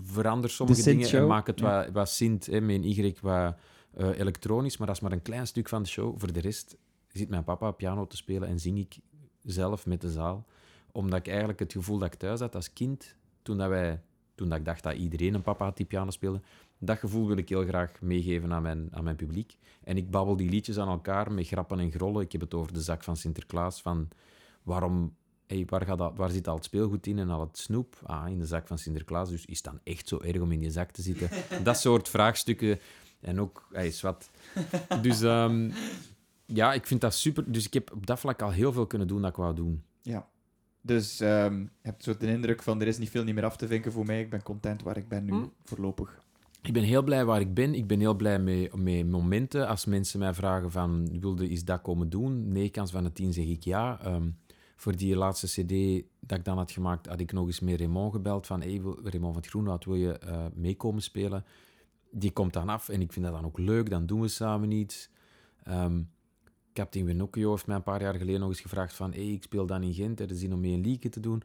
verander 0.05 0.51
sommige 0.51 0.83
dingen 0.83 1.11
en 1.11 1.27
maak 1.27 1.47
het 1.47 1.61
ja. 1.61 1.85
wat, 1.85 1.93
wat 1.93 2.11
Sint, 2.11 2.47
hè, 2.47 2.57
een 2.57 2.85
Y, 2.85 3.15
wat 3.21 3.57
eh, 3.95 4.19
elektronisch, 4.19 4.77
maar 4.77 4.87
dat 4.87 4.97
is 4.97 5.03
maar 5.03 5.13
een 5.13 5.23
klein 5.23 5.47
stuk 5.47 5.69
van 5.69 5.83
de 5.83 5.89
show. 5.89 6.19
Voor 6.19 6.33
de 6.33 6.41
rest 6.41 6.77
zit 7.09 7.29
mijn 7.29 7.45
papa 7.45 7.71
piano 7.71 8.07
te 8.07 8.17
spelen 8.17 8.49
en 8.49 8.59
zing 8.59 8.79
ik 8.79 8.99
zelf 9.43 9.87
met 9.87 10.01
de 10.01 10.11
zaal. 10.11 10.47
Omdat 10.93 11.19
ik 11.19 11.29
eigenlijk 11.29 11.59
het 11.59 11.73
gevoel 11.73 11.99
dat 11.99 12.13
ik 12.13 12.19
thuis 12.19 12.41
had 12.41 12.55
als 12.55 12.73
kind, 12.73 13.17
toen, 13.43 13.59
dat 13.59 13.69
wij, 13.69 14.03
toen 14.35 14.49
dat 14.49 14.59
ik 14.59 14.65
dacht 14.65 14.83
dat 14.83 14.95
iedereen 14.95 15.35
een 15.35 15.43
papa 15.43 15.65
had 15.65 15.77
die 15.77 15.87
piano 15.87 16.11
speelde, 16.11 16.41
dat 16.79 16.99
gevoel 16.99 17.27
wil 17.27 17.37
ik 17.37 17.49
heel 17.49 17.65
graag 17.65 18.01
meegeven 18.01 18.53
aan 18.53 18.63
mijn, 18.63 18.89
aan 18.91 19.05
mijn 19.05 19.17
publiek. 19.17 19.57
En 19.85 19.97
ik 19.97 20.11
babbel 20.11 20.37
die 20.37 20.51
liedjes 20.51 20.79
aan 20.79 20.89
elkaar 20.89 21.33
met 21.33 21.47
grappen 21.47 21.79
en 21.79 21.91
grollen. 21.91 22.23
Ik 22.23 22.33
heb 22.33 22.41
het 22.41 22.55
over 22.55 22.73
de 22.73 22.83
zak 22.83 23.03
van 23.05 23.17
Sinterklaas, 23.17 23.83
van 23.83 24.09
waarom... 24.63 25.19
Hey, 25.51 25.65
waar, 25.69 25.85
gaat 25.87 25.99
dat, 25.99 26.13
waar 26.17 26.31
zit 26.31 26.49
al 26.49 26.55
het 26.55 26.65
speelgoed 26.65 27.07
in 27.07 27.19
en 27.19 27.31
al 27.31 27.41
het 27.41 27.59
snoep? 27.59 27.97
Ah, 28.03 28.29
in 28.29 28.39
de 28.39 28.47
zak 28.47 28.67
van 28.67 28.79
Sinterklaas. 28.79 29.29
Dus 29.31 29.45
is 29.45 29.57
het 29.57 29.65
dan 29.65 29.81
echt 29.85 30.09
zo 30.09 30.19
erg 30.21 30.41
om 30.41 30.53
in 30.53 30.59
die 30.61 30.71
zak 30.71 30.91
te 30.91 31.03
zitten? 31.03 31.29
dat 31.65 31.79
soort 31.81 32.09
vraagstukken. 32.09 32.79
En 33.21 33.41
ook, 33.41 33.69
hij 33.73 33.87
is 33.87 34.01
wat. 34.01 34.31
Dus 35.03 35.23
ehm, 35.23 35.71
ja, 36.47 36.73
ik 36.73 36.87
vind 36.87 37.01
dat 37.01 37.15
super. 37.15 37.53
Dus 37.53 37.67
ik 37.67 37.75
heb 37.75 37.93
op 37.93 38.07
dat 38.07 38.21
vlak 38.21 38.43
al 38.43 38.51
heel 38.51 38.73
veel 38.73 38.87
kunnen 38.87 39.09
doen 39.09 39.21
dat 39.21 39.31
ik 39.31 39.37
wou 39.37 39.55
doen. 39.55 39.83
Ja. 40.03 40.29
Dus 40.81 41.21
ehm, 41.21 41.59
je 41.61 41.69
hebt 41.83 42.03
zo 42.05 42.17
de 42.17 42.27
indruk 42.27 42.63
van, 42.63 42.81
er 42.81 42.87
is 42.87 42.99
niet 42.99 43.11
veel 43.11 43.25
niet 43.25 43.35
meer 43.35 43.45
af 43.45 43.57
te 43.57 43.67
vinken 43.67 43.93
voor 43.93 44.07
mij. 44.07 44.21
Ik 44.21 44.31
ben 44.31 44.43
content 44.43 44.83
waar 44.83 44.97
ik 44.97 45.09
ben 45.09 45.25
nu, 45.25 45.33
Hm. 45.33 45.45
voorlopig. 45.65 46.21
Ik 46.63 46.73
ben 46.73 46.83
heel 46.83 47.03
blij 47.03 47.25
waar 47.25 47.41
ik 47.41 47.55
ben. 47.55 47.75
Ik 47.75 47.87
ben 47.87 48.01
heel 48.01 48.15
blij 48.15 48.39
met, 48.39 48.75
met 48.77 49.09
momenten. 49.09 49.69
Als 49.69 49.85
mensen 49.85 50.19
mij 50.19 50.35
vragen 50.35 50.71
van, 50.71 51.21
wilde 51.21 51.49
is 51.49 51.65
dat 51.65 51.83
komen 51.83 52.09
doen? 52.11 52.53
Nee, 52.53 52.69
kans 52.69 52.91
van 52.91 53.05
de 53.05 53.13
tien 53.13 53.33
zeg 53.33 53.45
ik 53.47 53.63
ja. 53.65 54.01
Ehm, 54.03 54.29
voor 54.81 54.97
die 54.97 55.17
laatste 55.17 55.47
cd 55.47 56.05
dat 56.21 56.39
ik 56.39 56.45
dan 56.45 56.57
had 56.57 56.71
gemaakt, 56.71 57.07
had 57.07 57.21
ik 57.21 57.33
nog 57.33 57.47
eens 57.47 57.61
met 57.61 57.79
Raymond 57.79 58.13
gebeld 58.13 58.47
van, 58.47 58.61
hey, 58.61 58.81
Raymond 58.83 59.13
van 59.13 59.35
het 59.37 59.47
Groenwoud, 59.47 59.85
wil 59.85 59.95
je 59.95 60.19
eh, 60.19 60.47
meekomen 60.55 61.03
spelen? 61.03 61.45
Die 62.11 62.31
komt 62.31 62.53
dan 62.53 62.69
af 62.69 62.89
en 62.89 63.01
ik 63.01 63.13
vind 63.13 63.25
dat 63.25 63.35
dan 63.35 63.45
ook 63.45 63.59
leuk. 63.59 63.91
Dan 63.91 64.07
doen 64.07 64.21
we 64.21 64.29
samen 64.29 64.71
iets. 64.71 65.11
Ehm 65.65 66.01
Captain 66.73 67.05
Winocchio 67.05 67.51
heeft 67.51 67.67
mij 67.67 67.77
een 67.77 67.83
paar 67.83 68.03
jaar 68.03 68.15
geleden 68.15 68.41
nog 68.41 68.49
eens 68.49 68.61
gevraagd 68.61 68.95
van, 68.95 69.13
hey, 69.13 69.33
ik 69.33 69.43
speel 69.43 69.67
dan 69.67 69.83
in 69.83 69.95
Gent, 69.95 70.21
er 70.21 70.31
is 70.31 70.39
zin 70.39 70.53
om 70.53 70.61
mee 70.61 70.73
een 70.73 70.81
liedje 70.81 71.09
te 71.09 71.21
doen. 71.21 71.43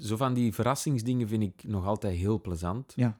Zo 0.00 0.16
van 0.16 0.34
die 0.34 0.54
verrassingsdingen 0.54 1.28
vind 1.28 1.42
ik 1.42 1.64
nog 1.64 1.86
altijd 1.86 2.16
heel 2.16 2.40
plezant 2.40 2.92
Ja. 2.96 3.18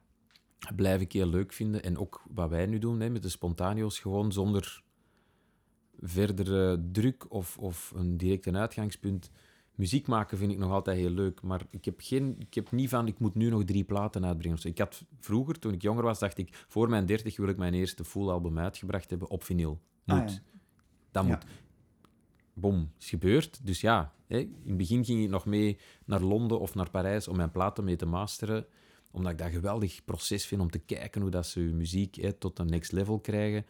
blijf 0.77 1.01
ik 1.01 1.13
heel 1.13 1.27
leuk 1.27 1.53
vinden. 1.53 1.83
En 1.83 1.99
ook 1.99 2.23
wat 2.31 2.51
wij 2.51 2.67
nu 2.67 2.79
doen 2.79 3.01
hè, 3.01 3.11
met 3.11 3.23
de 3.23 3.29
spontaneo's, 3.29 3.99
gewoon 3.99 4.33
zonder 4.33 4.83
verdere 6.01 6.81
druk 6.93 7.27
of, 7.33 7.59
of 7.59 7.93
een 7.97 8.17
direct 8.17 8.47
een 8.47 8.57
uitgangspunt. 8.57 9.31
Muziek 9.75 10.07
maken 10.07 10.39
vind 10.39 10.53
ik 10.53 10.59
nog 10.59 10.71
altijd 10.71 10.97
heel 10.99 11.11
leuk, 11.11 11.43
maar 11.43 11.63
ik 11.71 11.85
heb, 11.85 11.95
geen, 12.01 12.37
ik 12.39 12.55
heb 12.55 12.71
niet 12.73 12.89
van, 12.89 13.07
ik 13.07 13.19
moet 13.19 13.35
nu 13.35 13.49
nog 13.51 13.65
drie 13.65 13.85
platen 13.85 14.27
uitbrengen. 14.27 14.59
Ik 14.63 14.79
had 14.79 15.05
vroeger, 15.21 15.59
toen 15.59 15.73
ik 15.73 15.83
jonger 15.83 16.03
was, 16.03 16.19
dacht 16.19 16.39
ik, 16.39 16.65
voor 16.69 16.89
mijn 16.89 17.07
dertig 17.07 17.37
wil 17.37 17.49
ik 17.49 17.57
mijn 17.57 17.75
eerste 17.75 18.05
full 18.05 18.29
album 18.29 18.59
uitgebracht 18.59 19.11
hebben 19.11 19.31
op 19.31 19.43
vinyl. 19.45 19.81
Moet. 20.05 20.19
Ah, 20.19 20.29
ja. 20.29 20.39
Dat 21.11 21.25
Ja. 21.25 21.31
moet. 21.31 21.45
Bom, 22.55 22.91
is 22.99 23.09
gebeurd. 23.09 23.67
Dus 23.67 23.81
ja, 23.81 24.13
hè, 24.27 24.39
in 24.39 24.61
het 24.67 24.77
begin 24.77 25.05
ging 25.05 25.23
ik 25.23 25.31
nog 25.31 25.47
mee 25.47 25.79
naar 26.05 26.21
Londen 26.23 26.61
of 26.61 26.75
naar 26.75 26.91
Parijs 26.91 27.29
om 27.29 27.37
mijn 27.37 27.51
platen 27.51 27.85
mee 27.85 27.97
te 27.97 28.07
masteren. 28.07 28.67
Omdat 29.11 29.33
ik 29.33 29.39
dat 29.39 29.47
een 29.47 29.53
geweldig 29.53 30.05
proces 30.05 30.47
vind 30.47 30.61
om 30.61 30.71
te 30.71 30.79
kijken 30.79 31.21
hoe 31.21 31.31
dat 31.31 31.47
ze 31.47 31.61
hun 31.61 31.77
muziek 31.77 32.15
hè, 32.15 32.33
tot 32.33 32.59
een 32.59 32.67
next 32.67 32.93
level 32.93 33.19
krijgen. 33.21 33.65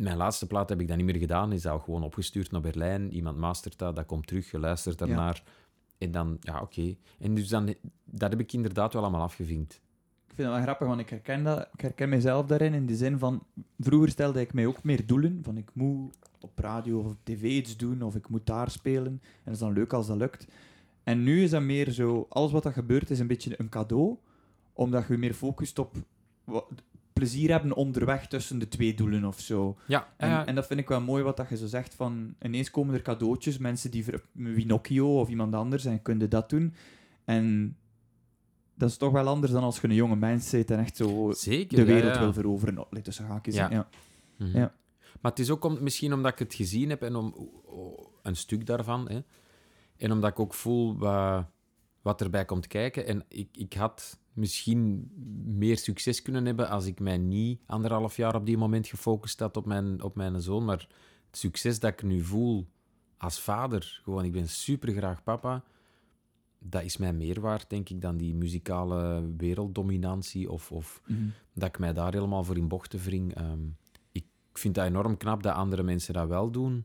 Mijn 0.00 0.16
laatste 0.16 0.46
plaat 0.46 0.68
heb 0.68 0.80
ik 0.80 0.88
dat 0.88 0.96
niet 0.96 1.06
meer 1.06 1.16
gedaan. 1.16 1.52
Is 1.52 1.66
al 1.66 1.78
gewoon 1.78 2.02
opgestuurd 2.02 2.50
naar 2.50 2.60
Berlijn. 2.60 3.12
Iemand 3.12 3.36
mastert 3.36 3.78
dat, 3.78 3.96
dat 3.96 4.06
komt 4.06 4.26
terug, 4.26 4.50
je 4.50 4.58
luistert 4.58 4.98
Ja. 5.00 5.06
ernaar. 5.06 5.42
En 5.98 6.10
dan, 6.10 6.36
ja, 6.40 6.60
oké. 6.60 6.96
En 7.18 7.34
dus 7.34 7.48
dan, 7.48 7.74
dat 8.04 8.30
heb 8.30 8.40
ik 8.40 8.52
inderdaad 8.52 8.92
wel 8.92 9.02
allemaal 9.02 9.22
afgevinkt. 9.22 9.72
Ik 10.28 10.34
vind 10.34 10.48
het 10.48 10.56
wel 10.56 10.62
grappig, 10.62 10.86
want 10.86 11.00
ik 11.00 11.10
herken, 11.10 11.44
dat, 11.44 11.68
ik 11.72 11.80
herken 11.80 12.08
mezelf 12.08 12.46
daarin, 12.46 12.74
in 12.74 12.86
de 12.86 12.96
zin 12.96 13.18
van... 13.18 13.42
Vroeger 13.78 14.08
stelde 14.08 14.40
ik 14.40 14.52
mij 14.52 14.66
ook 14.66 14.82
meer 14.82 15.06
doelen, 15.06 15.40
van 15.42 15.56
ik 15.56 15.70
moet 15.72 16.16
op 16.40 16.58
radio 16.58 16.98
of 16.98 17.06
op 17.06 17.16
tv 17.22 17.42
iets 17.42 17.76
doen, 17.76 18.02
of 18.02 18.14
ik 18.14 18.28
moet 18.28 18.46
daar 18.46 18.70
spelen. 18.70 19.12
En 19.12 19.20
dat 19.44 19.54
is 19.54 19.60
dan 19.60 19.72
leuk 19.72 19.92
als 19.92 20.06
dat 20.06 20.16
lukt. 20.16 20.46
En 21.02 21.22
nu 21.22 21.42
is 21.42 21.50
dat 21.50 21.62
meer 21.62 21.90
zo... 21.90 22.26
Alles 22.28 22.52
wat 22.52 22.62
dat 22.62 22.72
gebeurt 22.72 23.10
is 23.10 23.18
een 23.18 23.26
beetje 23.26 23.54
een 23.58 23.68
cadeau, 23.68 24.16
omdat 24.72 25.06
je 25.08 25.16
meer 25.16 25.34
focust 25.34 25.78
op 25.78 25.96
plezier 27.12 27.50
hebben 27.50 27.74
onderweg 27.74 28.26
tussen 28.26 28.58
de 28.58 28.68
twee 28.68 28.94
doelen 28.94 29.24
of 29.24 29.40
zo. 29.40 29.76
Ja, 29.86 30.12
En, 30.16 30.46
en 30.46 30.54
dat 30.54 30.66
vind 30.66 30.80
ik 30.80 30.88
wel 30.88 31.00
mooi 31.00 31.22
wat 31.22 31.36
dat 31.36 31.48
je 31.48 31.56
zo 31.56 31.66
zegt 31.66 31.94
van 31.94 32.34
ineens 32.42 32.70
komen 32.70 32.94
er 32.94 33.02
cadeautjes, 33.02 33.58
mensen 33.58 33.90
die 33.90 34.04
Winocchio 34.32 35.20
of 35.20 35.28
iemand 35.28 35.54
anders 35.54 35.84
en 35.84 36.02
kunnen 36.02 36.30
dat 36.30 36.50
doen. 36.50 36.74
En 37.24 37.76
dat 38.74 38.90
is 38.90 38.96
toch 38.96 39.12
wel 39.12 39.28
anders 39.28 39.52
dan 39.52 39.62
als 39.62 39.80
je 39.80 39.88
een 39.88 39.94
jonge 39.94 40.16
mens 40.16 40.50
bent 40.50 40.70
en 40.70 40.78
echt 40.78 40.96
zo 40.96 41.32
zeker. 41.32 41.76
de 41.76 41.84
wereld 41.84 42.14
ja. 42.14 42.20
wil 42.20 42.32
veroveren. 42.32 42.78
Oh, 42.78 43.02
tussen 43.02 43.24
haakjes. 43.24 43.54
Ja. 43.54 43.70
Ja. 43.70 43.88
Mhm. 44.36 44.56
Ja. 44.58 44.74
Maar 45.20 45.30
het 45.30 45.40
is 45.40 45.50
ook 45.50 45.64
om, 45.64 45.82
misschien 45.82 46.12
omdat 46.12 46.32
ik 46.32 46.38
het 46.38 46.54
gezien 46.54 46.88
heb 46.88 47.02
en 47.02 47.14
om 47.16 47.34
oh, 47.64 48.06
een 48.22 48.36
stuk 48.36 48.66
daarvan. 48.66 49.10
Hè. 49.10 49.20
En 49.96 50.12
omdat 50.12 50.30
ik 50.30 50.40
ook 50.40 50.54
voel 50.54 50.98
wat, 50.98 51.44
wat 52.02 52.20
erbij 52.20 52.44
komt 52.44 52.66
kijken. 52.66 53.06
En 53.06 53.24
ik, 53.28 53.48
ik 53.56 53.72
had 53.72 54.18
misschien 54.40 55.10
meer 55.44 55.78
succes 55.78 56.22
kunnen 56.22 56.46
hebben 56.46 56.68
als 56.68 56.86
ik 56.86 57.00
mij 57.00 57.18
niet 57.18 57.60
anderhalf 57.66 58.16
jaar 58.16 58.34
op 58.34 58.46
die 58.46 58.56
moment 58.58 58.86
gefocust 58.86 59.40
had 59.40 59.56
op 59.56 59.66
mijn, 59.66 60.02
op 60.02 60.14
mijn 60.16 60.40
zoon. 60.40 60.64
Maar 60.64 60.88
het 61.26 61.38
succes 61.38 61.80
dat 61.80 61.92
ik 61.92 62.02
nu 62.02 62.20
voel 62.22 62.66
als 63.16 63.40
vader, 63.40 64.00
gewoon 64.02 64.24
ik 64.24 64.32
ben 64.32 64.48
super 64.48 64.92
graag 64.92 65.22
papa, 65.22 65.64
dat 66.58 66.82
is 66.82 66.96
mij 66.96 67.12
meer 67.12 67.40
waard, 67.40 67.70
denk 67.70 67.88
ik, 67.88 68.00
dan 68.00 68.16
die 68.16 68.34
muzikale 68.34 69.30
werelddominantie 69.36 70.50
of, 70.50 70.72
of 70.72 71.02
Mhm. 71.06 71.20
dat 71.54 71.68
ik 71.68 71.78
mij 71.78 71.92
daar 71.92 72.12
helemaal 72.12 72.44
voor 72.44 72.56
in 72.56 72.68
bochten 72.68 72.98
wring. 73.00 73.34
Ehm, 73.34 73.60
ik 74.12 74.24
vind 74.52 74.74
dat 74.74 74.86
enorm 74.86 75.16
knap 75.16 75.42
dat 75.42 75.54
andere 75.54 75.82
mensen 75.82 76.14
dat 76.14 76.28
wel 76.28 76.50
doen. 76.50 76.84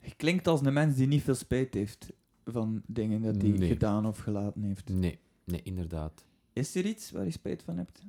Je 0.00 0.14
klinkt 0.16 0.46
als 0.48 0.60
een 0.60 0.72
mens 0.72 0.96
die 0.96 1.06
niet 1.06 1.22
veel 1.22 1.34
spijt 1.34 1.74
heeft 1.74 2.12
van 2.44 2.82
dingen 2.86 3.22
dat 3.22 3.42
hij 3.42 3.50
Nee. 3.50 3.68
gedaan 3.68 4.06
of 4.06 4.18
gelaten 4.18 4.62
heeft. 4.62 4.88
Nee, 4.88 5.18
nee, 5.44 5.60
inderdaad. 5.62 6.24
Is 6.60 6.74
er 6.74 6.84
iets 6.86 7.10
waar 7.10 7.24
je 7.24 7.30
spijt 7.30 7.62
van 7.62 7.76
hebt? 7.76 8.02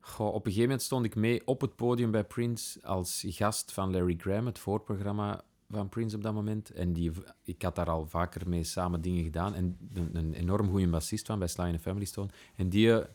Goh, 0.00 0.26
op 0.26 0.34
een 0.34 0.42
gegeven 0.42 0.62
moment 0.62 0.82
stond 0.82 1.04
ik 1.04 1.14
mee 1.14 1.46
op 1.46 1.60
het 1.60 1.76
podium 1.76 2.10
bij 2.10 2.24
Prince 2.24 2.82
als 2.86 3.24
gast 3.26 3.72
van 3.72 3.90
Larry 3.90 4.14
Graham, 4.18 4.46
het 4.46 4.58
voorprogramma 4.58 5.44
van 5.70 5.88
Prince 5.88 6.16
op 6.16 6.22
dat 6.22 6.34
moment. 6.34 6.70
En 6.70 6.92
die, 6.92 7.10
ik 7.42 7.62
had 7.62 7.74
daar 7.74 7.90
al 7.90 8.06
vaker 8.06 8.48
mee 8.48 8.64
samen 8.64 9.00
dingen 9.00 9.24
gedaan. 9.24 9.54
En 9.54 9.78
een, 9.94 10.16
een 10.16 10.34
enorm 10.34 10.68
goede 10.70 10.88
bassist 10.88 11.26
van 11.26 11.38
bij 11.38 11.48
Sly 11.48 11.64
and 11.64 11.74
the 11.74 11.80
Family 11.80 12.04
Stone. 12.04 12.30
En 12.56 12.68
die... 12.68 12.92
eh, 13.00 13.06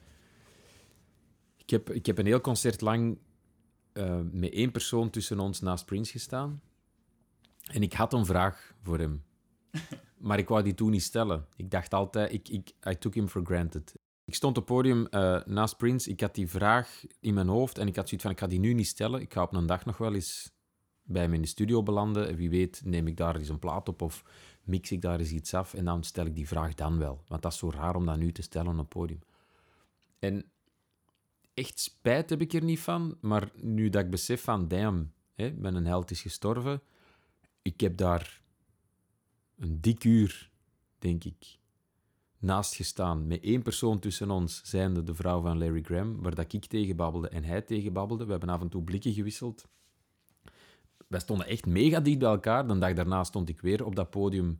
Ik 1.57 1.69
heb, 1.69 1.89
ik 1.89 2.05
heb 2.05 2.17
een 2.17 2.25
heel 2.25 2.41
concert 2.41 2.81
lang 2.81 3.17
eh, 3.93 4.19
met 4.31 4.51
één 4.51 4.71
persoon 4.71 5.09
tussen 5.09 5.39
ons 5.39 5.59
naast 5.61 5.85
Prince 5.85 6.11
gestaan. 6.11 6.61
En 7.71 7.81
ik 7.81 7.93
had 7.93 8.13
een 8.13 8.25
vraag 8.25 8.73
voor 8.83 8.99
hem. 8.99 9.23
Maar 10.17 10.37
ik 10.37 10.47
wou 10.47 10.63
die 10.63 10.73
toen 10.73 10.91
niet 10.91 11.03
stellen. 11.03 11.45
Ik 11.55 11.71
dacht 11.71 11.93
altijd... 11.93 12.33
Ik, 12.33 12.49
ik, 12.49 12.71
I 12.89 12.97
took 12.97 13.13
him 13.13 13.27
for 13.27 13.45
granted. 13.45 13.95
Ik 14.25 14.35
stond 14.35 14.57
op 14.57 14.65
podium 14.65 15.07
eh, 15.07 15.43
naast 15.45 15.77
Prince. 15.77 16.09
Ik 16.09 16.21
had 16.21 16.35
die 16.35 16.47
vraag 16.47 17.03
in 17.19 17.33
mijn 17.33 17.47
hoofd 17.47 17.77
en 17.77 17.87
ik 17.87 17.95
had 17.95 18.07
zoiets 18.07 18.25
van, 18.25 18.33
ik 18.33 18.39
ga 18.39 18.47
die 18.47 18.59
nu 18.59 18.73
niet 18.73 18.87
stellen. 18.87 19.21
Ik 19.21 19.33
ga 19.33 19.41
op 19.41 19.53
een 19.53 19.65
dag 19.65 19.85
nog 19.85 19.97
wel 19.97 20.13
eens 20.13 20.51
bij 21.03 21.21
hem 21.21 21.33
in 21.33 21.41
de 21.41 21.47
studio 21.47 21.83
belanden. 21.83 22.27
En 22.27 22.35
wie 22.35 22.49
weet 22.49 22.81
neem 22.85 23.07
ik 23.07 23.17
daar 23.17 23.35
eens 23.35 23.49
een 23.49 23.59
plaat 23.59 23.89
op 23.89 24.01
of 24.01 24.23
mix 24.63 24.91
ik 24.91 25.01
daar 25.01 25.19
eens 25.19 25.31
iets 25.31 25.53
af. 25.53 25.73
En 25.73 25.85
dan 25.85 26.03
stel 26.03 26.25
ik 26.25 26.35
die 26.35 26.47
vraag 26.47 26.73
dan 26.73 26.97
wel. 26.97 27.23
Want 27.27 27.41
dat 27.41 27.51
is 27.51 27.57
zo 27.57 27.69
raar 27.69 27.95
om 27.95 28.05
dat 28.05 28.17
nu 28.17 28.31
te 28.31 28.41
stellen 28.41 28.71
op 28.71 28.77
het 28.77 28.89
podium. 28.89 29.19
En 30.19 30.45
echt 31.53 31.79
spijt 31.79 32.29
heb 32.29 32.41
ik 32.41 32.53
er 32.53 32.63
niet 32.63 32.79
van. 32.79 33.17
Maar 33.21 33.51
nu 33.61 33.89
dat 33.89 34.03
ik 34.03 34.09
besef 34.09 34.43
van, 34.43 34.67
damn, 34.67 35.13
hè, 35.35 35.51
mijn 35.51 35.85
held 35.85 36.11
is 36.11 36.21
gestorven. 36.21 36.81
Ik 37.61 37.79
heb 37.79 37.97
daar 37.97 38.41
een 39.57 39.81
dik 39.81 40.03
uur, 40.03 40.51
denk 40.99 41.23
ik, 41.23 41.59
naast 42.39 42.75
gestaan. 42.75 43.27
Met 43.27 43.43
één 43.43 43.61
persoon 43.61 43.99
tussen 43.99 44.31
ons, 44.31 44.61
zijnde 44.63 45.03
de 45.03 45.15
vrouw 45.15 45.41
van 45.41 45.57
Larry 45.57 45.81
Graham, 45.81 46.21
waar 46.21 46.35
dat 46.35 46.53
ik 46.53 46.65
tegen 46.65 46.95
babbelde 46.95 47.29
en 47.29 47.43
hij 47.43 47.61
tegen 47.61 47.93
babbelde. 47.93 48.25
We 48.25 48.31
hebben 48.31 48.49
af 48.49 48.61
en 48.61 48.69
toe 48.69 48.83
blikken 48.83 49.13
gewisseld. 49.13 49.67
Wij 51.07 51.19
stonden 51.19 51.47
echt 51.47 51.65
mega 51.65 51.99
dicht 51.99 52.19
bij 52.19 52.29
elkaar. 52.29 52.67
De 52.67 52.77
dag 52.77 52.93
daarna 52.93 53.23
stond 53.23 53.49
ik 53.49 53.61
weer 53.61 53.85
op 53.85 53.95
dat 53.95 54.09
podium. 54.09 54.59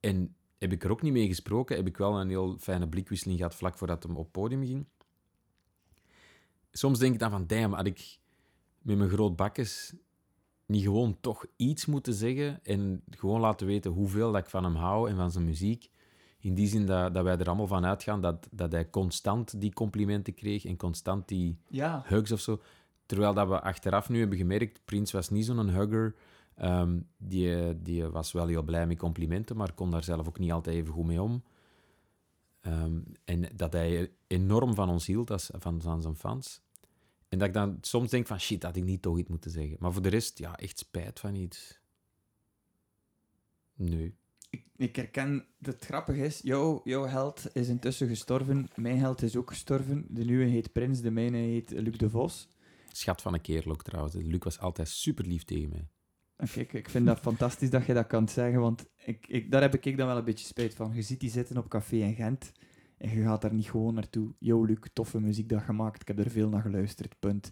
En 0.00 0.36
heb 0.58 0.72
ik 0.72 0.84
er 0.84 0.90
ook 0.90 1.02
niet 1.02 1.12
mee 1.12 1.26
gesproken. 1.26 1.76
Heb 1.76 1.86
ik 1.86 1.96
wel 1.96 2.20
een 2.20 2.28
heel 2.28 2.58
fijne 2.58 2.88
blikwisseling 2.88 3.38
gehad 3.38 3.54
vlak 3.54 3.78
voordat 3.78 4.02
hem 4.02 4.16
op 4.16 4.22
het 4.22 4.32
podium 4.32 4.64
ging. 4.64 4.86
Soms 6.70 6.98
denk 6.98 7.12
ik 7.14 7.20
dan 7.20 7.30
van, 7.30 7.46
damn, 7.46 7.72
had 7.72 7.86
ik 7.86 8.18
met 8.82 8.96
mijn 8.96 9.10
groot 9.10 9.36
bakkes 9.36 9.94
niet 10.66 10.82
gewoon 10.82 11.16
toch 11.20 11.44
iets 11.56 11.86
moeten 11.86 12.14
zeggen 12.14 12.60
en 12.64 13.02
gewoon 13.10 13.40
laten 13.40 13.66
weten 13.66 13.90
hoeveel 13.90 14.32
dat 14.32 14.40
ik 14.42 14.50
van 14.50 14.64
hem 14.64 14.74
hou 14.74 15.10
en 15.10 15.16
van 15.16 15.30
zijn 15.30 15.44
muziek. 15.44 15.90
In 16.38 16.54
die 16.54 16.66
zin 16.68 16.86
dat, 16.86 17.14
dat 17.14 17.24
wij 17.24 17.38
er 17.38 17.46
allemaal 17.46 17.66
van 17.66 17.84
uitgaan 17.84 18.20
dat, 18.20 18.48
dat 18.50 18.72
hij 18.72 18.90
constant 18.90 19.60
die 19.60 19.72
complimenten 19.72 20.34
kreeg 20.34 20.64
en 20.64 20.76
constant 20.76 21.28
die 21.28 21.58
Ja. 21.68 22.02
hugs 22.06 22.32
of 22.32 22.40
zo. 22.40 22.60
Terwijl 23.06 23.34
dat 23.34 23.48
we 23.48 23.60
achteraf 23.60 24.08
nu 24.08 24.18
hebben 24.18 24.38
gemerkt, 24.38 24.80
Prince 24.84 25.16
was 25.16 25.30
niet 25.30 25.44
zo'n 25.44 25.68
hugger. 25.68 26.14
Ehm, 26.54 26.98
die, 27.16 27.82
die 27.82 28.04
was 28.06 28.32
wel 28.32 28.46
heel 28.46 28.62
blij 28.62 28.86
met 28.86 28.98
complimenten, 28.98 29.56
maar 29.56 29.72
kon 29.72 29.90
daar 29.90 30.04
zelf 30.04 30.28
ook 30.28 30.38
niet 30.38 30.52
altijd 30.52 30.76
even 30.76 30.92
goed 30.92 31.06
mee 31.06 31.22
om. 31.22 31.42
Ehm, 32.60 32.98
en 33.24 33.48
dat 33.56 33.72
hij 33.72 34.10
enorm 34.26 34.74
van 34.74 34.88
ons 34.88 35.06
hield, 35.06 35.30
als, 35.30 35.50
van, 35.52 35.80
van 35.80 36.02
zijn 36.02 36.16
fans. 36.16 36.60
En 37.36 37.42
dat 37.42 37.48
ik 37.48 37.54
dan 37.54 37.78
soms 37.80 38.10
denk 38.10 38.26
van, 38.26 38.40
shit, 38.40 38.62
had 38.62 38.76
ik 38.76 38.84
niet 38.84 39.02
toch 39.02 39.18
iets 39.18 39.28
moeten 39.28 39.50
zeggen. 39.50 39.76
Maar 39.80 39.92
voor 39.92 40.02
de 40.02 40.08
rest, 40.08 40.38
ja, 40.38 40.56
echt 40.56 40.78
spijt 40.78 41.20
van 41.20 41.34
iets. 41.34 41.80
Nee. 43.74 44.14
Ik, 44.50 44.64
ik 44.76 44.96
herken, 44.96 45.46
het 45.60 45.84
grappige 45.84 46.24
is, 46.24 46.40
jouw, 46.42 46.80
jouw 46.84 47.06
held 47.06 47.46
is 47.52 47.68
intussen 47.68 48.08
gestorven, 48.08 48.68
mijn 48.74 48.98
held 48.98 49.22
is 49.22 49.36
ook 49.36 49.50
gestorven. 49.50 50.06
De 50.08 50.24
nieuwe 50.24 50.44
heet 50.44 50.72
Prins, 50.72 51.00
de 51.00 51.10
mijne 51.10 51.36
heet 51.36 51.70
Luc 51.70 51.96
de 51.96 52.10
Vos. 52.10 52.48
Schat 52.92 53.22
van 53.22 53.34
een 53.34 53.40
kerel 53.40 53.72
ook 53.72 53.82
trouwens. 53.82 54.14
Luc 54.14 54.42
was 54.42 54.58
altijd 54.58 54.88
super 54.88 55.26
lief 55.26 55.44
tegen 55.44 55.68
mij. 55.68 55.88
En 56.36 56.48
Kijk, 56.48 56.72
ik 56.72 56.88
vind 56.88 57.06
dat 57.06 57.20
fantastisch 57.20 57.70
dat 57.70 57.86
je 57.86 57.94
dat 57.94 58.06
kan 58.06 58.28
zeggen, 58.28 58.60
want 58.60 58.84
ik, 58.96 59.26
ik, 59.28 59.50
daar 59.50 59.62
heb 59.62 59.74
ik 59.74 59.96
dan 59.96 60.06
wel 60.06 60.16
een 60.16 60.24
beetje 60.24 60.46
spijt 60.46 60.74
van. 60.74 60.94
Je 60.94 61.02
ziet 61.02 61.20
die 61.20 61.30
zitten 61.30 61.56
op 61.56 61.68
café 61.68 61.96
in 61.96 62.14
Gent 62.14 62.52
en 62.96 63.10
je 63.10 63.22
gaat 63.22 63.42
daar 63.42 63.54
niet 63.54 63.70
gewoon 63.70 63.94
naartoe. 63.94 64.34
Yo, 64.38 64.64
Luc, 64.64 64.78
toffe 64.92 65.20
muziek 65.20 65.48
dat 65.48 65.62
gemaakt, 65.62 66.00
ik 66.00 66.08
heb 66.08 66.18
er 66.18 66.30
veel 66.30 66.48
naar 66.48 66.62
geluisterd, 66.62 67.18
punt. 67.18 67.50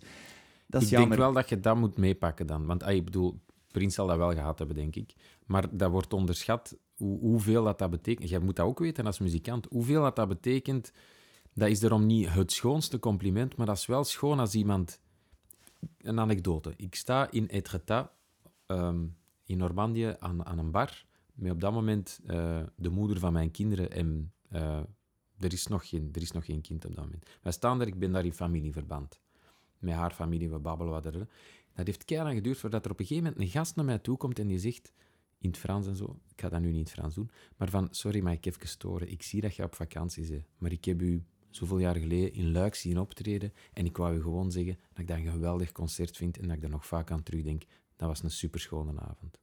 Dat 0.66 0.82
is 0.82 0.86
ik 0.86 0.92
jammer. 0.92 1.16
denk 1.16 1.20
wel 1.20 1.32
dat 1.32 1.48
je 1.48 1.60
dat 1.60 1.76
moet 1.76 1.96
meepakken 1.96 2.46
dan. 2.46 2.66
Want 2.66 2.82
ah, 2.82 2.94
ik 2.94 3.04
bedoel, 3.04 3.40
Prins 3.72 3.94
zal 3.94 4.06
dat 4.06 4.16
wel 4.16 4.32
gehad 4.32 4.58
hebben, 4.58 4.76
denk 4.76 4.96
ik. 4.96 5.14
Maar 5.46 5.76
dat 5.76 5.90
wordt 5.90 6.12
onderschat 6.12 6.76
hoe, 6.94 7.18
hoeveel 7.18 7.64
dat, 7.64 7.78
dat 7.78 7.90
betekent. 7.90 8.28
Jij 8.28 8.38
moet 8.38 8.56
dat 8.56 8.66
ook 8.66 8.78
weten 8.78 9.06
als 9.06 9.18
muzikant. 9.18 9.66
Hoeveel 9.70 10.02
dat, 10.02 10.16
dat 10.16 10.28
betekent, 10.28 10.92
dat 11.52 11.68
is 11.68 11.80
daarom 11.80 12.06
niet 12.06 12.28
het 12.28 12.52
schoonste 12.52 12.98
compliment, 12.98 13.56
maar 13.56 13.66
dat 13.66 13.76
is 13.76 13.86
wel 13.86 14.04
schoon 14.04 14.38
als 14.38 14.54
iemand... 14.54 15.02
Een 15.98 16.20
anekdote. 16.20 16.72
Ik 16.76 16.94
sta 16.94 17.30
in 17.30 17.46
Etretat, 17.46 18.10
ehm, 18.66 19.06
in 19.44 19.58
Normandië, 19.58 20.16
aan, 20.18 20.46
aan 20.46 20.58
een 20.58 20.70
bar, 20.70 21.04
met 21.34 21.52
op 21.52 21.60
dat 21.60 21.72
moment 21.72 22.20
eh, 22.26 22.60
de 22.76 22.88
moeder 22.88 23.18
van 23.18 23.32
mijn 23.32 23.50
kinderen 23.50 23.90
en... 23.90 24.32
eh, 24.48 24.80
er 25.38 25.52
is, 25.52 25.66
nog 25.66 25.88
geen, 25.88 26.08
er 26.12 26.22
is 26.22 26.32
nog 26.32 26.44
geen 26.44 26.60
kind 26.60 26.84
op 26.84 26.94
dat 26.94 27.04
moment. 27.04 27.26
Wij 27.42 27.52
staan 27.52 27.78
daar, 27.78 27.86
ik 27.86 27.98
ben 27.98 28.12
daar 28.12 28.24
in 28.24 28.32
familieverband. 28.32 29.20
Met 29.78 29.94
haar 29.94 30.12
familie, 30.12 30.50
we 30.50 30.58
babbelen 30.58 30.92
wat 30.92 31.06
er. 31.06 31.28
Dat 31.74 31.86
heeft 31.86 32.04
keihard 32.04 32.34
geduurd 32.34 32.58
voordat 32.58 32.84
er 32.84 32.90
op 32.90 33.00
een 33.00 33.06
gegeven 33.06 33.30
moment 33.30 33.42
een 33.42 33.50
gast 33.50 33.76
naar 33.76 33.84
mij 33.84 33.98
toe 33.98 34.16
komt 34.16 34.38
en 34.38 34.46
die 34.46 34.58
zegt, 34.58 34.92
in 35.38 35.50
het 35.50 35.58
Frans 35.58 35.86
en 35.86 35.96
zo, 35.96 36.20
ik 36.34 36.40
ga 36.40 36.48
dat 36.48 36.60
nu 36.60 36.66
niet 36.66 36.74
in 36.74 36.82
het 36.82 36.90
Frans 36.90 37.14
doen, 37.14 37.30
maar 37.56 37.70
van, 37.70 37.88
sorry, 37.90 38.20
mag 38.20 38.32
ik 38.32 38.46
even 38.46 38.68
storen? 38.68 39.10
Ik 39.10 39.22
zie 39.22 39.40
dat 39.40 39.56
je 39.56 39.62
op 39.62 39.74
vakantie 39.74 40.28
bent, 40.28 40.44
maar 40.58 40.72
ik 40.72 40.84
heb 40.84 41.02
u 41.02 41.24
zoveel 41.50 41.78
jaar 41.78 41.96
geleden 41.96 42.32
in 42.32 42.52
Luik 42.52 42.74
zien 42.74 42.98
optreden 42.98 43.52
en 43.72 43.84
ik 43.84 43.96
wou 43.96 44.16
u 44.16 44.22
gewoon 44.22 44.52
zeggen 44.52 44.78
dat 44.88 44.98
ik 44.98 45.06
dat 45.06 45.16
een 45.16 45.32
geweldig 45.32 45.72
concert 45.72 46.16
vind 46.16 46.38
en 46.38 46.46
dat 46.46 46.56
ik 46.56 46.60
daar 46.60 46.70
nog 46.70 46.86
vaak 46.86 47.10
aan 47.10 47.22
terugdenk. 47.22 47.62
Dat 47.96 48.08
was 48.08 48.22
een 48.22 48.30
superschone 48.30 49.00
avond. 49.00 49.38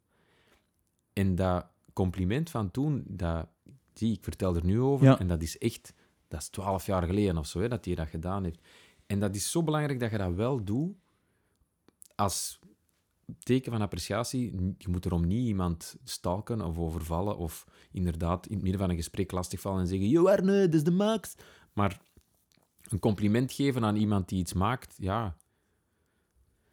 En 1.13 1.35
dat 1.35 1.67
compliment 1.93 2.49
van 2.49 2.71
toen, 2.71 3.03
dat, 3.07 3.47
zie, 3.93 4.13
ik 4.13 4.23
vertel 4.23 4.55
er 4.55 4.65
nu 4.65 4.79
over, 4.81 5.05
Ja. 5.05 5.19
en 5.19 5.27
dat 5.27 5.41
is 5.41 5.57
echt, 5.57 5.93
dat 6.27 6.41
is 6.41 6.49
twaalf 6.49 6.85
jaar 6.85 7.03
geleden 7.03 7.37
of 7.37 7.47
zo, 7.47 7.59
hè, 7.59 7.67
dat 7.67 7.85
hij 7.85 7.95
dat 7.95 8.07
gedaan 8.07 8.43
heeft. 8.43 8.61
En 9.05 9.19
dat 9.19 9.35
is 9.35 9.51
zo 9.51 9.63
belangrijk 9.63 9.99
dat 9.99 10.11
je 10.11 10.17
dat 10.17 10.33
wel 10.33 10.63
doet 10.63 10.95
als 12.15 12.59
teken 13.39 13.71
van 13.71 13.81
appreciatie. 13.81 14.51
Je 14.77 14.89
moet 14.89 15.05
erom 15.05 15.27
niet 15.27 15.47
iemand 15.47 15.95
stalken 16.03 16.61
of 16.61 16.77
overvallen 16.77 17.37
of 17.37 17.65
inderdaad 17.91 18.45
in 18.47 18.53
het 18.53 18.61
midden 18.61 18.81
van 18.81 18.89
een 18.89 18.95
gesprek 18.95 19.31
lastigvallen 19.31 19.79
en 19.81 19.87
zeggen 19.87 20.07
Yo 20.09 20.27
Arne, 20.27 20.65
dat 20.65 20.73
is 20.73 20.83
de 20.83 20.91
max. 20.91 21.35
Maar 21.73 22.01
een 22.81 22.99
compliment 22.99 23.51
geven 23.51 23.83
aan 23.85 23.95
iemand 23.95 24.29
die 24.29 24.39
iets 24.39 24.53
maakt, 24.53 24.95
ja... 24.97 25.35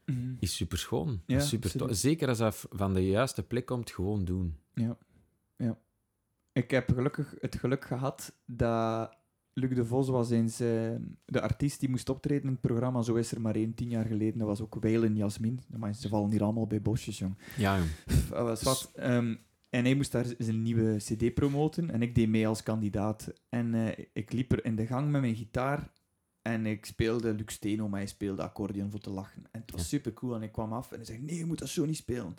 Mhm. 0.04 0.34
is 0.38 0.56
super 0.56 0.78
schoon. 0.78 1.22
Ja, 1.26 1.40
super. 1.40 1.94
Zeker 1.94 2.28
als 2.28 2.38
dat 2.38 2.66
van 2.70 2.94
de 2.94 3.06
juiste 3.06 3.42
plek 3.42 3.66
komt, 3.66 3.90
gewoon 3.90 4.24
doen. 4.24 4.58
Ja. 4.74 4.98
ja. 5.56 5.78
Ik 6.58 6.70
heb 6.70 6.92
gelukkig 6.92 7.34
het 7.40 7.56
geluk 7.56 7.84
gehad 7.84 8.32
dat 8.46 9.16
Luc 9.52 9.74
de 9.74 9.86
Vos 9.86 10.08
was 10.08 10.30
eens 10.30 10.60
eh, 10.60 10.94
de 11.24 11.40
artiest 11.40 11.80
die 11.80 11.88
moest 11.88 12.08
optreden 12.08 12.42
in 12.42 12.50
het 12.50 12.60
programma 12.60 13.02
Zo 13.02 13.14
is 13.14 13.32
er 13.32 13.40
maar 13.40 13.54
één, 13.54 13.74
tien 13.74 13.88
jaar 13.88 14.04
geleden. 14.04 14.38
Dat 14.38 14.46
was 14.46 14.60
ook 14.60 14.76
Weilen 14.80 15.16
Jasmin. 15.16 15.60
Maar 15.76 15.94
ze 15.94 16.08
vallen 16.08 16.30
hier 16.30 16.42
allemaal 16.42 16.66
bij 16.66 16.82
bosjes, 16.82 17.18
jong. 17.18 17.38
Ja, 17.56 17.76
jong. 17.76 17.90
Dat 18.28 18.46
was 18.46 18.62
wat. 18.62 18.90
Ehm, 18.94 19.34
en 19.70 19.84
hij 19.84 19.94
moest 19.94 20.12
daar 20.12 20.26
zijn 20.38 20.62
nieuwe 20.62 20.96
cd 20.96 21.34
promoten 21.34 21.90
en 21.90 22.02
ik 22.02 22.14
deed 22.14 22.28
mee 22.28 22.48
als 22.48 22.62
kandidaat. 22.62 23.32
En 23.48 23.74
eh, 23.74 24.06
ik 24.12 24.32
liep 24.32 24.52
er 24.52 24.64
in 24.64 24.76
de 24.76 24.86
gang 24.86 25.10
met 25.10 25.20
mijn 25.20 25.36
gitaar 25.36 25.92
en 26.42 26.66
ik 26.66 26.86
speelde 26.86 27.34
Luc 27.34 27.52
Steno, 27.52 27.88
maar 27.88 27.98
hij 27.98 28.08
speelde 28.08 28.42
accordeon 28.42 28.90
voor 28.90 29.00
te 29.00 29.10
lachen. 29.10 29.44
En 29.50 29.60
het 29.60 29.70
was 29.70 29.88
super 29.88 30.12
cool 30.12 30.34
en 30.34 30.42
ik 30.42 30.52
kwam 30.52 30.72
af 30.72 30.90
en 30.90 30.96
hij 30.96 31.06
zei, 31.06 31.18
nee, 31.18 31.36
je 31.36 31.46
moet 31.46 31.58
dat 31.58 31.68
zo 31.68 31.84
niet 31.84 31.96
spelen. 31.96 32.34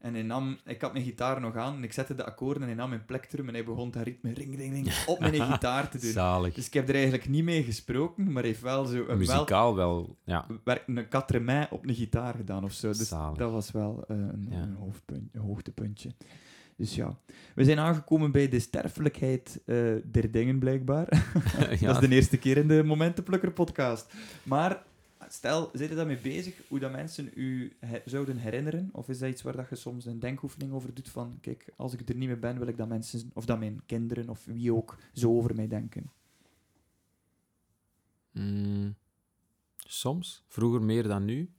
En 0.00 0.12
hij 0.14 0.22
nam, 0.22 0.56
ik 0.64 0.80
had 0.80 0.92
mijn 0.92 1.04
gitaar 1.04 1.40
nog 1.40 1.56
aan 1.56 1.76
en 1.76 1.82
ik 1.84 1.92
zette 1.92 2.14
de 2.14 2.24
akkoorden 2.24 2.62
en 2.62 2.68
hij 2.68 2.76
nam 2.76 2.88
mijn 2.88 3.04
plektrum 3.04 3.48
en 3.48 3.54
hij 3.54 3.64
begon 3.64 3.90
dat 3.90 4.02
ritme 4.02 4.32
ring, 4.32 4.56
ring, 4.56 4.72
ring 4.72 4.92
op 5.06 5.20
mijn 5.20 5.42
gitaar 5.52 5.88
te 5.90 5.98
doen. 5.98 6.10
Zalig. 6.10 6.54
Dus 6.54 6.66
ik 6.66 6.72
heb 6.74 6.88
er 6.88 6.94
eigenlijk 6.94 7.28
niet 7.28 7.44
mee 7.44 7.62
gesproken, 7.62 8.24
maar 8.24 8.42
hij 8.42 8.50
heeft 8.50 8.62
wel 8.62 8.84
zo 8.84 9.04
een, 9.08 9.18
Muzikaal 9.18 9.74
wel, 9.76 10.16
ja. 10.24 10.46
werk- 10.64 10.82
een 10.86 11.08
quatre 11.08 11.66
op 11.70 11.86
een 11.88 11.94
gitaar 11.94 12.34
gedaan 12.34 12.64
of 12.64 12.72
zo. 12.72 12.88
Dus 12.88 13.08
Zalig. 13.08 13.38
dat 13.38 13.50
was 13.50 13.70
wel 13.70 14.04
eh, 14.08 14.16
een, 14.16 14.46
Ja. 14.50 14.56
een, 14.62 14.74
hoofdpunt, 14.74 15.28
een 15.34 15.40
hoogtepuntje. 15.40 16.10
Dus 16.76 16.94
ja, 16.94 17.18
we 17.54 17.64
zijn 17.64 17.78
aangekomen 17.78 18.32
bij 18.32 18.48
de 18.48 18.58
sterfelijkheid 18.58 19.60
eh, 19.66 19.76
der 20.04 20.30
dingen, 20.30 20.58
blijkbaar. 20.58 21.06
Dat 21.80 22.02
is 22.02 22.08
de 22.08 22.14
eerste 22.14 22.36
keer 22.36 22.56
in 22.56 22.68
de 22.68 22.82
Momentenplukker 22.82 23.50
podcast. 23.52 24.12
Maar 24.42 24.82
stel, 25.28 25.70
zit 25.72 25.88
je 25.88 25.94
daarmee 25.94 26.18
bezig, 26.18 26.62
hoe 26.68 26.78
dat 26.78 26.90
mensen 26.92 27.30
u 27.34 27.76
he- 27.80 28.02
zouden 28.04 28.36
herinneren? 28.36 28.88
Of 28.92 29.08
is 29.08 29.18
dat 29.18 29.28
iets 29.28 29.42
waar 29.42 29.56
dat 29.56 29.68
je 29.68 29.76
soms 29.76 30.04
een 30.04 30.18
denkoefening 30.18 30.72
over 30.72 30.94
doet 30.94 31.08
van, 31.08 31.38
kijk, 31.40 31.72
als 31.76 31.92
ik 31.92 32.08
er 32.08 32.16
niet 32.16 32.28
meer 32.28 32.38
ben, 32.38 32.58
wil 32.58 32.66
ik 32.68 32.76
dat 32.76 32.88
mensen, 32.88 33.30
of 33.34 33.44
dat 33.46 33.58
mijn 33.58 33.82
kinderen, 33.86 34.28
of 34.28 34.44
wie 34.44 34.74
ook, 34.74 34.96
zo 35.12 35.36
over 35.36 35.54
mij 35.54 35.68
denken? 35.68 36.10
Mm, 38.32 38.94
soms. 39.76 40.44
Vroeger 40.48 40.82
meer 40.82 41.02
dan 41.02 41.24
nu. 41.24 41.52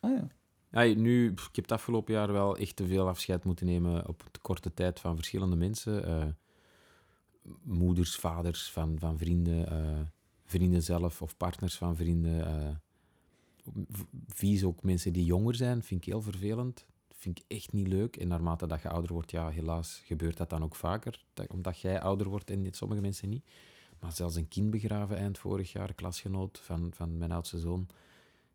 Ah 0.00 0.10
ja. 0.10 0.28
Ja, 0.70 0.94
nu, 0.94 1.30
ik 1.30 1.38
heb 1.40 1.64
het 1.64 1.72
afgelopen 1.72 2.14
jaar 2.14 2.32
wel 2.32 2.56
echt 2.56 2.76
te 2.76 2.86
veel 2.86 3.08
afscheid 3.08 3.44
moeten 3.44 3.66
nemen 3.66 4.08
op 4.08 4.24
de 4.30 4.38
korte 4.40 4.74
tijd 4.74 5.00
van 5.00 5.14
verschillende 5.16 5.56
mensen. 5.56 6.04
Eh, 6.04 6.26
moeders, 7.62 8.16
vaders 8.16 8.70
van, 8.70 8.98
van 8.98 9.18
vrienden, 9.18 9.68
eh, 9.68 10.00
vrienden 10.44 10.82
zelf 10.82 11.22
of 11.22 11.36
partners 11.36 11.76
van 11.76 11.96
vrienden. 11.96 12.46
eh 12.46 12.74
vies 14.28 14.64
ook 14.64 14.82
mensen 14.82 15.12
die 15.12 15.24
jonger 15.24 15.54
zijn, 15.54 15.82
vind 15.82 16.00
ik 16.00 16.12
heel 16.12 16.22
vervelend. 16.22 16.84
Vind 17.12 17.38
ik 17.38 17.44
echt 17.48 17.72
niet 17.72 17.86
leuk. 17.86 18.16
En 18.16 18.28
naarmate 18.28 18.66
dat 18.66 18.82
je 18.82 18.88
ouder 18.88 19.12
wordt, 19.12 19.30
ja, 19.30 19.48
helaas 19.48 20.02
gebeurt 20.04 20.36
dat 20.36 20.50
dan 20.50 20.62
ook 20.62 20.74
vaker. 20.74 21.24
Dat- 21.34 21.48
omdat 21.48 21.78
jij 21.80 22.00
ouder 22.00 22.28
wordt 22.28 22.50
en 22.50 22.62
dit 22.62 22.76
sommige 22.76 23.00
mensen 23.00 23.28
niet. 23.28 23.44
Maar 24.00 24.12
zelfs 24.12 24.34
een 24.36 24.48
kind 24.48 24.70
begraven 24.70 25.16
eind 25.16 25.38
vorig 25.38 25.72
jaar, 25.72 25.94
klasgenoot 25.94 26.58
van, 26.58 26.92
van 26.94 27.18
mijn 27.18 27.32
oudste 27.32 27.58
zoon. 27.58 27.86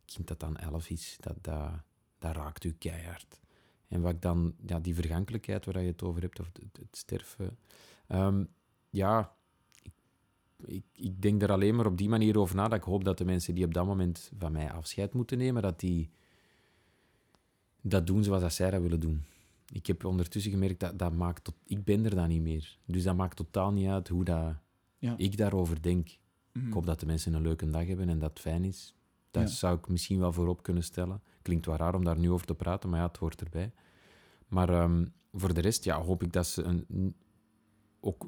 Kind 0.05 0.27
dat 0.27 0.39
dan 0.39 0.57
elf 0.57 0.89
is, 0.89 1.17
dat, 1.19 1.35
dat, 1.41 2.35
raakt 2.35 2.63
u 2.63 2.71
keihard. 2.73 3.39
En 3.87 4.01
wat 4.01 4.11
ik 4.13 4.21
dan, 4.21 4.55
ja, 4.65 4.79
die 4.79 4.95
vergankelijkheid 4.95 5.65
waar 5.65 5.81
je 5.81 5.87
het 5.87 6.03
over 6.03 6.21
hebt, 6.21 6.39
of 6.39 6.45
het, 6.53 6.87
sterven. 6.97 7.57
ehm, 8.07 8.45
ja, 8.89 9.35
ik, 10.65 10.83
ik 10.93 11.21
denk 11.21 11.41
er 11.41 11.51
alleen 11.51 11.75
maar 11.75 11.85
op 11.85 11.97
die 11.97 12.09
manier 12.09 12.39
over 12.39 12.55
na. 12.55 12.67
Dat 12.67 12.77
ik 12.77 12.83
hoop 12.83 13.03
dat 13.03 13.17
de 13.17 13.25
mensen 13.25 13.55
die 13.55 13.65
op 13.65 13.73
dat 13.73 13.85
moment 13.85 14.31
van 14.37 14.51
mij 14.51 14.71
afscheid 14.71 15.13
moeten 15.13 15.37
nemen, 15.37 15.61
dat 15.61 15.79
die 15.79 16.09
dat 17.81 18.07
doen 18.07 18.23
zoals 18.23 18.41
dat 18.41 18.53
zij 18.53 18.71
dat 18.71 18.81
willen 18.81 18.99
doen. 18.99 19.23
Ik 19.73 19.85
heb 19.87 20.05
ondertussen 20.05 20.51
gemerkt 20.51 20.79
dat 20.79 20.99
dat 20.99 21.13
maakt 21.13 21.43
tot, 21.43 21.55
ik 21.65 21.83
ben 21.83 22.05
er 22.05 22.15
dan 22.15 22.27
niet 22.29 22.41
meer. 22.41 22.77
Dus 22.85 23.03
dat 23.03 23.15
maakt 23.15 23.35
totaal 23.35 23.71
niet 23.71 23.87
uit 23.87 24.07
hoe 24.07 24.23
dat 24.23 24.53
Ja. 24.97 25.13
ik 25.17 25.37
daarover 25.37 25.81
denk. 25.81 26.09
Mhm. 26.53 26.67
Ik 26.67 26.73
hoop 26.73 26.85
dat 26.85 26.99
de 26.99 27.05
mensen 27.05 27.33
een 27.33 27.41
leuke 27.41 27.69
dag 27.69 27.87
hebben 27.87 28.09
en 28.09 28.19
dat 28.19 28.29
het 28.29 28.39
fijn 28.39 28.63
is. 28.63 28.93
Dat 29.31 29.49
Ja. 29.49 29.55
zou 29.55 29.77
ik 29.77 29.87
misschien 29.87 30.19
wel 30.19 30.33
voorop 30.33 30.63
kunnen 30.63 30.83
stellen. 30.83 31.21
Klinkt 31.41 31.65
wel 31.65 31.75
raar 31.75 31.95
om 31.95 32.03
daar 32.03 32.17
nu 32.19 32.31
over 32.31 32.45
te 32.45 32.55
praten, 32.55 32.89
maar 32.89 32.99
ja, 32.99 33.07
het 33.07 33.17
hoort 33.17 33.41
erbij. 33.41 33.71
Maar 34.47 34.69
ehm, 34.69 35.05
voor 35.33 35.53
de 35.53 35.61
rest 35.61 35.83
ja, 35.83 36.01
hoop 36.01 36.23
ik 36.23 36.33
dat 36.33 36.47
ze 36.47 36.63
een, 36.63 36.85
ook 37.99 38.27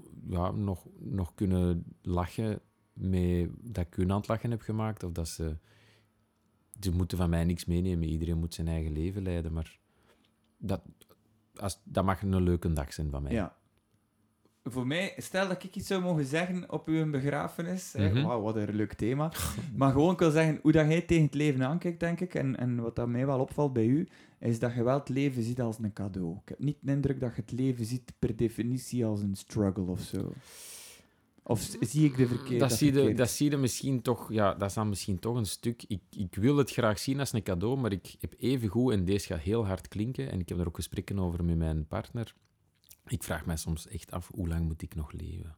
nog, 0.53 0.88
nog 0.99 1.34
kunnen 1.34 1.84
lachen 2.01 2.61
met 2.93 3.49
dat 3.61 3.86
ik 3.86 3.93
hun 3.93 4.11
aan 4.11 4.17
het 4.17 4.28
lachen 4.28 4.51
heb 4.51 4.61
gemaakt. 4.61 5.03
Of 5.03 5.11
dat 5.11 5.28
ze... 5.28 5.57
Ze 6.80 6.91
moeten 6.91 7.17
van 7.17 7.30
mij 7.30 7.43
niks 7.43 7.65
meenemen. 7.65 8.07
Iedereen 8.07 8.38
moet 8.38 8.53
zijn 8.53 8.67
eigen 8.67 8.91
leven 8.91 9.24
leiden. 9.24 9.53
Maar 9.53 9.80
dat, 10.57 10.82
als, 11.55 11.82
dat 11.84 12.05
mag 12.05 12.22
een 12.22 12.43
leuke 12.43 12.74
dag 12.74 12.93
zijn 12.93 13.09
van 13.09 13.24
mij. 13.24 13.32
Ja. 13.32 13.57
Voor 14.64 14.88
mij, 14.88 15.14
stel 15.18 15.47
dat 15.47 15.64
ik 15.64 15.76
iets 15.76 15.88
zou 15.88 16.01
mogen 16.01 16.26
zeggen 16.26 16.72
op 16.72 16.88
uw 16.88 17.09
begrafenis. 17.09 17.93
Wauw, 18.14 18.41
wat 18.41 18.55
een 18.55 18.76
leuk 18.76 18.93
thema. 18.93 19.32
maar 19.76 19.91
gewoon, 19.91 20.14
ik 20.14 20.20
wil 20.20 20.32
zeggen, 20.32 20.59
hoe 20.62 20.72
dat 20.72 20.88
jij 20.88 21.01
tegen 21.01 21.24
het 21.24 21.34
leven 21.34 21.64
aankijkt, 21.68 21.99
denk 21.99 22.20
ik, 22.20 22.36
en, 22.36 22.57
en 22.57 22.82
wat 22.82 22.95
dat 22.95 23.07
mij 23.07 23.26
wel 23.26 23.39
opvalt 23.39 23.74
bij 23.74 23.86
u, 23.86 24.07
is 24.39 24.59
dat 24.59 24.74
je 24.74 24.84
wel 24.84 24.99
het 24.99 25.09
leven 25.09 25.43
ziet 25.43 25.62
als 25.62 25.78
een 25.82 25.93
cadeau. 25.93 26.36
Ik 26.43 26.49
heb 26.49 26.59
niet 26.59 26.78
de 26.80 26.91
indruk 26.91 27.20
dat 27.20 27.36
je 27.36 27.41
het 27.41 27.51
leven 27.51 27.86
ziet 27.86 28.14
per 28.20 28.36
definitie 28.36 29.05
als 29.05 29.22
een 29.22 29.36
struggle 29.36 29.84
of 29.84 30.01
zo. 30.01 30.34
Of 31.43 31.70
zie 31.80 32.05
ik 32.05 32.18
de 32.18 32.28
verkeerde... 32.28 32.57
dat, 32.57 32.72
zie 32.72 32.93
je, 32.93 33.14
dat 33.14 33.30
zie 33.30 33.49
je 33.49 33.57
misschien 33.57 34.01
toch, 34.01 34.34
ja, 34.34 34.53
dat 34.53 34.70
is 34.70 34.76
dan 34.76 34.89
misschien 34.89 35.20
toch 35.20 35.36
een 35.36 35.45
stuk. 35.45 35.84
Ik, 35.88 36.01
ik 36.09 36.36
wil 36.36 36.57
het 36.57 36.72
graag 36.72 36.99
zien 36.99 37.20
als 37.20 37.34
een 37.34 37.43
cadeau, 37.43 37.78
maar 37.78 37.91
ik 37.91 38.16
heb 38.20 38.34
even 38.38 38.68
goed, 38.68 38.93
en 38.93 39.05
deze 39.05 39.28
gaat 39.28 39.39
heel 39.39 39.66
hard 39.66 39.88
klinken, 39.88 40.32
en 40.32 40.39
ik 40.39 40.49
heb 40.49 40.59
er 40.59 40.68
ook 40.68 40.76
gesprekken 40.76 41.20
over 41.20 41.43
met 41.43 41.57
mijn 41.57 41.88
partner. 41.88 42.36
Ik 43.12 43.24
vraag 43.24 43.45
mij 43.45 43.57
soms 43.57 43.88
echt 43.88 44.12
af, 44.12 44.30
hoe 44.36 44.47
lang 44.47 44.66
moet 44.66 44.82
ik 44.82 44.95
nog 44.95 45.12
leven? 45.12 45.55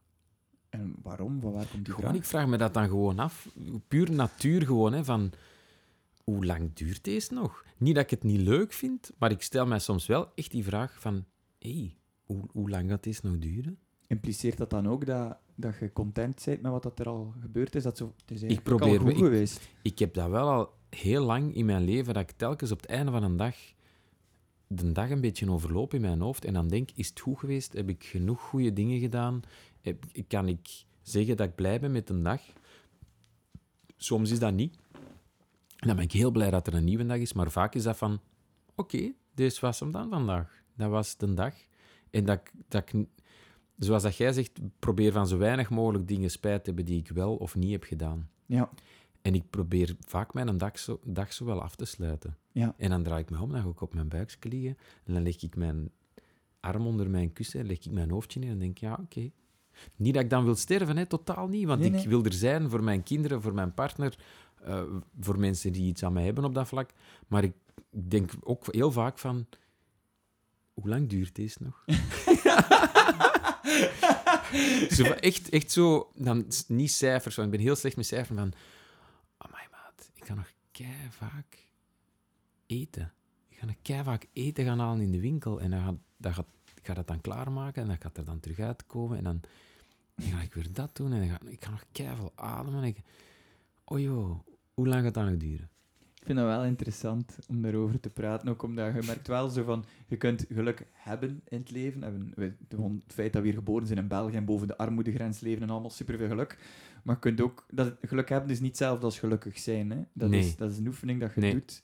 En 0.68 0.94
waarom? 1.02 1.40
Van 1.40 1.52
waar 1.52 1.66
komt 1.66 1.84
die 1.84 1.94
Gewoon, 1.94 2.10
vraag? 2.10 2.14
ik 2.22 2.24
vraag 2.28 2.46
me 2.46 2.56
dat 2.56 2.74
dan 2.74 2.88
gewoon 2.88 3.18
af. 3.18 3.48
Puur 3.88 4.10
natuur 4.12 4.62
gewoon, 4.66 4.92
hè, 4.92 5.04
van... 5.04 5.32
Hoe 6.24 6.44
lang 6.44 6.72
duurt 6.74 7.04
deze 7.04 7.34
nog? 7.34 7.64
Niet 7.76 7.94
dat 7.94 8.04
ik 8.04 8.10
het 8.10 8.22
niet 8.22 8.40
leuk 8.40 8.72
vind, 8.72 9.10
maar 9.18 9.30
ik 9.30 9.42
stel 9.42 9.66
mij 9.66 9.78
soms 9.78 10.06
wel 10.06 10.32
echt 10.34 10.50
die 10.50 10.64
vraag 10.64 11.00
van... 11.00 11.24
Hé, 11.58 11.70
hey, 11.72 11.96
hoe, 12.24 12.40
hoe 12.52 12.70
lang 12.70 12.90
gaat 12.90 13.02
deze 13.02 13.20
nog 13.26 13.38
duren? 13.38 13.78
Impliceert 14.06 14.56
dat 14.56 14.70
dan 14.70 14.88
ook 14.88 15.06
dat, 15.06 15.36
dat 15.54 15.74
je 15.80 15.92
content 15.92 16.42
bent 16.44 16.62
met 16.62 16.72
wat 16.72 16.82
dat 16.82 16.98
er 16.98 17.08
al 17.08 17.34
gebeurd 17.40 17.74
is? 17.74 17.82
Dat 17.82 17.96
zo, 17.96 18.14
het 18.26 18.30
is 18.30 18.42
Ik 18.42 18.62
probeer- 18.62 18.98
al 18.98 19.04
goed 19.04 19.10
ik- 19.12 19.16
geweest. 19.18 19.68
Ik 19.82 19.98
heb 19.98 20.14
dat 20.14 20.30
wel 20.30 20.48
al 20.48 20.72
heel 20.90 21.24
lang 21.24 21.54
in 21.54 21.64
mijn 21.66 21.84
leven, 21.84 22.14
dat 22.14 22.22
ik 22.30 22.36
telkens 22.36 22.70
op 22.72 22.80
het 22.80 22.90
einde 22.90 23.10
van 23.12 23.22
een 23.22 23.36
dag 23.36 23.56
de 24.74 24.92
dag 24.92 25.10
een 25.10 25.20
beetje 25.20 25.50
overloop 25.50 25.94
in 25.94 26.00
mijn 26.00 26.20
hoofd 26.20 26.44
en 26.44 26.52
dan 26.52 26.68
denk, 26.68 26.90
is 26.94 27.08
het 27.08 27.20
goed 27.20 27.38
geweest? 27.38 27.72
Heb 27.72 27.88
ik 27.88 28.04
genoeg 28.04 28.40
goede 28.40 28.72
dingen 28.72 29.00
gedaan? 29.00 29.40
Heb, 29.80 30.04
kan 30.28 30.48
ik 30.48 30.84
zeggen 31.02 31.36
dat 31.36 31.48
ik 31.48 31.54
blij 31.54 31.80
ben 31.80 31.92
met 31.92 32.10
een 32.10 32.22
dag? 32.22 32.40
Soms 33.96 34.30
is 34.30 34.38
dat 34.38 34.54
niet. 34.54 34.76
Dan 35.76 35.96
ben 35.96 36.04
ik 36.04 36.12
heel 36.12 36.30
blij 36.30 36.50
dat 36.50 36.66
er 36.66 36.74
een 36.74 36.84
nieuwe 36.84 37.06
dag 37.06 37.16
is, 37.16 37.32
maar 37.32 37.50
vaak 37.50 37.74
is 37.74 37.82
dat 37.82 37.96
van, 37.96 38.20
oké, 38.74 39.12
deze 39.34 39.60
was 39.60 39.80
hem 39.80 39.90
dan 39.90 40.08
vandaag. 40.08 40.62
Dat 40.76 40.90
was 40.90 41.16
de 41.16 41.34
dag. 41.34 41.54
En 42.10 42.24
dat, 42.24 42.40
dat 42.68 42.92
ik, 42.92 43.06
zoals 43.78 44.02
dat 44.02 44.16
jij 44.16 44.32
zegt, 44.32 44.58
probeer 44.78 45.12
van 45.12 45.26
zo 45.26 45.38
weinig 45.38 45.70
mogelijk 45.70 46.08
dingen 46.08 46.30
spijt 46.30 46.58
te 46.58 46.66
hebben 46.66 46.84
die 46.84 46.98
ik 46.98 47.08
wel 47.08 47.36
of 47.36 47.54
niet 47.54 47.70
heb 47.70 47.84
gedaan. 47.84 48.28
Ja, 48.46 48.70
En 49.24 49.34
ik 49.34 49.50
probeer 49.50 49.96
vaak 50.06 50.34
mijn 50.34 50.58
dag 50.58 50.78
zo, 50.78 51.00
dag 51.04 51.32
zo 51.32 51.44
wel 51.44 51.62
af 51.62 51.76
te 51.76 51.84
sluiten. 51.84 52.36
ja. 52.52 52.74
En 52.78 52.90
dan 52.90 53.02
draai 53.02 53.22
ik 53.22 53.30
me 53.30 53.40
om, 53.40 53.52
dan 53.52 53.62
ga 53.62 53.68
ik 53.68 53.80
op 53.80 53.94
mijn 53.94 54.08
buikje 54.08 54.48
liggen. 54.48 54.76
En 55.04 55.14
dan 55.14 55.22
leg 55.22 55.42
ik 55.42 55.56
mijn 55.56 55.90
arm 56.60 56.86
onder 56.86 57.10
mijn 57.10 57.32
kussen, 57.32 57.66
leg 57.66 57.78
ik 57.84 57.90
mijn 57.92 58.10
hoofdje 58.10 58.40
in 58.40 58.48
en 58.48 58.58
denk 58.58 58.78
ja, 58.78 58.98
oké. 59.02 59.30
Niet 59.96 60.14
dat 60.14 60.22
ik 60.22 60.30
dan 60.30 60.44
wil 60.44 60.54
sterven, 60.54 60.96
hè, 60.96 61.06
totaal 61.06 61.48
niet. 61.48 61.66
Want 61.66 61.80
Nee, 61.80 61.90
ik 61.90 62.08
wil 62.08 62.24
er 62.24 62.32
zijn 62.32 62.70
voor 62.70 62.82
mijn 62.82 63.02
kinderen, 63.02 63.42
voor 63.42 63.54
mijn 63.54 63.74
partner, 63.74 64.18
eh, 64.62 64.82
voor 65.20 65.38
mensen 65.38 65.72
die 65.72 65.86
iets 65.86 66.02
aan 66.02 66.12
mij 66.12 66.24
hebben 66.24 66.44
op 66.44 66.54
dat 66.54 66.68
vlak. 66.68 66.90
Maar 67.26 67.44
ik 67.44 67.52
denk 67.90 68.30
ook 68.40 68.74
heel 68.74 68.92
vaak 68.92 69.18
van, 69.18 69.46
hoe 70.74 70.88
lang 70.88 71.08
duurt 71.08 71.34
deze 71.34 71.58
nog? 71.62 71.84
zo, 74.96 75.04
echt, 75.04 75.48
echt 75.48 75.70
zo, 75.72 76.10
dan, 76.14 76.46
niet 76.68 76.92
cijfers, 76.92 77.34
want 77.36 77.48
ik 77.48 77.54
ben 77.56 77.66
heel 77.66 77.76
slecht 77.76 77.96
met 77.96 78.06
cijfers, 78.06 78.38
van, 78.38 78.52
ik 80.24 80.30
ga 80.30 80.36
nog 80.36 80.52
kei 80.70 81.10
vaak 81.10 81.66
eten. 82.66 83.12
Ik 83.48 83.58
ga 83.58 83.66
nog 83.66 83.74
kei 83.82 84.02
vaak 84.02 84.26
eten 84.32 84.64
gaan 84.64 84.78
halen 84.78 85.00
in 85.00 85.12
de 85.12 85.20
winkel 85.20 85.60
en 85.60 85.70
dan 85.70 85.82
gaat, 85.82 85.96
dan 86.16 86.44
ik 86.74 86.86
ga 86.86 86.94
dat 86.94 87.06
dan 87.06 87.20
klaarmaken 87.20 87.82
en 87.82 87.88
dan 87.88 88.00
gaat 88.00 88.16
er 88.16 88.24
dan 88.24 88.40
terug 88.40 88.58
uitkomen 88.58 89.18
en 89.18 89.24
dan, 89.24 89.40
ga 90.16 90.40
ik 90.40 90.54
weer 90.54 90.72
dat 90.72 90.96
doen 90.96 91.12
en 91.12 91.18
dan 91.18 91.28
ga, 91.28 91.38
ik 91.46 91.64
ga 91.64 91.70
nog 91.70 91.84
kei 91.92 92.16
veel 92.16 92.32
ademen. 92.34 92.82
En 92.82 92.88
ik, 92.88 92.98
oh 93.84 94.40
hoe 94.74 94.88
lang 94.88 95.04
gaat 95.04 95.14
dat 95.14 95.24
nog 95.24 95.36
duren? 95.36 95.68
Ik 96.14 96.30
vind 96.30 96.38
dat 96.38 96.48
wel 96.48 96.64
interessant 96.64 97.38
om 97.48 97.62
daarover 97.62 98.00
te 98.00 98.10
praten. 98.10 98.48
Ook 98.48 98.62
omdat 98.62 98.94
je 98.94 99.02
merkt 99.06 99.26
wel 99.26 99.48
zo 99.48 99.64
van, 99.64 99.84
je 100.06 100.16
kunt 100.16 100.44
geluk 100.48 100.86
hebben 100.92 101.40
in 101.44 101.58
het 101.58 101.70
leven. 101.70 102.32
Het 102.36 103.02
feit 103.06 103.32
dat 103.32 103.42
we 103.42 103.48
hier 103.48 103.56
geboren 103.56 103.86
zijn 103.86 103.98
in 103.98 104.08
België 104.08 104.36
en 104.36 104.44
boven 104.44 104.66
de 104.66 104.76
armoedegrens 104.76 105.40
leven 105.40 105.62
en 105.62 105.70
allemaal 105.70 105.90
superveel 105.90 106.28
geluk. 106.28 106.58
Maar 107.04 107.14
je 107.14 107.20
kunt 107.20 107.40
ook, 107.40 107.66
dat 107.70 107.94
geluk 108.02 108.28
hebben 108.28 108.50
is 108.50 108.60
niet 108.60 108.68
hetzelfde 108.68 109.04
als 109.04 109.18
gelukkig 109.18 109.58
zijn. 109.58 109.90
Hè? 109.90 109.98
Dat, 110.12 110.30
Nee. 110.30 110.40
is, 110.40 110.56
dat 110.56 110.70
is 110.70 110.78
een 110.78 110.86
oefening 110.86 111.20
dat 111.20 111.34
je 111.34 111.40
Nee. 111.40 111.52
doet 111.52 111.82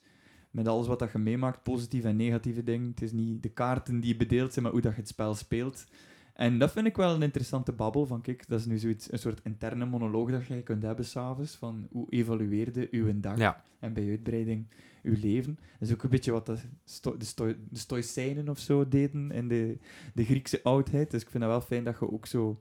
met 0.51 0.69
alles 0.69 0.87
wat 0.87 0.99
dat 0.99 1.13
je 1.13 1.19
meemaakt, 1.19 1.63
positieve 1.63 2.09
en 2.09 2.17
negatieve 2.17 2.63
dingen. 2.63 2.91
Het 2.91 3.03
is 3.03 3.13
niet 3.13 3.43
de 3.43 3.49
kaarten 3.49 4.01
die 4.01 4.11
je 4.13 4.17
bedeeld 4.17 4.53
zijn, 4.53 4.65
maar 4.65 4.73
hoe 4.73 4.83
dat 4.83 4.93
je 4.95 4.99
het 5.01 5.09
spel 5.09 5.35
speelt. 5.35 5.87
En 6.35 6.59
dat 6.59 6.73
vind 6.73 6.87
ik 6.87 6.97
wel 6.97 7.15
een 7.15 7.23
interessante 7.23 7.73
babbel. 7.73 8.07
Van, 8.07 8.21
kijk, 8.21 8.49
dat 8.49 8.61
is 8.61 8.67
nu 8.67 8.79
zoiets, 8.79 9.13
een 9.13 9.19
soort 9.19 9.41
interne 9.45 9.85
monoloog 9.87 10.31
dat 10.31 10.47
je 10.47 10.63
kunt 10.63 10.83
hebben 10.83 11.05
s'avonds. 11.05 11.57
Van 11.57 11.87
hoe 11.91 12.07
evalueerde 12.11 12.89
uw 12.91 13.21
dag 13.21 13.39
Ja. 13.39 13.63
en 13.79 13.93
bij 13.93 14.09
uitbreiding 14.09 14.67
uw 15.03 15.17
leven. 15.21 15.59
Dat 15.79 15.89
is 15.89 15.95
ook 15.95 16.03
een 16.03 16.11
beetje 16.11 16.33
wat 16.33 16.47
de, 16.47 16.57
sto 16.85 17.17
de, 17.17 17.25
sto 17.25 17.47
de 17.47 17.79
Stoïcijnen 17.79 18.49
of 18.49 18.59
zo 18.59 18.89
deden 18.89 19.31
in 19.31 19.49
de, 19.49 19.79
de 20.15 20.25
Griekse 20.25 20.63
oudheid. 20.63 21.11
Dus 21.11 21.23
ik 21.23 21.31
vind 21.31 21.43
het 21.43 21.53
wel 21.53 21.61
fijn 21.61 21.85
dat 21.85 21.97
je 22.01 22.13
ook 22.13 22.27
zo 22.27 22.61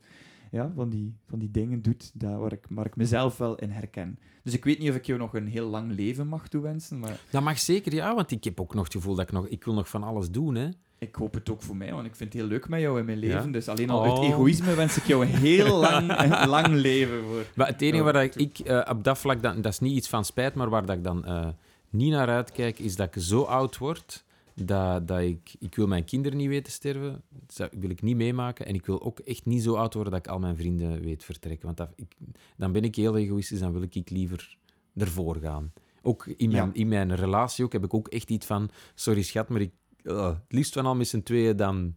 ja, 0.52 0.72
van, 0.76 0.90
die, 0.90 1.14
van 1.30 1.40
die 1.40 1.52
dingen 1.52 1.82
doet 1.82 2.12
daar 2.14 2.40
waar, 2.40 2.52
ik, 2.54 2.66
waar 2.70 2.86
ik 2.86 2.96
mezelf 2.96 3.38
wel 3.38 3.56
in 3.56 3.70
herken. 3.70 4.20
Dus 4.44 4.54
ik 4.54 4.64
weet 4.64 4.80
niet 4.80 4.90
of 4.90 4.96
ik 4.96 5.06
jou 5.06 5.20
nog 5.20 5.34
een 5.34 5.48
heel 5.48 5.70
lang 5.70 5.96
leven 5.96 6.28
mag 6.28 6.48
toewensen, 6.48 7.00
maar 7.00 7.20
Dat 7.30 7.44
mag 7.44 7.60
zeker, 7.60 7.94
ja, 7.94 8.16
want 8.16 8.32
ik 8.32 8.44
heb 8.44 8.60
ook 8.60 8.74
nog 8.74 8.84
het 8.84 8.94
gevoel 8.94 9.16
dat 9.16 9.26
ik 9.26 9.32
nog... 9.32 9.48
Ik 9.48 9.64
wil 9.64 9.74
nog 9.74 9.90
van 9.90 10.04
alles 10.04 10.32
doen, 10.32 10.56
hè. 10.56 10.70
ik 11.00 11.16
hoop 11.16 11.34
het 11.34 11.50
ook 11.50 11.62
voor 11.62 11.76
mij, 11.76 11.94
want 11.94 12.06
ik 12.06 12.16
vind 12.16 12.34
het 12.34 12.42
heel 12.42 12.52
leuk 12.52 12.70
met 12.70 12.80
jou 12.82 13.00
in 13.00 13.06
mijn 13.06 13.18
leven. 13.18 13.46
Ja? 13.46 13.52
Dus 13.52 13.68
alleen 13.68 13.90
al 13.90 14.04
uit 14.04 14.12
Oh. 14.18 14.26
egoïsme 14.28 14.76
wens 14.76 14.98
ik 14.98 15.04
jou 15.04 15.26
een 15.26 15.36
heel 15.36 15.78
lang, 15.88 16.08
lang 16.46 16.68
leven 16.68 17.24
voor. 17.24 17.46
Maar 17.56 17.68
het 17.68 17.82
enige 17.82 18.04
waar 18.04 18.24
ik, 18.24 18.36
ik 18.36 18.60
eh, 18.60 18.82
op 18.90 19.04
dat 19.04 19.18
vlak, 19.18 19.42
dan, 19.42 19.62
dat 19.62 19.72
is 19.72 19.80
niet 19.80 19.96
iets 19.96 20.10
van 20.10 20.26
spijt, 20.26 20.54
maar 20.54 20.70
waar 20.70 20.86
dat 20.86 20.96
ik 20.98 21.04
dan 21.04 21.26
eh, 21.26 21.48
niet 21.90 22.12
naar 22.12 22.28
uitkijk, 22.30 22.80
is 22.80 22.96
dat 22.96 23.16
ik 23.16 23.22
zo 23.22 23.42
oud 23.42 23.78
word 23.78 24.24
dat, 24.66 25.08
dat 25.08 25.20
ik... 25.20 25.56
Ik 25.60 25.76
wil 25.76 25.88
mijn 25.88 26.04
kinderen 26.06 26.38
niet 26.38 26.48
weten 26.48 26.72
sterven, 26.74 27.22
dat 27.56 27.70
wil 27.80 27.90
ik 27.90 28.02
niet 28.02 28.16
meemaken. 28.16 28.66
En 28.66 28.74
ik 28.74 28.86
wil 28.86 29.02
ook 29.04 29.20
echt 29.20 29.46
niet 29.46 29.64
zo 29.64 29.76
oud 29.76 29.94
worden 29.94 30.14
dat 30.14 30.26
ik 30.26 30.32
al 30.32 30.40
mijn 30.40 30.56
vrienden 30.56 31.02
weet 31.02 31.24
vertrekken. 31.24 31.66
Want 31.66 31.78
dat, 31.78 31.90
ik, 31.96 32.16
dan 32.58 32.72
ben 32.72 32.84
ik 32.84 32.96
heel 32.96 33.18
egoïstisch, 33.18 33.60
dan 33.60 33.72
wil 33.72 33.82
ik 33.82 34.10
liever 34.10 34.58
ervoor 34.96 35.36
gaan. 35.42 35.74
Ook 36.02 36.26
in 36.28 36.52
mijn, 36.52 36.66
Ja. 36.66 36.70
in 36.74 36.88
mijn 36.88 37.16
relatie 37.16 37.66
ook, 37.66 37.74
heb 37.74 37.84
ik 37.84 37.94
ook 37.94 38.08
echt 38.08 38.30
iets 38.30 38.46
van... 38.46 38.70
Sorry 38.96 39.22
schat, 39.22 39.50
maar 39.50 39.62
ik... 39.62 39.72
eh, 40.04 40.28
het 40.28 40.38
liefst 40.48 40.74
van 40.74 40.86
al 40.86 40.96
met 40.96 41.08
z'n 41.08 41.22
tweeën 41.22 41.56
dan 41.58 41.96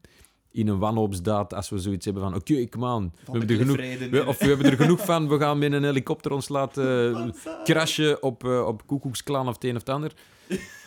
in 0.50 0.68
een 0.68 0.78
wanhoopsdaad 0.78 1.54
als 1.54 1.68
we 1.70 1.78
zoiets 1.78 2.04
hebben 2.04 2.22
van... 2.22 2.34
Oké, 2.34 2.68
come 2.68 2.94
on, 2.94 3.12
we 3.24 3.38
hebben 3.38 3.48
er 3.48 3.56
genoeg... 3.56 3.76
We- 4.10 4.24
of 4.26 4.38
we 4.38 4.46
hebben 4.46 4.66
er 4.66 4.76
genoeg 4.76 5.04
van, 5.04 5.28
we 5.28 5.38
gaan 5.38 5.58
met 5.58 5.72
een 5.72 5.84
helikopter 5.84 6.32
ons 6.32 6.48
laten 6.58 7.34
crashen 7.64 8.22
op, 8.22 8.44
eh 8.44 8.66
op 8.66 8.86
Koekoeksklan 8.86 9.48
of 9.48 9.54
het 9.54 9.64
een 9.64 9.70
of 9.76 9.80
het 9.80 9.88
ander. 9.88 10.12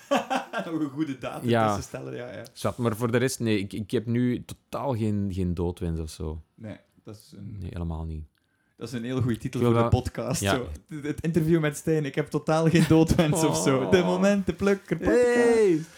Nog 0.65 0.79
een 0.79 0.89
goede 0.89 1.17
datum 1.17 1.49
Ja. 1.49 1.65
tussen 1.65 1.83
stellen, 1.83 2.15
ja, 2.15 2.31
ja. 2.33 2.45
Zat, 2.53 2.77
maar 2.77 2.95
voor 2.95 3.11
de 3.11 3.17
rest, 3.17 3.39
nee, 3.39 3.59
ik, 3.59 3.73
ik 3.73 3.91
heb 3.91 4.05
nu 4.05 4.45
totaal 4.45 4.95
geen, 4.95 5.29
geen 5.33 5.53
doodwens 5.53 5.99
of 5.99 6.09
zo. 6.09 6.41
Nee, 6.55 6.77
dat 7.03 7.15
is 7.15 7.33
een, 7.37 7.55
Nee, 7.59 7.69
helemaal 7.73 8.05
niet. 8.05 8.23
dat 8.77 8.87
is 8.87 8.93
een 8.93 9.03
heel 9.03 9.21
goede 9.21 9.37
titel 9.37 9.59
voor 9.61 9.73
de 9.73 9.87
podcast. 9.87 10.41
Ja. 10.41 10.55
Zo. 10.55 10.67
Het 11.01 11.21
interview 11.21 11.59
met 11.59 11.77
Stijn, 11.77 12.05
ik 12.05 12.15
heb 12.15 12.29
totaal 12.29 12.69
geen 12.69 12.85
doodwens 12.87 13.43
of 13.43 13.57
zo. 13.57 13.89
De 13.89 13.97
Oh. 13.97 14.05
momentenplukker 14.05 14.97
podcast. 14.97 15.89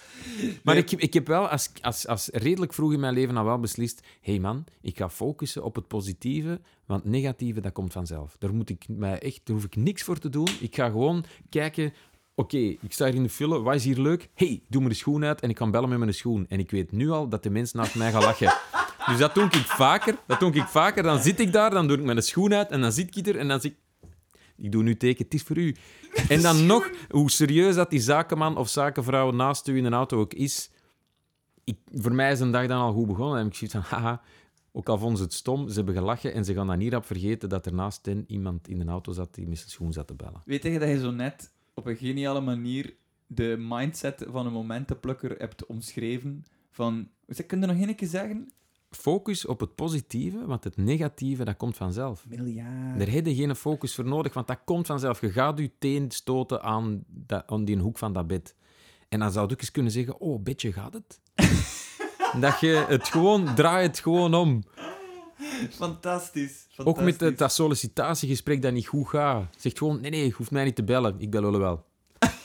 Maar 0.63 0.73
Nee. 0.75 0.83
ik, 0.83 0.91
ik 0.91 1.13
heb 1.13 1.27
wel 1.27 1.47
als, 1.47 1.69
als, 1.81 2.07
als 2.07 2.27
redelijk 2.33 2.73
vroeg 2.73 2.93
in 2.93 2.99
mijn 2.99 3.13
leven 3.13 3.37
al 3.37 3.43
wel 3.43 3.59
beslist: 3.59 4.01
hé 4.21 4.31
hey 4.31 4.39
man, 4.41 4.63
ik 4.81 4.97
ga 4.97 5.09
focussen 5.09 5.63
op 5.63 5.75
het 5.75 5.87
positieve, 5.87 6.59
want 6.85 7.03
het 7.03 7.11
negatieve 7.11 7.61
dat 7.61 7.71
komt 7.71 7.93
vanzelf. 7.93 8.35
Daar, 8.39 8.53
moet 8.53 8.69
ik 8.69 8.85
mij 8.89 9.19
echt, 9.19 9.41
daar 9.43 9.55
hoef 9.55 9.65
ik 9.65 9.75
niks 9.75 10.03
voor 10.03 10.17
te 10.19 10.29
doen. 10.29 10.47
Ik 10.59 10.75
ga 10.75 10.89
gewoon 10.89 11.23
kijken. 11.49 11.93
Oké, 12.39 12.57
ik 12.57 12.93
sta 12.93 13.05
hier 13.05 13.15
in 13.15 13.23
de 13.23 13.29
file, 13.29 13.61
wat 13.61 13.75
is 13.75 13.83
hier 13.83 13.97
leuk? 13.97 14.29
hey, 14.33 14.61
doe 14.69 14.81
mijn 14.81 14.95
schoen 14.95 15.23
uit 15.23 15.41
en 15.41 15.49
ik 15.49 15.55
kan 15.55 15.71
bellen 15.71 15.89
met 15.89 15.99
mijn 15.99 16.13
schoen. 16.13 16.45
En 16.49 16.59
ik 16.59 16.71
weet 16.71 16.91
nu 16.91 17.09
al 17.09 17.29
dat 17.29 17.43
de 17.43 17.49
mensen 17.49 17.77
naast 17.77 17.95
mij 17.95 18.11
gaan 18.11 18.21
lachen. 18.21 18.53
Dus 19.09 19.17
dat 19.17 19.33
doe 19.33 19.43
ik 19.43 19.53
vaker. 19.53 20.17
Dat 20.27 20.39
doe 20.39 20.53
ik 20.53 20.67
vaker. 20.67 21.03
Dan 21.03 21.21
zit 21.21 21.39
ik 21.39 21.51
daar, 21.51 21.69
dan 21.69 21.87
doe 21.87 21.97
ik 21.97 22.03
mijn 22.03 22.21
schoen 22.21 22.53
uit 22.53 22.69
en 22.69 22.81
dan 22.81 22.91
zit 22.91 23.17
ik 23.17 23.27
er 23.27 23.37
en 23.37 23.47
dan 23.47 23.61
zie 23.61 23.71
ik... 23.71 23.77
Ik 24.55 24.71
doe 24.71 24.83
nu 24.83 24.97
teken, 24.97 25.23
het 25.23 25.33
is 25.33 25.43
voor 25.43 25.57
u. 25.57 25.75
En 26.29 26.41
dan 26.41 26.65
nog, 26.65 26.89
hoe 27.09 27.31
serieus 27.31 27.75
dat 27.75 27.89
die 27.89 27.99
zakenman 27.99 28.57
of 28.57 28.69
zakenvrouw 28.69 29.31
naast 29.31 29.67
u 29.67 29.77
in 29.77 29.85
een 29.85 29.93
auto 29.93 30.19
ook 30.19 30.33
is, 30.33 30.71
ik, 31.63 31.77
voor 31.91 32.13
mij 32.13 32.31
is 32.31 32.39
een 32.39 32.51
dag 32.51 32.67
dan 32.67 32.81
al 32.81 32.93
goed 32.93 33.07
begonnen. 33.07 33.39
En 33.39 33.47
ik 33.47 33.55
zoiets 33.55 33.75
van, 33.75 33.99
haha, 33.99 34.21
ook 34.71 34.89
al 34.89 34.97
vonden 34.97 35.17
ze 35.17 35.23
het 35.23 35.33
stom, 35.33 35.69
ze 35.69 35.75
hebben 35.75 35.93
gelachen 35.93 36.33
en 36.33 36.45
ze 36.45 36.53
gaan 36.53 36.67
dan 36.67 36.77
niet 36.77 36.95
op 36.95 37.05
vergeten 37.05 37.49
dat 37.49 37.65
er 37.65 37.73
naast 37.73 38.05
hen 38.05 38.23
iemand 38.27 38.67
in 38.67 38.79
de 38.79 38.85
auto 38.85 39.11
zat 39.11 39.35
die 39.35 39.47
met 39.47 39.57
zijn 39.57 39.69
schoen 39.69 39.93
zat 39.93 40.07
te 40.07 40.15
bellen. 40.15 40.41
Weet 40.45 40.63
je 40.63 40.79
dat 40.79 40.89
je 40.89 40.99
zo 40.99 41.11
net 41.11 41.55
op 41.77 41.85
een 41.85 41.97
geniale 41.97 42.41
manier 42.41 42.95
de 43.27 43.55
mindset 43.59 44.25
van 44.29 44.45
een 44.45 44.53
momentenplukker 44.53 45.35
hebt 45.37 45.65
omschreven? 45.65 46.43
Van, 46.71 47.09
kun 47.47 47.59
je 47.59 47.65
nog 47.65 47.77
één 47.77 47.95
keer 47.95 48.07
zeggen? 48.07 48.51
Focus 48.89 49.45
op 49.45 49.59
het 49.59 49.75
positieve, 49.75 50.45
want 50.45 50.63
het 50.63 50.77
negatieve, 50.77 51.43
dat 51.43 51.57
komt 51.57 51.75
vanzelf. 51.75 52.25
Miljard. 52.27 52.97
Daar 52.97 53.09
heb 53.09 53.25
je 53.25 53.35
geen 53.35 53.55
focus 53.55 53.95
voor 53.95 54.05
nodig, 54.05 54.33
want 54.33 54.47
dat 54.47 54.59
komt 54.65 54.87
vanzelf. 54.87 55.21
Je 55.21 55.31
gaat 55.31 55.59
je 55.59 55.71
teen 55.79 56.11
stoten 56.11 56.61
aan, 56.61 57.03
dat, 57.07 57.43
aan 57.47 57.65
die 57.65 57.77
hoek 57.77 57.97
van 57.97 58.13
dat 58.13 58.27
bed. 58.27 58.55
En 59.09 59.19
dan 59.19 59.31
zou 59.31 59.51
ook 59.51 59.59
eens 59.59 59.71
kunnen 59.71 59.91
zeggen, 59.91 60.19
oh, 60.19 60.43
bedje, 60.43 60.73
gaat 60.73 60.93
het? 60.93 61.21
dat 62.41 62.59
je 62.59 62.85
het 62.87 63.07
gewoon, 63.07 63.55
draai 63.55 63.87
het 63.87 63.99
gewoon 63.99 64.33
om. 64.33 64.63
Fantastisch. 65.69 66.67
Ook 66.83 67.01
met 67.01 67.37
dat 67.37 67.53
sollicitatiegesprek 67.53 68.61
dat 68.61 68.73
niet 68.73 68.87
goed 68.87 69.07
gaat. 69.07 69.45
Zeg 69.57 69.77
gewoon, 69.77 70.01
nee, 70.01 70.11
nee, 70.11 70.25
je 70.25 70.31
hoeft 70.31 70.51
mij 70.51 70.63
niet 70.63 70.75
te 70.75 70.83
bellen. 70.83 71.15
Ik 71.19 71.31
bel 71.31 71.41
wel 71.41 71.59
wel. 71.59 71.85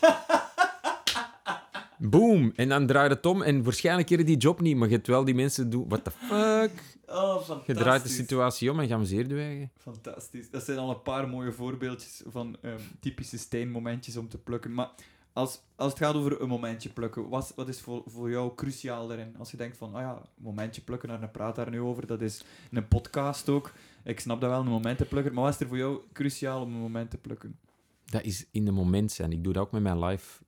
Boom. 1.99 2.53
En 2.57 2.69
dan 2.69 2.87
draai 2.87 3.09
je 3.09 3.15
het 3.15 3.27
om 3.27 3.43
en 3.43 3.63
waarschijnlijk 3.63 4.09
keren 4.09 4.27
die 4.27 4.37
job 4.37 4.61
niet, 4.61 4.77
maar 4.77 4.89
je 4.89 4.95
hebt 4.95 5.07
wel 5.07 5.25
die 5.25 5.35
mensen 5.35 5.71
doen. 5.71 5.89
What 5.89 6.05
the 6.05 6.11
fuck? 6.11 6.71
Oh, 7.07 7.35
fantastisch. 7.35 7.67
Je 7.67 7.75
draait 7.75 8.03
de 8.03 8.09
situatie 8.09 8.71
om 8.71 8.81
en 8.81 8.87
geamuseerd 8.87 9.31
je 9.31 9.69
Fantastisch. 9.79 10.51
Dat 10.51 10.65
zijn 10.65 10.79
al 10.79 10.91
een 10.91 11.03
paar 11.03 11.29
mooie 11.29 11.53
voorbeeldjes 11.53 12.23
van 12.27 12.57
ehm, 12.63 12.81
typische 13.01 13.39
steenmomentjes 13.39 14.17
om 14.17 14.29
te 14.29 14.39
plukken. 14.39 14.75
Maar 14.75 14.91
als, 15.33 15.63
als 15.77 15.93
het 15.93 16.03
gaat 16.03 16.15
over 16.15 16.41
een 16.41 16.49
momentje 16.49 16.89
plukken, 16.89 17.29
wat, 17.29 17.53
wat 17.57 17.69
is 17.69 17.81
voor, 17.81 18.03
voor 18.07 18.31
jou 18.31 18.55
cruciaal 18.55 19.07
daarin? 19.07 19.37
Als 19.39 19.51
je 19.51 19.57
denkt 19.57 19.77
van, 19.77 19.95
ah 19.95 20.01
ja, 20.01 20.17
een 20.17 20.43
momentje 20.43 20.83
plukken, 20.83 21.09
daar 21.09 21.29
praat 21.29 21.57
daar 21.57 21.71
nu 21.71 21.81
over, 21.81 22.07
dat 22.07 22.21
is 22.21 22.45
een 22.71 22.89
podcast 22.89 23.49
ook. 23.49 23.73
Ik 24.05 24.21
snap 24.21 24.41
dat 24.41 24.51
wel, 24.51 24.61
een 24.61 24.67
momentenplukker. 24.67 25.33
Maar 25.33 25.45
wat 25.45 25.53
is 25.53 25.61
er 25.61 25.67
voor 25.67 25.77
jou 25.77 26.03
cruciaal 26.13 26.63
om 26.63 26.75
een 26.75 26.81
moment 26.81 27.11
te 27.11 27.19
plukken? 27.19 27.59
Dat 28.05 28.23
is 28.23 28.47
in 28.51 28.65
de 28.65 28.71
moment 28.71 29.13
zijn. 29.13 29.33
Ik 29.33 29.45
doe 29.45 29.53
dat 29.53 29.63
ook 29.63 29.73
met 29.73 29.83
mijn 29.83 30.05
live 30.05 30.43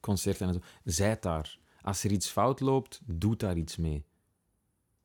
concerten 0.00 0.46
en 0.46 0.54
zo. 0.54 0.60
Zijt 0.84 1.22
daar. 1.22 1.58
Als 1.82 2.04
er 2.04 2.10
iets 2.10 2.28
fout 2.28 2.60
loopt, 2.60 3.00
doe 3.06 3.36
daar 3.36 3.56
iets 3.56 3.76
mee. 3.76 4.04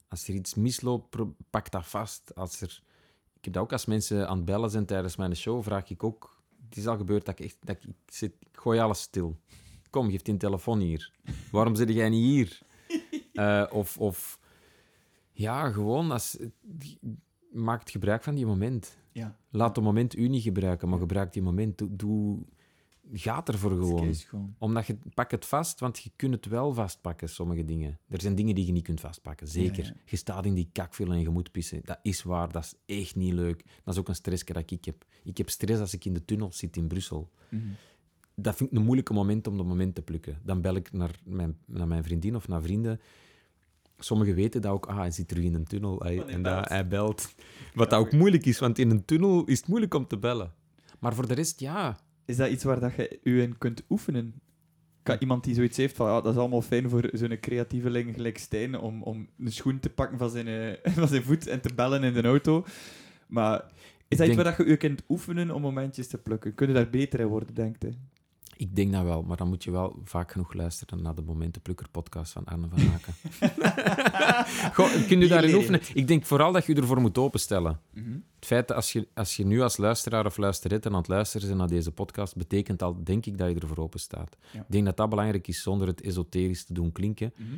Als 0.08 0.28
er 0.28 0.34
iets 0.34 0.54
misloopt, 0.54 1.18
pak 1.50 1.72
dat 1.72 1.86
vast. 1.86 2.36
Als 2.36 2.62
er... 2.62 2.82
Ik 3.38 3.44
heb 3.44 3.54
dat 3.54 3.64
ook 3.64 3.72
als 3.72 3.86
mensen 3.86 4.28
aan 4.28 4.38
het 4.38 4.46
bellen 4.46 4.70
zijn 4.70 4.86
tijdens 4.86 5.16
mijn 5.16 5.36
show, 5.36 5.64
vraag 5.64 5.90
ik 5.90 6.04
ook... 6.04 6.43
Het 6.74 6.82
is 6.82 6.88
al 6.88 6.98
gebeurd 6.98 7.26
dat 7.26 7.40
ik 7.40 7.46
echt... 7.46 7.58
Dat 7.60 7.76
ik, 7.76 7.84
ik, 7.84 7.96
zit, 8.14 8.34
ik 8.40 8.58
gooi 8.58 8.80
alles 8.80 9.02
stil. 9.02 9.38
Kom, 9.90 10.10
geef 10.10 10.22
die 10.22 10.38
telefoon 10.38 10.80
hier. 10.80 11.12
Waarom 11.52 11.76
zit 11.76 11.90
jij 11.90 12.10
niet 12.10 12.24
hier? 12.24 12.60
Eh, 13.34 13.66
of, 13.72 13.98
of... 13.98 14.40
Ja, 15.32 15.72
gewoon, 15.72 16.12
als, 16.12 16.38
maak 17.52 17.90
gebruik 17.90 18.24
van 18.24 18.36
die 18.36 18.46
moment. 18.46 18.98
Ja. 19.12 19.38
Laat 19.50 19.76
het 19.76 19.86
moment 19.86 20.18
u 20.18 20.28
niet 20.28 20.44
gebruiken, 20.44 20.90
maar 20.90 21.00
gebruik 21.00 21.34
die 21.34 21.42
moment. 21.42 21.78
Doe, 21.78 21.96
doe, 21.96 22.40
gaat 23.12 23.48
ervoor 23.48 23.72
gewoon. 23.72 24.16
Omdat 24.58 24.88
je 24.88 24.98
pak 25.14 25.32
het 25.32 25.46
vast, 25.46 25.80
want 25.80 26.00
je 26.00 26.12
kunt 26.16 26.34
het 26.34 26.46
wel 26.46 26.74
vastpakken, 26.74 27.30
sommige 27.30 27.66
dingen. 27.66 28.00
Er 28.10 28.22
zijn 28.22 28.36
dingen 28.36 28.56
die 28.56 28.66
je 28.66 28.72
niet 28.72 28.84
kunt 28.84 29.00
vastpakken, 29.00 29.48
zeker. 29.48 29.84
Ja, 29.84 29.90
ja. 29.90 30.02
Je 30.06 30.18
staat 30.18 30.46
in 30.46 30.54
die 30.54 30.70
kakveel 30.72 31.12
en 31.12 31.20
je 31.20 31.30
moet 31.30 31.52
pissen. 31.52 31.82
Dat 31.84 32.00
is 32.02 32.24
waar, 32.24 32.52
dat 32.52 32.64
is 32.64 33.02
echt 33.02 33.16
niet 33.16 33.34
leuk. 33.34 33.64
Dat 33.84 33.94
is 33.94 34.00
ook 34.00 34.08
een 34.08 34.16
stress 34.16 34.44
dat 34.46 34.72
ik 34.72 34.86
heb. 34.86 35.06
Ik 35.24 35.38
heb 35.38 35.50
stress 35.50 35.80
als 35.80 35.94
ik 35.94 36.06
in 36.06 36.14
de 36.14 36.26
tunnel 36.26 36.52
zit 36.52 36.78
in 36.78 36.88
Brussel. 36.88 37.30
Mhm. 37.50 37.62
Dat 38.36 38.56
vind 38.56 38.72
ik 38.72 38.78
een 38.78 38.84
moeilijke 38.84 39.14
moment 39.14 39.48
om 39.48 39.58
dat 39.58 39.66
moment 39.66 39.96
te 39.96 40.02
plukken. 40.02 40.40
Dan 40.44 40.62
bel 40.62 40.76
ik 40.76 40.92
naar 40.92 41.20
mijn, 41.24 41.58
naar 41.66 41.88
mijn 41.88 42.04
vriendin 42.04 42.36
of 42.36 42.48
naar 42.48 42.62
vrienden. 42.62 43.00
Sommigen 43.98 44.36
weten 44.36 44.62
dat 44.62 44.72
ook. 44.72 44.86
Ah, 44.86 44.98
hij 44.98 45.12
zit 45.12 45.28
terug 45.28 45.44
in 45.44 45.54
een 45.54 45.64
tunnel. 45.64 46.00
Hij, 46.00 46.16
hij 46.16 46.26
en 46.26 46.42
dat, 46.42 46.54
belt. 46.54 46.70
hij 46.70 46.88
belt. 46.88 47.36
Wat 47.74 47.90
dat 47.90 48.00
ook 48.00 48.12
moeilijk 48.12 48.46
is, 48.46 48.60
want 48.60 48.80
in 48.80 48.90
een 48.90 49.06
tunnel 49.06 49.46
is 49.46 49.58
het 49.58 49.68
moeilijk 49.68 49.94
om 49.94 50.08
te 50.08 50.18
bellen. 50.18 50.54
Maar 51.00 51.14
voor 51.16 51.28
de 51.28 51.34
rest, 51.34 51.60
ja. 51.60 51.98
Is 52.26 52.36
dat 52.36 52.50
iets 52.50 52.64
waar 52.64 52.80
dat 52.80 52.96
je 52.96 53.20
u 53.24 53.42
in 53.42 53.58
kunt 53.58 53.84
oefenen? 53.90 54.34
Kan 55.04 55.18
iemand 55.20 55.44
die 55.44 55.56
zoiets 55.56 55.78
heeft 55.78 55.96
van, 55.96 56.08
ja, 56.08 56.22
dat 56.22 56.34
is 56.34 56.40
allemaal 56.40 56.62
fijn 56.62 56.90
voor 56.90 57.10
zo'n 57.12 57.40
creatieveling 57.40 58.14
gelijk 58.14 58.38
Stijn, 58.38 58.80
om, 58.80 59.04
om 59.04 59.30
een 59.40 59.52
schoen 59.52 59.80
te 59.80 59.90
pakken 59.90 60.18
van 60.18 60.30
zijn, 60.30 60.48
eh, 60.48 60.94
van 61.00 61.08
zijn 61.08 61.24
voet 61.24 61.48
en 61.48 61.62
te 61.62 61.74
bellen 61.76 62.04
in 62.04 62.14
de 62.14 62.22
auto. 62.22 62.66
Maar 63.28 63.64
is 64.08 64.18
dat 64.18 64.18
denk- 64.18 64.30
iets 64.30 64.36
waar 64.36 64.58
dat 64.58 64.68
je 64.68 64.74
u 64.74 64.76
kunt 64.76 65.04
oefenen 65.10 65.52
om 65.52 65.62
momentjes 65.62 66.08
te 66.08 66.18
plukken? 66.18 66.56
Kun 66.56 66.68
je 66.68 66.74
daar 66.74 66.90
beter 66.90 67.20
in 67.20 67.28
worden, 67.28 67.54
denk 67.54 67.76
je? 67.80 67.90
Ik 68.58 68.76
denk 68.76 68.92
dat 68.92 69.04
wel, 69.04 69.24
maar 69.24 69.38
dan 69.38 69.48
moet 69.48 69.64
je 69.64 69.72
wel 69.72 70.00
vaak 70.04 70.32
genoeg 70.32 70.54
luisteren 70.54 71.02
naar 71.02 71.16
de 71.16 71.22
Momentenplukker 71.22 71.90
podcast 71.90 72.32
van 72.32 72.46
Arne 72.46 72.68
van 72.70 72.80
Haken. 72.80 73.14
Goh, 74.76 75.08
kun 75.08 75.20
je 75.20 75.28
daarin 75.28 75.56
oefenen? 75.56 75.82
Ik 75.94 76.08
denk 76.08 76.26
vooral 76.26 76.52
dat 76.52 76.66
je 76.66 76.76
ervoor 76.76 77.02
moet 77.02 77.18
openstellen. 77.18 77.80
Mhm. 77.90 78.12
Het 78.36 78.46
feit 78.46 78.68
dat 78.68 78.78
als 78.78 78.92
je, 78.92 79.08
als 79.14 79.36
je 79.36 79.46
nu 79.46 79.62
als 79.62 79.78
luisteraar 79.78 80.26
of 80.26 80.38
luisterette 80.38 80.90
aan 80.90 80.96
het 80.96 81.08
luisteren 81.08 81.48
bent 81.48 81.60
naar 81.60 81.68
deze 81.68 81.92
podcast, 81.92 82.36
betekent 82.36 82.82
al, 82.82 83.04
denk 83.04 83.26
ik, 83.26 83.38
dat 83.38 83.50
je 83.50 83.60
ervoor 83.60 83.78
open 83.78 84.00
staat. 84.00 84.38
Ja. 84.52 84.60
Ik 84.60 84.66
denk 84.68 84.86
dat 84.86 84.98
dat 84.98 85.10
belangrijk 85.10 85.48
is 85.48 85.62
zonder 85.62 85.88
het 85.88 86.02
esoterisch 86.02 86.66
te 86.66 86.74
doen 86.74 86.92
klinken. 86.92 87.34
Mhm. 87.36 87.56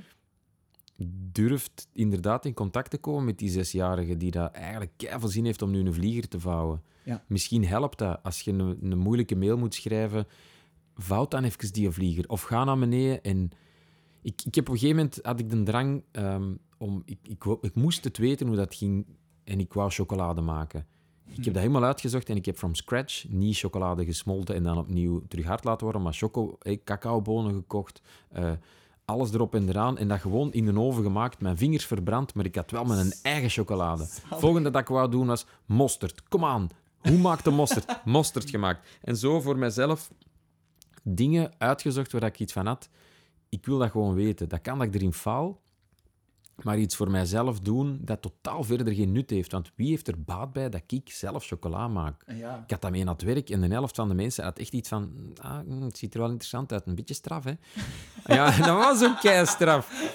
Durft 1.31 1.87
inderdaad 1.93 2.45
in 2.45 2.53
contact 2.53 2.89
te 2.89 2.97
komen 2.97 3.25
met 3.25 3.37
die 3.37 3.49
zesjarige 3.49 4.17
die 4.17 4.31
dat 4.31 4.51
eigenlijk 4.51 4.91
keiveel 4.97 5.29
zin 5.29 5.45
heeft 5.45 5.61
om 5.61 5.71
nu 5.71 5.79
een 5.79 5.93
vlieger 5.93 6.27
te 6.27 6.39
vouwen. 6.39 6.81
Ja. 7.03 7.23
Misschien 7.27 7.65
helpt 7.65 7.97
dat 7.97 8.19
als 8.23 8.41
je 8.41 8.51
een, 8.51 8.77
een 8.81 8.97
moeilijke 8.97 9.35
mail 9.35 9.57
moet 9.57 9.73
schrijven 9.73 10.27
vouw 10.95 11.27
dan 11.27 11.43
even 11.43 11.73
die 11.73 11.91
vlieger. 11.91 12.29
Of 12.29 12.41
ga 12.41 12.63
naar 12.63 12.79
beneden 12.79 13.23
en... 13.23 13.51
Ik, 14.21 14.41
ik 14.45 14.55
heb 14.55 14.67
op 14.67 14.73
een 14.73 14.79
gegeven 14.79 15.03
moment 15.03 15.19
had 15.21 15.39
ik 15.39 15.49
de 15.49 15.63
drang 15.63 16.03
ehm, 16.11 16.53
om... 16.77 17.01
Ik, 17.05 17.17
ik, 17.23 17.43
ik 17.61 17.75
moest 17.75 18.03
het 18.03 18.17
weten 18.17 18.47
hoe 18.47 18.55
dat 18.55 18.75
ging 18.75 19.05
en 19.43 19.59
ik 19.59 19.73
wou 19.73 19.91
chocolade 19.91 20.41
maken. 20.41 20.85
Ik 21.27 21.45
heb 21.45 21.53
dat 21.53 21.63
helemaal 21.63 21.83
uitgezocht 21.83 22.29
en 22.29 22.35
ik 22.35 22.45
heb 22.45 22.57
from 22.57 22.75
scratch 22.75 23.25
niet 23.27 23.57
chocolade 23.57 24.05
gesmolten 24.05 24.55
en 24.55 24.63
dan 24.63 24.77
opnieuw 24.77 25.21
terug 25.27 25.45
hard 25.45 25.63
laten 25.63 25.83
worden, 25.83 26.01
maar 26.01 26.13
choco, 26.13 26.57
eh, 26.61 26.77
cacaobonen 26.83 27.53
gekocht, 27.53 28.01
eh, 28.31 28.51
alles 29.05 29.33
erop 29.33 29.55
en 29.55 29.69
eraan 29.69 29.97
en 29.97 30.07
dat 30.07 30.19
gewoon 30.19 30.53
in 30.53 30.65
de 30.65 30.79
oven 30.79 31.03
gemaakt, 31.03 31.41
mijn 31.41 31.57
vingers 31.57 31.85
verbrand, 31.85 32.33
maar 32.33 32.45
ik 32.45 32.55
had 32.55 32.71
wel 32.71 32.85
mijn 32.85 33.13
eigen 33.21 33.49
chocolade. 33.49 34.07
Volgende 34.29 34.69
dat 34.69 34.81
ik 34.81 34.87
wou 34.87 35.11
doen 35.11 35.27
was 35.27 35.45
mosterd. 35.65 36.23
Kom 36.23 36.45
aan, 36.45 36.69
hoe 37.01 37.17
maakt 37.17 37.43
de 37.43 37.51
mosterd? 37.51 37.99
mosterd 38.05 38.49
gemaakt. 38.49 38.87
En 39.01 39.17
zo 39.17 39.41
voor 39.41 39.57
mezelf 39.57 40.11
dingen 41.07 41.51
uitgezocht 41.57 42.11
waar 42.11 42.23
ik 42.23 42.39
iets 42.39 42.53
van 42.53 42.65
had. 42.65 42.89
Ik 43.49 43.65
wil 43.65 43.77
dat 43.77 43.91
gewoon 43.91 44.15
weten. 44.15 44.49
Dat 44.49 44.61
kan 44.61 44.77
dat 44.77 44.87
ik 44.87 44.93
erin 44.95 45.13
faal, 45.13 45.61
maar 46.63 46.77
iets 46.79 46.95
voor 46.95 47.11
mijzelf 47.11 47.59
doen 47.59 47.99
dat 48.01 48.21
totaal 48.21 48.63
verder 48.63 48.93
geen 48.93 49.11
nut 49.11 49.29
heeft. 49.29 49.51
Want 49.51 49.71
wie 49.75 49.89
heeft 49.89 50.07
er 50.07 50.23
baat 50.23 50.53
bij 50.53 50.69
dat 50.69 50.81
ik 50.87 51.09
zelf 51.09 51.45
chocola 51.45 51.87
maak? 51.87 52.23
Ja. 52.27 52.61
Ik 52.63 52.69
had 52.71 52.81
dat 52.81 52.91
mee 52.91 53.01
aan 53.01 53.07
het 53.07 53.21
werk 53.21 53.49
en 53.49 53.61
de 53.61 53.67
helft 53.67 53.95
van 53.95 54.07
de 54.07 54.13
mensen 54.15 54.43
had 54.43 54.59
echt 54.59 54.73
iets 54.73 54.89
van... 54.89 55.11
Ah, 55.41 55.59
mm, 55.67 55.81
het 55.81 55.97
ziet 55.97 56.13
er 56.13 56.19
wel 56.19 56.29
interessant 56.29 56.71
uit. 56.71 56.85
Een 56.87 56.95
beetje 56.95 57.13
straf, 57.13 57.43
hè? 57.43 57.53
ja, 58.35 58.57
dat 58.57 58.77
was 58.77 59.03
ook 59.03 59.19
kei 59.19 59.45
straf. 59.45 60.13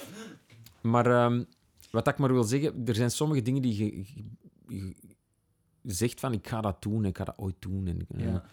Maar 0.81 1.05
ehm, 1.05 1.43
wat 1.91 2.07
ik 2.07 2.17
maar 2.17 2.31
wil 2.33 2.43
zeggen, 2.43 2.85
er 2.85 2.95
zijn 2.95 3.11
sommige 3.11 3.41
dingen 3.41 3.61
die 3.61 3.77
je, 3.77 3.97
je- 3.97 4.95
je 5.81 5.93
zegt 5.93 6.19
van 6.19 6.33
ik 6.33 6.47
ga 6.47 6.61
dat 6.61 6.81
doen, 6.81 7.05
ik 7.05 7.17
ga 7.17 7.23
dat 7.23 7.37
ooit 7.37 7.55
doen. 7.59 7.87
En, 7.87 8.07
eh, 8.17 8.25
Ja. 8.25 8.43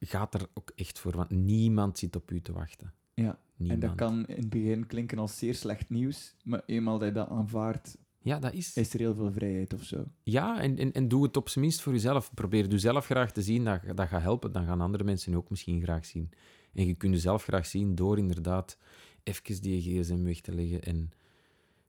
Gaat 0.00 0.34
er 0.34 0.46
ook 0.54 0.72
echt 0.74 0.98
voor, 0.98 1.16
want 1.16 1.30
niemand 1.30 1.98
zit 1.98 2.16
op 2.16 2.30
u 2.30 2.40
te 2.40 2.52
wachten. 2.52 2.92
ja. 3.14 3.38
En 3.68 3.80
dat 3.80 3.94
kan 3.94 4.26
in 4.26 4.36
het 4.36 4.50
begin 4.50 4.86
klinken 4.86 5.18
als 5.18 5.38
zeer 5.38 5.54
slecht 5.54 5.90
nieuws, 5.90 6.34
maar 6.44 6.62
eenmaal 6.66 6.98
dat 6.98 7.08
je 7.08 7.14
dat 7.14 7.28
aanvaardt, 7.28 7.98
Ja, 8.18 8.38
dat 8.38 8.52
is... 8.52 8.76
is 8.76 8.92
er 8.92 8.98
heel 8.98 9.14
veel 9.14 9.32
vrijheid 9.32 9.74
of 9.74 9.82
zo. 9.82 10.04
Ja, 10.22 10.60
en, 10.60 10.78
en, 10.78 10.92
en 10.92 11.08
doe 11.08 11.22
het 11.22 11.36
op 11.36 11.48
zijn 11.48 11.64
minst 11.64 11.80
voor 11.80 11.92
jezelf. 11.92 12.34
Probeer 12.34 12.68
het 12.68 12.80
zelf 12.80 13.04
graag 13.04 13.32
te 13.32 13.42
zien, 13.42 13.64
dat, 13.64 13.80
dat 13.94 14.08
gaat 14.08 14.22
helpen. 14.22 14.52
Dan 14.52 14.66
gaan 14.66 14.80
andere 14.80 15.04
mensen 15.04 15.32
je 15.32 15.38
ook 15.38 15.50
misschien 15.50 15.82
graag 15.82 16.06
zien. 16.06 16.30
En 16.72 16.86
je 16.86 16.94
kunt 16.94 17.14
jezelf 17.14 17.42
graag 17.42 17.66
zien 17.66 17.94
door 17.94 18.18
inderdaad 18.18 18.78
even 19.22 19.62
die 19.62 19.80
gsm 19.80 20.22
weg 20.22 20.40
te 20.40 20.54
leggen 20.54 20.82
en 20.82 21.10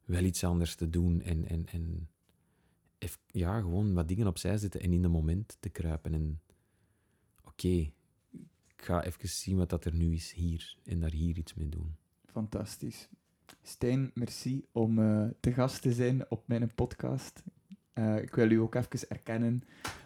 wel 0.06 0.24
iets 0.24 0.44
anders 0.44 0.76
te 0.76 0.90
doen. 0.90 1.22
En, 1.22 1.48
en, 1.48 1.66
en 1.66 2.10
ja, 3.32 3.60
gewoon 3.60 3.94
wat 3.94 4.08
dingen 4.08 4.28
opzij 4.28 4.58
zetten 4.58 4.82
en 4.82 4.94
in 4.94 5.02
de 5.02 5.08
moment 5.08 5.58
te 5.60 5.70
kruipen. 5.70 6.14
En 6.14 6.42
oké, 7.54 7.92
ik 8.78 8.84
ga 8.90 9.04
even 9.04 9.30
zien 9.30 9.58
wat 9.58 9.70
dat 9.70 9.86
er 9.86 9.94
nu 9.94 10.14
is 10.14 10.32
hier 10.32 10.78
en 10.84 11.00
daar 11.00 11.12
hier 11.12 11.38
iets 11.38 11.54
mee 11.54 11.70
doen. 11.70 11.96
Fantastisch. 12.26 13.10
Stijn, 13.62 14.12
merci 14.14 14.66
om 14.72 15.00
eh, 15.00 15.26
te 15.40 15.54
gast 15.54 15.82
te 15.82 15.94
zijn 15.94 16.30
op 16.30 16.48
mijn 16.48 16.74
podcast. 16.76 17.44
Eh, 17.94 18.22
ik 18.22 18.36
wil 18.36 18.52
u 18.52 18.56
ook 18.56 18.76
even 18.76 19.10
erkennen 19.10 19.64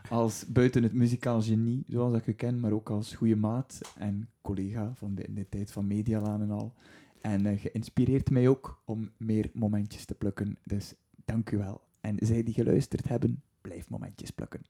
als 0.09 0.45
buiten 0.47 0.83
het 0.83 0.93
muzikaal 0.93 1.41
genie, 1.41 1.83
zoals 1.87 2.17
ik 2.17 2.27
u 2.27 2.33
ken, 2.33 2.59
maar 2.59 2.71
ook 2.71 2.89
als 2.89 3.15
goede 3.15 3.35
maat 3.35 3.93
en 3.97 4.29
collega 4.41 4.93
van 4.95 5.15
de, 5.15 5.49
tijd 5.49 5.71
van 5.71 5.87
Medialaan 5.87 6.41
en 6.41 6.51
al. 6.51 6.73
En 7.21 7.45
eh, 7.45 7.59
geïnspireerd 7.59 8.29
mij 8.29 8.47
ook 8.47 8.81
om 8.85 9.11
meer 9.17 9.49
momentjes 9.53 10.05
te 10.05 10.15
plukken. 10.15 10.57
Dus 10.63 10.93
dank 11.25 11.51
u 11.51 11.57
wel. 11.57 11.81
En 12.01 12.17
zij 12.19 12.43
die 12.43 12.53
geluisterd 12.53 13.07
hebben, 13.07 13.41
blijf 13.61 13.89
momentjes 13.89 14.31
plukken. 14.31 14.61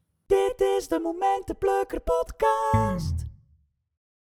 Is 0.77 0.87
de 0.87 0.99
Momentenplukker 0.99 2.01
podcast. 2.01 3.25